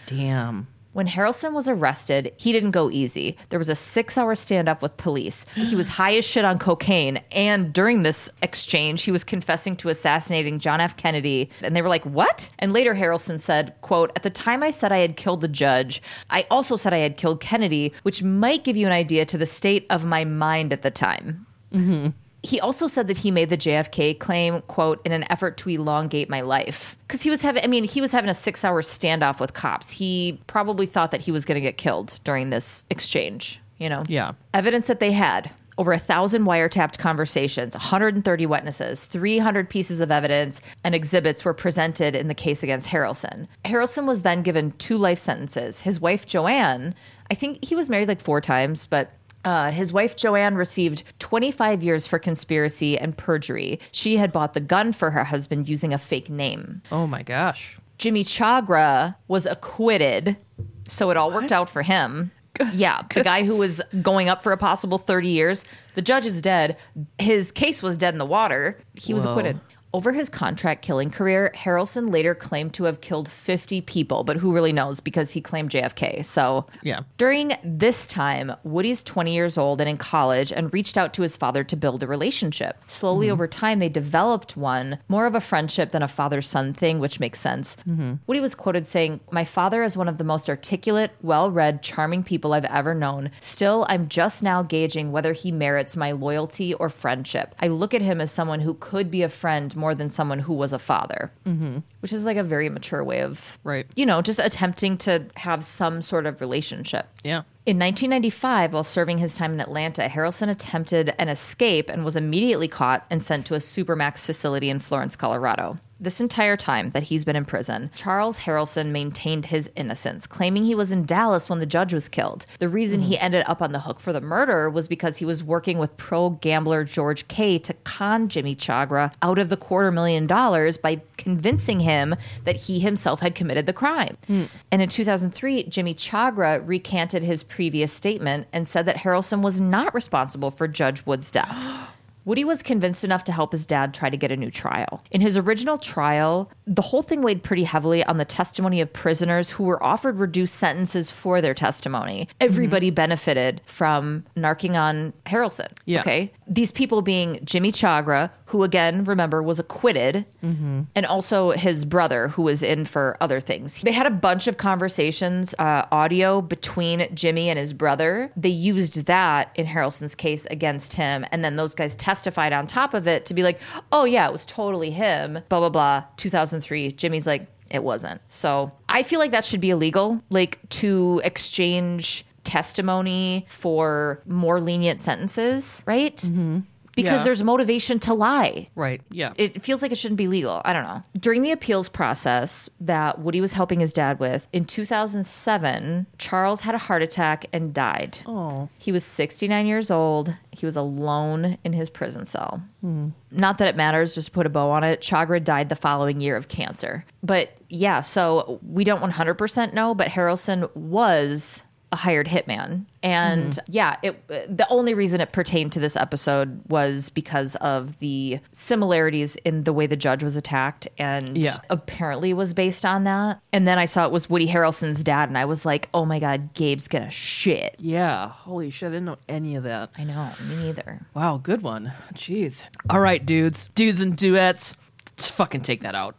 Damn. 0.06 0.68
When 0.98 1.06
Harrelson 1.06 1.52
was 1.52 1.68
arrested, 1.68 2.32
he 2.38 2.50
didn't 2.50 2.72
go 2.72 2.90
easy. 2.90 3.36
There 3.50 3.58
was 3.60 3.68
a 3.68 3.76
six 3.76 4.18
hour 4.18 4.34
standoff 4.34 4.82
with 4.82 4.96
police. 4.96 5.46
He 5.54 5.76
was 5.76 5.90
high 5.90 6.16
as 6.16 6.24
shit 6.24 6.44
on 6.44 6.58
cocaine. 6.58 7.22
And 7.30 7.72
during 7.72 8.02
this 8.02 8.28
exchange, 8.42 9.02
he 9.02 9.12
was 9.12 9.22
confessing 9.22 9.76
to 9.76 9.90
assassinating 9.90 10.58
John 10.58 10.80
F. 10.80 10.96
Kennedy. 10.96 11.50
And 11.62 11.76
they 11.76 11.82
were 11.82 11.88
like, 11.88 12.04
What? 12.04 12.50
And 12.58 12.72
later, 12.72 12.96
Harrelson 12.96 13.38
said, 13.38 13.76
quote, 13.80 14.10
At 14.16 14.24
the 14.24 14.30
time 14.30 14.64
I 14.64 14.72
said 14.72 14.90
I 14.90 14.98
had 14.98 15.16
killed 15.16 15.40
the 15.40 15.46
judge, 15.46 16.02
I 16.30 16.46
also 16.50 16.74
said 16.74 16.92
I 16.92 16.98
had 16.98 17.16
killed 17.16 17.38
Kennedy, 17.38 17.92
which 18.02 18.24
might 18.24 18.64
give 18.64 18.76
you 18.76 18.86
an 18.86 18.92
idea 18.92 19.24
to 19.26 19.38
the 19.38 19.46
state 19.46 19.86
of 19.90 20.04
my 20.04 20.24
mind 20.24 20.72
at 20.72 20.82
the 20.82 20.90
time. 20.90 21.46
Mm-hmm. 21.72 22.08
He 22.42 22.60
also 22.60 22.86
said 22.86 23.08
that 23.08 23.18
he 23.18 23.30
made 23.30 23.48
the 23.48 23.56
JFK 23.56 24.18
claim, 24.18 24.62
quote, 24.62 25.04
in 25.04 25.12
an 25.12 25.24
effort 25.30 25.56
to 25.58 25.70
elongate 25.70 26.30
my 26.30 26.40
life. 26.40 26.96
Because 27.06 27.22
he 27.22 27.30
was 27.30 27.42
having, 27.42 27.64
I 27.64 27.66
mean, 27.66 27.84
he 27.84 28.00
was 28.00 28.12
having 28.12 28.30
a 28.30 28.34
six 28.34 28.64
hour 28.64 28.80
standoff 28.82 29.40
with 29.40 29.54
cops. 29.54 29.90
He 29.90 30.40
probably 30.46 30.86
thought 30.86 31.10
that 31.10 31.22
he 31.22 31.32
was 31.32 31.44
going 31.44 31.56
to 31.56 31.60
get 31.60 31.76
killed 31.78 32.20
during 32.24 32.50
this 32.50 32.84
exchange, 32.90 33.60
you 33.78 33.88
know? 33.88 34.04
Yeah. 34.06 34.32
Evidence 34.54 34.86
that 34.86 35.00
they 35.00 35.12
had 35.12 35.50
over 35.78 35.92
a 35.92 35.98
thousand 35.98 36.44
wiretapped 36.44 36.98
conversations, 36.98 37.72
130 37.74 38.46
witnesses, 38.46 39.04
300 39.04 39.70
pieces 39.70 40.00
of 40.00 40.10
evidence, 40.10 40.60
and 40.82 40.94
exhibits 40.94 41.44
were 41.44 41.54
presented 41.54 42.16
in 42.16 42.26
the 42.26 42.34
case 42.34 42.64
against 42.64 42.88
Harrelson. 42.88 43.46
Harrelson 43.64 44.04
was 44.04 44.22
then 44.22 44.42
given 44.42 44.72
two 44.72 44.98
life 44.98 45.20
sentences. 45.20 45.80
His 45.80 46.00
wife, 46.00 46.26
Joanne, 46.26 46.96
I 47.30 47.34
think 47.34 47.64
he 47.64 47.76
was 47.76 47.88
married 47.88 48.08
like 48.08 48.20
four 48.20 48.40
times, 48.40 48.86
but 48.86 49.12
uh, 49.44 49.70
his 49.70 49.92
wife 49.92 50.16
Joanne 50.16 50.54
received 50.56 51.02
25 51.18 51.82
years 51.82 52.06
for 52.06 52.18
conspiracy 52.18 52.98
and 52.98 53.16
perjury. 53.16 53.80
She 53.92 54.16
had 54.16 54.32
bought 54.32 54.54
the 54.54 54.60
gun 54.60 54.92
for 54.92 55.10
her 55.12 55.24
husband 55.24 55.68
using 55.68 55.92
a 55.92 55.98
fake 55.98 56.28
name. 56.28 56.82
Oh 56.90 57.06
my 57.06 57.22
gosh. 57.22 57.78
Jimmy 57.98 58.24
Chagra 58.24 59.16
was 59.26 59.46
acquitted, 59.46 60.36
so 60.84 61.10
it 61.10 61.16
all 61.16 61.30
worked 61.32 61.52
out 61.52 61.68
for 61.68 61.82
him. 61.82 62.30
Yeah, 62.72 63.02
the 63.14 63.22
guy 63.22 63.44
who 63.44 63.56
was 63.56 63.80
going 64.02 64.28
up 64.28 64.42
for 64.42 64.52
a 64.52 64.56
possible 64.56 64.98
30 64.98 65.28
years, 65.28 65.64
the 65.94 66.02
judge 66.02 66.26
is 66.26 66.42
dead. 66.42 66.76
His 67.18 67.52
case 67.52 67.82
was 67.82 67.96
dead 67.96 68.14
in 68.14 68.18
the 68.18 68.26
water. 68.26 68.78
He 68.94 69.14
was 69.14 69.24
Whoa. 69.24 69.32
acquitted. 69.32 69.60
Over 69.94 70.12
his 70.12 70.28
contract 70.28 70.82
killing 70.82 71.10
career, 71.10 71.50
Harrelson 71.54 72.12
later 72.12 72.34
claimed 72.34 72.74
to 72.74 72.84
have 72.84 73.00
killed 73.00 73.28
50 73.28 73.80
people, 73.80 74.22
but 74.22 74.36
who 74.36 74.52
really 74.52 74.72
knows 74.72 75.00
because 75.00 75.30
he 75.30 75.40
claimed 75.40 75.70
JFK. 75.70 76.24
So, 76.24 76.66
Yeah. 76.82 77.00
During 77.16 77.54
this 77.64 78.06
time, 78.06 78.52
Woody's 78.64 79.02
20 79.02 79.32
years 79.32 79.56
old 79.56 79.80
and 79.80 79.88
in 79.88 79.96
college 79.96 80.52
and 80.52 80.72
reached 80.74 80.98
out 80.98 81.14
to 81.14 81.22
his 81.22 81.38
father 81.38 81.64
to 81.64 81.76
build 81.76 82.02
a 82.02 82.06
relationship. 82.06 82.76
Slowly 82.86 83.26
mm-hmm. 83.26 83.32
over 83.32 83.46
time, 83.46 83.78
they 83.78 83.88
developed 83.88 84.58
one, 84.58 84.98
more 85.08 85.24
of 85.24 85.34
a 85.34 85.40
friendship 85.40 85.90
than 85.90 86.02
a 86.02 86.08
father 86.08 86.42
son 86.42 86.74
thing, 86.74 86.98
which 86.98 87.18
makes 87.18 87.40
sense. 87.40 87.76
Mm-hmm. 87.88 88.14
Woody 88.26 88.40
was 88.40 88.54
quoted 88.54 88.86
saying, 88.86 89.20
My 89.30 89.46
father 89.46 89.82
is 89.82 89.96
one 89.96 90.08
of 90.08 90.18
the 90.18 90.24
most 90.24 90.50
articulate, 90.50 91.12
well 91.22 91.50
read, 91.50 91.82
charming 91.82 92.22
people 92.24 92.52
I've 92.52 92.66
ever 92.66 92.94
known. 92.94 93.30
Still, 93.40 93.86
I'm 93.88 94.08
just 94.08 94.42
now 94.42 94.62
gauging 94.62 95.12
whether 95.12 95.32
he 95.32 95.50
merits 95.50 95.96
my 95.96 96.12
loyalty 96.12 96.74
or 96.74 96.90
friendship. 96.90 97.54
I 97.58 97.68
look 97.68 97.94
at 97.94 98.02
him 98.02 98.20
as 98.20 98.30
someone 98.30 98.60
who 98.60 98.74
could 98.74 99.10
be 99.10 99.22
a 99.22 99.30
friend 99.30 99.74
more 99.78 99.94
than 99.94 100.10
someone 100.10 100.40
who 100.40 100.52
was 100.52 100.72
a 100.72 100.78
father, 100.78 101.32
mm-hmm. 101.46 101.78
which 102.00 102.12
is 102.12 102.24
like 102.26 102.36
a 102.36 102.42
very 102.42 102.68
mature 102.68 103.02
way 103.02 103.20
of, 103.22 103.58
Right. 103.64 103.86
you 103.96 104.04
know, 104.04 104.20
just 104.20 104.38
attempting 104.38 104.98
to 104.98 105.26
have 105.36 105.64
some 105.64 106.02
sort 106.02 106.26
of 106.26 106.40
relationship. 106.40 107.06
Yeah. 107.24 107.42
In 107.64 107.78
1995, 107.78 108.72
while 108.72 108.84
serving 108.84 109.18
his 109.18 109.36
time 109.36 109.52
in 109.52 109.60
Atlanta, 109.60 110.08
Harrelson 110.08 110.48
attempted 110.48 111.14
an 111.18 111.28
escape 111.28 111.90
and 111.90 112.04
was 112.04 112.16
immediately 112.16 112.66
caught 112.68 113.06
and 113.10 113.22
sent 113.22 113.46
to 113.46 113.54
a 113.54 113.58
Supermax 113.58 114.24
facility 114.24 114.70
in 114.70 114.78
Florence, 114.78 115.16
Colorado. 115.16 115.78
This 116.00 116.20
entire 116.20 116.56
time 116.56 116.90
that 116.90 117.04
he's 117.04 117.24
been 117.24 117.34
in 117.34 117.44
prison, 117.44 117.90
Charles 117.92 118.38
Harrelson 118.38 118.92
maintained 118.92 119.46
his 119.46 119.68
innocence, 119.74 120.28
claiming 120.28 120.62
he 120.62 120.76
was 120.76 120.92
in 120.92 121.04
Dallas 121.04 121.50
when 121.50 121.58
the 121.58 121.66
judge 121.66 121.92
was 121.92 122.08
killed. 122.08 122.46
The 122.60 122.68
reason 122.68 123.00
he 123.00 123.16
hmm. 123.16 123.24
ended 123.24 123.42
up 123.46 123.60
on 123.60 123.72
the 123.72 123.80
hook 123.80 123.98
for 123.98 124.12
the 124.12 124.20
murder 124.20 124.70
was 124.70 124.86
because 124.86 125.16
he 125.16 125.24
was 125.24 125.42
working 125.42 125.76
with 125.76 125.96
pro 125.96 126.30
gambler 126.30 126.84
George 126.84 127.26
K 127.26 127.58
to 127.58 127.74
con 127.82 128.28
Jimmy 128.28 128.54
Chagra 128.54 129.12
out 129.22 129.40
of 129.40 129.48
the 129.48 129.56
quarter 129.56 129.90
million 129.90 130.28
dollars 130.28 130.76
by 130.76 131.00
convincing 131.16 131.80
him 131.80 132.14
that 132.44 132.54
he 132.54 132.78
himself 132.78 133.18
had 133.18 133.34
committed 133.34 133.66
the 133.66 133.72
crime. 133.72 134.16
Hmm. 134.28 134.44
And 134.70 134.80
in 134.80 134.88
2003, 134.88 135.64
Jimmy 135.64 135.94
Chagra 135.94 136.62
recanted 136.64 137.24
his 137.24 137.42
previous 137.42 137.92
statement 137.92 138.46
and 138.52 138.68
said 138.68 138.86
that 138.86 138.98
Harrelson 138.98 139.42
was 139.42 139.60
not 139.60 139.92
responsible 139.94 140.52
for 140.52 140.68
Judge 140.68 141.04
Wood's 141.04 141.32
death. 141.32 141.56
Woody 142.28 142.44
was 142.44 142.62
convinced 142.62 143.04
enough 143.04 143.24
to 143.24 143.32
help 143.32 143.52
his 143.52 143.64
dad 143.64 143.94
try 143.94 144.10
to 144.10 144.16
get 144.18 144.30
a 144.30 144.36
new 144.36 144.50
trial. 144.50 145.02
In 145.10 145.22
his 145.22 145.38
original 145.38 145.78
trial, 145.78 146.50
the 146.66 146.82
whole 146.82 147.00
thing 147.00 147.22
weighed 147.22 147.42
pretty 147.42 147.64
heavily 147.64 148.04
on 148.04 148.18
the 148.18 148.26
testimony 148.26 148.82
of 148.82 148.92
prisoners 148.92 149.52
who 149.52 149.64
were 149.64 149.82
offered 149.82 150.18
reduced 150.18 150.54
sentences 150.56 151.10
for 151.10 151.40
their 151.40 151.54
testimony. 151.54 152.28
Everybody 152.38 152.90
benefited 152.90 153.62
from 153.64 154.26
narking 154.36 154.78
on 154.78 155.14
Harrelson. 155.24 155.68
Yeah. 155.86 156.00
Okay. 156.00 156.30
These 156.46 156.70
people 156.70 157.00
being 157.00 157.40
Jimmy 157.44 157.72
Chagra, 157.72 158.30
who 158.46 158.62
again, 158.62 159.04
remember, 159.04 159.42
was 159.42 159.58
acquitted, 159.58 160.26
and 160.42 161.06
also 161.06 161.52
his 161.52 161.86
brother, 161.86 162.28
who 162.28 162.42
was 162.42 162.62
in 162.62 162.84
for 162.84 163.16
other 163.22 163.40
things. 163.40 163.80
They 163.80 163.92
had 163.92 164.06
a 164.06 164.10
bunch 164.10 164.46
of 164.46 164.58
conversations, 164.58 165.54
uh, 165.58 165.86
audio 165.90 166.42
between 166.42 167.08
Jimmy 167.14 167.48
and 167.48 167.58
his 167.58 167.72
brother. 167.72 168.30
They 168.36 168.48
used 168.50 169.06
that 169.06 169.50
in 169.54 169.64
Harrelson's 169.64 170.14
case 170.14 170.46
against 170.50 170.94
him, 170.94 171.24
and 171.32 171.42
then 171.42 171.56
those 171.56 171.74
guys 171.74 171.96
testified 171.96 172.17
on 172.52 172.66
top 172.66 172.94
of 172.94 173.06
it 173.06 173.26
to 173.26 173.34
be 173.34 173.42
like, 173.42 173.60
oh, 173.92 174.04
yeah, 174.04 174.26
it 174.26 174.32
was 174.32 174.46
totally 174.46 174.90
him, 174.90 175.34
blah, 175.48 175.60
blah, 175.60 175.68
blah. 175.68 176.04
2003. 176.16 176.92
Jimmy's 176.92 177.26
like, 177.26 177.46
it 177.70 177.82
wasn't. 177.82 178.20
So 178.28 178.72
I 178.88 179.02
feel 179.02 179.20
like 179.20 179.30
that 179.32 179.44
should 179.44 179.60
be 179.60 179.70
illegal, 179.70 180.22
like 180.30 180.58
to 180.70 181.20
exchange 181.24 182.24
testimony 182.44 183.46
for 183.48 184.22
more 184.26 184.60
lenient 184.60 185.00
sentences, 185.00 185.82
right? 185.86 186.16
Mm-hmm. 186.16 186.60
Because 187.02 187.20
Yeah. 187.20 187.24
there's 187.24 187.42
motivation 187.44 188.00
to 188.00 188.12
lie. 188.12 188.68
Right. 188.74 189.00
Yeah. 189.08 189.32
It 189.36 189.62
feels 189.62 189.82
like 189.82 189.92
it 189.92 189.98
shouldn't 189.98 190.18
be 190.18 190.26
legal. 190.26 190.60
I 190.64 190.72
don't 190.72 190.82
know. 190.82 191.00
During 191.18 191.42
the 191.42 191.52
appeals 191.52 191.88
process 191.88 192.68
that 192.80 193.20
Woody 193.20 193.40
was 193.40 193.52
helping 193.52 193.78
his 193.78 193.92
dad 193.92 194.18
with, 194.18 194.48
in 194.52 194.64
2007, 194.64 196.06
Charles 196.18 196.62
had 196.62 196.74
a 196.74 196.78
heart 196.78 197.02
attack 197.02 197.46
and 197.52 197.72
died. 197.72 198.18
oh. 198.26 198.68
He 198.78 198.90
was 198.92 199.04
69 199.04 199.66
years 199.66 199.90
old. 199.90 200.34
He 200.50 200.66
was 200.66 200.76
alone 200.76 201.58
in 201.64 201.72
his 201.72 201.88
prison 201.88 202.24
cell. 202.24 202.62
Hmm. 202.80 203.10
Not 203.30 203.58
that 203.58 203.68
it 203.68 203.76
matters, 203.76 204.14
just 204.14 204.28
to 204.28 204.32
put 204.32 204.46
a 204.46 204.50
bow 204.50 204.70
on 204.70 204.82
it. 204.82 205.00
Chagra 205.00 205.42
died 205.42 205.68
the 205.68 205.76
following 205.76 206.20
year 206.20 206.36
of 206.36 206.48
cancer. 206.48 207.04
But 207.22 207.52
yeah, 207.68 208.00
so 208.00 208.58
we 208.66 208.82
don't 208.84 209.02
100% 209.02 209.72
know, 209.72 209.94
but 209.94 210.08
Harrelson 210.08 210.74
was 210.74 211.62
a 211.90 211.96
hired 211.96 212.26
hitman. 212.26 212.84
And 213.02 213.52
mm-hmm. 213.52 213.64
yeah, 213.68 213.96
it 214.02 214.26
the 214.28 214.66
only 214.70 214.92
reason 214.92 215.20
it 215.20 215.32
pertained 215.32 215.72
to 215.72 215.80
this 215.80 215.96
episode 215.96 216.60
was 216.68 217.10
because 217.10 217.54
of 217.56 217.98
the 218.00 218.40
similarities 218.52 219.36
in 219.36 219.64
the 219.64 219.72
way 219.72 219.86
the 219.86 219.96
judge 219.96 220.22
was 220.22 220.36
attacked 220.36 220.88
and 220.98 221.38
Yeah. 221.38 221.56
apparently 221.70 222.34
was 222.34 222.52
based 222.54 222.84
on 222.84 223.04
that. 223.04 223.40
And 223.52 223.66
then 223.66 223.78
I 223.78 223.86
saw 223.86 224.04
it 224.04 224.12
was 224.12 224.28
Woody 224.28 224.48
Harrelson's 224.48 225.02
dad 225.02 225.28
and 225.28 225.38
I 225.38 225.44
was 225.44 225.64
like, 225.64 225.88
"Oh 225.94 226.04
my 226.04 226.18
god, 226.18 226.52
Gabe's 226.54 226.88
gonna 226.88 227.10
shit." 227.10 227.76
Yeah. 227.78 228.28
Holy 228.28 228.70
shit. 228.70 228.88
I 228.88 228.90
didn't 228.92 229.06
know 229.06 229.18
any 229.28 229.54
of 229.56 229.62
that. 229.64 229.90
I 229.96 230.04
know, 230.04 230.30
me 230.48 230.56
neither. 230.56 231.06
Wow. 231.14 231.38
Good 231.42 231.62
one. 231.62 231.92
Jeez. 232.14 232.64
All 232.90 233.00
right, 233.00 233.24
dudes. 233.24 233.68
Dudes 233.74 234.00
and 234.00 234.14
duets. 234.16 234.76
Let's 235.12 235.30
fucking 235.30 235.62
take 235.62 235.80
that 235.82 235.94
out. 235.94 236.16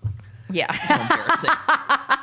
Yeah. 0.50 0.72
So 0.74 0.96
embarrassing. 0.96 1.52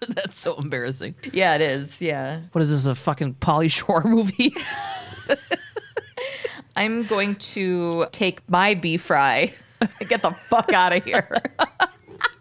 That's 0.08 0.38
so 0.38 0.56
embarrassing. 0.56 1.14
Yeah, 1.32 1.54
it 1.54 1.60
is. 1.60 2.00
Yeah. 2.00 2.40
What 2.52 2.62
is 2.62 2.70
this, 2.70 2.86
a 2.86 2.94
fucking 2.94 3.34
Pauly 3.34 3.70
Shore 3.70 4.02
movie? 4.04 4.54
I'm 6.76 7.04
going 7.04 7.34
to 7.36 8.06
take 8.12 8.48
my 8.48 8.74
beef 8.74 9.02
fry 9.02 9.52
and 9.80 10.08
get 10.08 10.22
the 10.22 10.30
fuck 10.30 10.72
out 10.72 10.92
of 10.92 11.04
here. 11.04 11.42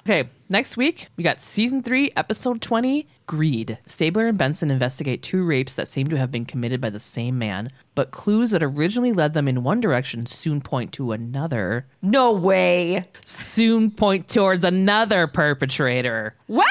okay, 0.01 0.29
next 0.49 0.77
week 0.77 1.07
we 1.17 1.23
got 1.23 1.41
season 1.41 1.83
three, 1.83 2.11
episode 2.15 2.61
20 2.61 3.07
Greed. 3.29 3.77
Stabler 3.85 4.27
and 4.27 4.39
Benson 4.39 4.71
investigate 4.71 5.21
two 5.21 5.45
rapes 5.45 5.75
that 5.75 5.87
seem 5.87 6.07
to 6.07 6.17
have 6.17 6.31
been 6.31 6.45
committed 6.45 6.81
by 6.81 6.89
the 6.89 6.99
same 6.99 7.37
man, 7.37 7.69
but 7.93 8.09
clues 8.09 8.49
that 8.49 8.63
originally 8.63 9.13
led 9.13 9.33
them 9.33 9.47
in 9.47 9.61
one 9.61 9.79
direction 9.79 10.25
soon 10.25 10.61
point 10.61 10.91
to 10.93 11.11
another. 11.11 11.85
No 12.01 12.31
way. 12.31 13.05
Soon 13.23 13.91
point 13.91 14.27
towards 14.27 14.63
another 14.63 15.27
perpetrator. 15.27 16.35
What? 16.47 16.65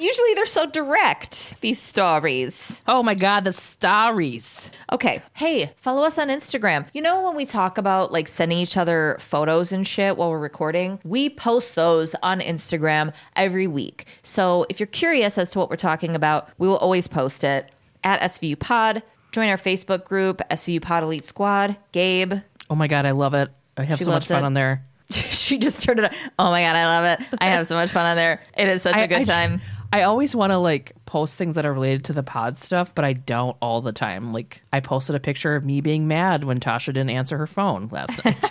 Usually 0.00 0.34
they're 0.34 0.46
so 0.46 0.64
direct, 0.66 1.60
these 1.60 1.78
stories. 1.78 2.82
Oh 2.88 3.02
my 3.02 3.14
god, 3.14 3.44
the 3.44 3.52
stories. 3.52 4.70
Okay. 4.90 5.22
Hey, 5.34 5.72
follow 5.76 6.02
us 6.04 6.18
on 6.18 6.28
Instagram. 6.28 6.86
You 6.94 7.02
know 7.02 7.22
when 7.22 7.36
we 7.36 7.44
talk 7.44 7.76
about 7.76 8.10
like 8.10 8.26
sending 8.26 8.56
each 8.58 8.76
other 8.78 9.16
photos 9.20 9.72
and 9.72 9.86
shit 9.86 10.16
while 10.16 10.30
we're 10.30 10.38
recording? 10.38 10.98
We 11.04 11.28
post 11.28 11.74
those 11.74 12.14
on 12.22 12.40
Instagram 12.40 13.12
every 13.36 13.66
week. 13.66 14.06
So 14.22 14.64
if 14.70 14.80
you're 14.80 14.86
curious 14.86 15.36
as 15.36 15.50
to 15.50 15.58
what 15.58 15.68
we're 15.68 15.76
talking 15.76 16.14
about, 16.16 16.48
we 16.56 16.66
will 16.66 16.78
always 16.78 17.06
post 17.06 17.44
it 17.44 17.70
at 18.02 18.20
SVU 18.22 18.58
Pod. 18.58 19.02
Join 19.32 19.48
our 19.50 19.58
Facebook 19.58 20.04
group, 20.06 20.40
SVU 20.50 20.80
Pod 20.80 21.02
Elite 21.02 21.24
Squad. 21.24 21.76
Gabe. 21.92 22.34
Oh 22.70 22.74
my 22.74 22.88
god, 22.88 23.04
I 23.04 23.10
love 23.10 23.34
it. 23.34 23.50
I 23.76 23.82
have 23.84 23.98
She 23.98 24.04
so 24.04 24.10
much 24.12 24.26
fun 24.28 24.42
it. 24.42 24.46
on 24.46 24.54
there. 24.54 24.82
she 25.10 25.58
just 25.58 25.82
turned 25.82 25.98
it 26.00 26.06
on. 26.06 26.10
Oh 26.38 26.50
my 26.50 26.62
God, 26.62 26.74
I 26.76 26.86
love 26.86 27.20
it. 27.20 27.26
I 27.40 27.48
have 27.48 27.66
so 27.66 27.74
much 27.74 27.90
fun 27.90 28.06
on 28.06 28.16
there. 28.16 28.42
It 28.56 28.68
is 28.68 28.80
such 28.82 28.96
a 28.96 29.02
I- 29.02 29.06
good 29.06 29.22
I- 29.22 29.24
time. 29.24 29.60
I 29.60 29.79
always 30.02 30.36
want 30.36 30.50
to 30.50 30.58
like 30.58 30.92
post 31.04 31.36
things 31.36 31.56
that 31.56 31.66
are 31.66 31.72
related 31.72 32.04
to 32.06 32.12
the 32.12 32.22
pod 32.22 32.58
stuff, 32.58 32.94
but 32.94 33.04
I 33.04 33.12
don't 33.12 33.56
all 33.60 33.80
the 33.80 33.92
time. 33.92 34.32
Like 34.32 34.62
I 34.72 34.80
posted 34.80 35.16
a 35.16 35.20
picture 35.20 35.56
of 35.56 35.64
me 35.64 35.80
being 35.80 36.06
mad 36.06 36.44
when 36.44 36.60
Tasha 36.60 36.86
didn't 36.86 37.10
answer 37.10 37.36
her 37.38 37.46
phone 37.46 37.88
last 37.90 38.24
night. 38.24 38.38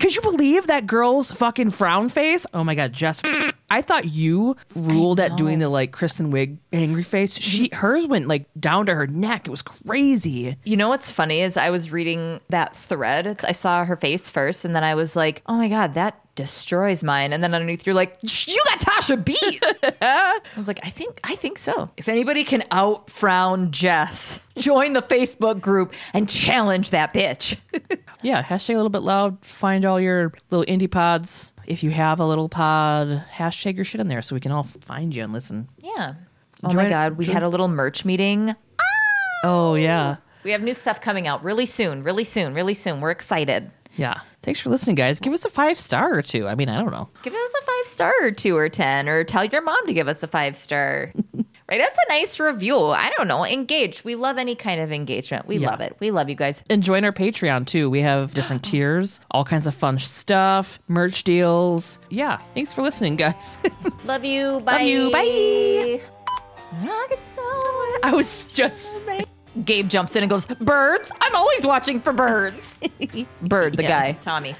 Could 0.00 0.14
you 0.14 0.20
believe 0.20 0.66
that 0.66 0.86
girl's 0.86 1.32
fucking 1.32 1.70
frown 1.70 2.10
face? 2.10 2.46
Oh 2.52 2.62
my 2.62 2.74
god, 2.74 2.92
Jess. 2.92 3.22
I 3.70 3.80
thought 3.80 4.04
you 4.04 4.56
ruled 4.76 5.18
at 5.18 5.36
doing 5.36 5.60
the 5.60 5.70
like 5.70 5.92
Kristen 5.92 6.30
Wiig 6.30 6.58
angry 6.72 7.02
face. 7.02 7.38
She 7.38 7.70
hers 7.72 8.06
went 8.06 8.28
like 8.28 8.46
down 8.60 8.84
to 8.86 8.94
her 8.94 9.06
neck. 9.06 9.46
It 9.46 9.50
was 9.50 9.62
crazy. 9.62 10.56
You 10.64 10.76
know 10.76 10.90
what's 10.90 11.10
funny 11.10 11.40
is 11.40 11.56
I 11.56 11.70
was 11.70 11.90
reading 11.90 12.40
that 12.50 12.76
thread. 12.76 13.40
I 13.44 13.52
saw 13.52 13.84
her 13.86 13.96
face 13.96 14.28
first, 14.28 14.66
and 14.66 14.76
then 14.76 14.84
I 14.84 14.94
was 14.94 15.16
like, 15.16 15.42
"Oh 15.46 15.56
my 15.56 15.68
god, 15.68 15.94
that 15.94 16.20
destroys 16.34 17.02
mine." 17.04 17.32
And 17.32 17.42
then 17.42 17.54
underneath, 17.54 17.86
you're 17.86 17.94
like, 17.94 18.16
"You 18.22 18.60
got 18.66 18.80
Tasha 18.80 19.22
beat." 19.24 19.62
I 20.02 20.40
was 20.56 20.68
like, 20.68 20.80
"I 20.82 20.90
think, 20.90 21.20
I 21.24 21.34
think 21.36 21.58
so." 21.58 21.90
If 21.96 22.08
anybody 22.08 22.44
can 22.44 22.62
out 22.70 23.10
frown 23.10 23.70
Jess, 23.70 24.40
join 24.56 24.92
the 24.92 25.02
Facebook 25.02 25.60
group 25.60 25.92
and 26.12 26.28
challenge 26.28 26.90
that 26.90 27.12
bitch. 27.14 27.56
Yeah, 28.22 28.42
hashtag 28.42 28.70
a 28.72 28.76
little 28.76 28.88
bit 28.88 29.02
loud. 29.02 29.36
Find 29.44 29.84
all 29.84 30.00
your 30.00 30.32
little 30.48 30.64
indie 30.64 30.90
pods. 30.90 31.52
If 31.66 31.82
you 31.82 31.90
have 31.90 32.20
a 32.20 32.26
little 32.26 32.48
pod, 32.48 33.22
hashtag 33.30 33.76
your 33.76 33.84
shit 33.84 34.00
in 34.00 34.08
there 34.08 34.22
so 34.22 34.34
we 34.34 34.40
can 34.40 34.50
all 34.50 34.62
find 34.62 35.14
you 35.14 35.22
and 35.24 35.30
listen. 35.34 35.68
yeah. 35.82 36.14
Oh 36.62 36.68
Join- 36.68 36.76
my 36.76 36.88
god, 36.88 37.18
we 37.18 37.26
join- 37.26 37.34
had 37.34 37.42
a 37.42 37.50
little 37.50 37.68
merch 37.68 38.06
meeting. 38.06 38.54
Oh 39.44 39.74
yeah. 39.74 40.16
We 40.42 40.52
have 40.52 40.62
new 40.62 40.72
stuff 40.72 41.02
coming 41.02 41.26
out 41.26 41.44
really 41.44 41.66
soon, 41.66 42.02
really 42.02 42.24
soon, 42.24 42.54
really 42.54 42.72
soon. 42.72 43.02
We're 43.02 43.10
excited. 43.10 43.70
Yeah. 43.96 44.20
Thanks 44.42 44.60
for 44.60 44.70
listening, 44.70 44.96
guys. 44.96 45.20
Give 45.20 45.32
us 45.32 45.44
a 45.44 45.50
five 45.50 45.78
star 45.78 46.12
or 46.16 46.22
two. 46.22 46.46
I 46.48 46.54
mean, 46.54 46.68
I 46.68 46.80
don't 46.80 46.90
know. 46.90 47.08
Give 47.22 47.32
us 47.32 47.54
a 47.62 47.64
five 47.64 47.86
star 47.86 48.12
or 48.22 48.30
two 48.30 48.56
or 48.56 48.68
10, 48.68 49.08
or 49.08 49.24
tell 49.24 49.44
your 49.44 49.62
mom 49.62 49.86
to 49.86 49.94
give 49.94 50.08
us 50.08 50.22
a 50.22 50.28
five 50.28 50.56
star. 50.56 51.12
Write 51.70 51.80
us 51.80 51.96
a 52.06 52.12
nice 52.12 52.38
review. 52.38 52.78
I 52.88 53.10
don't 53.16 53.26
know. 53.26 53.42
Engage. 53.46 54.04
We 54.04 54.16
love 54.16 54.36
any 54.36 54.54
kind 54.54 54.82
of 54.82 54.92
engagement. 54.92 55.46
We 55.46 55.56
Yeah. 55.56 55.70
love 55.70 55.80
it. 55.80 55.96
We 55.98 56.10
love 56.10 56.28
you 56.28 56.34
guys. 56.34 56.62
And 56.68 56.82
join 56.82 57.04
our 57.04 57.12
Patreon 57.12 57.66
too. 57.66 57.88
We 57.88 58.02
have 58.02 58.34
different 58.34 58.62
tiers, 58.70 59.18
all 59.30 59.46
kinds 59.46 59.66
of 59.66 59.74
fun 59.74 59.98
stuff, 59.98 60.78
merch 60.88 61.24
deals. 61.24 61.98
Yeah. 62.10 62.36
Thanks 62.52 62.72
for 62.74 62.82
listening, 62.82 63.16
guys. 63.16 63.56
Love 64.04 64.26
you. 64.26 64.60
Bye. 64.60 64.80
you. 64.82 65.10
Bye. 65.10 66.02
Ah, 66.26 66.90
I 66.90 67.06
get 67.08 67.24
so. 67.24 67.40
I 68.02 68.12
was 68.14 68.44
just. 68.46 68.94
Gabe 69.64 69.88
jumps 69.88 70.16
in 70.16 70.22
and 70.22 70.30
goes, 70.30 70.46
Birds? 70.46 71.12
I'm 71.20 71.34
always 71.34 71.64
watching 71.66 72.00
for 72.00 72.12
birds. 72.12 72.78
Bird, 73.42 73.76
the 73.76 73.82
Yeah. 73.82 74.12
guy. 74.12 74.12
Tommy. 74.20 74.56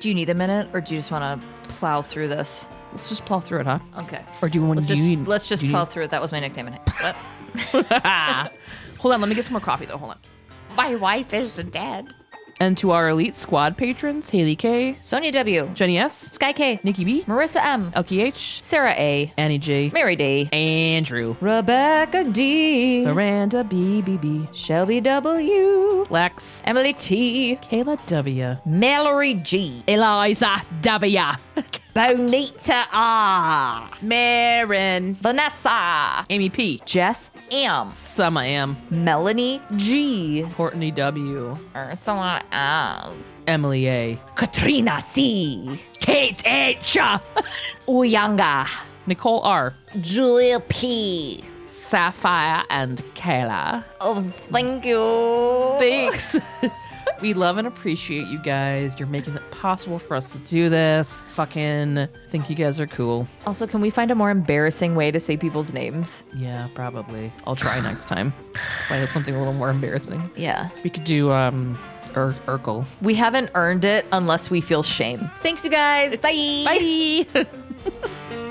Do 0.00 0.08
you 0.08 0.14
need 0.14 0.28
a 0.28 0.34
minute 0.34 0.68
or 0.74 0.80
do 0.80 0.92
you 0.94 0.98
just 1.00 1.10
want 1.10 1.40
to 1.40 1.46
plow 1.68 2.02
through 2.02 2.28
this? 2.28 2.66
Let's 2.92 3.08
just 3.08 3.24
plow 3.24 3.40
through 3.40 3.60
it, 3.60 3.66
huh? 3.66 3.78
Okay. 4.00 4.22
Or 4.42 4.48
do 4.48 4.58
you 4.58 4.64
want 4.66 4.76
Let's 4.78 4.88
to? 4.88 4.94
just, 4.96 5.06
do 5.08 5.24
let's 5.24 5.48
just 5.48 5.60
do 5.60 5.66
you 5.66 5.72
plow 5.72 5.84
need- 5.84 5.90
through 5.92 6.04
it. 6.04 6.10
That 6.10 6.20
was 6.22 6.30
my 6.32 6.40
nickname. 6.40 6.68
in 6.68 6.74
it. 6.74 6.80
Hold 8.98 9.14
on. 9.14 9.20
Let 9.20 9.28
me 9.28 9.34
get 9.34 9.44
some 9.44 9.52
more 9.54 9.60
coffee 9.60 9.86
though. 9.86 9.96
Hold 9.98 10.12
on. 10.12 10.18
my 10.76 10.94
wife 10.96 11.32
is 11.32 11.56
dead. 11.56 12.12
And 12.60 12.78
to 12.78 12.92
our 12.92 13.08
elite 13.08 13.34
squad 13.34 13.76
patrons, 13.76 14.30
Haley 14.30 14.56
K, 14.56 14.96
Sonia 15.00 15.32
W. 15.32 15.70
Jenny 15.74 15.98
S, 15.98 16.32
Sky 16.32 16.52
K. 16.52 16.80
Nikki 16.82 17.04
B, 17.04 17.24
Marissa 17.26 17.60
M. 17.64 17.90
Elkie 17.92 18.22
H, 18.22 18.60
Sarah 18.62 18.94
A. 18.96 19.32
Annie 19.36 19.58
J, 19.58 19.90
Mary 19.92 20.16
D. 20.16 20.48
Andrew, 20.52 21.36
Rebecca 21.40 22.24
D. 22.24 23.04
Miranda 23.04 23.64
B, 23.64 24.02
B, 24.02 24.16
B, 24.16 24.48
Shelby 24.52 25.00
W. 25.00 26.06
Lex, 26.10 26.62
Emily 26.64 26.92
T. 26.92 27.56
Kayla 27.62 28.04
W, 28.06 28.56
Mallory 28.64 29.34
G. 29.34 29.82
Eliza 29.86 30.62
W, 30.80 31.20
Bonita 31.94 32.86
R. 32.92 33.88
Marin, 34.02 35.14
Vanessa. 35.14 36.26
Amy 36.28 36.50
P, 36.50 36.82
Jess 36.84 37.30
M. 37.52 37.92
Summer 37.94 38.42
M, 38.42 38.76
Melanie 38.90 39.60
G. 39.76 40.44
Courtney 40.54 40.90
W, 40.90 41.54
Ursula 41.76 42.42
S. 42.50 43.14
Emily 43.46 43.88
A, 43.88 44.18
Katrina 44.34 45.00
C. 45.02 45.78
Kate 46.00 46.42
H, 46.46 46.96
Uyanga. 47.86 48.66
Nicole 49.06 49.40
R, 49.42 49.74
Julia 50.00 50.60
P. 50.60 51.44
Sapphire, 51.66 52.62
and 52.70 53.02
Kayla. 53.14 53.84
Oh, 54.00 54.22
thank 54.50 54.84
you. 54.84 55.76
Thanks. 55.78 56.38
we 57.24 57.32
love 57.32 57.56
and 57.56 57.66
appreciate 57.66 58.26
you 58.26 58.38
guys. 58.38 58.98
You're 58.98 59.08
making 59.08 59.34
it 59.34 59.50
possible 59.50 59.98
for 59.98 60.14
us 60.14 60.34
to 60.34 60.38
do 60.40 60.68
this. 60.68 61.24
Fucking 61.32 62.06
think 62.28 62.50
you 62.50 62.54
guys 62.54 62.78
are 62.78 62.86
cool. 62.86 63.26
Also, 63.46 63.66
can 63.66 63.80
we 63.80 63.88
find 63.88 64.10
a 64.10 64.14
more 64.14 64.30
embarrassing 64.30 64.94
way 64.94 65.10
to 65.10 65.18
say 65.18 65.34
people's 65.38 65.72
names? 65.72 66.26
Yeah, 66.36 66.68
probably. 66.74 67.32
I'll 67.46 67.56
try 67.56 67.80
next 67.80 68.08
time. 68.08 68.34
Find 68.88 69.08
something 69.08 69.34
a 69.34 69.38
little 69.38 69.54
more 69.54 69.70
embarrassing. 69.70 70.30
Yeah. 70.36 70.68
We 70.84 70.90
could 70.90 71.04
do 71.04 71.32
um 71.32 71.78
Ur- 72.14 72.36
Urkel. 72.46 72.84
We 73.00 73.14
haven't 73.14 73.50
earned 73.54 73.86
it 73.86 74.04
unless 74.12 74.50
we 74.50 74.60
feel 74.60 74.82
shame. 74.82 75.30
Thanks, 75.40 75.64
you 75.64 75.70
guys. 75.70 76.20
Bye. 76.20 77.24
Bye. 77.34 77.46